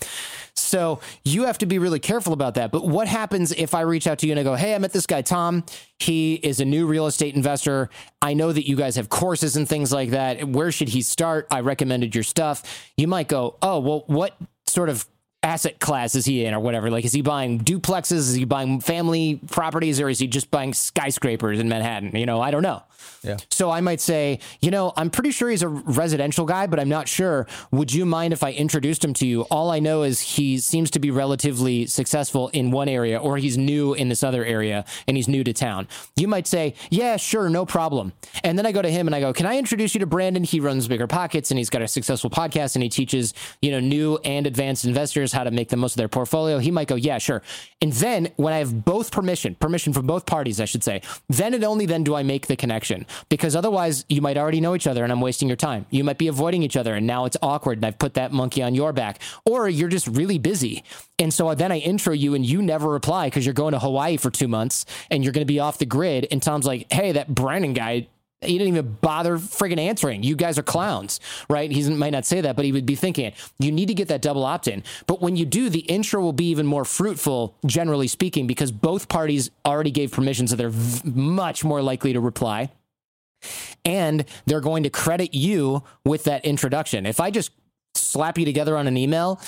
So 0.54 1.00
you 1.24 1.44
have 1.44 1.58
to 1.58 1.66
be 1.66 1.78
really 1.78 1.98
careful 1.98 2.32
about 2.32 2.54
that. 2.54 2.72
But 2.72 2.86
what 2.86 3.08
happens 3.08 3.52
if 3.52 3.74
I 3.74 3.80
reach 3.82 4.06
out 4.06 4.18
to 4.18 4.26
you 4.26 4.32
and 4.32 4.40
I 4.40 4.42
go, 4.42 4.54
hey, 4.54 4.74
I 4.74 4.78
met 4.78 4.92
this 4.92 5.06
guy, 5.06 5.22
Tom. 5.22 5.64
He 5.98 6.34
is 6.34 6.60
a 6.60 6.64
new 6.64 6.86
real 6.86 7.06
estate 7.06 7.34
investor. 7.34 7.88
I 8.20 8.34
know 8.34 8.52
that 8.52 8.68
you 8.68 8.76
guys 8.76 8.96
have 8.96 9.08
courses 9.08 9.56
and 9.56 9.68
things 9.68 9.92
like 9.92 10.10
that. 10.10 10.46
Where 10.48 10.72
should 10.72 10.90
he 10.90 11.02
start? 11.02 11.46
I 11.50 11.60
recommended 11.60 12.14
your 12.14 12.24
stuff. 12.24 12.90
You 12.96 13.08
might 13.08 13.28
go, 13.28 13.56
oh, 13.62 13.78
well, 13.80 14.04
what 14.06 14.36
sort 14.66 14.88
of 14.88 15.06
asset 15.42 15.80
class 15.80 16.14
is 16.14 16.24
he 16.24 16.44
in 16.44 16.54
or 16.54 16.60
whatever? 16.60 16.90
Like, 16.90 17.04
is 17.04 17.12
he 17.12 17.22
buying 17.22 17.60
duplexes? 17.60 18.12
Is 18.12 18.34
he 18.34 18.44
buying 18.44 18.80
family 18.80 19.40
properties 19.50 20.00
or 20.00 20.08
is 20.08 20.18
he 20.18 20.26
just 20.26 20.50
buying 20.50 20.72
skyscrapers 20.72 21.58
in 21.58 21.68
Manhattan? 21.68 22.14
You 22.16 22.26
know, 22.26 22.40
I 22.40 22.50
don't 22.50 22.62
know. 22.62 22.82
Yeah. 23.22 23.36
So 23.50 23.70
I 23.70 23.80
might 23.80 24.00
say, 24.00 24.40
you 24.60 24.70
know, 24.70 24.92
I'm 24.96 25.10
pretty 25.10 25.30
sure 25.30 25.48
he's 25.48 25.62
a 25.62 25.68
residential 25.68 26.44
guy, 26.44 26.66
but 26.66 26.80
I'm 26.80 26.88
not 26.88 27.08
sure. 27.08 27.46
Would 27.70 27.92
you 27.92 28.04
mind 28.04 28.32
if 28.32 28.42
I 28.42 28.52
introduced 28.52 29.04
him 29.04 29.14
to 29.14 29.26
you? 29.26 29.42
All 29.42 29.70
I 29.70 29.78
know 29.78 30.02
is 30.02 30.20
he 30.20 30.58
seems 30.58 30.90
to 30.92 30.98
be 30.98 31.10
relatively 31.10 31.86
successful 31.86 32.48
in 32.48 32.70
one 32.70 32.88
area 32.88 33.18
or 33.18 33.38
he's 33.38 33.56
new 33.56 33.94
in 33.94 34.08
this 34.08 34.22
other 34.22 34.44
area 34.44 34.84
and 35.06 35.16
he's 35.16 35.28
new 35.28 35.44
to 35.44 35.52
town. 35.52 35.86
You 36.16 36.26
might 36.28 36.46
say, 36.46 36.74
yeah, 36.90 37.16
sure, 37.16 37.48
no 37.48 37.64
problem. 37.64 38.12
And 38.42 38.58
then 38.58 38.66
I 38.66 38.72
go 38.72 38.82
to 38.82 38.90
him 38.90 39.06
and 39.06 39.14
I 39.14 39.20
go, 39.20 39.32
can 39.32 39.46
I 39.46 39.56
introduce 39.56 39.94
you 39.94 40.00
to 40.00 40.06
Brandon? 40.06 40.42
He 40.44 40.60
runs 40.60 40.88
Bigger 40.88 41.06
Pockets 41.06 41.50
and 41.50 41.58
he's 41.58 41.70
got 41.70 41.82
a 41.82 41.88
successful 41.88 42.30
podcast 42.30 42.74
and 42.74 42.82
he 42.82 42.88
teaches, 42.88 43.34
you 43.60 43.70
know, 43.70 43.80
new 43.80 44.18
and 44.24 44.46
advanced 44.46 44.84
investors 44.84 45.31
how 45.32 45.44
to 45.44 45.50
make 45.50 45.68
the 45.68 45.76
most 45.76 45.92
of 45.92 45.98
their 45.98 46.08
portfolio. 46.08 46.58
He 46.58 46.70
might 46.70 46.88
go, 46.88 46.94
yeah, 46.94 47.18
sure. 47.18 47.42
And 47.80 47.92
then 47.92 48.32
when 48.36 48.52
I 48.52 48.58
have 48.58 48.84
both 48.84 49.10
permission, 49.10 49.54
permission 49.56 49.92
from 49.92 50.06
both 50.06 50.26
parties, 50.26 50.60
I 50.60 50.64
should 50.64 50.84
say, 50.84 51.02
then 51.28 51.54
and 51.54 51.64
only 51.64 51.86
then 51.86 52.04
do 52.04 52.14
I 52.14 52.22
make 52.22 52.46
the 52.46 52.56
connection 52.56 53.06
because 53.28 53.56
otherwise 53.56 54.04
you 54.08 54.20
might 54.20 54.36
already 54.36 54.60
know 54.60 54.74
each 54.74 54.86
other 54.86 55.04
and 55.04 55.12
I'm 55.12 55.20
wasting 55.20 55.48
your 55.48 55.56
time. 55.56 55.86
You 55.90 56.04
might 56.04 56.18
be 56.18 56.28
avoiding 56.28 56.62
each 56.62 56.76
other 56.76 56.94
and 56.94 57.06
now 57.06 57.24
it's 57.24 57.36
awkward 57.42 57.78
and 57.78 57.86
I've 57.86 57.98
put 57.98 58.14
that 58.14 58.32
monkey 58.32 58.62
on 58.62 58.74
your 58.74 58.92
back 58.92 59.20
or 59.44 59.68
you're 59.68 59.88
just 59.88 60.06
really 60.06 60.38
busy. 60.38 60.84
And 61.18 61.32
so 61.32 61.54
then 61.54 61.72
I 61.72 61.78
intro 61.78 62.12
you 62.12 62.34
and 62.34 62.44
you 62.44 62.62
never 62.62 62.88
reply 62.88 63.26
because 63.26 63.46
you're 63.46 63.54
going 63.54 63.72
to 63.72 63.78
Hawaii 63.78 64.16
for 64.16 64.30
two 64.30 64.48
months 64.48 64.84
and 65.10 65.22
you're 65.22 65.32
going 65.32 65.46
to 65.46 65.52
be 65.52 65.60
off 65.60 65.78
the 65.78 65.86
grid. 65.86 66.26
And 66.30 66.42
Tom's 66.42 66.66
like, 66.66 66.92
hey, 66.92 67.12
that 67.12 67.34
Brandon 67.34 67.72
guy 67.72 68.08
he 68.44 68.58
didn't 68.58 68.68
even 68.68 68.98
bother 69.00 69.38
friggin' 69.38 69.78
answering. 69.78 70.22
You 70.22 70.36
guys 70.36 70.58
are 70.58 70.62
clowns, 70.62 71.20
right? 71.48 71.70
He 71.70 71.88
might 71.90 72.10
not 72.12 72.24
say 72.24 72.40
that, 72.40 72.56
but 72.56 72.64
he 72.64 72.72
would 72.72 72.86
be 72.86 72.94
thinking 72.94 73.26
it. 73.26 73.34
You 73.58 73.72
need 73.72 73.86
to 73.86 73.94
get 73.94 74.08
that 74.08 74.22
double 74.22 74.44
opt 74.44 74.68
in. 74.68 74.82
But 75.06 75.20
when 75.20 75.36
you 75.36 75.44
do, 75.44 75.68
the 75.68 75.80
intro 75.80 76.20
will 76.22 76.32
be 76.32 76.50
even 76.50 76.66
more 76.66 76.84
fruitful, 76.84 77.56
generally 77.66 78.08
speaking, 78.08 78.46
because 78.46 78.72
both 78.72 79.08
parties 79.08 79.50
already 79.64 79.90
gave 79.90 80.12
permission, 80.12 80.46
so 80.46 80.56
they're 80.56 80.68
v- 80.70 81.10
much 81.10 81.64
more 81.64 81.82
likely 81.82 82.12
to 82.12 82.20
reply. 82.20 82.70
And 83.84 84.24
they're 84.46 84.60
going 84.60 84.84
to 84.84 84.90
credit 84.90 85.34
you 85.34 85.82
with 86.04 86.24
that 86.24 86.44
introduction. 86.44 87.06
If 87.06 87.18
I 87.20 87.30
just 87.30 87.50
slap 87.94 88.38
you 88.38 88.44
together 88.44 88.76
on 88.76 88.86
an 88.86 88.96
email, 88.96 89.40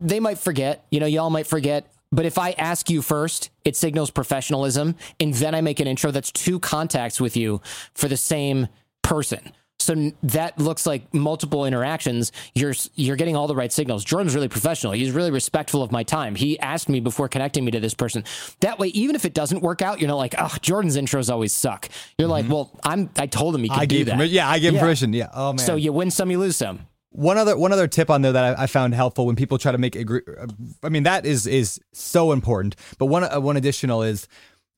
they 0.00 0.20
might 0.20 0.38
forget. 0.38 0.84
You 0.90 1.00
know, 1.00 1.06
y'all 1.06 1.30
might 1.30 1.46
forget. 1.46 1.92
But 2.10 2.26
if 2.26 2.38
I 2.38 2.52
ask 2.52 2.88
you 2.88 3.02
first, 3.02 3.50
it 3.64 3.76
signals 3.76 4.10
professionalism. 4.10 4.94
And 5.20 5.34
then 5.34 5.54
I 5.54 5.60
make 5.60 5.80
an 5.80 5.86
intro 5.86 6.10
that's 6.10 6.32
two 6.32 6.58
contacts 6.58 7.20
with 7.20 7.36
you 7.36 7.60
for 7.94 8.08
the 8.08 8.16
same 8.16 8.68
person. 9.02 9.52
So 9.80 10.12
that 10.24 10.58
looks 10.58 10.86
like 10.86 11.14
multiple 11.14 11.64
interactions. 11.64 12.32
You're 12.54 12.74
you're 12.96 13.16
getting 13.16 13.36
all 13.36 13.46
the 13.46 13.54
right 13.54 13.72
signals. 13.72 14.04
Jordan's 14.04 14.34
really 14.34 14.48
professional. 14.48 14.92
He's 14.92 15.12
really 15.12 15.30
respectful 15.30 15.82
of 15.82 15.92
my 15.92 16.02
time. 16.02 16.34
He 16.34 16.58
asked 16.58 16.88
me 16.88 16.98
before 16.98 17.28
connecting 17.28 17.64
me 17.64 17.70
to 17.70 17.80
this 17.80 17.94
person. 17.94 18.24
That 18.60 18.78
way, 18.80 18.88
even 18.88 19.14
if 19.14 19.24
it 19.24 19.34
doesn't 19.34 19.62
work 19.62 19.80
out, 19.80 20.00
you're 20.00 20.08
not 20.08 20.16
like, 20.16 20.34
oh, 20.36 20.54
Jordan's 20.60 20.96
intros 20.96 21.30
always 21.30 21.52
suck. 21.52 21.88
You're 22.18 22.26
mm-hmm. 22.26 22.32
like, 22.32 22.48
well, 22.48 22.78
I'm. 22.82 23.08
I 23.16 23.26
told 23.26 23.54
him 23.54 23.62
he 23.62 23.68
could 23.68 23.78
I 23.78 23.86
do 23.86 24.04
that. 24.04 24.28
yeah, 24.28 24.48
I 24.50 24.58
gave 24.58 24.74
yeah. 24.74 24.80
permission. 24.80 25.12
Yeah. 25.12 25.30
Oh 25.32 25.52
man. 25.52 25.58
So 25.58 25.76
you 25.76 25.92
win 25.92 26.10
some, 26.10 26.30
you 26.30 26.40
lose 26.40 26.56
some. 26.56 26.87
One 27.10 27.38
other 27.38 27.56
one 27.56 27.72
other 27.72 27.88
tip 27.88 28.10
on 28.10 28.22
there 28.22 28.32
that 28.32 28.58
I, 28.58 28.64
I, 28.64 28.66
found 28.66 28.94
helpful 28.94 29.26
when 29.26 29.34
people 29.34 29.56
try 29.56 29.72
to 29.72 29.78
make 29.78 29.96
agree. 29.96 30.20
I 30.82 30.88
mean 30.90 31.04
that 31.04 31.24
is 31.24 31.46
is 31.46 31.80
so 31.92 32.32
important. 32.32 32.76
But 32.98 33.06
one 33.06 33.24
uh, 33.24 33.40
one 33.40 33.56
additional 33.56 34.02
is 34.02 34.28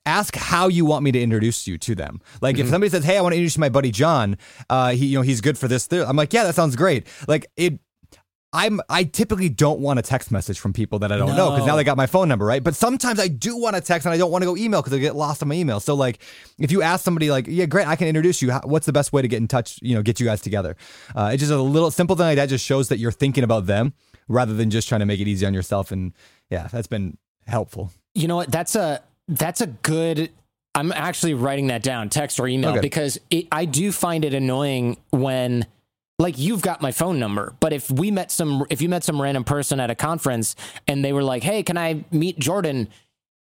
ask 0.07 0.37
how 0.37 0.68
you 0.68 0.85
want 0.85 1.05
me 1.05 1.12
to 1.12 1.20
introduce 1.20 1.66
you 1.66 1.76
to 1.78 1.95
them. 1.95 2.20
Like 2.41 2.57
mm-hmm. 2.57 2.64
if 2.64 2.70
somebody 2.70 2.91
says, 2.91 3.05
"Hey, 3.05 3.18
I 3.18 3.20
want 3.20 3.33
to 3.33 3.37
introduce 3.37 3.59
my 3.59 3.68
buddy 3.68 3.91
John. 3.91 4.39
Uh, 4.68 4.93
he 4.93 5.07
you 5.07 5.18
know 5.18 5.22
he's 5.22 5.41
good 5.41 5.59
for 5.59 5.66
this." 5.66 5.91
I'm 5.93 6.16
like, 6.16 6.33
"Yeah, 6.33 6.45
that 6.45 6.55
sounds 6.55 6.76
great." 6.76 7.07
Like 7.26 7.47
it 7.57 7.81
I'm 8.53 8.81
I 8.89 9.05
typically 9.05 9.49
don't 9.49 9.79
want 9.79 10.01
a 10.01 10.03
text 10.03 10.33
message 10.33 10.59
from 10.59 10.73
people 10.73 10.99
that 11.01 11.13
I 11.13 11.17
don't 11.17 11.31
no. 11.31 11.37
know 11.37 11.51
because 11.51 11.67
now 11.67 11.77
they 11.77 11.85
got 11.85 11.97
my 11.97 12.07
phone 12.07 12.29
number, 12.29 12.45
right? 12.45 12.63
But 12.63 12.75
sometimes 12.75 13.21
I 13.21 13.29
do 13.29 13.57
want 13.57 13.77
to 13.77 13.81
text 13.81 14.07
and 14.07 14.13
I 14.13 14.19
don't 14.19 14.33
want 14.33 14.43
to 14.43 14.47
go 14.47 14.57
email 14.57 14.83
because 14.83 14.93
I 14.93 14.99
get 14.99 15.15
lost 15.15 15.43
on 15.43 15.49
my 15.49 15.55
email. 15.55 15.79
So 15.79 15.95
like, 15.95 16.21
if 16.59 16.73
you 16.73 16.83
ask 16.83 17.05
somebody 17.05 17.31
like, 17.31 17.47
yeah, 17.49 17.67
great, 17.67 17.87
I 17.87 17.95
can 17.95 18.09
introduce 18.09 18.43
you. 18.43 18.53
What's 18.65 18.87
the 18.87 18.93
best 18.93 19.13
way 19.13 19.23
to 19.23 19.29
get 19.29 19.37
in 19.37 19.47
touch? 19.47 19.79
You 19.83 19.95
know, 19.95 20.03
get 20.03 20.19
you 20.19 20.27
guys 20.27 20.41
together. 20.41 20.77
Uh, 21.15 21.31
it's 21.33 21.41
just 21.41 21.53
a 21.53 21.61
little 21.61 21.93
simple 21.93 22.17
thing 22.17 22.27
like 22.27 22.37
that. 22.37 22.49
Just 22.49 22.65
shows 22.65 22.89
that 22.89 22.99
you're 22.99 23.13
thinking 23.13 23.45
about 23.45 23.67
them 23.67 23.93
rather 24.27 24.55
than 24.55 24.71
just 24.71 24.89
trying 24.89 25.01
to 25.01 25.07
make 25.07 25.21
it 25.21 25.29
easy 25.29 25.47
on 25.47 25.55
yourself. 25.55 25.93
And 25.93 26.13
yeah, 26.49 26.69
that's 26.73 26.89
been 26.89 27.19
helpful. 27.47 27.93
You 28.15 28.27
know 28.27 28.37
what? 28.37 28.51
That's 28.51 28.75
a 28.75 29.01
that's 29.29 29.61
a 29.61 29.69
good 29.69 30.31
I'm 30.75 30.93
actually 30.93 31.35
writing 31.35 31.69
that 31.69 31.83
down, 31.83 32.09
text 32.09 32.39
or 32.39 32.47
email, 32.47 32.71
okay. 32.71 32.81
because 32.81 33.19
it, 33.31 33.49
I 33.51 33.65
do 33.65 33.91
find 33.93 34.25
it 34.25 34.35
annoying 34.35 34.99
when 35.11 35.67
like 36.21 36.39
you've 36.39 36.62
got 36.62 36.81
my 36.81 36.93
phone 36.93 37.18
number 37.18 37.55
but 37.61 37.73
if 37.73 37.91
we 37.91 38.11
met 38.11 38.31
some 38.31 38.64
if 38.71 38.81
you 38.81 38.89
met 38.89 39.03
some 39.03 39.21
random 39.21 39.45
person 39.45 39.81
at 39.81 39.91
a 39.91 39.95
conference 39.95 40.55
and 40.87 41.05
they 41.05 41.12
were 41.12 41.23
like 41.23 41.43
hey 41.43 41.62
can 41.62 41.77
i 41.79 42.05
meet 42.11 42.39
jordan? 42.39 42.89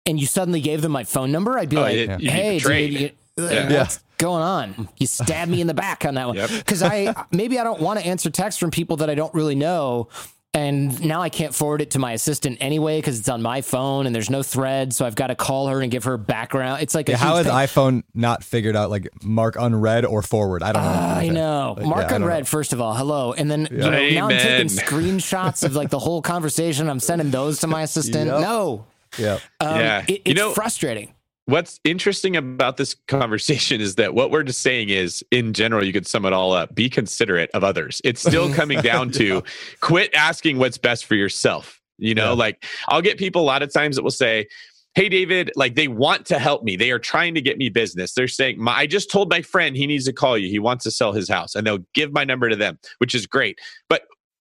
and 0.05 0.19
you 0.19 0.25
suddenly 0.25 0.61
gave 0.61 0.81
them 0.81 0.91
my 0.91 1.03
phone 1.03 1.31
number 1.31 1.57
i'd 1.57 1.69
be 1.69 1.77
oh, 1.77 1.81
like 1.81 1.95
it, 1.95 2.21
hey 2.21 2.59
dude, 2.59 3.01
you, 3.01 3.09
yeah. 3.37 3.79
what's 3.79 3.99
going 4.21 4.43
on? 4.43 4.87
You 4.97 5.07
stabbed 5.07 5.49
me 5.49 5.61
in 5.61 5.67
the 5.67 5.73
back 5.73 6.05
on 6.05 6.13
that 6.13 6.27
one. 6.27 6.35
Because 6.35 6.81
yep. 6.81 7.17
i 7.17 7.25
maybe 7.31 7.59
i 7.59 7.63
don't 7.63 7.81
want 7.81 7.99
to 7.99 8.05
answer 8.05 8.29
texts 8.29 8.59
from 8.59 8.71
people 8.71 8.97
that 8.97 9.09
i 9.09 9.15
don't 9.15 9.33
really 9.33 9.55
know 9.55 10.07
and 10.53 11.03
now 11.05 11.21
I 11.21 11.29
can't 11.29 11.55
forward 11.55 11.81
it 11.81 11.91
to 11.91 11.99
my 11.99 12.11
assistant 12.11 12.57
anyway 12.59 12.97
because 12.97 13.19
it's 13.19 13.29
on 13.29 13.41
my 13.41 13.61
phone 13.61 14.05
and 14.05 14.13
there's 14.13 14.29
no 14.29 14.43
thread. 14.43 14.93
So 14.93 15.05
I've 15.05 15.15
got 15.15 15.27
to 15.27 15.35
call 15.35 15.67
her 15.67 15.81
and 15.81 15.89
give 15.89 16.03
her 16.03 16.17
background. 16.17 16.81
It's 16.81 16.93
like 16.93 17.07
yeah, 17.07 17.15
how 17.15 17.37
has 17.37 17.45
thing. 17.45 17.55
iPhone 17.55 18.03
not 18.13 18.43
figured 18.43 18.75
out 18.75 18.89
like 18.89 19.07
mark 19.23 19.55
unread 19.57 20.03
or 20.03 20.21
forward? 20.21 20.61
I 20.61 20.73
don't 20.73 20.83
know. 20.83 20.89
Uh, 20.89 21.15
I 21.15 21.29
know. 21.29 21.75
Like, 21.77 21.85
mark 21.85 22.09
yeah, 22.09 22.15
unread 22.17 22.47
first 22.49 22.73
of 22.73 22.81
all. 22.81 22.93
Hello, 22.93 23.31
and 23.31 23.49
then 23.49 23.69
yeah. 23.71 23.99
you 23.99 24.15
know, 24.15 24.27
now 24.27 24.29
I'm 24.29 24.41
taking 24.41 24.67
screenshots 24.67 25.63
of 25.63 25.75
like 25.75 25.89
the 25.89 25.99
whole 25.99 26.21
conversation. 26.21 26.89
I'm 26.89 26.99
sending 26.99 27.31
those 27.31 27.59
to 27.59 27.67
my 27.67 27.83
assistant. 27.83 28.27
Yep. 28.27 28.41
No. 28.41 28.85
Yeah. 29.17 29.39
Um, 29.61 29.79
yeah. 29.79 30.05
It, 30.07 30.11
it's 30.11 30.27
you 30.27 30.33
know, 30.33 30.51
frustrating 30.53 31.13
what's 31.51 31.81
interesting 31.83 32.37
about 32.37 32.77
this 32.77 32.95
conversation 33.07 33.81
is 33.81 33.95
that 33.95 34.13
what 34.13 34.31
we're 34.31 34.43
just 34.43 34.61
saying 34.61 34.89
is 34.89 35.23
in 35.31 35.53
general 35.53 35.83
you 35.83 35.91
could 35.91 36.07
sum 36.07 36.25
it 36.25 36.33
all 36.33 36.53
up. 36.53 36.73
Be 36.73 36.89
considerate 36.89 37.51
of 37.53 37.63
others. 37.63 38.01
It's 38.03 38.21
still 38.21 38.51
coming 38.53 38.81
down 38.81 39.11
to 39.11 39.43
quit 39.81 40.13
asking 40.15 40.57
what's 40.57 40.77
best 40.77 41.05
for 41.05 41.15
yourself. 41.15 41.79
You 41.97 42.15
know 42.15 42.31
yeah. 42.31 42.39
like 42.39 42.65
i'll 42.87 43.01
get 43.01 43.19
people 43.19 43.43
a 43.43 43.45
lot 43.45 43.61
of 43.61 43.71
times 43.71 43.95
that 43.95 44.01
will 44.01 44.09
say 44.09 44.47
hey 44.95 45.07
david 45.07 45.51
like 45.55 45.75
they 45.75 45.87
want 45.87 46.25
to 46.27 46.39
help 46.39 46.63
me. 46.63 46.75
They 46.75 46.89
are 46.89 46.97
trying 46.97 47.35
to 47.35 47.41
get 47.41 47.59
me 47.59 47.69
business. 47.69 48.13
They're 48.13 48.27
saying 48.27 48.57
i 48.67 48.87
just 48.87 49.11
told 49.11 49.29
my 49.29 49.43
friend 49.43 49.75
he 49.75 49.85
needs 49.85 50.05
to 50.05 50.13
call 50.13 50.37
you. 50.37 50.49
He 50.49 50.57
wants 50.57 50.83
to 50.85 50.91
sell 50.91 51.11
his 51.11 51.29
house 51.29 51.53
and 51.53 51.67
they'll 51.67 51.85
give 51.93 52.11
my 52.11 52.23
number 52.23 52.49
to 52.49 52.55
them 52.55 52.79
which 52.97 53.13
is 53.13 53.27
great. 53.27 53.59
But 53.87 54.03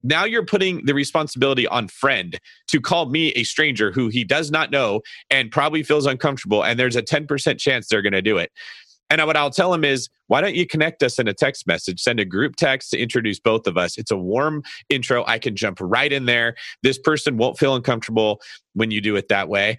now 0.07 0.25
you're 0.25 0.45
putting 0.45 0.85
the 0.87 0.95
responsibility 0.95 1.67
on 1.67 1.89
friend 1.89 2.39
to 2.69 2.81
call 2.81 3.07
me 3.07 3.29
a 3.31 3.45
stranger 3.45 3.93
who 3.93 4.09
he 4.09 4.25
does 4.25 4.51
not 4.51 4.71
know 4.71 5.01
and 5.31 5.51
probably 5.51 5.83
feels 5.83 6.07
uncomfortable 6.07 6.65
and 6.65 6.79
there's 6.79 6.97
a 6.97 7.03
10% 7.03 7.59
chance 7.59 7.89
they're 7.89 8.03
going 8.03 8.13
to 8.13 8.23
do 8.23 8.39
it 8.39 8.51
and 9.11 9.25
what 9.25 9.37
I'll 9.37 9.51
tell 9.51 9.73
him 9.73 9.85
is, 9.85 10.09
why 10.27 10.41
don't 10.41 10.57
you 10.57 10.67
connect 10.67 11.03
us 11.03 11.19
in 11.19 11.29
a 11.29 11.35
text 11.35 11.67
message? 11.67 12.01
Send 12.01 12.19
a 12.19 12.25
group 12.25 12.57
text 12.57 12.91
to 12.91 12.99
introduce 12.99 13.39
both 13.39 13.67
of 13.67 13.77
us. 13.77 13.97
It's 13.97 14.11
a 14.11 14.17
warm 14.17 14.63
intro. 14.89 15.25
I 15.27 15.39
can 15.39 15.55
jump 15.55 15.79
right 15.81 16.13
in 16.13 16.27
there. 16.27 16.57
This 16.83 16.99
person 16.99 17.37
won't 17.37 17.59
feel 17.59 17.75
uncomfortable 17.75 18.41
when 18.75 18.91
you 18.91 19.01
do 19.01 19.17
it 19.17 19.29
that 19.29 19.49
way. 19.49 19.79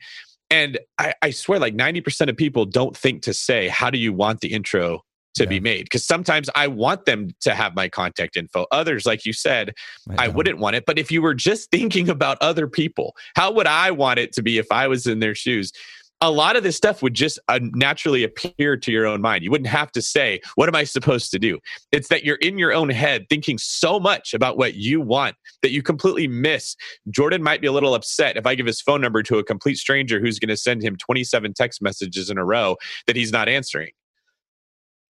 And 0.50 0.80
I, 0.98 1.14
I 1.22 1.32
swear, 1.32 1.60
like 1.60 1.76
90% 1.76 2.30
of 2.30 2.38
people 2.38 2.66
don't 2.66 2.96
think 2.96 3.24
to 3.24 3.34
say, 3.34 3.68
How 3.68 3.90
do 3.90 3.98
you 3.98 4.14
want 4.14 4.40
the 4.40 4.54
intro 4.54 5.02
to 5.38 5.44
yeah. 5.44 5.50
be 5.50 5.60
made 5.60 5.86
because 5.86 6.06
sometimes 6.06 6.50
I 6.56 6.68
want 6.68 7.06
them 7.06 7.30
to 7.42 7.54
have 7.56 7.76
my 7.76 7.88
contact 7.88 8.36
info. 8.36 8.66
Others, 8.72 9.06
like 9.06 9.26
you 9.26 9.34
said, 9.34 9.74
I, 10.18 10.26
I 10.26 10.28
wouldn't 10.28 10.60
want 10.60 10.76
it. 10.76 10.86
But 10.86 11.00
if 11.00 11.12
you 11.12 11.22
were 11.22 11.34
just 11.34 11.72
thinking 11.72 12.10
about 12.10 12.38
other 12.42 12.68
people, 12.68 13.16
how 13.36 13.52
would 13.52 13.68
I 13.68 13.92
want 13.92 14.20
it 14.20 14.34
to 14.34 14.44
be 14.44 14.58
if 14.58 14.68
I 14.72 14.88
was 14.88 15.08
in 15.08 15.20
their 15.20 15.36
shoes? 15.36 15.72
A 16.20 16.32
lot 16.32 16.56
of 16.56 16.64
this 16.64 16.76
stuff 16.76 17.04
would 17.04 17.14
just 17.14 17.38
uh, 17.48 17.60
naturally 17.62 18.24
appear 18.24 18.76
to 18.76 18.92
your 18.92 19.06
own 19.06 19.22
mind. 19.22 19.44
You 19.44 19.52
wouldn't 19.52 19.70
have 19.70 19.92
to 19.92 20.02
say, 20.02 20.40
What 20.56 20.68
am 20.68 20.74
I 20.74 20.84
supposed 20.84 21.30
to 21.30 21.38
do? 21.38 21.60
It's 21.92 22.08
that 22.08 22.24
you're 22.24 22.38
in 22.38 22.58
your 22.58 22.74
own 22.74 22.90
head 22.90 23.28
thinking 23.30 23.60
so 23.60 24.00
much 24.00 24.34
about 24.34 24.58
what 24.58 24.74
you 24.74 25.00
want 25.00 25.36
that 25.62 25.70
you 25.70 25.84
completely 25.84 26.28
miss. 26.28 26.76
Jordan 27.12 27.44
might 27.44 27.62
be 27.62 27.68
a 27.68 27.72
little 27.72 27.94
upset 27.94 28.36
if 28.36 28.48
I 28.48 28.56
give 28.56 28.66
his 28.66 28.82
phone 28.82 29.00
number 29.00 29.22
to 29.22 29.38
a 29.38 29.44
complete 29.44 29.78
stranger 29.78 30.20
who's 30.20 30.40
going 30.40 30.50
to 30.50 30.58
send 30.58 30.82
him 30.82 30.98
27 30.98 31.54
text 31.54 31.84
messages 31.84 32.32
in 32.32 32.40
a 32.40 32.44
row 32.44 32.78
that 33.06 33.16
he's 33.16 33.32
not 33.32 33.48
answering. 33.48 33.92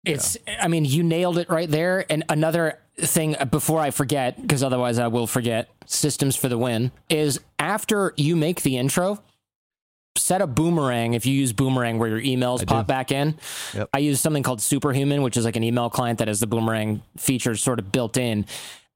It's, 0.06 0.38
yeah. 0.48 0.60
I 0.62 0.68
mean, 0.68 0.86
you 0.86 1.04
nailed 1.04 1.38
it 1.38 1.50
right 1.50 1.70
there. 1.70 2.06
And 2.10 2.24
another 2.30 2.80
thing 2.98 3.36
uh, 3.38 3.46
before 3.46 3.80
I 3.80 3.92
forget, 3.92 4.42
because 4.42 4.64
otherwise 4.64 5.00
I 5.00 5.08
will 5.08 5.28
forget, 5.28 5.70
systems 5.86 6.36
for 6.36 6.50
the 6.50 6.58
win, 6.58 6.92
is 7.10 7.40
after 7.60 8.14
you 8.18 8.36
make 8.36 8.62
the 8.62 8.78
intro, 8.78 9.24
set 10.16 10.42
a 10.42 10.48
boomerang 10.48 11.16
if 11.16 11.26
you 11.26 11.34
use 11.34 11.54
boomerang 11.54 11.98
where 11.98 12.10
your 12.10 12.22
emails 12.22 12.62
I 12.62 12.66
pop 12.66 12.86
do. 12.86 12.88
back 12.88 13.12
in. 13.12 13.36
Yep. 13.74 13.90
I 13.94 14.00
use 14.00 14.22
something 14.22 14.44
called 14.44 14.62
Superhuman, 14.62 15.24
which 15.24 15.38
is 15.38 15.46
like 15.46 15.56
an 15.56 15.64
email 15.64 15.90
client 15.90 16.20
that 16.20 16.28
has 16.28 16.40
the 16.40 16.48
boomerang 16.48 17.02
feature 17.18 17.56
sort 17.56 17.80
of 17.80 17.92
built 17.92 18.18
in. 18.18 18.46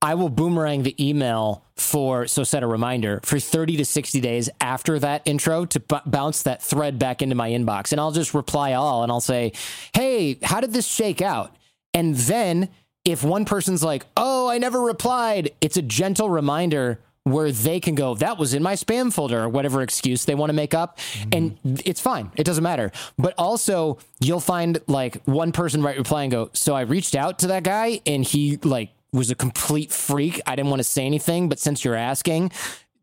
I 0.01 0.13
will 0.13 0.29
boomerang 0.29 0.83
the 0.83 0.95
email 1.03 1.63
for, 1.75 2.27
so 2.27 2.43
set 2.43 2.61
a 2.63 2.67
reminder 2.67 3.19
for 3.23 3.39
30 3.39 3.77
to 3.77 3.85
60 3.85 4.21
days 4.21 4.49
after 4.61 4.99
that 4.99 5.23
intro 5.25 5.65
to 5.65 5.79
b- 5.79 5.97
bounce 6.05 6.43
that 6.43 6.61
thread 6.61 6.99
back 6.99 7.21
into 7.21 7.35
my 7.35 7.49
inbox. 7.49 7.91
And 7.91 7.99
I'll 7.99 8.11
just 8.11 8.33
reply 8.33 8.73
all 8.73 9.03
and 9.03 9.11
I'll 9.11 9.21
say, 9.21 9.53
hey, 9.93 10.37
how 10.43 10.61
did 10.61 10.73
this 10.73 10.87
shake 10.87 11.21
out? 11.21 11.55
And 11.93 12.15
then 12.15 12.69
if 13.05 13.23
one 13.23 13.45
person's 13.45 13.83
like, 13.83 14.05
oh, 14.15 14.47
I 14.47 14.59
never 14.59 14.81
replied, 14.81 15.51
it's 15.61 15.77
a 15.77 15.81
gentle 15.81 16.29
reminder 16.29 16.99
where 17.23 17.51
they 17.51 17.79
can 17.79 17.95
go, 17.95 18.15
that 18.15 18.37
was 18.37 18.53
in 18.53 18.63
my 18.63 18.73
spam 18.73 19.11
folder 19.11 19.43
or 19.43 19.49
whatever 19.49 19.81
excuse 19.81 20.25
they 20.25 20.35
want 20.35 20.49
to 20.49 20.53
make 20.53 20.73
up. 20.73 20.97
Mm-hmm. 20.97 21.29
And 21.33 21.81
it's 21.85 21.99
fine. 21.99 22.31
It 22.35 22.43
doesn't 22.43 22.63
matter. 22.63 22.91
But 23.17 23.33
also, 23.37 23.97
you'll 24.19 24.39
find 24.39 24.79
like 24.87 25.23
one 25.25 25.51
person 25.51 25.81
write 25.81 25.97
reply 25.97 26.23
and 26.23 26.31
go, 26.31 26.49
so 26.53 26.75
I 26.75 26.81
reached 26.81 27.15
out 27.15 27.39
to 27.39 27.47
that 27.47 27.63
guy 27.63 28.01
and 28.05 28.23
he 28.23 28.57
like 28.57 28.91
was 29.13 29.31
a 29.31 29.35
complete 29.35 29.91
freak. 29.91 30.41
I 30.45 30.55
didn't 30.55 30.69
want 30.69 30.79
to 30.79 30.83
say 30.85 31.05
anything, 31.05 31.49
but 31.49 31.59
since 31.59 31.83
you're 31.83 31.95
asking, 31.95 32.51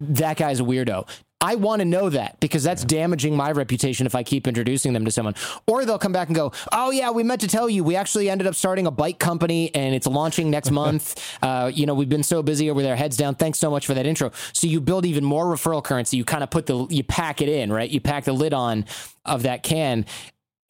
that 0.01 0.37
guy's 0.37 0.61
a 0.61 0.65
weirdo. 0.65 1.09
I 1.45 1.57
want 1.57 1.81
to 1.81 1.85
know 1.85 2.09
that 2.09 2.41
because 2.41 2.63
that's 2.63 2.85
damaging 2.85 3.37
my 3.37 3.53
reputation 3.53 4.07
if 4.07 4.15
I 4.15 4.23
keep 4.23 4.47
introducing 4.47 4.95
them 4.95 5.05
to 5.05 5.11
someone. 5.11 5.35
Or 5.67 5.85
they'll 5.85 5.99
come 5.99 6.13
back 6.13 6.29
and 6.29 6.35
go, 6.35 6.53
"Oh 6.73 6.91
yeah, 6.91 7.11
we 7.11 7.23
meant 7.23 7.43
to 7.43 7.49
tell 7.49 7.69
you. 7.69 7.85
We 7.85 7.97
actually 7.97 8.31
ended 8.31 8.47
up 8.47 8.55
starting 8.55 8.87
a 8.87 8.91
bike 8.91 9.19
company 9.19 9.71
and 9.75 9.95
it's 9.95 10.07
launching 10.07 10.51
next 10.51 10.71
month. 10.83 11.21
Uh, 11.43 11.71
you 11.73 11.85
know, 11.85 11.93
we've 11.93 12.09
been 12.09 12.23
so 12.23 12.43
busy 12.43 12.71
over 12.71 12.81
there, 12.81 12.97
heads 12.97 13.19
down. 13.19 13.35
Thanks 13.35 13.59
so 13.59 13.71
much 13.71 13.87
for 13.87 13.93
that 13.93 14.07
intro." 14.07 14.31
So 14.55 14.67
you 14.67 14.81
build 14.81 15.05
even 15.05 15.23
more 15.23 15.45
referral 15.45 15.85
currency. 15.85 16.17
You 16.17 16.25
kind 16.25 16.43
of 16.43 16.49
put 16.49 16.65
the 16.65 16.87
you 16.89 17.05
pack 17.05 17.43
it 17.43 17.51
in, 17.51 17.71
right? 17.71 17.91
You 17.91 18.01
pack 18.01 18.25
the 18.25 18.33
lid 18.33 18.55
on 18.55 18.87
of 19.27 19.43
that 19.43 19.63
can 19.63 20.07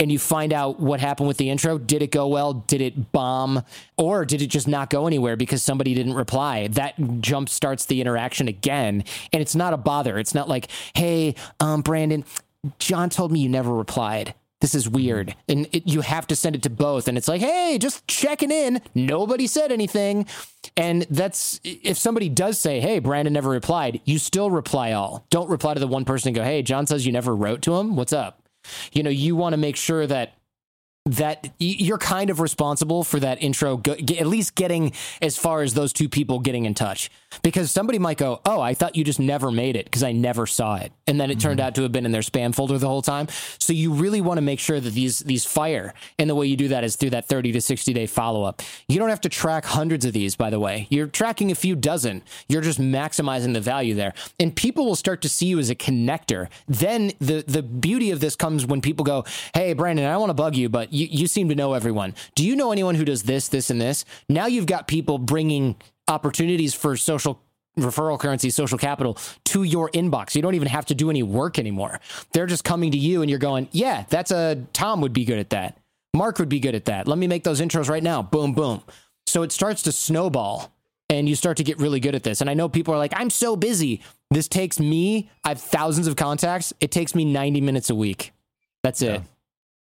and 0.04 0.12
you 0.12 0.18
find 0.18 0.52
out 0.52 0.78
what 0.78 1.00
happened 1.00 1.28
with 1.28 1.38
the 1.38 1.48
intro. 1.48 1.78
Did 1.78 2.02
it 2.02 2.10
go 2.10 2.28
well? 2.28 2.52
Did 2.52 2.82
it 2.82 3.10
bomb? 3.10 3.62
Or 3.96 4.26
did 4.26 4.42
it 4.42 4.48
just 4.48 4.68
not 4.68 4.90
go 4.90 5.06
anywhere 5.06 5.34
because 5.34 5.62
somebody 5.62 5.94
didn't 5.94 6.12
reply? 6.12 6.68
That 6.68 7.22
jump 7.22 7.48
starts 7.48 7.86
the 7.86 8.02
interaction 8.02 8.46
again. 8.46 9.04
And 9.32 9.40
it's 9.40 9.54
not 9.54 9.72
a 9.72 9.78
bother. 9.78 10.18
It's 10.18 10.34
not 10.34 10.46
like, 10.46 10.68
hey, 10.94 11.36
um, 11.58 11.80
Brandon, 11.80 12.22
John 12.78 13.08
told 13.08 13.32
me 13.32 13.40
you 13.40 13.48
never 13.48 13.74
replied. 13.74 14.34
This 14.60 14.74
is 14.74 14.90
weird. 14.90 15.34
And 15.48 15.68
it, 15.72 15.88
you 15.88 16.02
have 16.02 16.26
to 16.26 16.36
send 16.36 16.54
it 16.54 16.62
to 16.64 16.70
both. 16.70 17.08
And 17.08 17.16
it's 17.16 17.26
like, 17.26 17.40
hey, 17.40 17.78
just 17.80 18.06
checking 18.06 18.50
in. 18.50 18.82
Nobody 18.94 19.46
said 19.46 19.72
anything. 19.72 20.26
And 20.76 21.06
that's 21.08 21.60
if 21.64 21.96
somebody 21.96 22.28
does 22.28 22.58
say, 22.58 22.80
hey, 22.80 22.98
Brandon 22.98 23.32
never 23.32 23.48
replied, 23.48 24.02
you 24.04 24.18
still 24.18 24.50
reply 24.50 24.92
all. 24.92 25.24
Don't 25.30 25.48
reply 25.48 25.72
to 25.72 25.80
the 25.80 25.86
one 25.86 26.04
person 26.04 26.28
and 26.28 26.36
go, 26.36 26.44
hey, 26.44 26.60
John 26.60 26.86
says 26.86 27.06
you 27.06 27.12
never 27.12 27.34
wrote 27.34 27.62
to 27.62 27.76
him. 27.76 27.96
What's 27.96 28.12
up? 28.12 28.43
You 28.92 29.02
know, 29.02 29.10
you 29.10 29.36
want 29.36 29.52
to 29.52 29.56
make 29.56 29.76
sure 29.76 30.06
that 30.06 30.34
that 31.06 31.52
you're 31.58 31.98
kind 31.98 32.30
of 32.30 32.40
responsible 32.40 33.04
for 33.04 33.20
that 33.20 33.42
intro, 33.42 33.78
at 33.86 34.26
least 34.26 34.54
getting 34.54 34.92
as 35.20 35.36
far 35.36 35.60
as 35.60 35.74
those 35.74 35.92
two 35.92 36.08
people 36.08 36.38
getting 36.38 36.64
in 36.64 36.72
touch. 36.72 37.10
Because 37.42 37.70
somebody 37.70 37.98
might 37.98 38.16
go, 38.16 38.40
Oh, 38.46 38.60
I 38.60 38.72
thought 38.72 38.96
you 38.96 39.04
just 39.04 39.20
never 39.20 39.50
made 39.50 39.76
it 39.76 39.84
because 39.84 40.02
I 40.02 40.12
never 40.12 40.46
saw 40.46 40.76
it. 40.76 40.92
And 41.06 41.20
then 41.20 41.30
it 41.30 41.34
mm-hmm. 41.34 41.48
turned 41.48 41.60
out 41.60 41.74
to 41.74 41.82
have 41.82 41.92
been 41.92 42.06
in 42.06 42.12
their 42.12 42.22
spam 42.22 42.54
folder 42.54 42.78
the 42.78 42.88
whole 42.88 43.02
time. 43.02 43.28
So 43.58 43.74
you 43.74 43.92
really 43.92 44.22
want 44.22 44.38
to 44.38 44.42
make 44.42 44.60
sure 44.60 44.80
that 44.80 44.94
these, 44.94 45.18
these 45.18 45.44
fire. 45.44 45.92
And 46.18 46.30
the 46.30 46.34
way 46.34 46.46
you 46.46 46.56
do 46.56 46.68
that 46.68 46.84
is 46.84 46.96
through 46.96 47.10
that 47.10 47.28
30 47.28 47.52
to 47.52 47.60
60 47.60 47.92
day 47.92 48.06
follow 48.06 48.44
up. 48.44 48.62
You 48.88 48.98
don't 48.98 49.10
have 49.10 49.20
to 49.22 49.28
track 49.28 49.66
hundreds 49.66 50.06
of 50.06 50.14
these, 50.14 50.36
by 50.36 50.48
the 50.48 50.60
way. 50.60 50.86
You're 50.88 51.08
tracking 51.08 51.50
a 51.50 51.54
few 51.54 51.76
dozen. 51.76 52.22
You're 52.48 52.62
just 52.62 52.80
maximizing 52.80 53.52
the 53.52 53.60
value 53.60 53.94
there. 53.94 54.14
And 54.40 54.56
people 54.56 54.86
will 54.86 54.96
start 54.96 55.20
to 55.22 55.28
see 55.28 55.46
you 55.46 55.58
as 55.58 55.68
a 55.68 55.74
connector. 55.74 56.48
Then 56.66 57.12
the, 57.18 57.44
the 57.46 57.62
beauty 57.62 58.10
of 58.10 58.20
this 58.20 58.36
comes 58.36 58.64
when 58.64 58.80
people 58.80 59.04
go, 59.04 59.24
Hey, 59.52 59.74
Brandon, 59.74 60.06
I 60.06 60.16
want 60.16 60.30
to 60.30 60.34
bug 60.34 60.56
you, 60.56 60.70
but 60.70 60.93
you, 60.94 61.08
you 61.10 61.26
seem 61.26 61.48
to 61.48 61.54
know 61.54 61.74
everyone. 61.74 62.14
Do 62.34 62.44
you 62.44 62.56
know 62.56 62.72
anyone 62.72 62.94
who 62.94 63.04
does 63.04 63.24
this, 63.24 63.48
this, 63.48 63.70
and 63.70 63.80
this? 63.80 64.04
Now 64.28 64.46
you've 64.46 64.66
got 64.66 64.88
people 64.88 65.18
bringing 65.18 65.76
opportunities 66.08 66.74
for 66.74 66.96
social 66.96 67.40
referral 67.78 68.18
currency, 68.18 68.50
social 68.50 68.78
capital 68.78 69.18
to 69.44 69.62
your 69.64 69.90
inbox. 69.90 70.34
You 70.34 70.42
don't 70.42 70.54
even 70.54 70.68
have 70.68 70.86
to 70.86 70.94
do 70.94 71.10
any 71.10 71.22
work 71.22 71.58
anymore. 71.58 72.00
They're 72.32 72.46
just 72.46 72.64
coming 72.64 72.92
to 72.92 72.98
you 72.98 73.22
and 73.22 73.30
you're 73.30 73.38
going, 73.38 73.68
yeah, 73.72 74.04
that's 74.08 74.30
a 74.30 74.64
Tom 74.72 75.00
would 75.00 75.12
be 75.12 75.24
good 75.24 75.38
at 75.38 75.50
that. 75.50 75.78
Mark 76.14 76.38
would 76.38 76.48
be 76.48 76.60
good 76.60 76.76
at 76.76 76.84
that. 76.84 77.08
Let 77.08 77.18
me 77.18 77.26
make 77.26 77.42
those 77.42 77.60
intros 77.60 77.88
right 77.88 78.02
now. 78.02 78.22
Boom, 78.22 78.54
boom. 78.54 78.82
So 79.26 79.42
it 79.42 79.50
starts 79.50 79.82
to 79.82 79.92
snowball 79.92 80.72
and 81.10 81.28
you 81.28 81.34
start 81.34 81.56
to 81.56 81.64
get 81.64 81.78
really 81.78 82.00
good 82.00 82.14
at 82.14 82.22
this. 82.22 82.40
And 82.40 82.48
I 82.48 82.54
know 82.54 82.68
people 82.68 82.94
are 82.94 82.98
like, 82.98 83.12
I'm 83.16 83.30
so 83.30 83.56
busy. 83.56 84.02
This 84.30 84.48
takes 84.48 84.78
me, 84.78 85.30
I 85.44 85.50
have 85.50 85.60
thousands 85.60 86.06
of 86.06 86.16
contacts. 86.16 86.72
It 86.80 86.90
takes 86.90 87.14
me 87.14 87.24
90 87.24 87.60
minutes 87.60 87.90
a 87.90 87.94
week. 87.94 88.32
That's 88.82 89.02
it. 89.02 89.22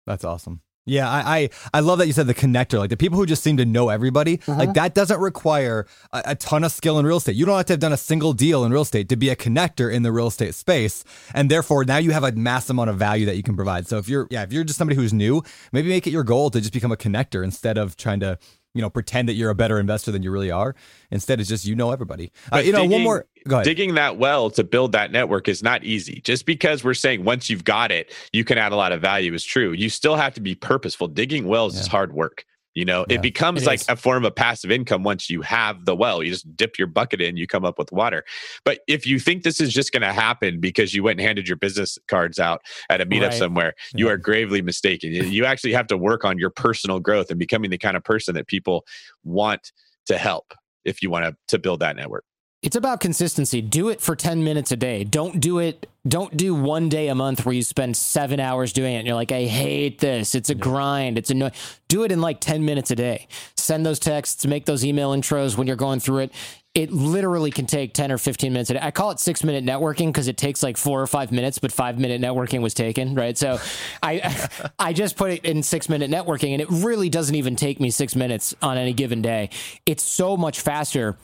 That's 0.07 0.25
awesome. 0.25 0.61
Yeah, 0.85 1.09
I, 1.09 1.39
I, 1.39 1.51
I 1.75 1.81
love 1.81 1.99
that 2.01 2.09
you 2.09 2.13
said 2.13 2.27
the 2.27 2.35
connector, 2.35 2.79
like 2.79 2.91
the 2.91 2.97
people 2.97 3.17
who 3.17 3.25
just 3.25 3.45
seem 3.45 3.57
to 3.59 3.65
know 3.65 3.89
everybody. 3.89 4.41
Uh-huh. 4.49 4.59
Like 4.59 4.75
that 4.75 4.95
doesn't 4.95 5.21
require 5.21 5.87
a, 6.13 6.23
a, 6.27 6.35
ton 6.35 6.65
of 6.65 6.73
skill 6.73 6.99
in 6.99 7.07
real 7.07 7.19
estate. 7.19 7.37
You 7.37 7.47
don't 7.47 7.57
have 7.57 7.67
to 7.67 7.75
have 7.75 7.81
done 7.81 7.93
a 7.93 7.97
single 7.97 8.33
deal 8.33 8.65
in 8.65 8.73
real 8.73 8.83
estate 8.83 9.09
to 9.11 9.17
be 9.17 9.29
a 9.29 9.37
connector 9.37 9.93
in 9.93 10.03
the 10.03 10.11
real 10.11 10.27
estate 10.27 10.57
space, 10.57 11.05
and 11.35 11.49
therefore 11.49 11.85
now 11.85 11.99
you 11.99 12.11
have 12.11 12.25
a 12.25 12.33
mass 12.33 12.69
amount 12.69 12.91
of 12.91 12.97
value 12.97 13.27
that 13.27 13.37
you 13.37 13.45
can 13.45 13.55
provide. 13.55 13.87
So 13.87 13.99
if 13.99 14.09
you're 14.09 14.27
yeah, 14.31 14.43
if 14.43 14.53
you're 14.53 14.65
just 14.65 14.79
somebody 14.79 14.97
who's 14.97 15.13
new, 15.13 15.45
maybe 15.71 15.89
make 15.89 16.09
it 16.09 16.11
your 16.11 16.25
goal 16.25 16.51
to 16.51 16.61
just 16.61 16.73
become 16.73 16.91
a 16.91 16.97
connector 16.97 17.45
instead 17.45 17.79
of 17.79 17.97
trying 17.97 18.19
to 18.21 18.39
you 18.75 18.83
know 18.83 18.91
pretend 18.91 19.29
that 19.29 19.35
you're 19.35 19.51
a 19.51 19.55
better 19.55 19.79
investor 19.79 20.11
than 20.11 20.23
you 20.23 20.31
really 20.31 20.51
are. 20.51 20.75
Instead, 21.11 21.41
it's 21.41 21.49
just 21.49 21.65
you 21.65 21.75
know 21.75 21.91
everybody. 21.91 22.33
Uh, 22.53 22.59
you 22.59 22.73
know, 22.73 22.79
digging, 22.79 22.91
one 22.91 23.03
more. 23.03 23.27
Go 23.47 23.57
ahead. 23.57 23.65
Digging 23.65 23.95
that 23.95 24.19
well 24.19 24.51
to 24.51 24.65
build 24.65 24.93
that 24.93 25.13
network 25.13 25.49
is 25.49 25.63
not 25.63 25.85
easy. 25.85 26.21
Just 26.23 26.47
because 26.47 26.85
we're 26.85 26.95
saying 26.95 27.25
once 27.25 27.51
you've 27.51 27.65
got 27.65 27.91
it, 27.91 28.13
you 28.33 28.45
can 28.45 28.59
add 28.59 28.73
a 28.73 28.77
lot 28.77 28.93
of 28.93 29.01
value 29.01 29.35
is 29.35 29.45
true. 29.45 29.73
You 29.73 29.89
still 29.89 30.17
have 30.17 30.35
to 30.35 30.41
be 30.41 30.55
purposeful. 30.55 31.09
Digging 31.09 31.47
wells 31.47 31.75
yeah. 31.75 31.81
is 31.81 31.87
hard 31.87 32.13
work. 32.13 32.47
You 32.75 32.87
know, 32.87 33.05
yeah, 33.09 33.17
it 33.17 33.23
becomes 33.23 33.63
it 33.63 33.67
like 33.67 33.81
is. 33.81 33.89
a 33.89 33.97
form 33.97 34.25
of 34.25 34.35
passive 34.35 34.71
income 34.71 35.03
once 35.03 35.29
you 35.29 35.43
have 35.43 35.85
the 35.85 35.95
well. 35.95 36.23
You 36.23 36.31
just 36.31 36.57
dip 36.57 36.79
your 36.79 36.87
bucket 36.87 37.21
in, 37.21 37.37
you 37.37 37.47
come 37.47 37.65
up 37.65 37.79
with 37.79 37.93
water. 37.93 38.25
But 38.65 38.81
if 38.89 39.07
you 39.07 39.19
think 39.19 39.43
this 39.43 39.61
is 39.61 39.75
just 39.75 39.93
going 39.93 40.03
to 40.03 40.13
happen 40.13 40.59
because 40.59 40.95
you 40.95 41.03
went 41.03 41.21
and 41.21 41.27
handed 41.27 41.49
your 41.49 41.59
business 41.59 41.99
cards 42.09 42.39
out 42.39 42.63
at 42.89 43.01
a 43.01 43.07
meetup 43.07 43.31
right. 43.31 43.35
somewhere, 43.35 43.75
you 43.95 44.07
yeah. 44.07 44.13
are 44.13 44.17
gravely 44.17 44.63
mistaken. 44.63 45.13
You 45.13 45.45
actually 45.45 45.75
have 45.75 45.87
to 45.89 45.99
work 45.99 46.25
on 46.25 46.39
your 46.39 46.51
personal 46.51 46.99
growth 46.99 47.31
and 47.31 47.39
becoming 47.39 47.71
the 47.71 47.79
kind 47.79 47.97
of 47.97 48.05
person 48.05 48.35
that 48.35 48.47
people 48.47 48.87
want 49.23 49.73
to 50.07 50.17
help 50.17 50.55
if 50.85 51.03
you 51.03 51.11
want 51.11 51.27
to, 51.27 51.37
to 51.49 51.59
build 51.59 51.81
that 51.81 51.97
network. 51.97 52.25
It's 52.63 52.77
about 52.77 53.01
consistency. 53.01 53.61
Do 53.61 53.89
it 53.89 54.01
for 54.01 54.15
10 54.15 54.45
minutes 54.45 54.71
a 54.71 54.77
day. 54.77 55.03
Don't 55.03 55.41
do 55.41 55.59
it. 55.59 55.91
Don't 56.07 56.37
do 56.37 56.55
one 56.55 56.89
day 56.89 57.09
a 57.09 57.15
month 57.15 57.45
where 57.45 57.53
you 57.53 57.63
spend 57.63 57.97
seven 57.97 58.39
hours 58.39 58.73
doing 58.73 58.95
it 58.95 58.99
and 58.99 59.07
you're 59.07 59.17
like, 59.17 59.33
I 59.33 59.45
hate 59.47 59.99
this. 59.99 60.37
It's 60.37 60.49
a 60.49 60.55
grind. 60.55 61.19
It's 61.19 61.31
annoying. 61.31 61.53
Do 61.89 62.05
it 62.05 62.13
in 62.13 62.21
like 62.21 62.39
10 62.39 62.65
minutes 62.65 62.93
a 62.93 62.95
day. 62.95 63.27
Send 63.57 63.85
those 63.85 63.99
texts, 63.99 64.47
make 64.47 64.65
those 64.65 64.85
email 64.85 65.11
intros 65.11 65.57
when 65.57 65.67
you're 65.67 65.75
going 65.75 65.99
through 65.99 66.19
it. 66.19 66.33
It 66.73 66.93
literally 66.93 67.51
can 67.51 67.67
take 67.67 67.95
10 67.95 68.13
or 68.13 68.19
15 68.19 68.53
minutes 68.53 68.71
a 68.71 68.75
day. 68.75 68.81
I 68.81 68.93
call 68.93 69.11
it 69.11 69.19
six 69.19 69.43
minute 69.43 69.65
networking 69.65 70.07
because 70.07 70.29
it 70.29 70.37
takes 70.37 70.63
like 70.63 70.77
four 70.77 71.03
or 71.03 71.09
five 71.09 71.33
minutes, 71.33 71.59
but 71.59 71.73
five 71.73 71.99
minute 71.99 72.21
networking 72.21 72.63
was 72.63 72.75
taken, 72.75 73.17
right? 73.17 73.37
So 73.37 73.59
I, 74.05 74.49
I 74.79 74.93
just 74.93 75.17
put 75.17 75.33
it 75.33 75.45
in 75.45 75.65
six 75.65 75.89
minute 75.89 76.13
networking 76.13 76.53
and 76.53 76.63
it 76.63 76.69
really 76.71 77.09
doesn't 77.09 77.35
even 77.35 77.57
take 77.57 77.81
me 77.81 77.91
six 77.91 78.15
minutes 78.15 78.55
on 78.63 78.79
any 78.79 78.93
given 78.93 79.21
day. 79.21 79.51
It's 79.85 80.05
so 80.05 80.37
much 80.37 80.61
faster 80.61 81.17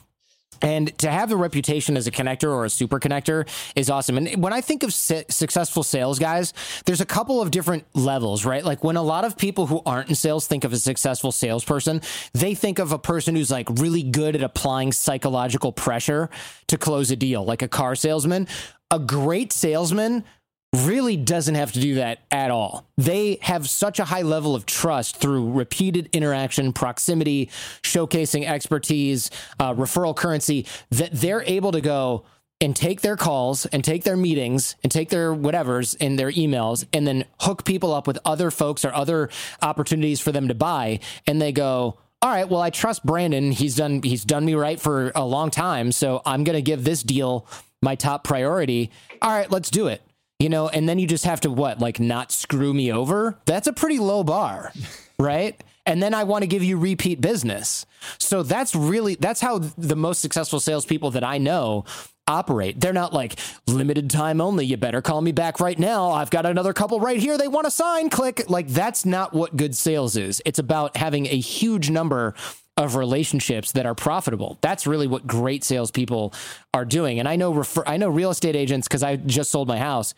and 0.62 0.97
to 0.98 1.10
have 1.10 1.28
the 1.28 1.36
reputation 1.36 1.97
as 1.97 2.06
a 2.06 2.10
connector 2.10 2.51
or 2.51 2.64
a 2.64 2.70
super 2.70 2.98
connector 2.98 3.48
is 3.76 3.90
awesome. 3.90 4.16
And 4.16 4.43
when 4.43 4.52
I 4.52 4.60
think 4.60 4.82
of 4.82 4.93
su- 4.93 5.24
successful 5.28 5.82
sales 5.82 6.18
guys, 6.18 6.52
there's 6.86 7.01
a 7.01 7.06
couple 7.06 7.40
of 7.40 7.51
different 7.51 7.85
levels, 7.94 8.44
right? 8.44 8.64
Like 8.64 8.82
when 8.82 8.97
a 8.97 9.02
lot 9.02 9.24
of 9.24 9.36
people 9.36 9.66
who 9.66 9.82
aren't 9.86 10.09
in 10.09 10.14
sales 10.14 10.47
think 10.47 10.64
of 10.64 10.72
a 10.72 10.78
successful 10.78 11.32
salesperson, 11.32 12.01
they 12.32 12.55
think 12.55 12.78
of 12.78 12.93
a 12.93 12.98
person 12.98 13.36
who's 13.36 13.51
like 13.51 13.68
really 13.78 14.02
good 14.02 14.35
at 14.35 14.43
applying 14.43 14.93
psychological 14.93 15.72
pressure 15.72 16.30
to 16.68 16.78
close 16.78 17.10
a 17.10 17.16
deal, 17.16 17.44
like 17.44 17.62
a 17.62 17.68
car 17.68 17.94
salesman. 17.94 18.47
A 18.90 18.98
great 18.98 19.52
salesman 19.52 20.24
really 20.74 21.16
doesn't 21.16 21.54
have 21.54 21.72
to 21.72 21.80
do 21.80 21.94
that 21.96 22.20
at 22.30 22.50
all. 22.50 22.86
They 22.96 23.38
have 23.42 23.68
such 23.68 23.98
a 23.98 24.04
high 24.04 24.22
level 24.22 24.54
of 24.54 24.66
trust 24.66 25.16
through 25.16 25.52
repeated 25.52 26.10
interaction, 26.12 26.72
proximity, 26.72 27.50
showcasing 27.82 28.46
expertise, 28.46 29.30
uh, 29.58 29.74
referral 29.74 30.14
currency 30.14 30.66
that 30.90 31.12
they're 31.12 31.42
able 31.42 31.72
to 31.72 31.80
go 31.80 32.24
and 32.60 32.74
take 32.74 33.00
their 33.00 33.16
calls 33.16 33.66
and 33.66 33.84
take 33.84 34.04
their 34.04 34.16
meetings 34.16 34.74
and 34.82 34.90
take 34.90 35.10
their 35.10 35.32
whatevers 35.32 35.96
and 36.00 36.18
their 36.18 36.32
emails 36.32 36.84
and 36.92 37.06
then 37.06 37.24
hook 37.40 37.64
people 37.64 37.94
up 37.94 38.06
with 38.06 38.18
other 38.24 38.50
folks 38.50 38.84
or 38.84 38.92
other 38.92 39.30
opportunities 39.62 40.20
for 40.20 40.32
them 40.32 40.48
to 40.48 40.54
buy. 40.54 40.98
And 41.26 41.40
they 41.40 41.52
go, 41.52 41.98
all 42.20 42.30
right, 42.30 42.48
well, 42.48 42.60
I 42.60 42.70
trust 42.70 43.06
Brandon. 43.06 43.52
He's 43.52 43.76
done 43.76 44.02
he's 44.02 44.24
done 44.24 44.44
me 44.44 44.54
right 44.54 44.80
for 44.80 45.12
a 45.14 45.24
long 45.24 45.50
time. 45.50 45.92
So 45.92 46.20
I'm 46.26 46.42
gonna 46.42 46.60
give 46.60 46.82
this 46.82 47.04
deal 47.04 47.46
my 47.80 47.94
top 47.94 48.24
priority. 48.24 48.90
All 49.22 49.30
right, 49.30 49.50
let's 49.50 49.70
do 49.70 49.86
it 49.86 50.02
you 50.39 50.48
know, 50.48 50.69
and 50.69 50.89
then 50.89 50.98
you 50.98 51.06
just 51.06 51.24
have 51.24 51.40
to 51.40 51.51
what, 51.51 51.81
like 51.81 51.98
not 51.98 52.31
screw 52.31 52.73
me 52.73 52.93
over? 52.93 53.39
That's 53.44 53.66
a 53.66 53.73
pretty 53.73 53.98
low 53.98 54.23
bar, 54.23 54.73
right? 55.19 55.62
And 55.85 56.02
then 56.02 56.15
I 56.15 56.24
want 56.24 56.43
to 56.43 56.47
give 56.47 56.62
you 56.62 56.78
repeat 56.78 57.20
business. 57.20 57.86
So 58.19 58.43
that's 58.43 58.74
really 58.74 59.15
that's 59.15 59.40
how 59.40 59.59
the 59.59 59.97
most 59.97 60.20
successful 60.20 60.60
salespeople 60.60 61.12
that 61.12 61.24
I 61.24 61.39
know 61.39 61.85
operate. 62.28 62.78
They're 62.78 62.93
not 62.93 63.15
like 63.15 63.39
limited 63.66 64.10
time 64.10 64.40
only. 64.40 64.66
You 64.66 64.77
better 64.77 65.01
call 65.01 65.23
me 65.23 65.32
back 65.32 65.60
right 65.60 65.78
now. 65.78 66.10
I've 66.10 66.31
got 66.31 66.47
another 66.47 66.74
couple 66.74 67.01
right 67.01 67.19
here. 67.19 67.39
They 67.39 67.48
want 67.48 67.65
to 67.65 67.70
sign. 67.70 68.10
Click. 68.10 68.48
Like 68.48 68.69
that's 68.69 69.06
not 69.06 69.32
what 69.32 69.56
good 69.56 69.74
sales 69.74 70.16
is. 70.16 70.43
It's 70.44 70.59
about 70.59 70.97
having 70.97 71.27
a 71.27 71.39
huge 71.39 71.90
number 71.90 72.35
of 72.78 72.94
relationships 72.94 73.72
that 73.72 73.84
are 73.84 73.94
profitable. 73.94 74.56
That's 74.60 74.86
really 74.86 75.09
what 75.09 75.26
great 75.26 75.64
salespeople 75.64 76.32
are 76.72 76.84
doing. 76.84 77.18
And 77.18 77.28
I 77.28 77.36
know 77.36 77.52
refer, 77.52 77.82
I 77.86 77.96
know 77.96 78.09
real 78.09 78.30
estate 78.30 78.55
agents 78.55 78.86
because 78.86 79.02
I 79.02 79.16
just 79.16 79.50
sold 79.50 79.66
my 79.66 79.78
house. 79.78 80.14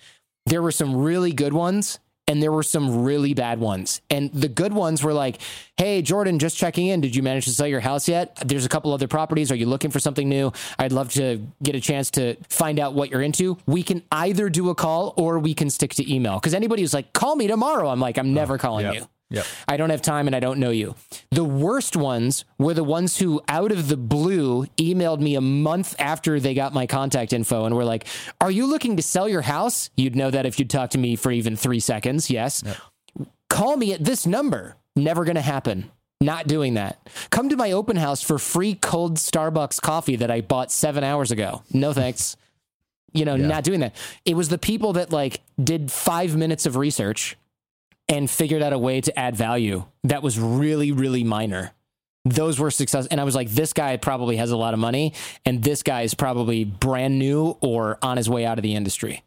There 0.47 0.63
were 0.63 0.71
some 0.71 0.95
really 0.95 1.33
good 1.33 1.55
ones 1.55 1.99
and 2.29 2.43
there 2.43 2.53
were 2.53 2.63
some 2.63 3.03
really 3.03 3.33
bad 3.33 3.59
ones. 3.61 4.03
And 4.11 4.31
the 4.33 4.47
good 4.47 4.75
ones 4.75 5.03
were 5.03 5.15
like, 5.15 5.41
"Hey 5.79 6.03
Jordan, 6.03 6.39
just 6.39 6.57
checking 6.57 6.87
in. 6.87 7.01
Did 7.01 7.17
you 7.17 7.23
manage 7.23 7.47
to 7.47 7.51
sell 7.51 7.67
your 7.67 7.81
house 7.81 8.09
yet? 8.09 8.37
There's 8.45 8.67
a 8.67 8.69
couple 8.69 8.93
other 8.93 9.09
properties. 9.09 9.51
Are 9.51 9.57
you 9.57 9.67
looking 9.67 9.91
for 9.91 9.99
something 9.99 10.29
new? 10.29 10.53
I'd 10.79 10.93
love 10.93 11.11
to 11.15 11.45
get 11.63 11.75
a 11.75 11.81
chance 11.81 12.11
to 12.13 12.37
find 12.49 12.79
out 12.79 12.93
what 12.93 13.11
you're 13.11 13.23
into. 13.23 13.57
We 13.67 13.83
can 13.83 14.03
either 14.13 14.51
do 14.51 14.69
a 14.69 14.75
call 14.75 15.15
or 15.17 15.39
we 15.39 15.55
can 15.55 15.71
stick 15.71 15.95
to 15.95 16.15
email. 16.15 16.35
Because 16.35 16.55
anybody 16.55 16.83
who's 16.83 16.95
like, 16.95 17.15
"Call 17.15 17.37
me 17.37 17.49
tomorrow," 17.49 17.89
I'm 17.89 18.01
like, 18.01 18.19
"I'm 18.19 18.35
never 18.35 18.59
calling 18.59 18.85
yep. 18.85 18.95
you." 18.97 19.09
Yep. 19.31 19.47
I 19.69 19.77
don't 19.77 19.91
have 19.91 20.03
time 20.03 20.27
and 20.27 20.35
I 20.35 20.41
don't 20.41 20.59
know 20.59 20.71
you. 20.71 20.97
The 21.31 21.45
worst 21.45 21.97
ones 21.97 22.45
were 22.59 22.75
the 22.75 22.83
ones 22.85 23.19
who, 23.19 23.41
out 23.49 23.71
of 23.71 23.89
the 23.89 23.97
blue, 23.97 24.67
emailed 24.77 25.21
me 25.21 25.37
a 25.37 25.41
month 25.41 25.95
after 26.01 26.41
they 26.41 26.53
got 26.53 26.75
my 26.75 26.87
contact 26.87 27.33
info 27.33 27.65
and 27.65 27.77
were 27.77 27.85
like, 27.85 28.07
Are 28.41 28.51
you 28.51 28.67
looking 28.67 28.97
to 28.97 29.03
sell 29.03 29.29
your 29.29 29.43
house? 29.43 29.91
You'd 29.97 30.17
know 30.17 30.31
that 30.31 30.47
if 30.47 30.59
you'd 30.59 30.69
talk 30.71 30.91
to 30.91 30.99
me 30.99 31.15
for 31.17 31.31
even 31.31 31.57
three 31.57 31.81
seconds. 31.81 32.29
Yes. 32.29 32.65
Call 33.49 33.77
me 33.77 33.93
at 33.95 34.05
this 34.05 34.27
number. 34.27 34.77
Never 34.97 35.25
going 35.25 35.37
to 35.37 35.41
happen. 35.41 35.91
Not 36.21 36.47
doing 36.47 36.75
that. 36.75 36.99
Come 37.31 37.49
to 37.49 37.57
my 37.57 37.73
open 37.73 37.97
house 37.97 38.21
for 38.23 38.39
free 38.39 38.75
cold 38.75 39.17
Starbucks 39.17 39.81
coffee 39.81 40.17
that 40.17 40.31
I 40.31 40.41
bought 40.43 40.71
seven 40.71 41.03
hours 41.05 41.31
ago. 41.31 41.63
No 41.73 41.93
thanks. 41.93 42.37
you 43.13 43.25
know, 43.25 43.35
Yeah. 43.35 43.47
not 43.49 43.65
doing 43.65 43.81
that. 43.81 43.97
It 44.25 44.37
was 44.37 44.51
the 44.51 44.59
people 44.59 44.93
that 44.93 45.11
like 45.13 45.41
did 45.63 45.91
five 45.91 46.37
minutes 46.37 46.65
of 46.67 46.77
research 46.77 47.37
and 48.11 48.29
figured 48.29 48.61
out 48.61 48.73
a 48.73 48.79
way 48.79 49.01
to 49.01 49.19
add 49.19 49.37
value 49.37 49.85
that 50.05 50.23
was 50.23 50.39
really, 50.39 50.91
really 50.93 51.25
minor. 51.25 51.73
Those 52.25 52.59
were 52.59 52.71
success. 52.71 53.07
And 53.07 53.21
I 53.21 53.25
was 53.25 53.35
like, 53.35 53.49
this 53.49 53.73
guy 53.73 53.97
probably 53.97 54.37
has 54.37 54.51
a 54.51 54.57
lot 54.57 54.75
of 54.75 54.81
money, 54.81 55.15
and 55.47 55.63
this 55.63 55.83
guy 55.83 56.03
is 56.03 56.13
probably 56.13 56.65
brand 56.65 57.19
new 57.19 57.57
or 57.63 57.99
on 58.03 58.19
his 58.19 58.29
way 58.29 58.45
out 58.45 58.59
of 58.59 58.63
the 58.63 58.75
industry. 58.75 59.23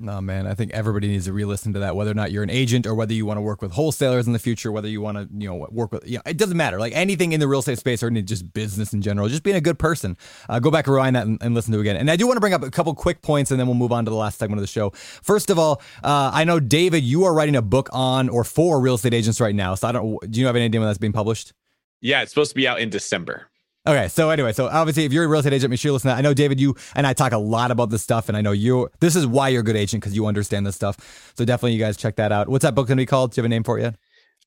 No, 0.00 0.20
man, 0.20 0.46
I 0.46 0.54
think 0.54 0.70
everybody 0.70 1.08
needs 1.08 1.24
to 1.24 1.32
re-listen 1.32 1.72
to 1.72 1.80
that, 1.80 1.96
whether 1.96 2.12
or 2.12 2.14
not 2.14 2.30
you're 2.30 2.44
an 2.44 2.50
agent 2.50 2.86
or 2.86 2.94
whether 2.94 3.12
you 3.12 3.26
want 3.26 3.36
to 3.36 3.40
work 3.40 3.60
with 3.60 3.72
wholesalers 3.72 4.28
in 4.28 4.32
the 4.32 4.38
future, 4.38 4.70
whether 4.70 4.86
you 4.86 5.00
want 5.00 5.18
to, 5.18 5.28
you 5.36 5.48
know, 5.48 5.66
work 5.72 5.90
with, 5.90 6.08
you 6.08 6.18
know, 6.18 6.22
it 6.24 6.36
doesn't 6.36 6.56
matter. 6.56 6.78
Like 6.78 6.92
anything 6.94 7.32
in 7.32 7.40
the 7.40 7.48
real 7.48 7.58
estate 7.58 7.80
space 7.80 8.00
or 8.00 8.10
just 8.10 8.52
business 8.52 8.92
in 8.92 9.02
general, 9.02 9.28
just 9.28 9.42
being 9.42 9.56
a 9.56 9.60
good 9.60 9.76
person. 9.76 10.16
Uh, 10.48 10.60
go 10.60 10.70
back 10.70 10.86
and 10.86 10.94
rewind 10.94 11.16
that 11.16 11.26
and, 11.26 11.42
and 11.42 11.52
listen 11.52 11.72
to 11.72 11.78
it 11.78 11.80
again. 11.80 11.96
And 11.96 12.08
I 12.12 12.14
do 12.14 12.28
want 12.28 12.36
to 12.36 12.40
bring 12.40 12.54
up 12.54 12.62
a 12.62 12.70
couple 12.70 12.94
quick 12.94 13.22
points 13.22 13.50
and 13.50 13.58
then 13.58 13.66
we'll 13.66 13.74
move 13.74 13.90
on 13.90 14.04
to 14.04 14.10
the 14.10 14.16
last 14.16 14.38
segment 14.38 14.58
of 14.58 14.62
the 14.62 14.68
show. 14.68 14.90
First 14.90 15.50
of 15.50 15.58
all, 15.58 15.82
uh, 16.04 16.30
I 16.32 16.44
know, 16.44 16.60
David, 16.60 17.02
you 17.02 17.24
are 17.24 17.34
writing 17.34 17.56
a 17.56 17.62
book 17.62 17.88
on 17.90 18.28
or 18.28 18.44
for 18.44 18.80
real 18.80 18.94
estate 18.94 19.14
agents 19.14 19.40
right 19.40 19.54
now. 19.54 19.74
So 19.74 19.88
I 19.88 19.92
don't, 19.92 20.30
do 20.30 20.38
you 20.38 20.46
have 20.46 20.54
any 20.54 20.66
idea 20.66 20.80
when 20.80 20.88
that's 20.88 20.98
being 20.98 21.12
published? 21.12 21.54
Yeah, 22.00 22.22
it's 22.22 22.30
supposed 22.30 22.52
to 22.52 22.54
be 22.54 22.68
out 22.68 22.78
in 22.78 22.88
December. 22.88 23.47
Okay, 23.88 24.08
so 24.08 24.28
anyway, 24.28 24.52
so 24.52 24.66
obviously, 24.68 25.06
if 25.06 25.14
you're 25.14 25.24
a 25.24 25.28
real 25.28 25.40
estate 25.40 25.54
agent, 25.54 25.70
make 25.70 25.80
sure 25.80 25.88
you 25.88 25.92
listen. 25.94 26.10
To 26.10 26.14
that. 26.14 26.18
I 26.18 26.20
know 26.20 26.34
David, 26.34 26.60
you 26.60 26.76
and 26.94 27.06
I 27.06 27.14
talk 27.14 27.32
a 27.32 27.38
lot 27.38 27.70
about 27.70 27.88
this 27.88 28.02
stuff, 28.02 28.28
and 28.28 28.36
I 28.36 28.42
know 28.42 28.52
you. 28.52 28.90
This 29.00 29.16
is 29.16 29.26
why 29.26 29.48
you're 29.48 29.62
a 29.62 29.64
good 29.64 29.76
agent 29.76 30.02
because 30.02 30.14
you 30.14 30.26
understand 30.26 30.66
this 30.66 30.74
stuff. 30.76 31.32
So 31.38 31.46
definitely, 31.46 31.72
you 31.72 31.78
guys 31.78 31.96
check 31.96 32.16
that 32.16 32.30
out. 32.30 32.48
What's 32.48 32.64
that 32.64 32.74
book 32.74 32.88
to 32.88 32.96
be 32.96 33.06
called? 33.06 33.32
Do 33.32 33.38
you 33.38 33.42
have 33.44 33.46
a 33.46 33.48
name 33.48 33.64
for 33.64 33.78
it 33.78 33.82
yet? 33.82 33.94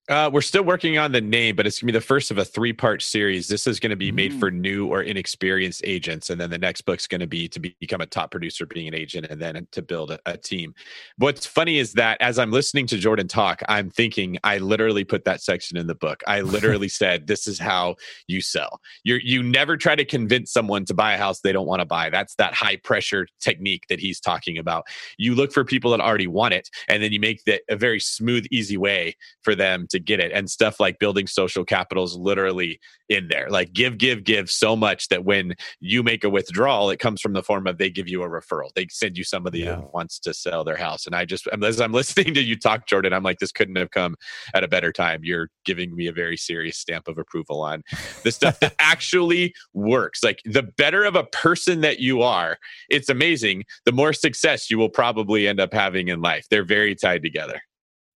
Uh, 0.09 0.29
we're 0.33 0.41
still 0.41 0.63
working 0.63 0.97
on 0.97 1.11
the 1.11 1.21
name, 1.21 1.55
but 1.55 1.67
it's 1.67 1.79
going 1.79 1.87
to 1.87 1.93
be 1.93 1.97
the 1.97 2.03
first 2.03 2.31
of 2.31 2.37
a 2.39 2.43
three 2.43 2.73
part 2.73 3.03
series. 3.03 3.47
This 3.47 3.67
is 3.67 3.79
going 3.79 3.91
to 3.91 3.95
be 3.95 4.11
made 4.11 4.33
for 4.33 4.49
new 4.49 4.87
or 4.87 5.03
inexperienced 5.03 5.81
agents. 5.85 6.31
And 6.31 6.41
then 6.41 6.49
the 6.49 6.57
next 6.57 6.81
book's 6.81 7.05
going 7.05 7.21
to 7.21 7.27
be 7.27 7.47
to 7.49 7.59
be, 7.59 7.75
become 7.79 8.01
a 8.01 8.07
top 8.07 8.31
producer 8.31 8.65
being 8.65 8.87
an 8.87 8.95
agent 8.95 9.27
and 9.29 9.39
then 9.39 9.67
to 9.71 9.81
build 9.81 10.09
a, 10.09 10.19
a 10.25 10.37
team. 10.37 10.73
What's 11.17 11.45
funny 11.45 11.77
is 11.77 11.93
that 11.93 12.19
as 12.19 12.39
I'm 12.39 12.51
listening 12.51 12.87
to 12.87 12.97
Jordan 12.97 13.27
talk, 13.27 13.61
I'm 13.69 13.91
thinking 13.91 14.39
I 14.43 14.57
literally 14.57 15.03
put 15.03 15.23
that 15.25 15.41
section 15.41 15.77
in 15.77 15.85
the 15.85 15.95
book. 15.95 16.23
I 16.27 16.41
literally 16.41 16.89
said, 16.89 17.27
This 17.27 17.47
is 17.47 17.59
how 17.59 17.95
you 18.27 18.41
sell. 18.41 18.81
you 19.03 19.19
you 19.23 19.43
never 19.43 19.77
try 19.77 19.95
to 19.95 20.03
convince 20.03 20.51
someone 20.51 20.83
to 20.85 20.95
buy 20.95 21.13
a 21.13 21.17
house 21.17 21.41
they 21.41 21.53
don't 21.53 21.67
want 21.67 21.79
to 21.79 21.85
buy. 21.85 22.09
That's 22.09 22.35
that 22.35 22.55
high 22.55 22.77
pressure 22.77 23.27
technique 23.39 23.83
that 23.89 23.99
he's 23.99 24.19
talking 24.19 24.57
about. 24.57 24.87
You 25.19 25.35
look 25.35 25.53
for 25.53 25.63
people 25.63 25.91
that 25.91 26.01
already 26.01 26.27
want 26.27 26.55
it, 26.55 26.69
and 26.89 27.03
then 27.03 27.11
you 27.11 27.19
make 27.19 27.43
that 27.45 27.61
a 27.69 27.75
very 27.75 27.99
smooth, 27.99 28.47
easy 28.51 28.77
way 28.77 29.15
for 29.43 29.53
them 29.53 29.87
to 29.91 30.00
get 30.05 30.19
it. 30.19 30.31
And 30.31 30.49
stuff 30.49 30.79
like 30.79 30.99
building 30.99 31.27
social 31.27 31.63
capital 31.65 32.03
is 32.03 32.15
literally 32.15 32.79
in 33.09 33.27
there. 33.27 33.47
Like 33.49 33.73
give, 33.73 33.97
give, 33.97 34.23
give 34.23 34.49
so 34.49 34.75
much 34.75 35.09
that 35.09 35.25
when 35.25 35.53
you 35.79 36.03
make 36.03 36.23
a 36.23 36.29
withdrawal, 36.29 36.89
it 36.89 36.99
comes 36.99 37.21
from 37.21 37.33
the 37.33 37.43
form 37.43 37.67
of 37.67 37.77
they 37.77 37.89
give 37.89 38.07
you 38.07 38.23
a 38.23 38.29
referral. 38.29 38.69
They 38.75 38.87
send 38.89 39.17
you 39.17 39.23
somebody 39.23 39.59
Yeah. 39.59 39.75
that 39.77 39.93
wants 39.93 40.19
to 40.19 40.33
sell 40.33 40.63
their 40.63 40.77
house. 40.77 41.05
And 41.05 41.15
I 41.15 41.25
just, 41.25 41.47
as 41.61 41.81
I'm 41.81 41.91
listening 42.01 42.33
to 42.35 42.41
you 42.41 42.57
talk, 42.57 42.87
Jordan, 42.87 43.13
I'm 43.13 43.23
like, 43.23 43.39
this 43.39 43.51
couldn't 43.51 43.75
have 43.77 43.91
come 43.91 44.15
at 44.53 44.63
a 44.63 44.67
better 44.67 44.91
time. 44.91 45.21
You're 45.23 45.49
giving 45.65 45.95
me 45.95 46.07
a 46.07 46.13
very 46.13 46.37
serious 46.37 46.77
stamp 46.77 47.07
of 47.07 47.17
approval 47.17 47.61
on 47.61 47.83
the 48.23 48.31
stuff 48.31 48.59
that 48.61 48.75
actually 48.79 49.53
works. 49.73 50.23
Like 50.23 50.41
the 50.45 50.63
better 50.63 51.03
of 51.03 51.15
a 51.15 51.23
person 51.25 51.81
that 51.81 51.99
you 51.99 52.21
are, 52.21 52.57
it's 52.89 53.09
amazing. 53.09 53.63
The 53.85 53.91
more 53.91 54.13
success 54.13 54.69
you 54.69 54.77
will 54.77 54.89
probably 54.89 55.47
end 55.47 55.59
up 55.59 55.73
having 55.73 56.07
in 56.07 56.21
life. 56.21 56.45
They're 56.49 56.63
very 56.65 56.95
tied 56.95 57.23
together. 57.23 57.61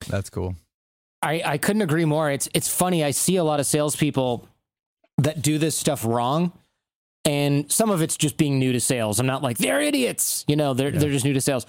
That's 0.07 0.29
cool. 0.29 0.55
I, 1.23 1.41
I 1.45 1.57
couldn't 1.57 1.81
agree 1.81 2.05
more. 2.05 2.29
It's 2.29 2.49
it's 2.53 2.67
funny. 2.67 3.03
I 3.03 3.11
see 3.11 3.37
a 3.37 3.43
lot 3.43 3.59
of 3.59 3.65
salespeople 3.65 4.47
that 5.19 5.41
do 5.41 5.57
this 5.57 5.77
stuff 5.77 6.05
wrong, 6.05 6.51
and 7.25 7.71
some 7.71 7.89
of 7.89 8.01
it's 8.01 8.17
just 8.17 8.37
being 8.37 8.59
new 8.59 8.73
to 8.73 8.79
sales. 8.79 9.19
I'm 9.19 9.25
not 9.25 9.41
like 9.41 9.57
they're 9.57 9.81
idiots. 9.81 10.43
You 10.47 10.55
know, 10.55 10.73
they're 10.73 10.91
they're 10.91 11.11
just 11.11 11.25
new 11.25 11.33
to 11.33 11.41
sales. 11.41 11.65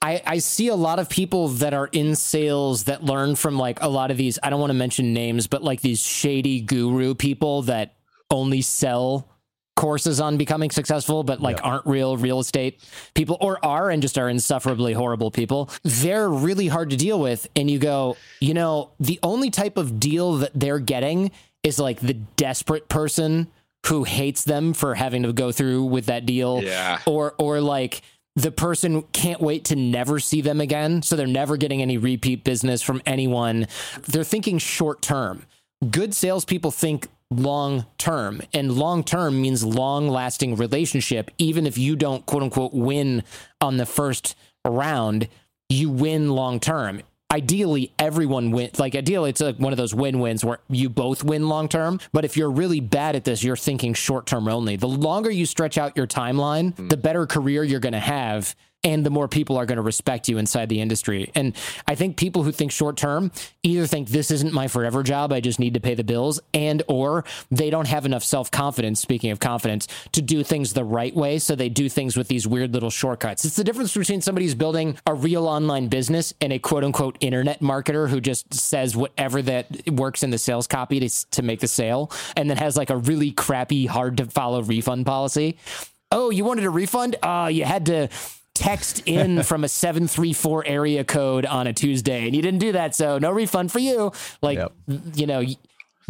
I, 0.00 0.22
I 0.24 0.38
see 0.38 0.68
a 0.68 0.76
lot 0.76 1.00
of 1.00 1.08
people 1.08 1.48
that 1.48 1.74
are 1.74 1.88
in 1.88 2.14
sales 2.14 2.84
that 2.84 3.02
learn 3.02 3.34
from 3.34 3.58
like 3.58 3.82
a 3.82 3.88
lot 3.88 4.12
of 4.12 4.16
these. 4.16 4.38
I 4.42 4.50
don't 4.50 4.60
want 4.60 4.70
to 4.70 4.74
mention 4.74 5.12
names, 5.12 5.48
but 5.48 5.64
like 5.64 5.80
these 5.80 6.00
shady 6.00 6.60
guru 6.60 7.14
people 7.14 7.62
that 7.62 7.96
only 8.30 8.62
sell 8.62 9.28
courses 9.78 10.20
on 10.20 10.36
becoming 10.36 10.70
successful, 10.72 11.22
but 11.22 11.40
like 11.40 11.64
aren't 11.64 11.86
real 11.86 12.16
real 12.16 12.40
estate 12.40 12.80
people 13.14 13.36
or 13.40 13.64
are 13.64 13.90
and 13.90 14.02
just 14.02 14.18
are 14.18 14.28
insufferably 14.28 14.92
horrible 14.92 15.30
people. 15.30 15.70
They're 15.84 16.28
really 16.28 16.66
hard 16.66 16.90
to 16.90 16.96
deal 16.96 17.20
with. 17.20 17.46
And 17.54 17.70
you 17.70 17.78
go, 17.78 18.16
you 18.40 18.54
know, 18.54 18.90
the 18.98 19.20
only 19.22 19.50
type 19.50 19.76
of 19.76 20.00
deal 20.00 20.34
that 20.38 20.50
they're 20.52 20.80
getting 20.80 21.30
is 21.62 21.78
like 21.78 22.00
the 22.00 22.14
desperate 22.14 22.88
person 22.88 23.46
who 23.86 24.02
hates 24.02 24.42
them 24.42 24.72
for 24.72 24.96
having 24.96 25.22
to 25.22 25.32
go 25.32 25.52
through 25.52 25.84
with 25.84 26.06
that 26.06 26.26
deal. 26.26 26.60
Yeah. 26.60 26.98
Or 27.06 27.36
or 27.38 27.60
like 27.60 28.02
the 28.34 28.50
person 28.50 29.02
can't 29.12 29.40
wait 29.40 29.66
to 29.66 29.76
never 29.76 30.18
see 30.18 30.40
them 30.40 30.60
again. 30.60 31.02
So 31.02 31.14
they're 31.14 31.28
never 31.28 31.56
getting 31.56 31.82
any 31.82 31.98
repeat 31.98 32.42
business 32.42 32.82
from 32.82 33.00
anyone. 33.06 33.68
They're 34.08 34.24
thinking 34.24 34.58
short 34.58 35.02
term. 35.02 35.46
Good 35.88 36.14
salespeople 36.14 36.72
think 36.72 37.06
long 37.30 37.86
term, 37.98 38.40
and 38.54 38.72
long 38.72 39.04
term 39.04 39.40
means 39.40 39.64
long 39.64 40.08
lasting 40.08 40.56
relationship. 40.56 41.30
Even 41.38 41.66
if 41.66 41.76
you 41.78 41.96
don't 41.96 42.24
quote 42.26 42.42
unquote 42.42 42.72
win 42.72 43.22
on 43.60 43.76
the 43.76 43.86
first 43.86 44.36
round, 44.64 45.28
you 45.68 45.90
win 45.90 46.30
long 46.30 46.60
term. 46.60 47.02
Ideally, 47.30 47.92
everyone 47.98 48.52
wins. 48.52 48.78
Like, 48.78 48.94
ideally, 48.94 49.28
it's 49.28 49.42
like 49.42 49.58
one 49.58 49.74
of 49.74 49.76
those 49.76 49.94
win 49.94 50.18
wins 50.18 50.42
where 50.42 50.60
you 50.70 50.88
both 50.88 51.22
win 51.22 51.50
long 51.50 51.68
term. 51.68 52.00
But 52.10 52.24
if 52.24 52.38
you're 52.38 52.50
really 52.50 52.80
bad 52.80 53.16
at 53.16 53.24
this, 53.24 53.44
you're 53.44 53.56
thinking 53.56 53.92
short 53.92 54.24
term 54.24 54.48
only. 54.48 54.76
The 54.76 54.88
longer 54.88 55.30
you 55.30 55.44
stretch 55.44 55.76
out 55.76 55.94
your 55.94 56.06
timeline, 56.06 56.74
hmm. 56.74 56.88
the 56.88 56.96
better 56.96 57.26
career 57.26 57.64
you're 57.64 57.80
going 57.80 57.92
to 57.92 57.98
have. 57.98 58.56
And 58.84 59.04
the 59.04 59.10
more 59.10 59.28
people 59.28 59.56
are 59.56 59.66
going 59.66 59.76
to 59.76 59.82
respect 59.82 60.28
you 60.28 60.38
inside 60.38 60.68
the 60.68 60.80
industry. 60.80 61.32
And 61.34 61.56
I 61.86 61.94
think 61.94 62.16
people 62.16 62.44
who 62.44 62.52
think 62.52 62.70
short 62.70 62.96
term 62.96 63.32
either 63.62 63.86
think 63.86 64.08
this 64.08 64.30
isn't 64.30 64.52
my 64.52 64.68
forever 64.68 65.02
job, 65.02 65.32
I 65.32 65.40
just 65.40 65.58
need 65.58 65.74
to 65.74 65.80
pay 65.80 65.94
the 65.94 66.04
bills, 66.04 66.40
and 66.54 66.82
or 66.88 67.24
they 67.50 67.70
don't 67.70 67.88
have 67.88 68.06
enough 68.06 68.22
self 68.22 68.50
confidence, 68.50 69.00
speaking 69.00 69.30
of 69.30 69.40
confidence, 69.40 69.88
to 70.12 70.22
do 70.22 70.44
things 70.44 70.72
the 70.72 70.84
right 70.84 71.14
way. 71.14 71.38
So 71.38 71.54
they 71.54 71.68
do 71.68 71.88
things 71.88 72.16
with 72.16 72.28
these 72.28 72.46
weird 72.46 72.72
little 72.72 72.90
shortcuts. 72.90 73.44
It's 73.44 73.56
the 73.56 73.64
difference 73.64 73.94
between 73.94 74.20
somebody 74.20 74.46
who's 74.46 74.54
building 74.54 74.96
a 75.06 75.14
real 75.14 75.46
online 75.46 75.88
business 75.88 76.32
and 76.40 76.52
a 76.52 76.58
quote 76.58 76.84
unquote 76.84 77.16
internet 77.20 77.60
marketer 77.60 78.08
who 78.08 78.20
just 78.20 78.54
says 78.54 78.96
whatever 78.96 79.42
that 79.42 79.88
works 79.90 80.22
in 80.22 80.30
the 80.30 80.38
sales 80.38 80.66
copy 80.66 81.00
to, 81.00 81.30
to 81.30 81.42
make 81.42 81.60
the 81.60 81.68
sale 81.68 82.10
and 82.36 82.48
then 82.48 82.56
has 82.56 82.76
like 82.76 82.90
a 82.90 82.96
really 82.96 83.32
crappy, 83.32 83.86
hard 83.86 84.16
to 84.18 84.26
follow 84.26 84.62
refund 84.62 85.06
policy. 85.06 85.58
Oh, 86.10 86.30
you 86.30 86.44
wanted 86.44 86.64
a 86.64 86.70
refund? 86.70 87.16
Uh, 87.22 87.50
you 87.52 87.64
had 87.64 87.86
to 87.86 88.08
text 88.58 89.02
in 89.06 89.42
from 89.50 89.64
a 89.64 89.68
734 89.68 90.66
area 90.66 91.04
code 91.04 91.46
on 91.46 91.66
a 91.66 91.72
Tuesday 91.72 92.26
and 92.26 92.34
you 92.36 92.42
didn't 92.42 92.60
do 92.60 92.72
that. 92.72 92.94
So 92.94 93.18
no 93.18 93.30
refund 93.30 93.72
for 93.72 93.78
you. 93.78 94.12
Like, 94.42 94.58
Yep. 94.58 94.72
you 95.14 95.26
know, 95.26 95.44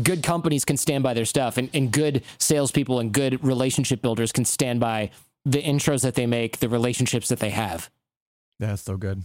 good 0.03 0.23
companies 0.23 0.65
can 0.65 0.77
stand 0.77 1.03
by 1.05 1.15
their 1.15 1.25
stuff 1.25 1.57
and, 1.59 1.69
and 1.75 1.93
good 1.93 2.23
salespeople 2.39 2.99
and 3.01 3.13
good 3.13 3.43
relationship 3.45 4.01
builders 4.03 4.33
can 4.33 4.45
stand 4.45 4.81
by 4.81 5.11
the 5.45 5.63
intros 5.63 6.03
that 6.03 6.15
they 6.15 6.27
make, 6.27 6.59
the 6.59 6.69
relationships 6.69 7.29
that 7.29 7.39
they 7.41 7.51
have. 7.51 7.91
That's 8.59 8.83
so 8.83 8.97
good. 8.97 9.23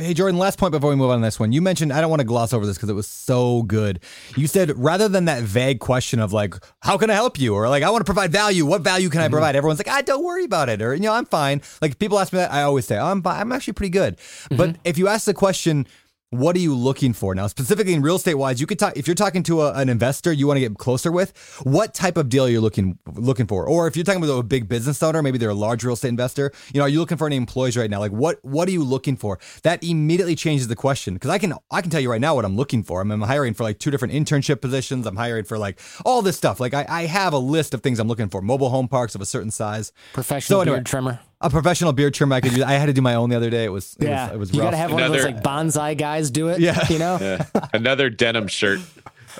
Hey, 0.00 0.14
Jordan, 0.14 0.38
last 0.38 0.58
point 0.58 0.72
before 0.72 0.88
we 0.88 0.96
move 0.96 1.10
on 1.10 1.20
to 1.20 1.24
this 1.26 1.38
one. 1.38 1.52
You 1.52 1.60
mentioned, 1.60 1.92
I 1.92 2.00
don't 2.00 2.08
want 2.08 2.20
to 2.20 2.26
gloss 2.26 2.54
over 2.54 2.64
this 2.64 2.78
because 2.78 2.88
it 2.88 2.94
was 2.94 3.06
so 3.06 3.64
good. 3.64 4.00
You 4.34 4.46
said 4.46 4.72
rather 4.78 5.08
than 5.08 5.26
that 5.26 5.42
vague 5.42 5.78
question 5.78 6.20
of 6.20 6.32
like, 6.32 6.54
how 6.80 6.96
can 6.96 7.10
I 7.10 7.14
help 7.14 7.38
you? 7.38 7.54
Or 7.54 7.68
like, 7.68 7.82
I 7.82 7.90
want 7.90 8.00
to 8.00 8.06
provide 8.06 8.32
value. 8.32 8.64
What 8.64 8.80
value 8.80 9.10
can 9.10 9.20
I 9.20 9.28
provide? 9.28 9.56
Everyone's 9.56 9.78
like, 9.78 9.90
ah, 9.90 10.00
don't 10.00 10.24
worry 10.24 10.44
about 10.44 10.70
it. 10.70 10.80
Or, 10.80 10.94
you 10.94 11.02
know, 11.02 11.12
I'm 11.12 11.26
fine. 11.26 11.60
Like, 11.82 11.98
people 11.98 12.18
ask 12.18 12.32
me 12.32 12.38
that. 12.38 12.50
I 12.50 12.62
always 12.62 12.86
say, 12.86 12.96
oh, 12.96 13.06
I'm, 13.06 13.20
I'm 13.26 13.52
actually 13.52 13.74
pretty 13.74 13.90
good. 13.90 14.16
But 14.50 14.76
if 14.84 14.96
you 14.96 15.06
ask 15.06 15.26
the 15.26 15.34
question, 15.34 15.86
what 16.30 16.54
are 16.54 16.60
you 16.60 16.74
looking 16.76 17.12
for? 17.12 17.34
Now 17.34 17.48
specifically 17.48 17.92
in 17.92 18.02
real 18.02 18.14
estate 18.16 18.34
wise 18.34 18.60
you 18.60 18.66
could 18.66 18.78
talk 18.78 18.96
if 18.96 19.08
you're 19.08 19.16
talking 19.16 19.42
to 19.44 19.62
a, 19.62 19.72
an 19.72 19.88
investor 19.88 20.32
you 20.32 20.46
want 20.46 20.56
to 20.58 20.60
get 20.60 20.78
closer 20.78 21.10
with 21.10 21.36
what 21.64 21.92
type 21.92 22.16
of 22.16 22.28
deal 22.28 22.48
you're 22.48 22.60
looking 22.60 22.98
looking 23.14 23.46
for? 23.48 23.66
Or 23.66 23.88
if 23.88 23.96
you're 23.96 24.04
talking 24.04 24.20
with 24.20 24.30
a 24.30 24.42
big 24.44 24.68
business 24.68 25.02
owner 25.02 25.22
maybe 25.22 25.38
they're 25.38 25.50
a 25.50 25.54
large 25.54 25.82
real 25.82 25.94
estate 25.94 26.08
investor 26.08 26.52
you 26.72 26.78
know 26.78 26.84
are 26.84 26.88
you 26.88 27.00
looking 27.00 27.16
for 27.18 27.26
any 27.26 27.34
employees 27.36 27.76
right 27.76 27.90
now? 27.90 27.98
Like 27.98 28.12
what 28.12 28.38
what 28.44 28.68
are 28.68 28.72
you 28.72 28.84
looking 28.84 29.16
for? 29.16 29.40
That 29.64 29.82
immediately 29.82 30.36
changes 30.36 30.68
the 30.68 30.76
question 30.76 31.14
because 31.14 31.30
i 31.30 31.38
can 31.38 31.54
i 31.70 31.80
can 31.80 31.90
tell 31.90 32.00
you 32.00 32.10
right 32.10 32.20
now 32.20 32.36
what 32.36 32.44
i'm 32.44 32.56
looking 32.56 32.84
for. 32.84 33.00
I'm, 33.00 33.10
I'm 33.10 33.22
hiring 33.22 33.54
for 33.54 33.64
like 33.64 33.80
two 33.80 33.90
different 33.90 34.14
internship 34.14 34.60
positions. 34.60 35.06
I'm 35.06 35.16
hiring 35.16 35.44
for 35.44 35.58
like 35.58 35.80
all 36.04 36.22
this 36.22 36.36
stuff. 36.36 36.60
Like 36.60 36.74
i, 36.74 36.86
I 36.88 37.06
have 37.06 37.32
a 37.32 37.38
list 37.38 37.74
of 37.74 37.82
things 37.82 37.98
i'm 37.98 38.06
looking 38.08 38.28
for. 38.28 38.40
Mobile 38.40 38.70
home 38.70 38.86
parks 38.86 39.16
of 39.16 39.20
a 39.20 39.26
certain 39.26 39.50
size. 39.50 39.92
Professional 40.12 40.58
So 40.58 40.60
anyway- 40.62 40.76
beard 40.76 40.86
trimmer. 40.86 41.20
A 41.40 41.50
professional 41.50 41.92
beard 41.92 42.14
trimmer. 42.14 42.34
I 42.36 42.40
could 42.40 42.54
do. 42.54 42.64
I 42.64 42.72
had 42.74 42.86
to 42.86 42.92
do 42.92 43.00
my 43.02 43.14
own 43.14 43.30
the 43.30 43.36
other 43.36 43.50
day. 43.50 43.64
It 43.64 43.72
was. 43.72 43.96
It 43.98 44.06
yeah, 44.06 44.26
was, 44.26 44.34
it 44.34 44.38
was 44.38 44.52
you 44.54 44.60
rough. 44.60 44.66
gotta 44.66 44.76
have 44.76 44.92
one 44.92 45.02
of 45.02 45.12
those 45.12 45.24
like 45.24 45.42
bonsai 45.42 45.96
guys 45.96 46.30
do 46.30 46.48
it. 46.48 46.60
Yeah. 46.60 46.86
you 46.88 46.98
know. 46.98 47.18
Yeah. 47.20 47.44
Another 47.72 48.10
denim 48.10 48.46
shirt. 48.48 48.80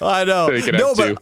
I 0.01 0.25
know. 0.25 0.57
So 0.61 0.71
No, 0.71 0.95
but 0.95 1.09
two. 1.09 1.17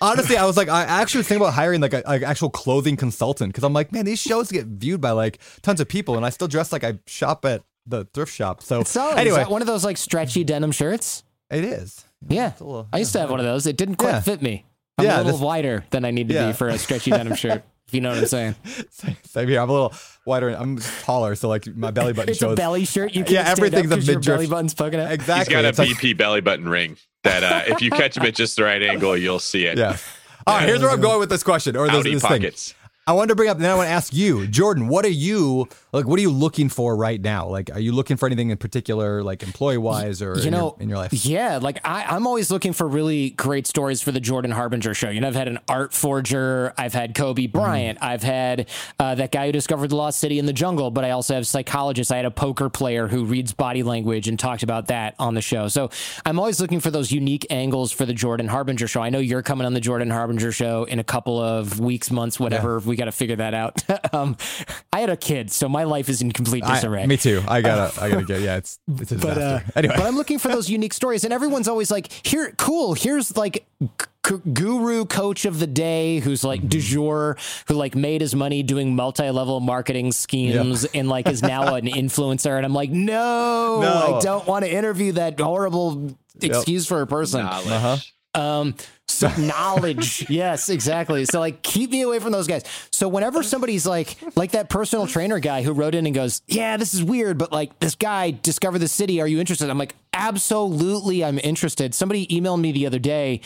honestly, 0.00 0.36
I 0.36 0.46
was 0.46 0.56
like, 0.56 0.68
I 0.68 0.82
actually 0.84 1.18
was 1.18 1.28
thinking 1.28 1.42
about 1.42 1.52
hiring 1.54 1.80
like 1.82 1.92
a 1.92 2.02
like 2.06 2.22
actual 2.22 2.48
clothing 2.50 2.96
consultant 2.96 3.52
because 3.52 3.64
I'm 3.64 3.72
like, 3.74 3.92
man, 3.92 4.04
these 4.06 4.18
shows 4.20 4.50
get 4.50 4.66
viewed 4.66 5.00
by 5.00 5.10
like 5.10 5.38
tons 5.62 5.80
of 5.80 5.88
people, 5.88 6.16
and 6.16 6.24
I 6.24 6.30
still 6.30 6.48
dress 6.48 6.72
like 6.72 6.84
I 6.84 6.98
shop 7.06 7.44
at 7.44 7.62
the 7.86 8.06
thrift 8.14 8.32
shop. 8.32 8.62
So 8.62 8.80
It's 8.80 8.90
solid. 8.90 9.12
Is 9.14 9.18
anyway, 9.18 9.36
that 9.36 9.50
one 9.50 9.60
of 9.60 9.66
those 9.66 9.84
like 9.84 9.98
stretchy 9.98 10.42
denim 10.42 10.72
shirts? 10.72 11.22
it 11.50 11.64
is. 11.64 12.02
Yeah, 12.26 12.52
little- 12.58 12.88
I 12.92 12.98
used 12.98 13.12
to 13.12 13.20
have 13.20 13.30
one 13.30 13.38
of 13.40 13.44
those. 13.44 13.66
It 13.66 13.76
didn't 13.76 13.96
quite 13.96 14.10
Yeah. 14.12 14.20
fit 14.20 14.40
me. 14.40 14.64
I'm 14.96 15.04
Yeah, 15.04 15.16
a 15.16 15.18
little 15.18 15.32
this- 15.32 15.40
wider 15.42 15.84
than 15.90 16.06
I 16.06 16.10
need 16.10 16.28
to 16.28 16.34
Yeah. 16.34 16.46
be 16.48 16.52
for 16.54 16.68
a 16.68 16.78
stretchy 16.78 17.10
denim 17.10 17.34
shirt. 17.36 17.62
If 17.94 17.96
you 17.96 18.00
know 18.00 18.08
what 18.10 18.18
I'm 18.18 18.26
saying. 18.26 18.54
Same 19.22 19.48
here. 19.48 19.60
I'm 19.60 19.70
a 19.70 19.72
little 19.72 19.94
wider. 20.26 20.48
I'm 20.48 20.78
taller, 21.02 21.36
so 21.36 21.48
like 21.48 21.64
my 21.76 21.92
belly 21.92 22.12
button 22.12 22.28
It's 22.30 22.40
shows. 22.40 22.54
a 22.54 22.56
belly 22.56 22.84
shirt. 22.86 23.14
You 23.14 23.22
can't 23.22 23.30
Yeah, 23.30 23.44
stand 23.44 23.58
everything's 23.58 23.86
up 23.86 23.92
a 23.92 24.00
'cause 24.00 24.06
your 24.08 24.16
midriff. 24.18 24.36
belly 24.36 24.46
button's 24.48 24.74
poking 24.74 24.98
out. 24.98 25.06
He's 25.10 25.14
exactly. 25.14 25.52
got 25.54 25.64
a 25.64 25.68
It's 25.68 25.78
like- 25.78 26.18
belly 26.18 26.40
button 26.40 26.68
ring 26.68 26.96
that 27.22 27.44
uh, 27.44 27.62
if 27.72 27.80
you 27.82 27.90
catch 27.90 28.16
him 28.16 28.24
at 28.24 28.34
just 28.34 28.56
the 28.56 28.64
right 28.64 28.82
angle, 28.82 29.16
you'll 29.16 29.38
see 29.38 29.64
it. 29.66 29.78
yeah. 29.78 29.96
All 30.46 30.56
right. 30.58 30.68
Here's 30.68 30.80
where 30.82 30.90
I'm 30.90 31.00
going 31.00 31.20
with 31.20 31.30
this 31.30 31.44
question 31.44 31.76
or 31.76 31.86
this, 31.86 31.94
Audi 31.96 32.14
this 32.14 32.22
thing. 32.22 32.28
pockets. 32.30 32.74
I 33.06 33.12
wanted 33.12 33.28
to 33.28 33.34
bring 33.36 33.48
up, 33.50 33.58
then 33.58 33.70
I 33.70 33.74
want 33.76 33.86
to 33.86 33.92
ask 33.92 34.12
you, 34.12 34.46
Jordan, 34.48 34.88
what 34.88 35.04
are 35.04 35.08
you 35.10 35.68
like? 35.94 36.06
What 36.06 36.18
are 36.18 36.22
you 36.22 36.30
looking 36.30 36.68
for 36.68 36.96
right 36.96 37.20
now? 37.20 37.48
Like, 37.48 37.70
are 37.72 37.80
you 37.80 37.92
looking 37.92 38.16
for 38.16 38.26
anything 38.26 38.50
in 38.50 38.56
particular, 38.56 39.22
like 39.22 39.42
employee 39.42 39.78
wise 39.78 40.20
or 40.20 40.36
you 40.38 40.44
in, 40.44 40.50
know, 40.50 40.58
your, 40.58 40.76
in 40.80 40.88
your 40.88 40.98
life? 40.98 41.12
Yeah, 41.12 41.58
like 41.62 41.80
I, 41.84 42.04
I'm 42.04 42.26
always 42.26 42.50
looking 42.50 42.72
for 42.72 42.86
really 42.88 43.30
great 43.30 43.66
stories 43.66 44.02
for 44.02 44.12
the 44.12 44.20
Jordan 44.20 44.50
Harbinger 44.50 44.94
show. 44.94 45.10
You 45.10 45.20
know, 45.20 45.28
I've 45.28 45.34
had 45.34 45.48
an 45.48 45.58
art 45.68 45.92
forger, 45.92 46.74
I've 46.76 46.92
had 46.92 47.14
Kobe 47.14 47.46
Bryant, 47.46 47.98
I've 48.02 48.22
had 48.22 48.68
uh, 48.98 49.14
that 49.14 49.30
guy 49.30 49.46
who 49.46 49.52
discovered 49.52 49.88
the 49.88 49.96
lost 49.96 50.18
city 50.18 50.38
in 50.38 50.46
the 50.46 50.52
jungle, 50.52 50.90
but 50.90 51.04
I 51.04 51.10
also 51.10 51.34
have 51.34 51.46
psychologists. 51.46 52.10
I 52.10 52.16
had 52.16 52.26
a 52.26 52.30
poker 52.30 52.68
player 52.68 53.08
who 53.08 53.24
reads 53.24 53.52
body 53.52 53.82
language 53.82 54.28
and 54.28 54.38
talked 54.38 54.62
about 54.62 54.88
that 54.88 55.14
on 55.18 55.34
the 55.34 55.42
show. 55.42 55.68
So 55.68 55.90
I'm 56.26 56.38
always 56.38 56.60
looking 56.60 56.80
for 56.80 56.90
those 56.90 57.12
unique 57.12 57.46
angles 57.50 57.92
for 57.92 58.04
the 58.04 58.14
Jordan 58.14 58.48
Harbinger 58.48 58.88
show. 58.88 59.00
I 59.00 59.10
know 59.10 59.18
you're 59.20 59.42
coming 59.42 59.66
on 59.66 59.74
the 59.74 59.80
Jordan 59.80 60.10
Harbinger 60.10 60.52
show 60.52 60.84
in 60.84 60.98
a 60.98 61.04
couple 61.04 61.40
of 61.40 61.78
weeks, 61.78 62.10
months, 62.10 62.40
whatever. 62.40 62.78
We 62.78 62.96
got 62.96 63.06
to 63.06 63.12
figure 63.12 63.36
that 63.36 63.54
out. 63.54 63.82
um, 64.14 64.36
I 64.92 65.00
had 65.00 65.10
a 65.10 65.16
kid, 65.16 65.50
so 65.50 65.68
my 65.68 65.83
life 65.84 66.08
is 66.08 66.20
in 66.22 66.32
complete 66.32 66.64
I- 66.64 66.74
disarray. 66.74 67.06
me 67.06 67.16
too. 67.16 67.42
I 67.46 67.60
gotta, 67.60 68.00
I 68.02 68.10
gotta 68.10 68.24
get. 68.24 68.40
Yeah, 68.40 68.56
it's 68.56 68.78
it's 69.00 69.12
a 69.12 69.16
but 69.16 69.34
disaster. 69.34 69.66
uh, 69.66 69.72
anyway, 69.78 69.94
but 69.96 70.06
I'm 70.06 70.16
looking 70.16 70.38
for 70.38 70.48
those 70.48 70.68
unique 70.68 70.92
stories, 70.94 71.24
and 71.24 71.32
everyone's 71.32 71.68
always 71.68 71.90
like, 71.90 72.10
"Here, 72.26 72.52
cool. 72.56 72.94
Here's 72.94 73.36
like." 73.36 73.66
g- 73.82 74.06
Guru 74.54 75.04
coach 75.04 75.44
of 75.44 75.58
the 75.58 75.66
day, 75.66 76.18
who's 76.20 76.42
like 76.42 76.66
du 76.66 76.80
jour, 76.80 77.36
who 77.68 77.74
like 77.74 77.94
made 77.94 78.22
his 78.22 78.34
money 78.34 78.62
doing 78.62 78.96
multi-level 78.96 79.60
marketing 79.60 80.12
schemes, 80.12 80.86
and 80.94 81.10
like 81.10 81.28
is 81.28 81.42
now 81.42 81.74
an 81.74 81.84
influencer. 82.02 82.56
And 82.56 82.64
I'm 82.64 82.72
like, 82.72 82.88
no, 82.88 83.80
No. 83.82 84.16
I 84.16 84.20
don't 84.22 84.46
want 84.46 84.64
to 84.64 84.72
interview 84.72 85.12
that 85.12 85.38
horrible 85.38 86.16
excuse 86.40 86.86
for 86.86 87.02
a 87.02 87.06
person. 87.06 87.42
Uh-huh. 87.42 87.96
Um, 88.40 88.74
so 89.08 89.28
knowledge, 89.38 90.28
yes, 90.30 90.68
exactly. 90.68 91.24
So 91.24 91.40
like, 91.40 91.62
keep 91.62 91.90
me 91.90 92.02
away 92.02 92.18
from 92.18 92.32
those 92.32 92.46
guys. 92.46 92.64
So 92.90 93.08
whenever 93.08 93.42
somebody's 93.42 93.86
like, 93.86 94.16
like 94.36 94.52
that 94.52 94.68
personal 94.68 95.06
trainer 95.06 95.38
guy 95.38 95.62
who 95.62 95.72
wrote 95.72 95.94
in 95.94 96.06
and 96.06 96.14
goes, 96.14 96.42
"Yeah, 96.46 96.76
this 96.76 96.94
is 96.94 97.02
weird, 97.02 97.38
but 97.38 97.52
like 97.52 97.78
this 97.80 97.94
guy 97.94 98.30
discovered 98.30 98.78
the 98.78 98.88
city. 98.88 99.20
Are 99.20 99.28
you 99.28 99.40
interested?" 99.40 99.70
I'm 99.70 99.78
like, 99.78 99.94
absolutely, 100.12 101.24
I'm 101.24 101.38
interested. 101.42 101.94
Somebody 101.94 102.26
emailed 102.28 102.60
me 102.60 102.72
the 102.72 102.86
other 102.86 102.98
day 102.98 103.40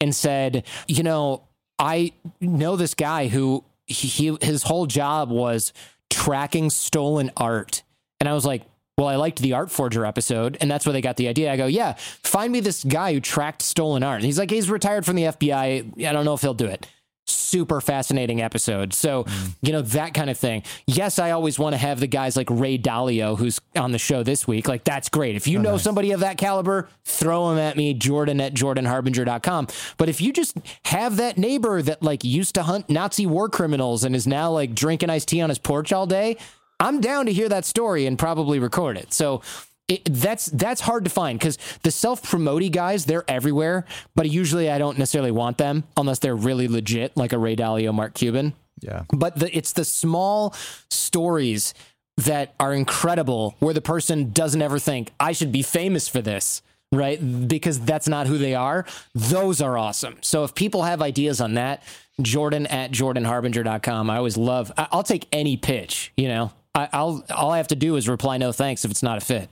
and 0.00 0.14
said, 0.14 0.64
you 0.86 1.02
know, 1.02 1.42
I 1.78 2.12
know 2.40 2.76
this 2.76 2.94
guy 2.94 3.28
who 3.28 3.64
he, 3.86 4.08
he 4.08 4.36
his 4.40 4.62
whole 4.62 4.86
job 4.86 5.30
was 5.30 5.72
tracking 6.08 6.70
stolen 6.70 7.30
art, 7.36 7.82
and 8.20 8.28
I 8.28 8.34
was 8.34 8.44
like. 8.44 8.62
Well, 9.00 9.08
I 9.08 9.16
liked 9.16 9.38
the 9.38 9.54
Art 9.54 9.70
Forger 9.70 10.04
episode, 10.04 10.58
and 10.60 10.70
that's 10.70 10.84
where 10.84 10.92
they 10.92 11.00
got 11.00 11.16
the 11.16 11.26
idea. 11.26 11.50
I 11.50 11.56
go, 11.56 11.64
yeah, 11.64 11.94
find 11.94 12.52
me 12.52 12.60
this 12.60 12.84
guy 12.84 13.14
who 13.14 13.20
tracked 13.20 13.62
stolen 13.62 14.02
art. 14.02 14.16
And 14.16 14.26
he's 14.26 14.38
like, 14.38 14.50
he's 14.50 14.68
retired 14.68 15.06
from 15.06 15.16
the 15.16 15.22
FBI. 15.22 16.06
I 16.06 16.12
don't 16.12 16.26
know 16.26 16.34
if 16.34 16.42
he'll 16.42 16.52
do 16.52 16.66
it. 16.66 16.86
Super 17.24 17.80
fascinating 17.80 18.42
episode. 18.42 18.92
So, 18.92 19.24
mm. 19.24 19.54
you 19.62 19.72
know, 19.72 19.80
that 19.80 20.12
kind 20.12 20.28
of 20.28 20.36
thing. 20.36 20.64
Yes, 20.86 21.18
I 21.18 21.30
always 21.30 21.58
want 21.58 21.72
to 21.72 21.78
have 21.78 21.98
the 21.98 22.08
guys 22.08 22.36
like 22.36 22.50
Ray 22.50 22.76
Dalio, 22.76 23.38
who's 23.38 23.58
on 23.74 23.92
the 23.92 23.98
show 23.98 24.22
this 24.22 24.46
week. 24.46 24.68
Like, 24.68 24.84
that's 24.84 25.08
great. 25.08 25.34
If 25.34 25.48
you 25.48 25.60
oh, 25.60 25.62
know 25.62 25.78
somebody 25.78 26.10
of 26.10 26.20
that 26.20 26.36
caliber, 26.36 26.90
throw 27.06 27.48
them 27.48 27.58
at 27.58 27.78
me, 27.78 27.94
Jordan 27.94 28.38
at 28.38 28.52
jordanharbinger.com. 28.52 29.68
But 29.96 30.10
if 30.10 30.20
you 30.20 30.30
just 30.30 30.58
have 30.84 31.16
that 31.16 31.38
neighbor 31.38 31.80
that 31.80 32.02
like 32.02 32.22
used 32.22 32.54
to 32.56 32.64
hunt 32.64 32.90
Nazi 32.90 33.24
war 33.24 33.48
criminals 33.48 34.04
and 34.04 34.14
is 34.14 34.26
now 34.26 34.50
like 34.50 34.74
drinking 34.74 35.08
iced 35.08 35.28
tea 35.28 35.40
on 35.40 35.48
his 35.48 35.58
porch 35.58 35.90
all 35.90 36.04
day, 36.04 36.36
I'm 36.80 37.00
down 37.00 37.26
to 37.26 37.32
hear 37.32 37.48
that 37.48 37.64
story 37.64 38.06
and 38.06 38.18
probably 38.18 38.58
record 38.58 38.96
it. 38.96 39.12
So 39.12 39.42
it, 39.88 40.04
that's 40.06 40.46
that's 40.46 40.80
hard 40.80 41.04
to 41.04 41.10
find 41.10 41.38
because 41.38 41.58
the 41.82 41.90
self 41.90 42.22
promoting 42.22 42.70
guys 42.72 43.04
they're 43.04 43.24
everywhere, 43.28 43.84
but 44.14 44.30
usually 44.30 44.70
I 44.70 44.78
don't 44.78 44.98
necessarily 44.98 45.30
want 45.32 45.58
them 45.58 45.84
unless 45.96 46.20
they're 46.20 46.36
really 46.36 46.68
legit, 46.68 47.16
like 47.16 47.32
a 47.32 47.38
Ray 47.38 47.56
Dalio, 47.56 47.92
Mark 47.92 48.14
Cuban. 48.14 48.54
yeah, 48.80 49.04
But 49.12 49.36
the, 49.38 49.54
it's 49.56 49.72
the 49.72 49.84
small 49.84 50.54
stories 50.90 51.74
that 52.16 52.54
are 52.60 52.72
incredible 52.72 53.56
where 53.58 53.74
the 53.74 53.80
person 53.80 54.30
doesn't 54.30 54.60
ever 54.62 54.78
think 54.78 55.10
I 55.18 55.32
should 55.32 55.52
be 55.52 55.62
famous 55.62 56.08
for 56.08 56.20
this. 56.22 56.62
Right. 56.92 57.20
Because 57.48 57.78
that's 57.78 58.08
not 58.08 58.26
who 58.26 58.36
they 58.36 58.56
are. 58.56 58.84
Those 59.14 59.62
are 59.62 59.78
awesome. 59.78 60.16
So 60.22 60.42
if 60.42 60.56
people 60.56 60.82
have 60.82 61.00
ideas 61.00 61.40
on 61.40 61.54
that, 61.54 61.84
Jordan 62.20 62.66
at 62.66 62.90
jordanharbinger.com. 62.90 64.10
I 64.10 64.16
always 64.16 64.36
love, 64.36 64.72
I'll 64.76 65.04
take 65.04 65.28
any 65.30 65.56
pitch, 65.56 66.12
you 66.16 66.26
know, 66.26 66.50
I, 66.74 66.88
I'll, 66.92 67.24
all 67.30 67.50
I 67.50 67.56
have 67.58 67.68
to 67.68 67.76
do 67.76 67.96
is 67.96 68.08
reply 68.08 68.38
no 68.38 68.52
thanks 68.52 68.84
if 68.84 68.90
it's 68.90 69.02
not 69.02 69.18
a 69.18 69.20
fit. 69.20 69.48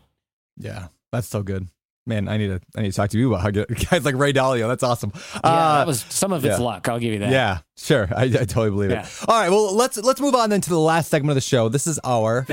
yeah, 0.57 0.89
that's 1.13 1.27
so 1.29 1.43
good. 1.43 1.69
Man, 2.07 2.27
I 2.27 2.39
need 2.39 2.47
to, 2.47 2.61
I 2.75 2.81
need 2.83 2.91
to 2.93 2.97
talk 2.97 3.11
to 3.11 3.19
you 3.19 3.29
about 3.35 3.43
how 3.43 3.51
good 3.51 3.67
guys 3.91 4.03
like 4.05 4.15
Ray 4.15 4.33
Dalio. 4.33 4.67
That's 4.67 4.83
awesome. 4.83 5.13
Yeah, 5.15 5.41
Uh, 5.45 5.79
that 5.79 5.87
was 5.87 6.07
some 6.09 6.33
of 6.33 6.43
it's 6.45 6.59
yeah. 6.59 6.65
luck. 6.65 6.89
I'll 6.89 6.99
give 6.99 7.13
you 7.13 7.19
that. 7.19 7.31
Yeah, 7.31 7.59
sure. 7.77 8.09
I, 8.17 8.23
I 8.25 8.29
totally 8.29 8.71
believe 8.71 8.91
Yeah. 8.93 9.03
it. 9.05 9.25
All 9.29 9.39
right, 9.39 9.51
well 9.51 9.75
let's 9.75 9.99
let's 9.99 10.19
move 10.21 10.35
on 10.35 10.49
then 10.49 10.63
to 10.63 10.71
the 10.71 10.79
last 10.81 11.11
segment 11.11 11.33
of 11.33 11.35
the 11.37 11.41
show. 11.43 11.69
This 11.69 11.87
is 11.87 12.01
our 12.05 12.47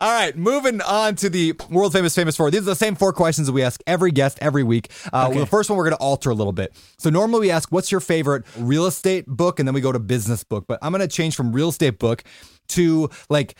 All 0.00 0.12
right, 0.12 0.36
moving 0.36 0.80
on 0.82 1.14
to 1.16 1.30
the 1.30 1.54
world 1.70 1.92
famous 1.92 2.14
famous 2.14 2.36
four. 2.36 2.50
These 2.50 2.62
are 2.62 2.64
the 2.64 2.74
same 2.74 2.96
four 2.96 3.12
questions 3.12 3.46
that 3.46 3.52
we 3.52 3.62
ask 3.62 3.80
every 3.86 4.10
guest 4.10 4.38
every 4.40 4.64
week. 4.64 4.90
Uh, 5.12 5.28
Okay. 5.30 5.38
The 5.40 5.46
first 5.46 5.70
one 5.70 5.76
we're 5.76 5.84
going 5.84 5.96
to 5.96 6.02
alter 6.02 6.30
a 6.30 6.34
little 6.34 6.52
bit. 6.52 6.72
So 6.98 7.08
normally 7.10 7.40
we 7.40 7.50
ask, 7.50 7.70
"What's 7.70 7.90
your 7.92 8.00
favorite 8.00 8.44
real 8.58 8.86
estate 8.86 9.26
book?" 9.26 9.58
and 9.60 9.66
then 9.66 9.74
we 9.74 9.80
go 9.80 9.92
to 9.92 9.98
business 9.98 10.42
book. 10.44 10.66
But 10.66 10.78
I'm 10.82 10.92
going 10.92 11.00
to 11.02 11.08
change 11.08 11.36
from 11.36 11.52
real 11.52 11.68
estate 11.68 11.98
book 11.98 12.24
to 12.68 13.08
like 13.30 13.54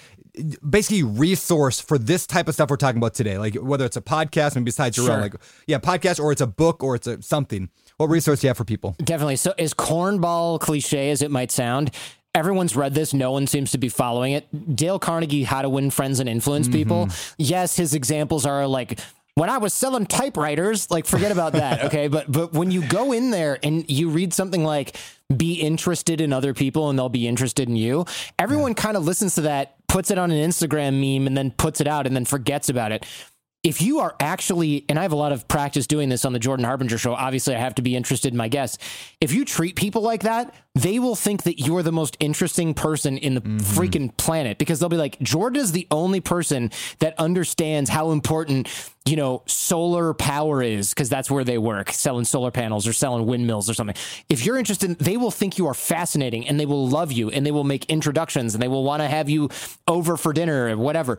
basically 0.69 1.03
resource 1.03 1.81
for 1.81 1.97
this 1.97 2.27
type 2.27 2.49
of 2.49 2.55
stuff 2.55 2.69
we're 2.71 2.77
talking 2.77 2.99
about 2.99 3.15
today. 3.15 3.39
Like 3.39 3.55
whether 3.55 3.85
it's 3.85 3.97
a 3.97 4.03
podcast 4.03 4.57
and 4.57 4.65
besides 4.65 4.97
your 4.97 5.11
own, 5.11 5.21
like 5.21 5.35
yeah, 5.67 5.79
podcast 5.79 6.21
or 6.21 6.33
it's 6.33 6.43
a 6.43 6.47
book 6.47 6.83
or 6.83 6.97
it's 6.97 7.07
a 7.07 7.23
something. 7.23 7.71
What 7.99 8.11
resource 8.11 8.41
do 8.41 8.47
you 8.47 8.51
have 8.51 8.59
for 8.59 8.65
people? 8.65 8.95
Definitely. 9.03 9.37
So, 9.37 9.55
as 9.59 9.73
cornball 9.73 10.61
cliche 10.61 11.11
as 11.11 11.23
it 11.23 11.31
might 11.31 11.51
sound, 11.51 11.93
everyone's 12.37 12.77
read 12.77 12.95
this. 12.95 13.15
No 13.15 13.33
one 13.33 13.47
seems 13.47 13.71
to 13.73 13.79
be 13.79 13.89
following 13.89 14.33
it. 14.33 14.77
Dale 14.77 14.99
Carnegie, 14.99 15.45
How 15.45 15.63
to 15.63 15.69
Win 15.69 15.91
Friends 15.91 16.21
and 16.21 16.29
Influence 16.29 16.69
mm-hmm. 16.69 16.75
People. 16.75 17.09
Yes, 17.39 17.77
his 17.77 17.95
examples 17.95 18.45
are 18.45 18.67
like, 18.67 19.01
when 19.35 19.51
I 19.51 19.59
was 19.59 19.75
selling 19.75 20.07
typewriters, 20.07 20.91
like 20.91 21.07
forget 21.07 21.33
about 21.33 21.55
that, 21.55 21.85
okay? 21.87 22.09
But 22.09 22.31
but 22.31 22.53
when 22.53 22.71
you 22.71 22.87
go 22.87 23.13
in 23.13 23.31
there 23.31 23.59
and 23.63 23.89
you 23.91 24.11
read 24.11 24.33
something 24.33 24.63
like 24.65 24.97
be 25.35 25.55
interested 25.55 26.21
in 26.21 26.33
other 26.33 26.55
people 26.55 26.89
and 26.89 26.99
they'll 26.99 27.09
be 27.09 27.27
interested 27.27 27.69
in 27.69 27.77
you, 27.77 28.05
everyone 28.39 28.75
kind 28.75 28.97
of 28.97 29.05
listens 29.05 29.35
to 29.37 29.43
that, 29.43 29.75
puts 29.89 30.11
it 30.11 30.19
on 30.19 30.31
an 30.31 30.49
Instagram 30.49 31.01
meme 31.01 31.27
and 31.27 31.37
then 31.37 31.51
puts 31.51 31.81
it 31.81 31.87
out 31.87 32.07
and 32.07 32.15
then 32.15 32.25
forgets 32.25 32.69
about 32.69 32.93
it 32.93 33.05
if 33.67 33.83
you 33.83 33.99
are 33.99 34.15
actually, 34.21 34.85
and 34.89 34.97
I 34.97 35.03
have 35.03 35.11
a 35.11 35.17
lot 35.17 35.33
of 35.33 35.49
practice 35.49 35.89
doing 35.89 36.09
this 36.09 36.25
on 36.25 36.33
the 36.33 36.39
Jordan 36.39 36.65
Harbinger 36.65 36.99
show, 36.99 37.15
obviously 37.15 37.57
I 37.57 37.59
have 37.59 37.75
to 37.75 37.83
be 37.83 37.97
interested 37.97 38.33
in 38.33 38.37
my 38.37 38.47
guests. 38.47 38.79
If 39.21 39.33
you 39.33 39.45
treat 39.45 39.75
people 39.75 40.03
like 40.03 40.23
that, 40.23 40.55
they 40.77 41.01
will 41.01 41.17
think 41.17 41.43
that 41.43 41.59
you're 41.59 41.83
the 41.83 41.91
most 41.91 42.17
interesting 42.21 42.75
person 42.75 43.19
in 43.19 43.35
the 43.35 43.41
mm-hmm. 43.41 43.57
freaking 43.57 44.17
planet 44.17 44.59
because 44.59 44.79
they'll 44.79 44.89
be 44.89 44.97
like, 44.97 45.19
Jordan 45.19 45.61
is 45.61 45.73
the 45.73 45.89
only 45.91 46.21
person 46.21 46.71
that 47.01 47.19
understands 47.19 47.91
how 47.91 48.13
important, 48.13 48.69
you 49.05 49.17
know, 49.17 49.43
solar 49.47 50.15
power 50.15 50.63
is 50.63 50.91
because 50.91 51.09
that's 51.09 51.29
where 51.29 51.43
they 51.43 51.59
work, 51.59 51.91
selling 51.91 52.25
solar 52.25 52.53
panels 52.53 52.87
or 52.87 52.93
selling 52.93 53.27
windmills 53.27 53.69
or 53.69 53.75
something. 53.75 53.97
If 54.29 54.47
you're 54.47 54.59
interested, 54.59 54.97
they 55.01 55.17
will 55.17 55.33
think 55.33 55.59
you 55.59 55.67
are 55.67 55.75
fascinating 55.75 56.47
and 56.47 56.61
they 56.61 56.67
will 56.67 56.89
love 56.89 57.11
you 57.11 57.31
and 57.31 57.45
they 57.45 57.51
will 57.51 57.65
make 57.65 57.87
introductions 57.87 58.55
and 58.55 58.63
they 58.63 58.69
will 58.69 58.85
want 58.85 59.03
to 59.03 59.09
have 59.09 59.29
you 59.29 59.49
over 59.89 60.17
for 60.17 60.33
dinner 60.33 60.69
or 60.69 60.77
whatever 60.77 61.19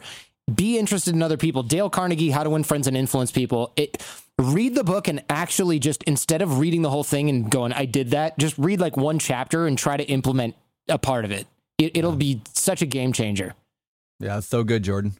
be 0.53 0.78
interested 0.78 1.14
in 1.14 1.22
other 1.22 1.38
people. 1.38 1.64
Dale 1.64 1.90
Carnegie, 1.90 2.30
How 2.30 2.44
to 2.44 2.49
Win 2.49 2.64
Friends 2.64 2.88
and 2.88 2.95
Influence 2.95 3.32
People. 3.32 3.74
It 3.76 4.02
read 4.40 4.76
the 4.76 4.84
book 4.84 5.07
and 5.07 5.24
actually 5.30 5.80
just 5.80 6.03
instead 6.03 6.41
of 6.41 6.60
reading 6.60 6.82
the 6.82 6.90
whole 6.90 7.03
thing 7.03 7.30
and 7.30 7.49
going, 7.49 7.74
I 7.74 7.86
did 7.86 8.11
that, 8.11 8.38
just 8.38 8.57
read 8.57 8.80
like 8.80 8.95
one 8.95 9.19
chapter 9.19 9.68
and 9.68 9.78
try 9.78 9.98
to 9.98 10.03
implement 10.03 10.56
a 10.88 10.98
part 10.98 11.26
of 11.26 11.32
it. 11.32 11.48
it 11.78 11.98
it'll 11.98 12.15
be 12.15 12.41
such 12.53 12.82
a 12.82 12.86
game 12.86 13.14
changer. 13.14 13.53
Yeah, 14.19 14.40
so 14.40 14.64
good, 14.64 14.84
Jordan. 14.84 15.14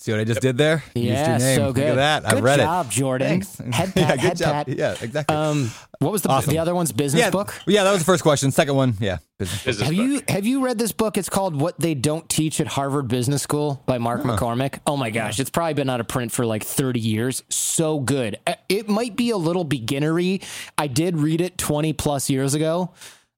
See 0.00 0.12
what 0.12 0.20
I 0.20 0.24
just 0.24 0.40
did 0.40 0.56
there? 0.56 0.84
Used 0.94 1.08
your 1.08 1.16
Yeah, 1.16 1.38
name. 1.38 1.56
so 1.56 1.66
Look 1.66 1.78
at 1.78 1.96
that. 1.96 2.24
I 2.24 2.34
Good 2.34 2.44
read 2.44 2.60
job, 2.60 2.86
it. 2.86 2.92
Jordan. 2.92 3.28
Thanks. 3.28 3.58
Head 3.58 3.92
yeah, 3.96 4.06
pat, 4.06 4.14
good 4.14 4.20
head 4.20 4.36
job. 4.36 4.52
pat. 4.66 4.68
Yeah, 4.68 4.94
exactly. 5.02 5.34
Um, 5.36 5.72
what 5.98 6.12
was 6.12 6.22
the 6.22 6.28
Awesome. 6.28 6.52
the 6.52 6.58
other 6.60 6.72
one's 6.72 6.92
business 6.92 7.20
yeah, 7.20 7.30
book? 7.30 7.52
Yeah, 7.66 7.82
that 7.82 7.90
was 7.90 7.98
the 7.98 8.04
first 8.04 8.22
question. 8.22 8.52
Second 8.52 8.76
one, 8.76 8.94
yeah, 9.00 9.18
business. 9.40 9.64
Business 9.64 9.88
Have 9.88 9.96
book. 9.96 10.06
you 10.06 10.22
have 10.28 10.46
you 10.46 10.64
read 10.64 10.78
this 10.78 10.92
book? 10.92 11.18
It's 11.18 11.28
called 11.28 11.56
"What 11.60 11.80
They 11.80 11.94
Don't 11.94 12.28
Teach 12.28 12.60
at 12.60 12.68
Harvard 12.68 13.08
Business 13.08 13.42
School" 13.42 13.82
by 13.86 13.98
Mark 13.98 14.22
McCormack. 14.22 14.78
Oh 14.86 14.96
my 14.96 15.10
gosh, 15.10 15.40
it's 15.40 15.50
probably 15.50 15.74
been 15.74 15.90
out 15.90 15.98
of 15.98 16.06
print 16.06 16.30
for 16.30 16.46
like 16.46 16.62
thirty 16.62 17.00
years. 17.00 17.42
So 17.48 17.98
good. 17.98 18.38
Uh, 18.46 18.54
It 18.68 18.88
might 18.88 19.16
be 19.16 19.30
a 19.30 19.36
little 19.36 19.64
beginnery. 19.64 20.42
I 20.78 20.86
did 20.86 21.16
read 21.18 21.40
it 21.40 21.58
twenty 21.58 21.92
plus 21.92 22.30
years 22.30 22.54
ago, 22.54 22.92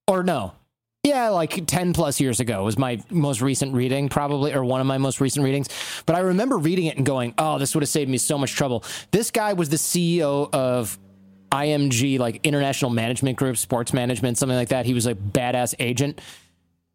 or 0.07 0.23
no, 0.23 0.53
yeah, 1.03 1.31
like 1.31 1.67
10 1.67 1.95
plus 1.95 2.21
years 2.21 2.41
ago 2.41 2.65
was 2.65 2.77
my 2.77 3.03
most 3.11 3.41
recent 3.41 3.75
reading, 3.75 4.11
probably, 4.11 4.53
or 4.53 4.63
one 4.63 4.83
of 4.83 4.87
my 4.87 4.99
most 4.99 5.21
recent 5.21 5.45
readings. 5.45 5.69
But 6.05 6.15
I 6.15 6.21
remember 6.21 6.59
reading 6.59 6.87
it 6.87 6.99
and 6.99 7.07
going, 7.07 7.35
oh, 7.39 7.59
this 7.59 7.75
would 7.75 7.83
have 7.83 7.89
saved 7.89 8.11
me 8.11 8.19
so 8.19 8.37
much 8.37 8.53
trouble. 8.55 8.85
This 9.11 9.31
guy 9.31 9.55
was 9.55 9.71
the 9.71 9.77
CEO 9.77 10.53
of 10.53 10.99
IMG, 11.51 12.19
like 12.19 12.41
International 12.45 12.91
Management 12.91 13.39
Group, 13.39 13.57
sports 13.57 13.95
management, 13.95 14.37
something 14.37 14.57
like 14.57 14.69
that. 14.69 14.85
He 14.85 14.93
was 14.93 15.07
a 15.07 15.15
badass 15.15 15.75
agent. 15.79 16.21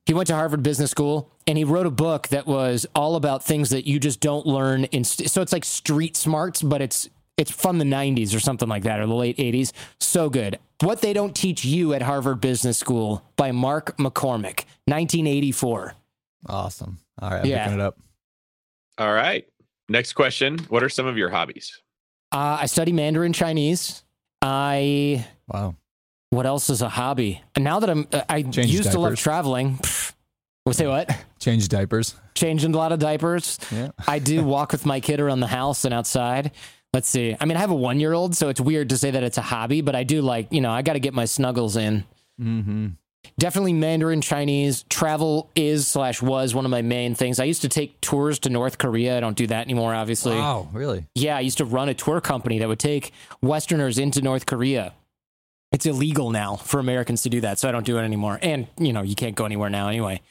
He 0.06 0.14
went 0.14 0.28
to 0.28 0.36
Harvard 0.36 0.62
Business 0.62 0.92
School 0.92 1.32
and 1.48 1.58
he 1.58 1.64
wrote 1.64 1.88
a 1.88 1.92
book 1.92 2.28
that 2.28 2.46
was 2.46 2.86
all 2.94 3.16
about 3.16 3.44
things 3.44 3.72
that 3.72 3.88
you 3.88 4.00
just 4.00 4.20
don't 4.20 4.46
learn 4.46 4.84
in. 4.86 5.04
St- 5.04 5.32
so 5.32 5.42
it's 5.42 5.52
like 5.52 5.66
street 5.66 6.16
smarts, 6.16 6.62
but 6.62 6.80
it's 6.80 7.10
it's 7.38 7.52
from 7.52 7.78
the 7.80 7.86
90s 7.86 8.36
or 8.36 8.40
something 8.40 8.68
like 8.70 8.84
that 8.84 9.00
or 9.00 9.08
the 9.08 9.14
late 9.14 9.38
80s. 9.38 9.72
So 10.00 10.30
good. 10.30 10.60
What 10.82 11.02
They 11.02 11.14
Don't 11.14 11.36
Teach 11.36 11.66
You 11.66 11.94
at 11.94 12.02
Harvard 12.02 12.42
Business 12.42 12.78
School 12.78 13.24
by 13.36 13.52
Mark 13.52 13.98
McCormack, 13.98 14.66
1984. 14.86 15.96
Awesome. 16.48 17.00
All 17.22 17.30
right, 17.30 17.40
I'm 17.42 17.46
Yeah. 17.46 17.64
picking 17.66 17.80
it 17.80 17.84
up. 17.84 17.98
All 18.98 19.14
right. 19.14 19.46
Next 19.90 20.14
question. 20.14 20.60
What 20.70 20.84
are 20.84 20.90
some 20.90 21.06
of 21.06 21.18
your 21.18 21.30
hobbies? 21.30 21.82
Uh, 22.32 22.58
I 22.62 22.66
study 22.66 22.92
Mandarin 22.92 23.34
Chinese. 23.34 24.04
I 24.42 25.26
Wow. 25.48 25.76
what 26.30 26.46
else 26.46 26.70
is 26.70 26.82
a 26.82 26.90
hobby? 26.90 27.42
And 27.56 27.64
now 27.64 27.80
that 27.80 27.90
I'm, 27.90 28.08
uh, 28.12 28.22
I 28.30 28.42
Change 28.44 28.68
used 28.72 28.92
to 28.92 29.00
love 29.00 29.16
traveling. 29.16 29.78
Pff, 29.78 30.14
we'll 30.66 30.74
say 30.74 30.88
what? 30.88 31.10
Change 31.40 31.68
diapers. 31.70 32.16
Changing 32.34 32.74
a 32.74 32.78
lot 32.78 32.92
of 32.92 33.00
diapers. 33.00 33.60
Yeah. 33.72 33.90
I 34.08 34.20
do 34.20 34.44
walk 34.46 34.72
with 34.72 34.86
my 34.86 35.00
kid 35.00 35.20
around 35.20 35.40
the 35.42 35.48
house 35.48 35.86
and 35.86 35.94
outside. 35.94 36.52
Let's 36.96 37.10
see. 37.10 37.36
I 37.38 37.44
mean, 37.44 37.58
I 37.58 37.60
have 37.60 37.72
a 37.72 37.76
one 37.76 38.00
year 38.00 38.14
old, 38.14 38.38
so 38.38 38.48
it's 38.48 38.62
weird 38.62 38.88
to 38.88 38.98
say 38.98 39.12
that 39.12 39.22
it's 39.22 39.38
a 39.38 39.42
hobby, 39.42 39.82
but 39.82 39.98
I 39.98 40.06
do 40.06 40.22
like, 40.22 40.48
you 40.54 40.62
know, 40.62 40.72
I 40.72 40.82
got 40.82 40.94
to 40.94 41.02
get 41.02 41.14
my 41.14 41.26
snuggles 41.26 41.76
in. 41.76 42.06
Mm-hmm. 42.40 42.88
Definitely 43.38 43.74
Mandarin 43.74 44.22
Chinese. 44.22 44.84
Travel 44.84 45.52
is 45.58 45.88
slash 45.88 46.22
was 46.22 46.56
one 46.56 46.64
of 46.64 46.72
my 46.72 46.82
main 46.82 47.14
things. 47.14 47.38
I 47.38 47.44
used 47.44 47.64
to 47.64 47.68
take 47.68 48.00
tours 48.00 48.40
to 48.40 48.50
North 48.50 48.78
Korea. 48.78 49.18
I 49.18 49.20
don't 49.20 49.36
do 49.36 49.46
that 49.48 49.66
anymore, 49.66 49.94
obviously. 49.94 50.38
Wow, 50.38 50.70
really? 50.72 51.06
Yeah, 51.16 51.36
I 51.36 51.42
used 51.42 51.58
to 51.58 51.66
run 51.66 51.90
a 51.90 51.94
tour 51.94 52.22
company 52.22 52.60
that 52.60 52.68
would 52.70 52.80
take 52.80 53.12
Westerners 53.42 53.98
into 53.98 54.22
North 54.22 54.46
Korea. 54.46 54.94
It's 55.74 55.86
illegal 55.86 56.32
now 56.32 56.56
for 56.56 56.80
Americans 56.80 57.24
to 57.24 57.30
do 57.30 57.42
that, 57.42 57.60
so 57.60 57.68
I 57.68 57.74
don't 57.74 57.86
do 57.86 57.98
it 57.98 58.04
anymore. 58.04 58.40
And 58.42 58.68
you 58.78 58.94
know, 58.94 59.02
you 59.02 59.16
can't 59.16 59.36
go 59.36 59.44
anywhere 59.44 59.70
now 59.70 59.90
anyway. 59.90 60.22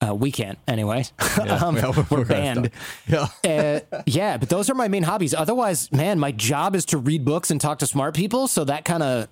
Uh, 0.00 0.14
we 0.14 0.30
can't 0.30 0.58
anyway. 0.68 1.04
um, 1.48 1.76
yeah, 1.76 1.92
we're 1.96 2.06
we're 2.10 2.24
banned. 2.24 2.70
Yeah. 3.06 3.28
Uh, 3.44 4.02
yeah, 4.06 4.36
but 4.36 4.48
those 4.48 4.68
are 4.68 4.74
my 4.74 4.88
main 4.88 5.04
hobbies. 5.04 5.34
Otherwise, 5.34 5.90
man, 5.92 6.18
my 6.18 6.32
job 6.32 6.74
is 6.74 6.84
to 6.86 6.98
read 6.98 7.24
books 7.24 7.50
and 7.50 7.60
talk 7.60 7.78
to 7.78 7.86
smart 7.86 8.14
people. 8.14 8.48
So 8.48 8.64
that 8.64 8.84
kind 8.84 9.02
of 9.02 9.28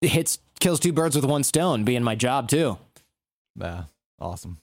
hits 0.00 0.38
kills 0.60 0.80
two 0.80 0.92
birds 0.92 1.16
with 1.16 1.24
one 1.24 1.42
stone, 1.42 1.84
being 1.84 2.02
my 2.02 2.14
job 2.14 2.48
too. 2.48 2.78
Yeah. 3.56 3.84
Awesome. 4.20 4.58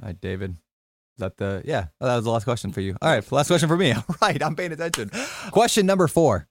All 0.00 0.06
right, 0.06 0.20
David. 0.20 0.52
Is 0.52 1.20
that 1.20 1.36
the 1.36 1.62
yeah? 1.64 1.86
oh, 2.00 2.06
that 2.06 2.16
was 2.16 2.24
the 2.24 2.30
last 2.30 2.44
question 2.44 2.72
for 2.72 2.80
you. 2.80 2.96
All 3.02 3.10
right, 3.10 3.32
last 3.32 3.48
question 3.48 3.68
for 3.68 3.76
me. 3.76 3.92
All 3.94 4.02
right, 4.22 4.42
I'm 4.42 4.54
paying 4.54 4.72
attention. 4.72 5.10
Question 5.50 5.84
number 5.84 6.06
four. 6.06 6.46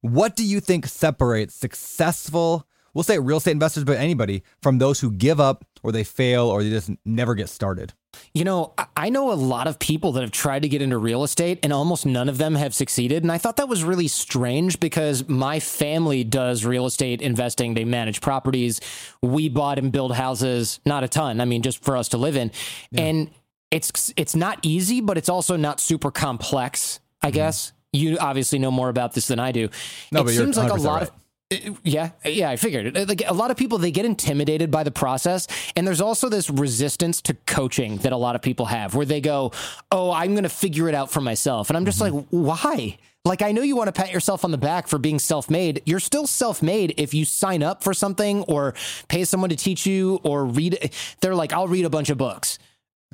What 0.00 0.36
do 0.36 0.44
you 0.44 0.60
think 0.60 0.86
separates 0.86 1.54
successful, 1.54 2.66
we'll 2.94 3.02
say 3.02 3.18
real 3.18 3.38
estate 3.38 3.52
investors, 3.52 3.82
but 3.82 3.98
anybody, 3.98 4.44
from 4.62 4.78
those 4.78 5.00
who 5.00 5.10
give 5.10 5.40
up 5.40 5.64
or 5.82 5.92
they 5.92 6.04
fail 6.04 6.46
or 6.46 6.62
they 6.62 6.70
just 6.70 6.90
never 7.04 7.34
get 7.34 7.48
started? 7.48 7.92
You 8.34 8.44
know, 8.44 8.74
I- 8.96 9.10
know 9.10 9.32
a 9.32 9.34
lot 9.34 9.66
of 9.66 9.78
people 9.78 10.12
that 10.12 10.22
have 10.22 10.30
tried 10.30 10.62
to 10.62 10.68
get 10.68 10.82
into 10.82 10.98
real 10.98 11.24
estate 11.24 11.58
and 11.62 11.72
almost 11.72 12.04
none 12.04 12.28
of 12.28 12.38
them 12.38 12.54
have 12.54 12.74
succeeded. 12.74 13.22
And 13.22 13.32
I 13.32 13.38
thought 13.38 13.56
that 13.56 13.68
was 13.68 13.84
really 13.84 14.08
strange 14.08 14.80
because 14.80 15.28
my 15.28 15.60
family 15.60 16.24
does 16.24 16.64
real 16.64 16.86
estate 16.86 17.22
investing. 17.22 17.74
They 17.74 17.84
manage 17.84 18.20
properties. 18.20 18.80
We 19.22 19.48
bought 19.48 19.78
and 19.78 19.92
build 19.92 20.14
houses, 20.14 20.80
not 20.84 21.04
a 21.04 21.08
ton. 21.08 21.40
I 21.40 21.44
mean, 21.44 21.62
just 21.62 21.82
for 21.82 21.96
us 21.96 22.08
to 22.10 22.16
live 22.16 22.36
in. 22.36 22.50
And 22.96 23.30
it's 23.70 24.12
it's 24.16 24.34
not 24.34 24.58
easy, 24.62 25.00
but 25.00 25.18
it's 25.18 25.28
also 25.28 25.56
not 25.56 25.80
super 25.80 26.10
complex, 26.10 27.00
I 27.22 27.28
mm-hmm. 27.28 27.34
guess. 27.34 27.72
You 27.92 28.18
obviously 28.18 28.58
know 28.58 28.70
more 28.70 28.88
about 28.88 29.14
this 29.14 29.28
than 29.28 29.38
I 29.38 29.52
do. 29.52 29.68
No, 30.12 30.20
it 30.20 30.24
but 30.24 30.34
seems 30.34 30.56
like 30.56 30.70
a 30.70 30.74
lot 30.74 30.94
right. 30.94 31.02
of 31.04 31.10
yeah, 31.82 32.10
yeah, 32.24 32.50
I 32.50 32.56
figured. 32.56 32.96
it. 32.96 33.08
Like 33.08 33.22
a 33.26 33.32
lot 33.32 33.50
of 33.50 33.56
people, 33.56 33.78
they 33.78 33.90
get 33.90 34.04
intimidated 34.04 34.70
by 34.70 34.82
the 34.82 34.90
process, 34.90 35.46
and 35.76 35.86
there's 35.86 36.00
also 36.00 36.28
this 36.28 36.50
resistance 36.50 37.22
to 37.22 37.34
coaching 37.46 37.96
that 37.98 38.12
a 38.12 38.16
lot 38.16 38.36
of 38.36 38.42
people 38.42 38.66
have, 38.66 38.94
where 38.94 39.06
they 39.06 39.20
go, 39.22 39.52
"Oh, 39.90 40.10
I'm 40.10 40.32
going 40.32 40.42
to 40.42 40.50
figure 40.50 40.88
it 40.88 40.94
out 40.94 41.10
for 41.10 41.22
myself," 41.22 41.70
and 41.70 41.76
I'm 41.76 41.86
just 41.86 42.00
mm-hmm. 42.00 42.16
like, 42.16 42.26
"Why?" 42.30 42.98
Like 43.24 43.42
I 43.42 43.52
know 43.52 43.62
you 43.62 43.76
want 43.76 43.88
to 43.88 43.92
pat 43.92 44.12
yourself 44.12 44.44
on 44.44 44.50
the 44.50 44.58
back 44.58 44.88
for 44.88 44.98
being 44.98 45.18
self-made. 45.18 45.82
You're 45.84 46.00
still 46.00 46.26
self-made 46.26 46.94
if 46.98 47.12
you 47.12 47.24
sign 47.24 47.62
up 47.62 47.82
for 47.82 47.92
something 47.92 48.42
or 48.44 48.74
pay 49.08 49.24
someone 49.24 49.50
to 49.50 49.56
teach 49.56 49.86
you 49.86 50.20
or 50.22 50.44
read. 50.44 50.92
They're 51.20 51.34
like, 51.34 51.52
"I'll 51.52 51.68
read 51.68 51.86
a 51.86 51.90
bunch 51.90 52.10
of 52.10 52.18
books." 52.18 52.58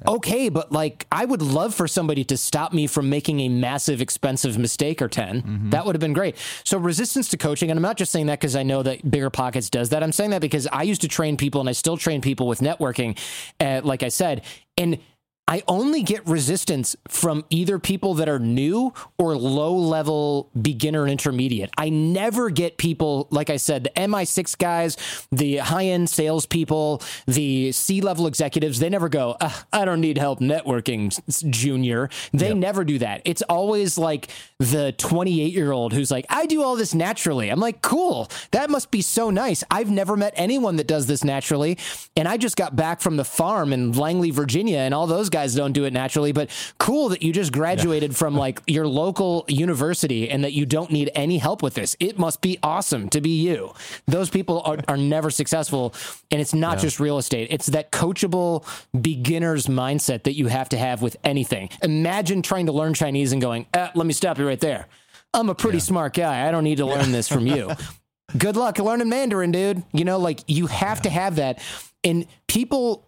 Okay, 0.06 0.48
but 0.48 0.72
like 0.72 1.06
I 1.12 1.24
would 1.24 1.40
love 1.40 1.72
for 1.74 1.86
somebody 1.86 2.24
to 2.24 2.36
stop 2.36 2.72
me 2.72 2.86
from 2.86 3.08
making 3.08 3.40
a 3.40 3.48
massive 3.48 4.00
expensive 4.00 4.58
mistake 4.58 5.00
or 5.00 5.08
10. 5.08 5.70
That 5.70 5.86
would 5.86 5.94
have 5.94 6.00
been 6.00 6.12
great. 6.12 6.36
So 6.64 6.78
resistance 6.78 7.28
to 7.28 7.36
coaching 7.36 7.70
and 7.70 7.78
I'm 7.78 7.82
not 7.82 7.96
just 7.96 8.10
saying 8.10 8.26
that 8.26 8.40
cuz 8.40 8.56
I 8.56 8.64
know 8.64 8.82
that 8.82 9.08
Bigger 9.08 9.30
Pockets 9.30 9.70
does 9.70 9.90
that. 9.90 10.02
I'm 10.02 10.12
saying 10.12 10.30
that 10.30 10.40
because 10.40 10.66
I 10.66 10.82
used 10.82 11.00
to 11.02 11.08
train 11.08 11.36
people 11.36 11.60
and 11.60 11.68
I 11.68 11.72
still 11.72 11.96
train 11.96 12.20
people 12.20 12.48
with 12.48 12.60
networking 12.60 13.16
uh, 13.60 13.82
like 13.84 14.02
I 14.02 14.08
said 14.08 14.42
and 14.76 14.98
I 15.46 15.62
only 15.68 16.02
get 16.02 16.26
resistance 16.26 16.96
from 17.08 17.44
either 17.50 17.78
people 17.78 18.14
that 18.14 18.28
are 18.30 18.38
new 18.38 18.94
or 19.18 19.36
low 19.36 19.74
level 19.74 20.50
beginner 20.60 21.02
and 21.02 21.10
intermediate. 21.10 21.70
I 21.76 21.90
never 21.90 22.48
get 22.48 22.78
people, 22.78 23.28
like 23.30 23.50
I 23.50 23.58
said, 23.58 23.84
the 23.84 23.90
MI6 23.90 24.56
guys, 24.56 24.96
the 25.30 25.58
high 25.58 25.86
end 25.86 26.08
salespeople, 26.08 27.02
the 27.26 27.72
C 27.72 28.00
level 28.00 28.26
executives. 28.26 28.78
They 28.78 28.88
never 28.88 29.10
go, 29.10 29.36
"Uh, 29.40 29.50
I 29.72 29.84
don't 29.84 30.00
need 30.00 30.16
help 30.16 30.40
networking, 30.40 31.12
junior. 31.50 32.08
They 32.32 32.54
never 32.54 32.84
do 32.84 32.98
that. 33.00 33.20
It's 33.24 33.42
always 33.42 33.98
like 33.98 34.28
the 34.58 34.92
28 34.92 35.52
year 35.52 35.72
old 35.72 35.92
who's 35.92 36.10
like, 36.10 36.24
I 36.30 36.46
do 36.46 36.62
all 36.62 36.76
this 36.76 36.94
naturally. 36.94 37.50
I'm 37.50 37.60
like, 37.60 37.82
cool. 37.82 38.30
That 38.52 38.70
must 38.70 38.90
be 38.90 39.02
so 39.02 39.30
nice. 39.30 39.62
I've 39.70 39.90
never 39.90 40.16
met 40.16 40.32
anyone 40.36 40.76
that 40.76 40.86
does 40.86 41.06
this 41.06 41.22
naturally. 41.22 41.76
And 42.16 42.26
I 42.26 42.36
just 42.38 42.56
got 42.56 42.74
back 42.76 43.00
from 43.00 43.16
the 43.16 43.24
farm 43.24 43.72
in 43.72 43.92
Langley, 43.92 44.30
Virginia, 44.30 44.78
and 44.78 44.94
all 44.94 45.06
those 45.06 45.28
guys 45.34 45.54
don't 45.54 45.72
do 45.72 45.84
it 45.84 45.92
naturally. 45.92 46.30
But 46.30 46.50
cool 46.78 47.08
that 47.08 47.22
you 47.22 47.32
just 47.32 47.52
graduated 47.52 48.14
from 48.14 48.36
like 48.44 48.62
your 48.68 48.86
local 48.86 49.44
university 49.48 50.30
and 50.30 50.44
that 50.44 50.52
you 50.52 50.64
don't 50.64 50.92
need 50.92 51.10
any 51.14 51.38
help 51.38 51.60
with 51.60 51.74
this. 51.74 51.96
It 51.98 52.18
must 52.18 52.40
be 52.40 52.58
awesome 52.62 53.08
to 53.10 53.20
be 53.20 53.42
you. 53.42 53.74
Those 54.06 54.30
people 54.30 54.62
are, 54.64 54.78
are 54.86 54.96
never 54.96 55.30
successful. 55.30 55.92
And 56.30 56.40
it's 56.40 56.54
not 56.54 56.78
just 56.78 57.00
real 57.00 57.18
estate, 57.18 57.48
it's 57.50 57.66
that 57.66 57.90
coachable 57.90 58.64
beginner's 58.98 59.66
mindset 59.66 60.22
that 60.22 60.34
you 60.34 60.46
have 60.46 60.68
to 60.68 60.78
have 60.78 61.02
with 61.02 61.16
anything. 61.24 61.68
Imagine 61.82 62.40
trying 62.40 62.66
to 62.66 62.72
learn 62.72 62.94
Chinese 62.94 63.32
and 63.32 63.42
going, 63.42 63.66
uh, 63.74 63.88
let 63.94 64.06
me 64.06 64.12
stop 64.12 64.38
you 64.38 64.46
right 64.46 64.60
there. 64.60 64.86
I'm 65.32 65.48
a 65.48 65.54
pretty 65.54 65.80
smart 65.80 66.14
guy. 66.14 66.46
I 66.46 66.52
don't 66.52 66.62
need 66.62 66.78
to 66.78 66.86
learn 66.86 67.10
this 67.10 67.28
from 67.28 67.46
you. 67.46 67.72
Good 68.38 68.56
luck 68.56 68.78
learning 68.78 69.08
Mandarin, 69.08 69.50
dude. 69.50 69.82
You 69.92 70.04
know, 70.04 70.18
like 70.18 70.40
you 70.46 70.66
have 70.68 71.02
to 71.02 71.10
have 71.10 71.36
that. 71.36 71.60
And 72.04 72.26
people 72.46 73.03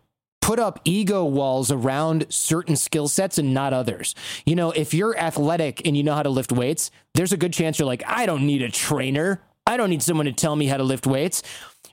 put 0.47 0.61
up 0.61 0.79
ego 0.85 1.25
walls 1.25 1.73
around 1.73 2.25
certain 2.29 2.77
skill 2.77 3.09
sets 3.09 3.37
and 3.37 3.53
not 3.53 3.73
others. 3.73 4.15
You 4.45 4.55
know, 4.55 4.71
if 4.71 4.95
you're 4.95 5.19
athletic 5.19 5.85
and 5.85 5.97
you 5.97 6.05
know 6.05 6.15
how 6.15 6.23
to 6.23 6.31
lift 6.31 6.53
weights, 6.53 6.93
there's 7.15 7.33
a 7.33 7.37
good 7.37 7.53
chance 7.53 7.81
you're 7.81 7.87
like, 7.87 8.05
I 8.07 8.27
don't 8.27 8.47
need 8.47 8.63
a 8.63 8.71
trainer. 8.71 9.43
I 9.67 9.77
don't 9.77 9.91
need 9.91 10.05
someone 10.05 10.27
to 10.27 10.33
tell 10.33 10.55
me 10.55 10.67
how 10.67 10.77
to 10.77 10.85
lift 10.85 11.05
weights. 11.05 11.43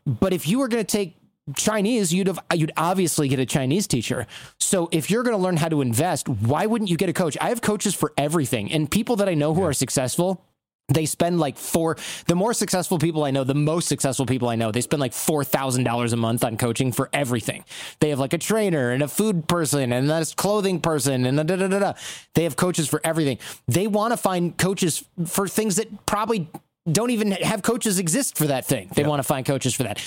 But 0.05 0.33
if 0.33 0.47
you 0.47 0.59
were 0.59 0.67
going 0.67 0.85
to 0.85 0.97
take 0.97 1.17
Chinese, 1.55 2.13
you'd 2.13 2.27
have 2.27 2.39
you'd 2.53 2.71
obviously 2.77 3.27
get 3.27 3.39
a 3.39 3.45
Chinese 3.47 3.87
teacher. 3.87 4.27
So 4.59 4.87
if 4.91 5.09
you're 5.09 5.23
going 5.23 5.35
to 5.35 5.41
learn 5.41 5.57
how 5.57 5.69
to 5.69 5.81
invest, 5.81 6.29
why 6.29 6.67
wouldn't 6.67 6.91
you 6.91 6.97
get 6.97 7.09
a 7.09 7.13
coach? 7.13 7.35
I 7.41 7.49
have 7.49 7.61
coaches 7.61 7.95
for 7.95 8.13
everything, 8.17 8.71
and 8.71 8.89
people 8.89 9.15
that 9.15 9.27
I 9.27 9.33
know 9.33 9.55
who 9.55 9.63
are 9.63 9.73
successful. 9.73 10.45
They 10.89 11.05
spend 11.05 11.39
like 11.39 11.57
four. 11.57 11.97
The 12.27 12.35
more 12.35 12.53
successful 12.53 12.99
people 12.99 13.23
I 13.23 13.31
know, 13.31 13.45
the 13.45 13.55
most 13.55 13.87
successful 13.87 14.25
people 14.25 14.49
I 14.49 14.55
know, 14.55 14.71
they 14.71 14.81
spend 14.81 14.99
like 14.99 15.13
four 15.13 15.43
thousand 15.45 15.85
dollars 15.85 16.11
a 16.11 16.17
month 16.17 16.43
on 16.43 16.57
coaching 16.57 16.91
for 16.91 17.09
everything. 17.13 17.63
They 17.99 18.09
have 18.09 18.19
like 18.19 18.33
a 18.33 18.37
trainer 18.37 18.91
and 18.91 19.01
a 19.01 19.07
food 19.07 19.47
person 19.47 19.93
and 19.93 20.11
a 20.11 20.25
clothing 20.35 20.81
person 20.81 21.25
and 21.25 21.37
da 21.37 21.43
da 21.43 21.55
da 21.55 21.67
da. 21.67 21.79
da. 21.79 21.93
They 22.35 22.43
have 22.43 22.57
coaches 22.57 22.87
for 22.89 22.99
everything. 23.03 23.37
They 23.67 23.87
want 23.87 24.11
to 24.11 24.17
find 24.17 24.57
coaches 24.57 25.05
for 25.25 25.47
things 25.47 25.77
that 25.77 26.05
probably 26.05 26.49
don't 26.91 27.11
even 27.11 27.31
have 27.31 27.61
coaches 27.61 27.97
exist 27.97 28.37
for 28.37 28.47
that 28.47 28.65
thing. 28.65 28.89
They 28.93 29.05
want 29.05 29.19
to 29.19 29.23
find 29.23 29.45
coaches 29.45 29.73
for 29.73 29.83
that 29.83 30.01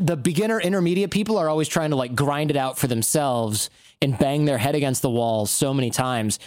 the 0.00 0.16
beginner 0.16 0.60
intermediate 0.60 1.10
people 1.10 1.36
are 1.38 1.48
always 1.48 1.68
trying 1.68 1.90
to 1.90 1.96
like 1.96 2.14
grind 2.14 2.50
it 2.50 2.56
out 2.56 2.78
for 2.78 2.86
themselves 2.86 3.68
and 4.00 4.16
bang 4.18 4.44
their 4.44 4.58
head 4.58 4.74
against 4.74 5.02
the 5.02 5.10
wall 5.10 5.44
so 5.44 5.74
many 5.74 5.90
times. 5.90 6.38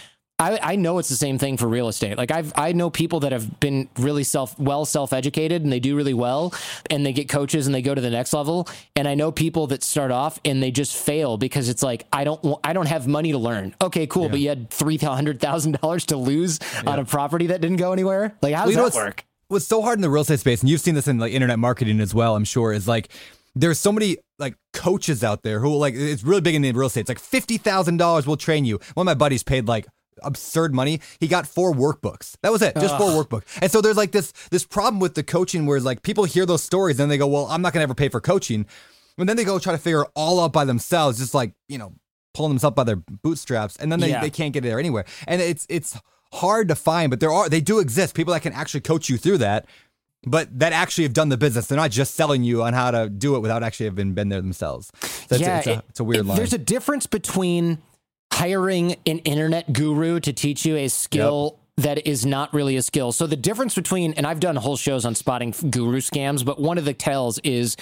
I, 0.41 0.59
I 0.73 0.76
know 0.76 0.97
it's 0.97 1.09
the 1.09 1.15
same 1.15 1.38
thing 1.38 1.55
for 1.55 1.68
real 1.68 1.88
estate. 1.88 2.18
Like 2.18 2.31
I've 2.31 2.51
I 2.55 2.73
know 2.73 2.89
people 2.89 3.19
that 3.22 3.31
have 3.31 3.59
been 3.59 3.88
really 3.97 4.23
self 4.23 4.57
well 4.59 4.85
self 4.85 5.13
educated 5.13 5.61
and 5.61 5.72
they 5.72 5.80
do 5.80 5.95
really 5.95 6.15
well 6.15 6.53
and 6.89 7.05
they 7.05 7.13
get 7.13 7.30
coaches 7.30 7.68
and 7.68 7.76
they 7.76 7.84
go 7.84 7.93
to 7.93 8.01
the 8.01 8.09
next 8.09 8.34
level. 8.34 8.68
And 8.95 9.07
I 9.07 9.13
know 9.13 9.31
people 9.31 9.68
that 9.68 9.84
start 9.84 10.09
off 10.09 10.39
and 10.43 10.61
they 10.61 10.72
just 10.72 10.95
fail 10.95 11.38
because 11.38 11.69
it's 11.69 11.84
like 11.84 12.07
I 12.11 12.23
don't 12.23 12.57
I 12.63 12.73
don't 12.73 12.88
have 12.88 13.07
money 13.07 13.31
to 13.31 13.38
learn. 13.38 13.76
Okay, 13.84 14.07
cool, 14.07 14.30
but 14.30 14.39
you 14.39 14.49
had 14.49 14.72
three 14.72 14.97
hundred 14.97 15.39
thousand 15.39 15.80
dollars 15.80 16.07
to 16.07 16.18
lose 16.18 16.59
on 16.88 16.97
a 16.97 17.05
property 17.05 17.47
that 17.47 17.61
didn't 17.61 17.77
go 17.77 17.93
anywhere. 17.93 18.35
Like 18.41 18.55
how 18.55 18.65
does 18.65 18.76
Well, 18.76 18.89
that 18.89 18.95
work? 18.95 19.26
What's 19.47 19.68
so 19.68 19.81
hard 19.84 19.97
in 19.97 20.01
the 20.01 20.09
real 20.09 20.22
estate 20.22 20.39
space, 20.39 20.61
and 20.61 20.69
you've 20.69 20.81
seen 20.81 20.95
this 20.95 21.07
in 21.07 21.19
like 21.19 21.34
internet 21.34 21.59
marketing 21.59 21.99
as 21.99 22.15
well, 22.15 22.35
I'm 22.35 22.45
sure, 22.45 22.73
is 22.73 22.88
like 22.88 23.11
there's 23.53 23.80
so 23.80 23.91
many 23.91 24.18
like 24.39 24.55
coaches 24.73 25.23
out 25.23 25.43
there 25.43 25.59
who 25.59 25.76
like 25.76 25.93
it's 25.95 26.23
really 26.23 26.41
big 26.41 26.55
in 26.55 26.63
the 26.63 26.72
real 26.72 26.88
estate. 26.88 27.01
It's 27.01 27.09
like 27.09 27.19
fifty 27.19 27.57
thousand 27.57 27.97
dollars 27.97 28.26
will 28.26 28.38
train 28.38 28.65
you. 28.65 28.80
One 28.95 29.05
of 29.07 29.11
my 29.11 29.13
buddies 29.13 29.43
paid 29.43 29.68
like 29.68 29.85
absurd 30.23 30.73
money. 30.73 30.99
He 31.19 31.27
got 31.27 31.47
four 31.47 31.73
workbooks. 31.73 32.35
That 32.41 32.51
was 32.51 32.61
it, 32.61 32.75
just 32.75 32.97
four 32.97 33.09
workbooks. 33.23 33.43
And 33.61 33.71
so 33.71 33.81
there's 33.81 33.97
like 33.97 34.11
this 34.11 34.31
this 34.51 34.63
problem 34.65 34.99
with 34.99 35.15
the 35.15 35.23
coaching 35.23 35.65
where 35.65 35.77
it's 35.77 35.85
like 35.85 36.01
people 36.03 36.23
hear 36.25 36.45
those 36.45 36.63
stories 36.63 36.99
and 36.99 37.09
they 37.11 37.17
go, 37.17 37.27
well, 37.27 37.47
I'm 37.47 37.61
not 37.61 37.73
gonna 37.73 37.83
ever 37.83 37.95
pay 37.95 38.09
for 38.09 38.21
coaching, 38.21 38.65
and 39.17 39.27
then 39.29 39.38
they 39.38 39.43
go 39.43 39.57
try 39.59 39.73
to 39.73 39.79
figure 39.79 40.01
it 40.03 40.09
all 40.15 40.39
out 40.39 40.53
by 40.53 40.65
themselves, 40.65 41.17
just 41.17 41.33
like 41.33 41.53
you 41.67 41.77
know 41.77 41.93
pulling 42.33 42.51
themselves 42.51 42.75
by 42.75 42.83
their 42.83 42.95
bootstraps, 42.95 43.75
and 43.77 43.91
then 43.91 43.99
they, 43.99 44.09
Yeah. 44.09 44.21
they 44.21 44.29
can't 44.29 44.53
get 44.53 44.63
there 44.63 44.79
anywhere. 44.79 45.05
And 45.27 45.41
it's 45.41 45.65
it's 45.69 45.97
hard 46.33 46.67
to 46.69 46.75
find, 46.75 47.09
but 47.09 47.19
there 47.19 47.31
are 47.31 47.49
they 47.49 47.61
do 47.61 47.79
exist 47.79 48.15
people 48.15 48.33
that 48.33 48.41
can 48.41 48.53
actually 48.53 48.81
coach 48.81 49.09
you 49.09 49.17
through 49.17 49.39
that. 49.39 49.65
But 50.23 50.59
that 50.59 50.71
actually 50.71 51.05
have 51.05 51.13
done 51.13 51.29
the 51.29 51.38
business. 51.38 51.65
They're 51.65 51.75
not 51.79 51.89
just 51.89 52.13
selling 52.13 52.43
you 52.43 52.61
on 52.61 52.73
how 52.73 52.91
to 52.91 53.09
do 53.09 53.35
it 53.35 53.39
without 53.39 53.63
actually 53.63 53.88
having 53.88 54.13
been 54.13 54.29
there 54.29 54.39
themselves. 54.39 54.91
So 55.01 55.07
it's, 55.07 55.31
it's, 55.41 55.67
a, 55.67 55.71
it- 55.73 55.85
it's 55.89 55.99
a 55.99 56.03
weird 56.03 56.19
it- 56.19 56.27
line. 56.27 56.38
There's 56.38 56.53
a 56.53 56.59
difference 56.59 57.07
between 57.07 57.79
hiring 58.32 58.95
an 59.06 59.20
internet 59.20 59.72
guru 59.74 60.20
to 60.20 60.34
teach 60.34 60.66
you 60.66 60.76
a 60.78 60.88
skill 60.88 61.60
that 61.78 62.06
is 62.08 62.26
not 62.26 62.53
really 62.53 62.76
a 62.76 62.82
skill. 62.82 63.12
So 63.12 63.28
the 63.28 63.36
difference 63.36 63.76
between, 63.76 64.14
and 64.14 64.28
I've 64.28 64.40
done 64.40 64.56
whole 64.56 64.78
shows 64.78 65.06
on 65.06 65.16
spotting 65.16 65.53
guru 65.70 65.99
scams, 65.99 66.45
but 66.45 66.60
one 66.60 66.78
of 66.78 66.86
the 66.86 66.94
tells 66.94 67.40
is. 67.40 67.78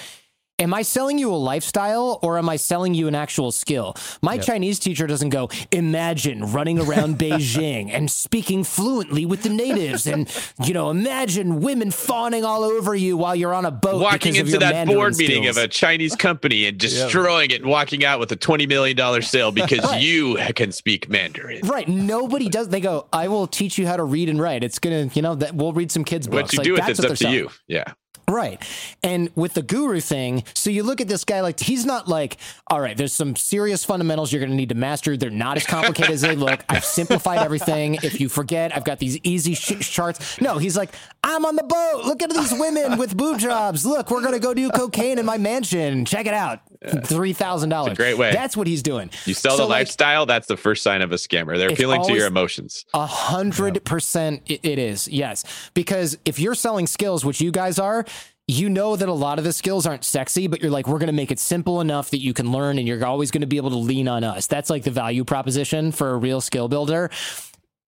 Am 0.60 0.74
I 0.74 0.82
selling 0.82 1.16
you 1.16 1.32
a 1.32 1.36
lifestyle 1.36 2.18
or 2.20 2.36
am 2.36 2.50
I 2.50 2.56
selling 2.56 2.92
you 2.92 3.08
an 3.08 3.14
actual 3.14 3.50
skill? 3.50 3.96
My 4.20 4.36
Chinese 4.36 4.78
teacher 4.78 5.06
doesn't 5.06 5.30
go, 5.30 5.48
imagine 5.72 6.52
running 6.52 6.78
around 6.78 7.16
Beijing 7.18 7.88
and 7.90 8.10
speaking 8.10 8.62
fluently 8.64 9.24
with 9.24 9.42
the 9.42 9.48
natives 9.48 10.06
and, 10.06 10.28
you 10.62 10.74
know, 10.74 10.90
imagine 10.90 11.60
women 11.62 11.90
fawning 11.90 12.44
all 12.44 12.62
over 12.62 12.94
you 12.94 13.16
while 13.16 13.34
you're 13.34 13.54
on 13.54 13.64
a 13.64 13.70
boat. 13.70 14.02
Walking 14.02 14.36
into 14.36 14.58
that 14.58 14.74
Mandarin 14.74 14.98
board 14.98 15.16
meeting 15.16 15.44
skills. 15.44 15.56
of 15.56 15.64
a 15.64 15.68
Chinese 15.68 16.14
company 16.14 16.66
and 16.66 16.76
destroying 16.78 17.50
it 17.52 17.62
and 17.62 17.70
walking 17.70 18.04
out 18.04 18.20
with 18.20 18.30
a 18.30 18.36
$20 18.36 18.68
million 18.68 19.22
sale 19.22 19.52
because 19.52 20.02
you 20.02 20.36
can 20.54 20.72
speak 20.72 21.08
Mandarin. 21.08 21.66
Right. 21.66 21.88
Nobody 21.88 22.50
does. 22.50 22.68
They 22.68 22.80
go, 22.80 23.06
I 23.14 23.28
will 23.28 23.46
teach 23.46 23.78
you 23.78 23.86
how 23.86 23.96
to 23.96 24.04
read 24.04 24.28
and 24.28 24.38
write. 24.38 24.62
It's 24.62 24.78
going 24.78 25.08
to, 25.08 25.16
you 25.16 25.22
know, 25.22 25.36
that 25.36 25.54
we'll 25.54 25.72
read 25.72 25.90
some 25.90 26.04
kids' 26.04 26.26
books. 26.28 26.42
What 26.42 26.52
you 26.52 26.58
Like, 26.58 26.64
do 26.64 26.72
with 26.74 26.80
that's 26.82 26.98
it's 26.98 27.00
up 27.06 27.08
to 27.12 27.16
selling. 27.16 27.34
you. 27.34 27.50
Yeah. 27.66 27.84
Right. 28.30 28.62
And 29.02 29.30
with 29.34 29.54
the 29.54 29.62
guru 29.62 30.00
thing, 30.00 30.44
so 30.54 30.70
you 30.70 30.82
look 30.84 31.00
at 31.00 31.08
this 31.08 31.24
guy 31.24 31.40
like 31.40 31.58
he's 31.58 31.84
not 31.84 32.06
like, 32.08 32.36
all 32.68 32.80
right, 32.80 32.96
there's 32.96 33.12
some 33.12 33.34
serious 33.34 33.84
fundamentals 33.84 34.32
you're 34.32 34.40
going 34.40 34.50
to 34.50 34.56
need 34.56 34.68
to 34.68 34.74
master. 34.74 35.16
They're 35.16 35.30
not 35.30 35.56
as 35.56 35.66
complicated 35.66 36.12
as 36.12 36.20
they 36.20 36.36
look. 36.36 36.64
I've 36.68 36.84
simplified 36.84 37.38
everything. 37.40 37.94
If 37.96 38.20
you 38.20 38.28
forget, 38.28 38.74
I've 38.76 38.84
got 38.84 38.98
these 39.00 39.18
easy 39.24 39.54
sh- 39.54 39.80
charts. 39.90 40.40
No, 40.40 40.58
he's 40.58 40.76
like, 40.76 40.90
I'm 41.24 41.44
on 41.44 41.56
the 41.56 41.64
boat. 41.64 42.04
Look 42.06 42.22
at 42.22 42.30
these 42.30 42.52
women 42.52 42.98
with 42.98 43.16
boob 43.16 43.38
jobs. 43.40 43.84
Look, 43.84 44.10
we're 44.10 44.22
going 44.22 44.34
to 44.34 44.38
go 44.40 44.54
do 44.54 44.70
cocaine 44.70 45.18
in 45.18 45.26
my 45.26 45.38
mansion. 45.38 46.04
Check 46.04 46.26
it 46.26 46.34
out. 46.34 46.60
$3,000. 46.84 47.86
It's 47.88 47.92
a 47.92 47.94
great 47.94 48.16
way. 48.16 48.32
That's 48.32 48.56
what 48.56 48.66
he's 48.66 48.82
doing. 48.82 49.10
You 49.26 49.34
sell 49.34 49.52
So, 49.52 49.64
the 49.64 49.68
like, 49.68 49.80
lifestyle, 49.80 50.24
that's 50.24 50.46
the 50.46 50.56
first 50.56 50.82
sign 50.82 51.02
of 51.02 51.12
a 51.12 51.16
scammer. 51.16 51.58
They're 51.58 51.68
appealing 51.70 52.04
to 52.04 52.14
your 52.14 52.26
emotions. 52.26 52.86
A 52.94 53.06
hundred 53.06 53.84
percent 53.84 54.42
it 54.46 54.78
is, 54.78 55.06
yes. 55.08 55.44
Because 55.74 56.16
if 56.24 56.38
you're 56.38 56.54
selling 56.54 56.86
skills, 56.86 57.24
which 57.24 57.40
you 57.40 57.50
guys 57.50 57.78
are, 57.78 58.06
you 58.50 58.68
know 58.68 58.96
that 58.96 59.08
a 59.08 59.12
lot 59.12 59.38
of 59.38 59.44
the 59.44 59.52
skills 59.52 59.86
aren't 59.86 60.04
sexy, 60.04 60.48
but 60.48 60.60
you're 60.60 60.72
like, 60.72 60.88
we're 60.88 60.98
going 60.98 61.06
to 61.06 61.12
make 61.12 61.30
it 61.30 61.38
simple 61.38 61.80
enough 61.80 62.10
that 62.10 62.18
you 62.18 62.34
can 62.34 62.50
learn 62.50 62.78
and 62.78 62.88
you're 62.88 63.04
always 63.06 63.30
going 63.30 63.42
to 63.42 63.46
be 63.46 63.58
able 63.58 63.70
to 63.70 63.76
lean 63.76 64.08
on 64.08 64.24
us. 64.24 64.48
That's 64.48 64.68
like 64.68 64.82
the 64.82 64.90
value 64.90 65.24
proposition 65.24 65.92
for 65.92 66.10
a 66.10 66.16
real 66.16 66.40
skill 66.40 66.66
builder. 66.66 67.10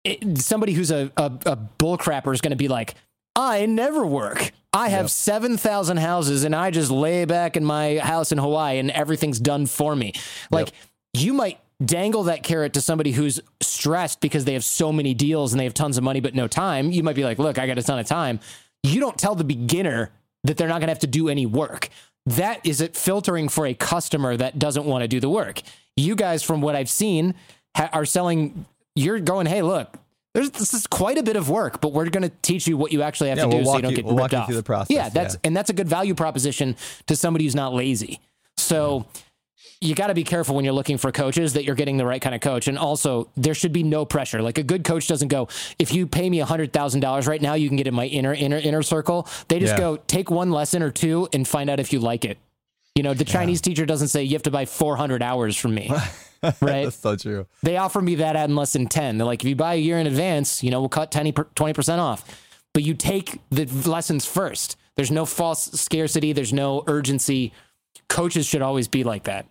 It, 0.02 0.38
somebody 0.38 0.72
who's 0.72 0.90
a, 0.90 1.12
a, 1.16 1.32
a 1.46 1.56
bull 1.56 1.96
crapper 1.96 2.34
is 2.34 2.40
going 2.40 2.50
to 2.50 2.56
be 2.56 2.66
like, 2.66 2.96
I 3.36 3.66
never 3.66 4.04
work. 4.04 4.50
I 4.72 4.88
have 4.88 5.10
7,000 5.10 5.96
houses 5.96 6.42
and 6.42 6.54
I 6.56 6.72
just 6.72 6.90
lay 6.90 7.24
back 7.24 7.56
in 7.56 7.64
my 7.64 7.98
house 7.98 8.32
in 8.32 8.38
Hawaii 8.38 8.78
and 8.78 8.90
everything's 8.90 9.38
done 9.38 9.66
for 9.66 9.94
me. 9.94 10.12
Like, 10.50 10.72
you 11.12 11.34
might 11.34 11.60
dangle 11.84 12.24
that 12.24 12.42
carrot 12.42 12.72
to 12.72 12.80
somebody 12.80 13.12
who's 13.12 13.38
stressed 13.60 14.20
because 14.20 14.44
they 14.44 14.54
have 14.54 14.64
so 14.64 14.92
many 14.92 15.14
deals 15.14 15.52
and 15.52 15.60
they 15.60 15.64
have 15.64 15.74
tons 15.74 15.96
of 15.96 16.04
money 16.04 16.20
but 16.20 16.34
no 16.34 16.48
time. 16.48 16.90
You 16.90 17.04
might 17.04 17.16
be 17.16 17.24
like, 17.24 17.38
look, 17.38 17.58
I 17.58 17.66
got 17.68 17.78
a 17.78 17.82
ton 17.82 18.00
of 18.00 18.06
time. 18.06 18.40
You 18.82 19.00
don't 19.00 19.16
tell 19.16 19.36
the 19.36 19.44
beginner 19.44 20.10
that 20.44 20.56
they're 20.56 20.68
not 20.68 20.74
going 20.80 20.88
to 20.88 20.92
have 20.92 20.98
to 21.00 21.06
do 21.06 21.28
any 21.28 21.46
work. 21.46 21.88
That 22.26 22.64
is 22.66 22.80
it 22.80 22.96
filtering 22.96 23.48
for 23.48 23.66
a 23.66 23.74
customer 23.74 24.36
that 24.36 24.58
doesn't 24.58 24.84
want 24.84 25.02
to 25.02 25.08
do 25.08 25.20
the 25.20 25.30
work. 25.30 25.62
You 25.96 26.14
guys, 26.14 26.42
from 26.42 26.60
what 26.60 26.76
I've 26.76 26.90
seen, 26.90 27.34
ha- 27.76 27.90
are 27.92 28.04
selling. 28.04 28.66
You're 28.94 29.20
going, 29.20 29.46
hey, 29.46 29.62
look, 29.62 29.94
there's 30.34 30.50
this 30.50 30.74
is 30.74 30.86
quite 30.86 31.18
a 31.18 31.22
bit 31.22 31.36
of 31.36 31.48
work, 31.48 31.80
but 31.80 31.92
we're 31.92 32.08
going 32.10 32.24
to 32.28 32.32
teach 32.42 32.66
you 32.66 32.76
what 32.76 32.92
you 32.92 33.02
actually 33.02 33.28
have 33.30 33.38
Yeah, 33.38 33.44
to 33.44 33.48
we'll 33.48 33.58
do 33.60 33.64
so 33.64 33.76
you 33.76 33.82
don't 33.82 33.90
you- 33.92 33.96
get 33.96 34.04
we'll 34.04 34.16
ripped 34.16 34.34
off. 34.34 34.64
process, 34.64 34.94
Yeah, 34.94 35.08
that's 35.08 35.34
yeah. 35.34 35.40
and 35.44 35.56
that's 35.56 35.70
a 35.70 35.72
good 35.72 35.88
value 35.88 36.14
proposition 36.14 36.76
to 37.06 37.16
somebody 37.16 37.44
who's 37.44 37.54
not 37.54 37.72
lazy. 37.74 38.20
So 38.56 39.06
you 39.80 39.94
got 39.94 40.08
to 40.08 40.14
be 40.14 40.24
careful 40.24 40.56
when 40.56 40.64
you're 40.64 40.74
looking 40.74 40.98
for 40.98 41.12
coaches 41.12 41.52
that 41.52 41.64
you're 41.64 41.76
getting 41.76 41.96
the 41.98 42.04
right 42.06 42.20
kind 42.20 42.34
of 42.34 42.40
coach. 42.40 42.66
And 42.66 42.76
also, 42.76 43.30
there 43.36 43.54
should 43.54 43.72
be 43.72 43.82
no 43.84 44.04
pressure. 44.04 44.42
Like 44.42 44.58
a 44.58 44.62
good 44.64 44.82
coach 44.84 45.06
doesn't 45.06 45.28
go, 45.28 45.48
if 45.78 45.92
you 45.92 46.06
pay 46.06 46.28
me 46.28 46.38
$100,000 46.40 47.28
right 47.28 47.40
now, 47.40 47.54
you 47.54 47.68
can 47.68 47.76
get 47.76 47.86
in 47.86 47.94
my 47.94 48.06
inner, 48.06 48.34
inner, 48.34 48.56
inner 48.58 48.82
circle. 48.82 49.28
They 49.48 49.60
just 49.60 49.74
Yeah. 49.74 49.78
go, 49.78 49.96
take 49.96 50.30
one 50.30 50.50
lesson 50.50 50.82
or 50.82 50.90
two 50.90 51.28
and 51.32 51.46
find 51.46 51.70
out 51.70 51.78
if 51.78 51.92
you 51.92 52.00
like 52.00 52.24
it. 52.24 52.38
You 52.96 53.04
know, 53.04 53.14
the 53.14 53.24
Chinese 53.24 53.60
teacher 53.60 53.86
doesn't 53.86 54.08
say 54.08 54.24
you 54.24 54.32
have 54.34 54.42
to 54.42 54.50
buy 54.50 54.64
400 54.64 55.22
hours 55.22 55.56
from 55.56 55.74
me. 55.74 55.88
right? 56.42 56.84
That's 56.84 56.96
so 56.96 57.14
true. 57.14 57.46
They 57.62 57.76
offer 57.76 58.02
me 58.02 58.16
that 58.16 58.34
at 58.34 58.48
in 58.50 58.56
less 58.56 58.72
than 58.72 58.88
10. 58.88 59.18
They're 59.18 59.26
like, 59.26 59.44
if 59.44 59.48
you 59.48 59.54
buy 59.54 59.74
a 59.74 59.78
year 59.78 59.98
in 59.98 60.08
advance, 60.08 60.64
you 60.64 60.72
know, 60.72 60.80
we'll 60.80 60.88
cut 60.88 61.12
10, 61.12 61.32
20% 61.32 61.98
off. 61.98 62.24
But 62.74 62.82
you 62.82 62.94
take 62.94 63.38
the 63.50 63.64
lessons 63.88 64.26
first. 64.26 64.76
There's 64.96 65.12
no 65.12 65.24
false 65.24 65.70
scarcity. 65.80 66.32
There's 66.32 66.52
no 66.52 66.82
urgency. 66.88 67.52
Coaches 68.08 68.46
should 68.46 68.62
always 68.62 68.88
be 68.88 69.04
like 69.04 69.24
that. 69.24 69.46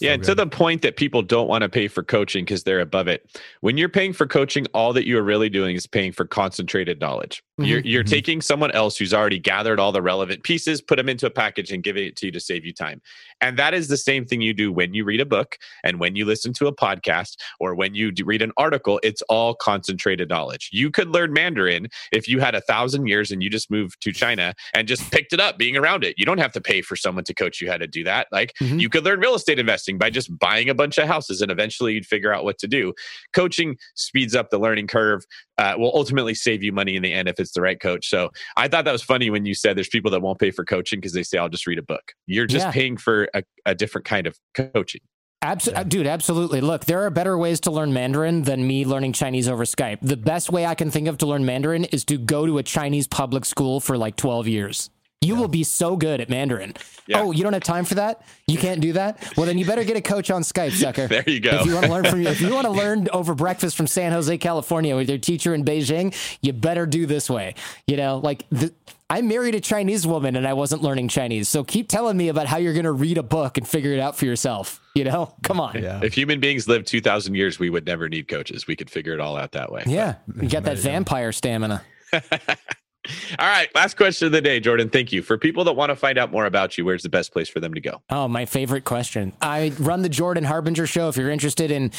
Yeah, 0.00 0.16
so 0.16 0.16
to 0.16 0.34
the 0.34 0.46
point 0.46 0.82
that 0.82 0.96
people 0.96 1.22
don't 1.22 1.48
want 1.48 1.62
to 1.62 1.68
pay 1.68 1.88
for 1.88 2.02
coaching 2.02 2.44
because 2.44 2.62
they're 2.64 2.80
above 2.80 3.08
it. 3.08 3.28
When 3.60 3.76
you're 3.76 3.88
paying 3.88 4.12
for 4.12 4.26
coaching, 4.26 4.66
all 4.74 4.92
that 4.92 5.06
you 5.06 5.18
are 5.18 5.22
really 5.22 5.48
doing 5.48 5.74
is 5.74 5.86
paying 5.86 6.12
for 6.12 6.24
concentrated 6.26 7.00
knowledge. 7.00 7.42
You're 7.58 7.80
you're 7.80 8.04
Mhm. 8.04 8.10
taking 8.10 8.40
someone 8.40 8.70
else 8.72 8.96
who's 8.96 9.14
already 9.14 9.38
gathered 9.38 9.80
all 9.80 9.90
the 9.92 10.02
relevant 10.02 10.42
pieces, 10.42 10.80
put 10.80 10.96
them 10.96 11.08
into 11.08 11.26
a 11.26 11.30
package, 11.30 11.72
and 11.72 11.82
giving 11.82 12.06
it 12.06 12.16
to 12.16 12.26
you 12.26 12.32
to 12.32 12.40
save 12.40 12.64
you 12.64 12.72
time. 12.72 13.00
And 13.44 13.58
that 13.58 13.74
is 13.74 13.88
the 13.88 13.98
same 13.98 14.24
thing 14.24 14.40
you 14.40 14.54
do 14.54 14.72
when 14.72 14.94
you 14.94 15.04
read 15.04 15.20
a 15.20 15.26
book 15.26 15.58
and 15.82 16.00
when 16.00 16.16
you 16.16 16.24
listen 16.24 16.54
to 16.54 16.66
a 16.66 16.74
podcast 16.74 17.36
or 17.60 17.74
when 17.74 17.94
you 17.94 18.10
do 18.10 18.24
read 18.24 18.40
an 18.40 18.52
article. 18.56 18.98
It's 19.02 19.20
all 19.28 19.54
concentrated 19.54 20.30
knowledge. 20.30 20.70
You 20.72 20.90
could 20.90 21.08
learn 21.10 21.34
Mandarin 21.34 21.88
if 22.10 22.26
you 22.26 22.40
had 22.40 22.54
a 22.54 22.62
thousand 22.62 23.06
years 23.06 23.30
and 23.30 23.42
you 23.42 23.50
just 23.50 23.70
moved 23.70 24.00
to 24.00 24.12
China 24.12 24.54
and 24.72 24.88
just 24.88 25.10
picked 25.12 25.34
it 25.34 25.40
up 25.40 25.58
being 25.58 25.76
around 25.76 26.04
it. 26.04 26.14
You 26.16 26.24
don't 26.24 26.38
have 26.38 26.52
to 26.52 26.60
pay 26.62 26.80
for 26.80 26.96
someone 26.96 27.24
to 27.24 27.34
coach 27.34 27.60
you 27.60 27.70
how 27.70 27.76
to 27.76 27.86
do 27.86 28.02
that. 28.04 28.28
Like 28.32 28.54
Mhm. 28.62 28.80
you 28.80 28.88
could 28.88 29.04
learn 29.04 29.20
real 29.20 29.34
estate 29.34 29.58
investing 29.58 29.98
by 29.98 30.08
just 30.08 30.36
buying 30.38 30.70
a 30.70 30.74
bunch 30.74 30.96
of 30.96 31.06
houses 31.06 31.42
and 31.42 31.50
eventually 31.52 31.92
you'd 31.92 32.06
figure 32.06 32.32
out 32.32 32.44
what 32.44 32.56
to 32.60 32.66
do. 32.66 32.94
Coaching 33.34 33.76
speeds 33.94 34.34
up 34.34 34.48
the 34.48 34.58
learning 34.58 34.86
curve, 34.86 35.22
uh, 35.58 35.74
will 35.76 35.92
ultimately 35.94 36.34
save 36.34 36.62
you 36.62 36.72
money 36.72 36.96
in 36.96 37.02
the 37.02 37.12
end 37.12 37.28
if 37.28 37.38
it's 37.38 37.52
the 37.52 37.60
right 37.60 37.78
coach. 37.78 38.08
So 38.08 38.30
I 38.56 38.68
thought 38.68 38.86
that 38.86 38.92
was 38.92 39.02
funny 39.02 39.28
when 39.28 39.44
you 39.44 39.54
said 39.54 39.76
there's 39.76 39.88
people 39.88 40.10
that 40.12 40.20
won't 40.22 40.38
pay 40.38 40.50
for 40.50 40.64
coaching 40.64 40.98
because 40.98 41.12
they 41.12 41.22
say, 41.22 41.38
I'll 41.38 41.48
just 41.50 41.66
read 41.66 41.78
a 41.78 41.82
book. 41.82 42.12
You're 42.26 42.46
just 42.46 42.66
Yeah. 42.66 42.72
paying 42.72 42.96
for 42.96 43.28
a, 43.34 43.42
a 43.66 43.74
different 43.74 44.06
kind 44.06 44.26
of 44.26 44.38
coaching. 44.54 45.00
Absolutely, 45.42 45.84
dude, 45.84 46.06
absolutely. 46.06 46.60
Look, 46.62 46.86
there 46.86 47.04
are 47.04 47.10
better 47.10 47.36
ways 47.36 47.60
to 47.60 47.70
learn 47.70 47.92
Mandarin 47.92 48.44
than 48.44 48.66
me 48.66 48.86
learning 48.86 49.12
Chinese 49.12 49.46
over 49.46 49.64
Skype. 49.64 49.98
The 50.00 50.16
best 50.16 50.50
way 50.50 50.64
I 50.64 50.74
can 50.74 50.90
think 50.90 51.06
of 51.06 51.18
to 51.18 51.26
learn 51.26 51.44
Mandarin 51.44 51.84
is 51.84 52.02
to 52.06 52.16
go 52.16 52.46
to 52.46 52.56
a 52.56 52.62
Chinese 52.62 53.06
public 53.06 53.44
school 53.44 53.78
for 53.78 53.98
like 53.98 54.16
12 54.16 54.48
years. 54.48 54.88
You 55.24 55.36
will 55.36 55.48
be 55.48 55.64
so 55.64 55.96
good 55.96 56.20
at 56.20 56.28
Mandarin. 56.28 56.74
Yeah. 57.06 57.20
Oh, 57.22 57.32
you 57.32 57.42
don't 57.42 57.52
have 57.52 57.62
time 57.62 57.84
for 57.84 57.96
that? 57.96 58.22
You 58.46 58.58
can't 58.58 58.80
do 58.80 58.92
that? 58.94 59.34
Well, 59.36 59.46
then 59.46 59.58
you 59.58 59.64
better 59.66 59.84
get 59.84 59.96
a 59.96 60.00
coach 60.00 60.30
on 60.30 60.42
Skype, 60.42 60.72
sucker. 60.72 61.08
There 61.14 61.24
you 61.26 61.40
go. 61.40 61.60
If 61.60 61.66
you 61.66 61.74
want 61.74 61.86
to 61.86 61.92
learn 61.92 62.04
from 62.04 62.26
if 62.26 62.40
you 62.40 62.52
want 62.52 62.64
to 62.66 62.70
learn 62.82 63.08
over 63.12 63.34
breakfast 63.34 63.76
from 63.76 63.86
San 63.86 64.12
Jose, 64.12 64.36
California 64.38 64.96
with 64.96 65.08
your 65.08 65.18
teacher 65.18 65.54
in 65.54 65.64
Beijing, 65.64 66.14
you 66.40 66.52
better 66.52 66.86
do 66.86 67.06
this 67.06 67.28
way. 67.30 67.54
You 67.86 67.96
know, 67.96 68.18
like 68.18 68.44
the, 68.50 68.72
I 69.10 69.20
married 69.22 69.54
a 69.54 69.60
Chinese 69.60 70.06
woman 70.06 70.34
and 70.34 70.46
I 70.46 70.54
wasn't 70.54 70.82
learning 70.82 71.08
Chinese. 71.08 71.48
So 71.48 71.62
keep 71.62 71.88
telling 71.88 72.16
me 72.16 72.28
about 72.28 72.46
how 72.46 72.56
you're 72.56 72.72
going 72.72 72.84
to 72.84 72.92
read 72.92 73.18
a 73.18 73.22
book 73.22 73.58
and 73.58 73.68
figure 73.68 73.92
it 73.92 74.00
out 74.00 74.16
for 74.16 74.24
yourself. 74.24 74.80
You 74.94 75.04
know, 75.04 75.34
come 75.42 75.60
on. 75.60 75.80
yeah. 75.80 76.00
If 76.02 76.14
human 76.14 76.40
beings 76.40 76.68
lived 76.68 76.86
2,000 76.86 77.34
years, 77.34 77.58
we 77.58 77.70
would 77.70 77.86
never 77.86 78.08
need 78.08 78.28
coaches. 78.28 78.66
We 78.66 78.76
could 78.76 78.90
figure 78.90 79.12
it 79.12 79.20
all 79.20 79.36
out 79.36 79.52
that 79.52 79.70
way. 79.70 79.84
Yeah, 79.86 80.16
you 80.40 80.48
got 80.48 80.64
that 80.64 80.78
vampire 80.78 81.32
stamina. 81.32 81.82
All 83.38 83.46
right, 83.46 83.68
last 83.74 83.96
question 83.96 84.26
of 84.26 84.32
the 84.32 84.40
day, 84.40 84.60
Jordan. 84.60 84.88
Thank 84.88 85.12
you. 85.12 85.22
For 85.22 85.36
people 85.36 85.64
that 85.64 85.74
want 85.74 85.90
to 85.90 85.96
find 85.96 86.16
out 86.16 86.30
more 86.32 86.46
about 86.46 86.78
you, 86.78 86.84
where's 86.84 87.02
the 87.02 87.08
best 87.08 87.32
place 87.32 87.48
for 87.48 87.60
them 87.60 87.74
to 87.74 87.80
go? 87.80 88.00
Oh, 88.08 88.28
my 88.28 88.46
favorite 88.46 88.84
question. 88.84 89.32
I 89.42 89.72
run 89.78 90.02
the 90.02 90.08
Jordan 90.08 90.44
Harbinger 90.44 90.86
show. 90.86 91.08
If 91.08 91.16
you're 91.16 91.30
interested 91.30 91.70
in 91.70 91.92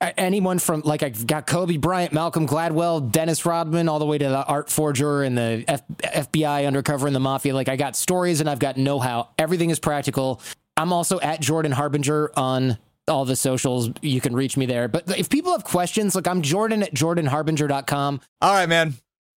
uh, 0.00 0.12
anyone 0.16 0.58
from, 0.58 0.82
like, 0.82 1.02
I've 1.02 1.26
got 1.26 1.46
Kobe 1.46 1.76
Bryant, 1.76 2.12
Malcolm 2.12 2.46
Gladwell, 2.46 3.10
Dennis 3.10 3.44
Rodman, 3.44 3.88
all 3.88 3.98
the 3.98 4.06
way 4.06 4.18
to 4.18 4.28
the 4.28 4.44
art 4.44 4.70
forger 4.70 5.22
and 5.22 5.36
the 5.36 5.64
F- 5.66 5.82
FBI 5.98 6.66
undercover 6.66 7.06
and 7.06 7.16
the 7.16 7.20
mafia. 7.20 7.54
Like, 7.54 7.68
I 7.68 7.76
got 7.76 7.96
stories 7.96 8.40
and 8.40 8.48
I've 8.48 8.60
got 8.60 8.76
know 8.76 9.00
how. 9.00 9.30
Everything 9.38 9.70
is 9.70 9.78
practical. 9.80 10.40
I'm 10.76 10.92
also 10.92 11.20
at 11.20 11.40
Jordan 11.40 11.72
Harbinger 11.72 12.30
on 12.36 12.78
all 13.08 13.24
the 13.24 13.36
socials. 13.36 13.90
You 14.02 14.20
can 14.20 14.34
reach 14.34 14.56
me 14.56 14.66
there. 14.66 14.88
But 14.88 15.18
if 15.18 15.28
people 15.28 15.52
have 15.52 15.64
questions, 15.64 16.14
look, 16.14 16.26
I'm 16.26 16.42
Jordan 16.42 16.82
at 16.82 16.94
jordanharbinger.com. 16.94 18.20
All 18.40 18.52
right, 18.54 18.68
man. 18.68 18.94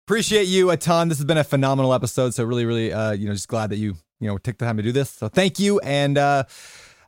Appreciate 0.07 0.44
you 0.44 0.69
a 0.69 0.77
ton. 0.77 1.10
This 1.10 1.18
has 1.18 1.26
been 1.26 1.40
a 1.40 1.44
phenomenal 1.44 1.91
episode. 1.91 2.36
So 2.36 2.44
really, 2.44 2.64
really, 2.65 2.94
uh, 2.94 3.14
you 3.14 3.26
know, 3.26 3.34
just 3.34 3.48
glad 3.48 3.72
that 3.72 3.77
you, 3.77 3.95
you 4.19 4.27
know, 4.27 4.38
took 4.38 4.60
the 4.60 4.65
time 4.65 4.77
to 4.77 4.84
do 4.84 4.91
this. 4.91 5.10
So 5.10 5.27
thank 5.30 5.57
you. 5.57 5.80
And 5.80 6.15
uh, 6.19 6.44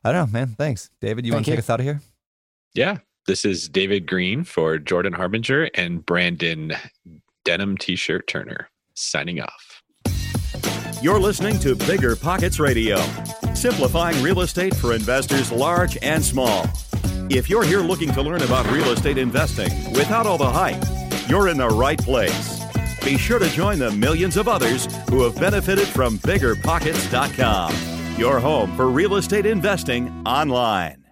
I 0.04 0.12
don't 0.12 0.32
know, 0.32 0.40
man. 0.40 0.56
Thanks, 0.58 0.90
David. 1.00 1.24
You 1.24 1.34
want 1.34 1.46
to 1.46 1.52
take 1.52 1.60
us 1.60 1.70
out 1.70 1.80
of 1.80 1.86
here? 1.86 2.02
Yeah. 2.74 2.98
This 3.28 3.46
is 3.46 3.70
David 3.70 4.08
Greene 4.08 4.44
for 4.44 4.80
Jordan 4.80 5.14
Harbinger 5.14 5.70
and 5.76 6.04
Brandon 6.04 6.74
Denim 7.46 7.78
T-shirt 7.78 8.26
Turner 8.26 8.70
signing 8.96 9.42
off. 9.42 9.84
You're 11.04 11.20
listening 11.20 11.60
to 11.60 11.76
Bigger 11.76 12.16
Pockets 12.16 12.60
Radio, 12.60 12.98
simplifying 13.54 14.24
real 14.24 14.42
estate 14.42 14.76
for 14.76 14.94
investors 14.94 15.52
large 15.52 16.00
and 16.02 16.26
small. 16.26 16.66
If 17.30 17.48
you're 17.48 17.64
here 17.64 17.82
looking 17.82 18.12
to 18.14 18.24
learn 18.24 18.42
about 18.42 18.66
real 18.72 18.90
estate 18.90 19.20
investing 19.20 19.70
without 19.92 20.26
all 20.26 20.40
the 20.40 20.50
hype, 20.50 20.84
you're 21.30 21.50
in 21.50 21.58
the 21.58 21.70
right 21.70 22.00
place. 22.00 22.67
Be 23.08 23.18
sure 23.18 23.40
to 23.40 23.50
join 23.52 23.80
the 23.80 23.90
millions 23.90 24.36
of 24.36 24.50
others 24.50 24.86
who 25.10 25.24
have 25.24 25.40
benefited 25.40 25.88
from 25.88 26.18
biggerpockets.com, 26.18 27.74
your 28.18 28.38
home 28.38 28.76
for 28.76 28.90
real 28.90 29.16
estate 29.16 29.46
investing 29.46 30.10
online. 30.26 31.06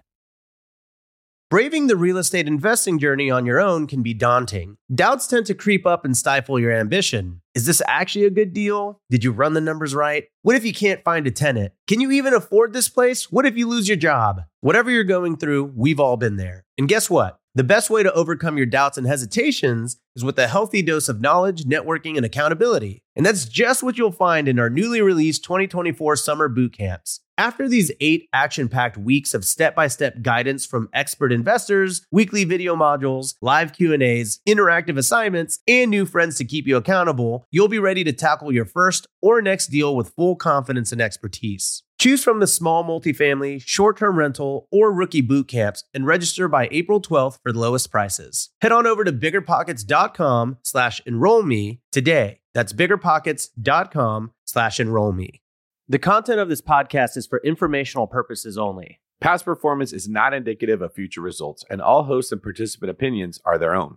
Braving 1.48 1.86
the 1.86 1.96
real 1.96 2.18
estate 2.18 2.46
investing 2.46 2.98
journey 2.98 3.30
on 3.30 3.46
your 3.46 3.58
own 3.62 3.86
can 3.86 4.02
be 4.02 4.12
daunting. 4.12 4.76
Doubts 4.94 5.26
tend 5.26 5.46
to 5.46 5.54
creep 5.54 5.86
up 5.86 6.04
and 6.04 6.14
stifle 6.14 6.60
your 6.60 6.70
ambition. 6.72 7.40
Is 7.54 7.64
this 7.64 7.80
actually 7.86 8.26
a 8.26 8.30
good 8.30 8.52
deal? 8.52 9.00
Did 9.08 9.24
you 9.24 9.32
run 9.32 9.54
the 9.54 9.62
numbers 9.62 9.94
right? 9.94 10.24
What 10.42 10.54
if 10.54 10.66
you 10.66 10.74
can't 10.74 11.02
find 11.02 11.26
a 11.26 11.30
tenant? 11.30 11.72
Can 11.86 12.02
you 12.02 12.10
even 12.10 12.34
afford 12.34 12.74
this 12.74 12.90
place? 12.90 13.32
What 13.32 13.46
if 13.46 13.56
you 13.56 13.66
lose 13.66 13.88
your 13.88 13.96
job? 13.96 14.42
Whatever 14.60 14.90
you're 14.90 15.02
going 15.02 15.38
through, 15.38 15.72
we've 15.74 16.00
all 16.00 16.18
been 16.18 16.36
there. 16.36 16.66
And 16.76 16.88
guess 16.88 17.08
what? 17.08 17.38
The 17.56 17.64
best 17.64 17.88
way 17.88 18.02
to 18.02 18.12
overcome 18.12 18.58
your 18.58 18.66
doubts 18.66 18.98
and 18.98 19.06
hesitations 19.06 19.96
is 20.14 20.22
with 20.22 20.38
a 20.38 20.46
healthy 20.46 20.82
dose 20.82 21.08
of 21.08 21.22
knowledge, 21.22 21.64
networking, 21.64 22.18
and 22.18 22.26
accountability. 22.26 23.02
And 23.16 23.24
that's 23.24 23.46
just 23.46 23.82
what 23.82 23.96
you'll 23.96 24.12
find 24.12 24.46
in 24.46 24.58
our 24.58 24.68
newly 24.68 25.00
released 25.00 25.42
2024 25.44 26.16
summer 26.16 26.50
boot 26.50 26.74
camps. 26.74 27.20
After 27.38 27.66
these 27.66 27.90
eight 27.98 28.28
action 28.30 28.68
packed 28.68 28.98
weeks 28.98 29.32
of 29.32 29.42
step 29.42 29.74
by 29.74 29.88
step 29.88 30.20
guidance 30.20 30.66
from 30.66 30.90
expert 30.92 31.32
investors, 31.32 32.04
weekly 32.10 32.44
video 32.44 32.76
modules, 32.76 33.36
live 33.40 33.72
Q&As, 33.72 34.40
interactive 34.46 34.98
assignments, 34.98 35.60
and 35.66 35.90
new 35.90 36.04
friends 36.04 36.36
to 36.36 36.44
keep 36.44 36.66
you 36.66 36.76
accountable, 36.76 37.46
you'll 37.50 37.68
be 37.68 37.78
ready 37.78 38.04
to 38.04 38.12
tackle 38.12 38.52
your 38.52 38.66
first 38.66 39.06
or 39.22 39.40
next 39.40 39.68
deal 39.68 39.96
with 39.96 40.12
full 40.14 40.36
confidence 40.36 40.92
and 40.92 41.00
expertise. 41.00 41.82
Choose 41.98 42.22
from 42.22 42.40
the 42.40 42.46
small 42.46 42.84
multifamily, 42.84 43.62
short 43.64 43.96
term 43.96 44.18
rental, 44.18 44.68
or 44.70 44.92
rookie 44.92 45.22
boot 45.22 45.48
camps 45.48 45.84
and 45.94 46.06
register 46.06 46.46
by 46.46 46.68
April 46.70 47.00
12th 47.00 47.38
for 47.42 47.52
the 47.52 47.58
lowest 47.58 47.90
prices. 47.90 48.50
Head 48.60 48.72
on 48.72 48.86
over 48.86 49.02
to 49.04 49.12
biggerpockets.com 49.12 50.58
slash 50.62 51.00
enroll 51.06 51.42
me 51.42 51.80
today. 51.90 52.40
That's 52.54 52.72
biggerpockets.com 52.72 54.32
slash 54.44 54.80
enroll 54.80 55.12
me. 55.12 55.42
The 55.88 55.98
content 55.98 56.40
of 56.40 56.48
this 56.48 56.62
podcast 56.62 57.16
is 57.16 57.26
for 57.26 57.40
informational 57.44 58.06
purposes 58.06 58.58
only. 58.58 59.00
Past 59.20 59.44
performance 59.44 59.92
is 59.92 60.08
not 60.08 60.34
indicative 60.34 60.82
of 60.82 60.92
future 60.92 61.22
results, 61.22 61.64
and 61.70 61.80
all 61.80 62.02
hosts 62.04 62.32
and 62.32 62.42
participant 62.42 62.90
opinions 62.90 63.40
are 63.46 63.56
their 63.56 63.74
own. 63.74 63.96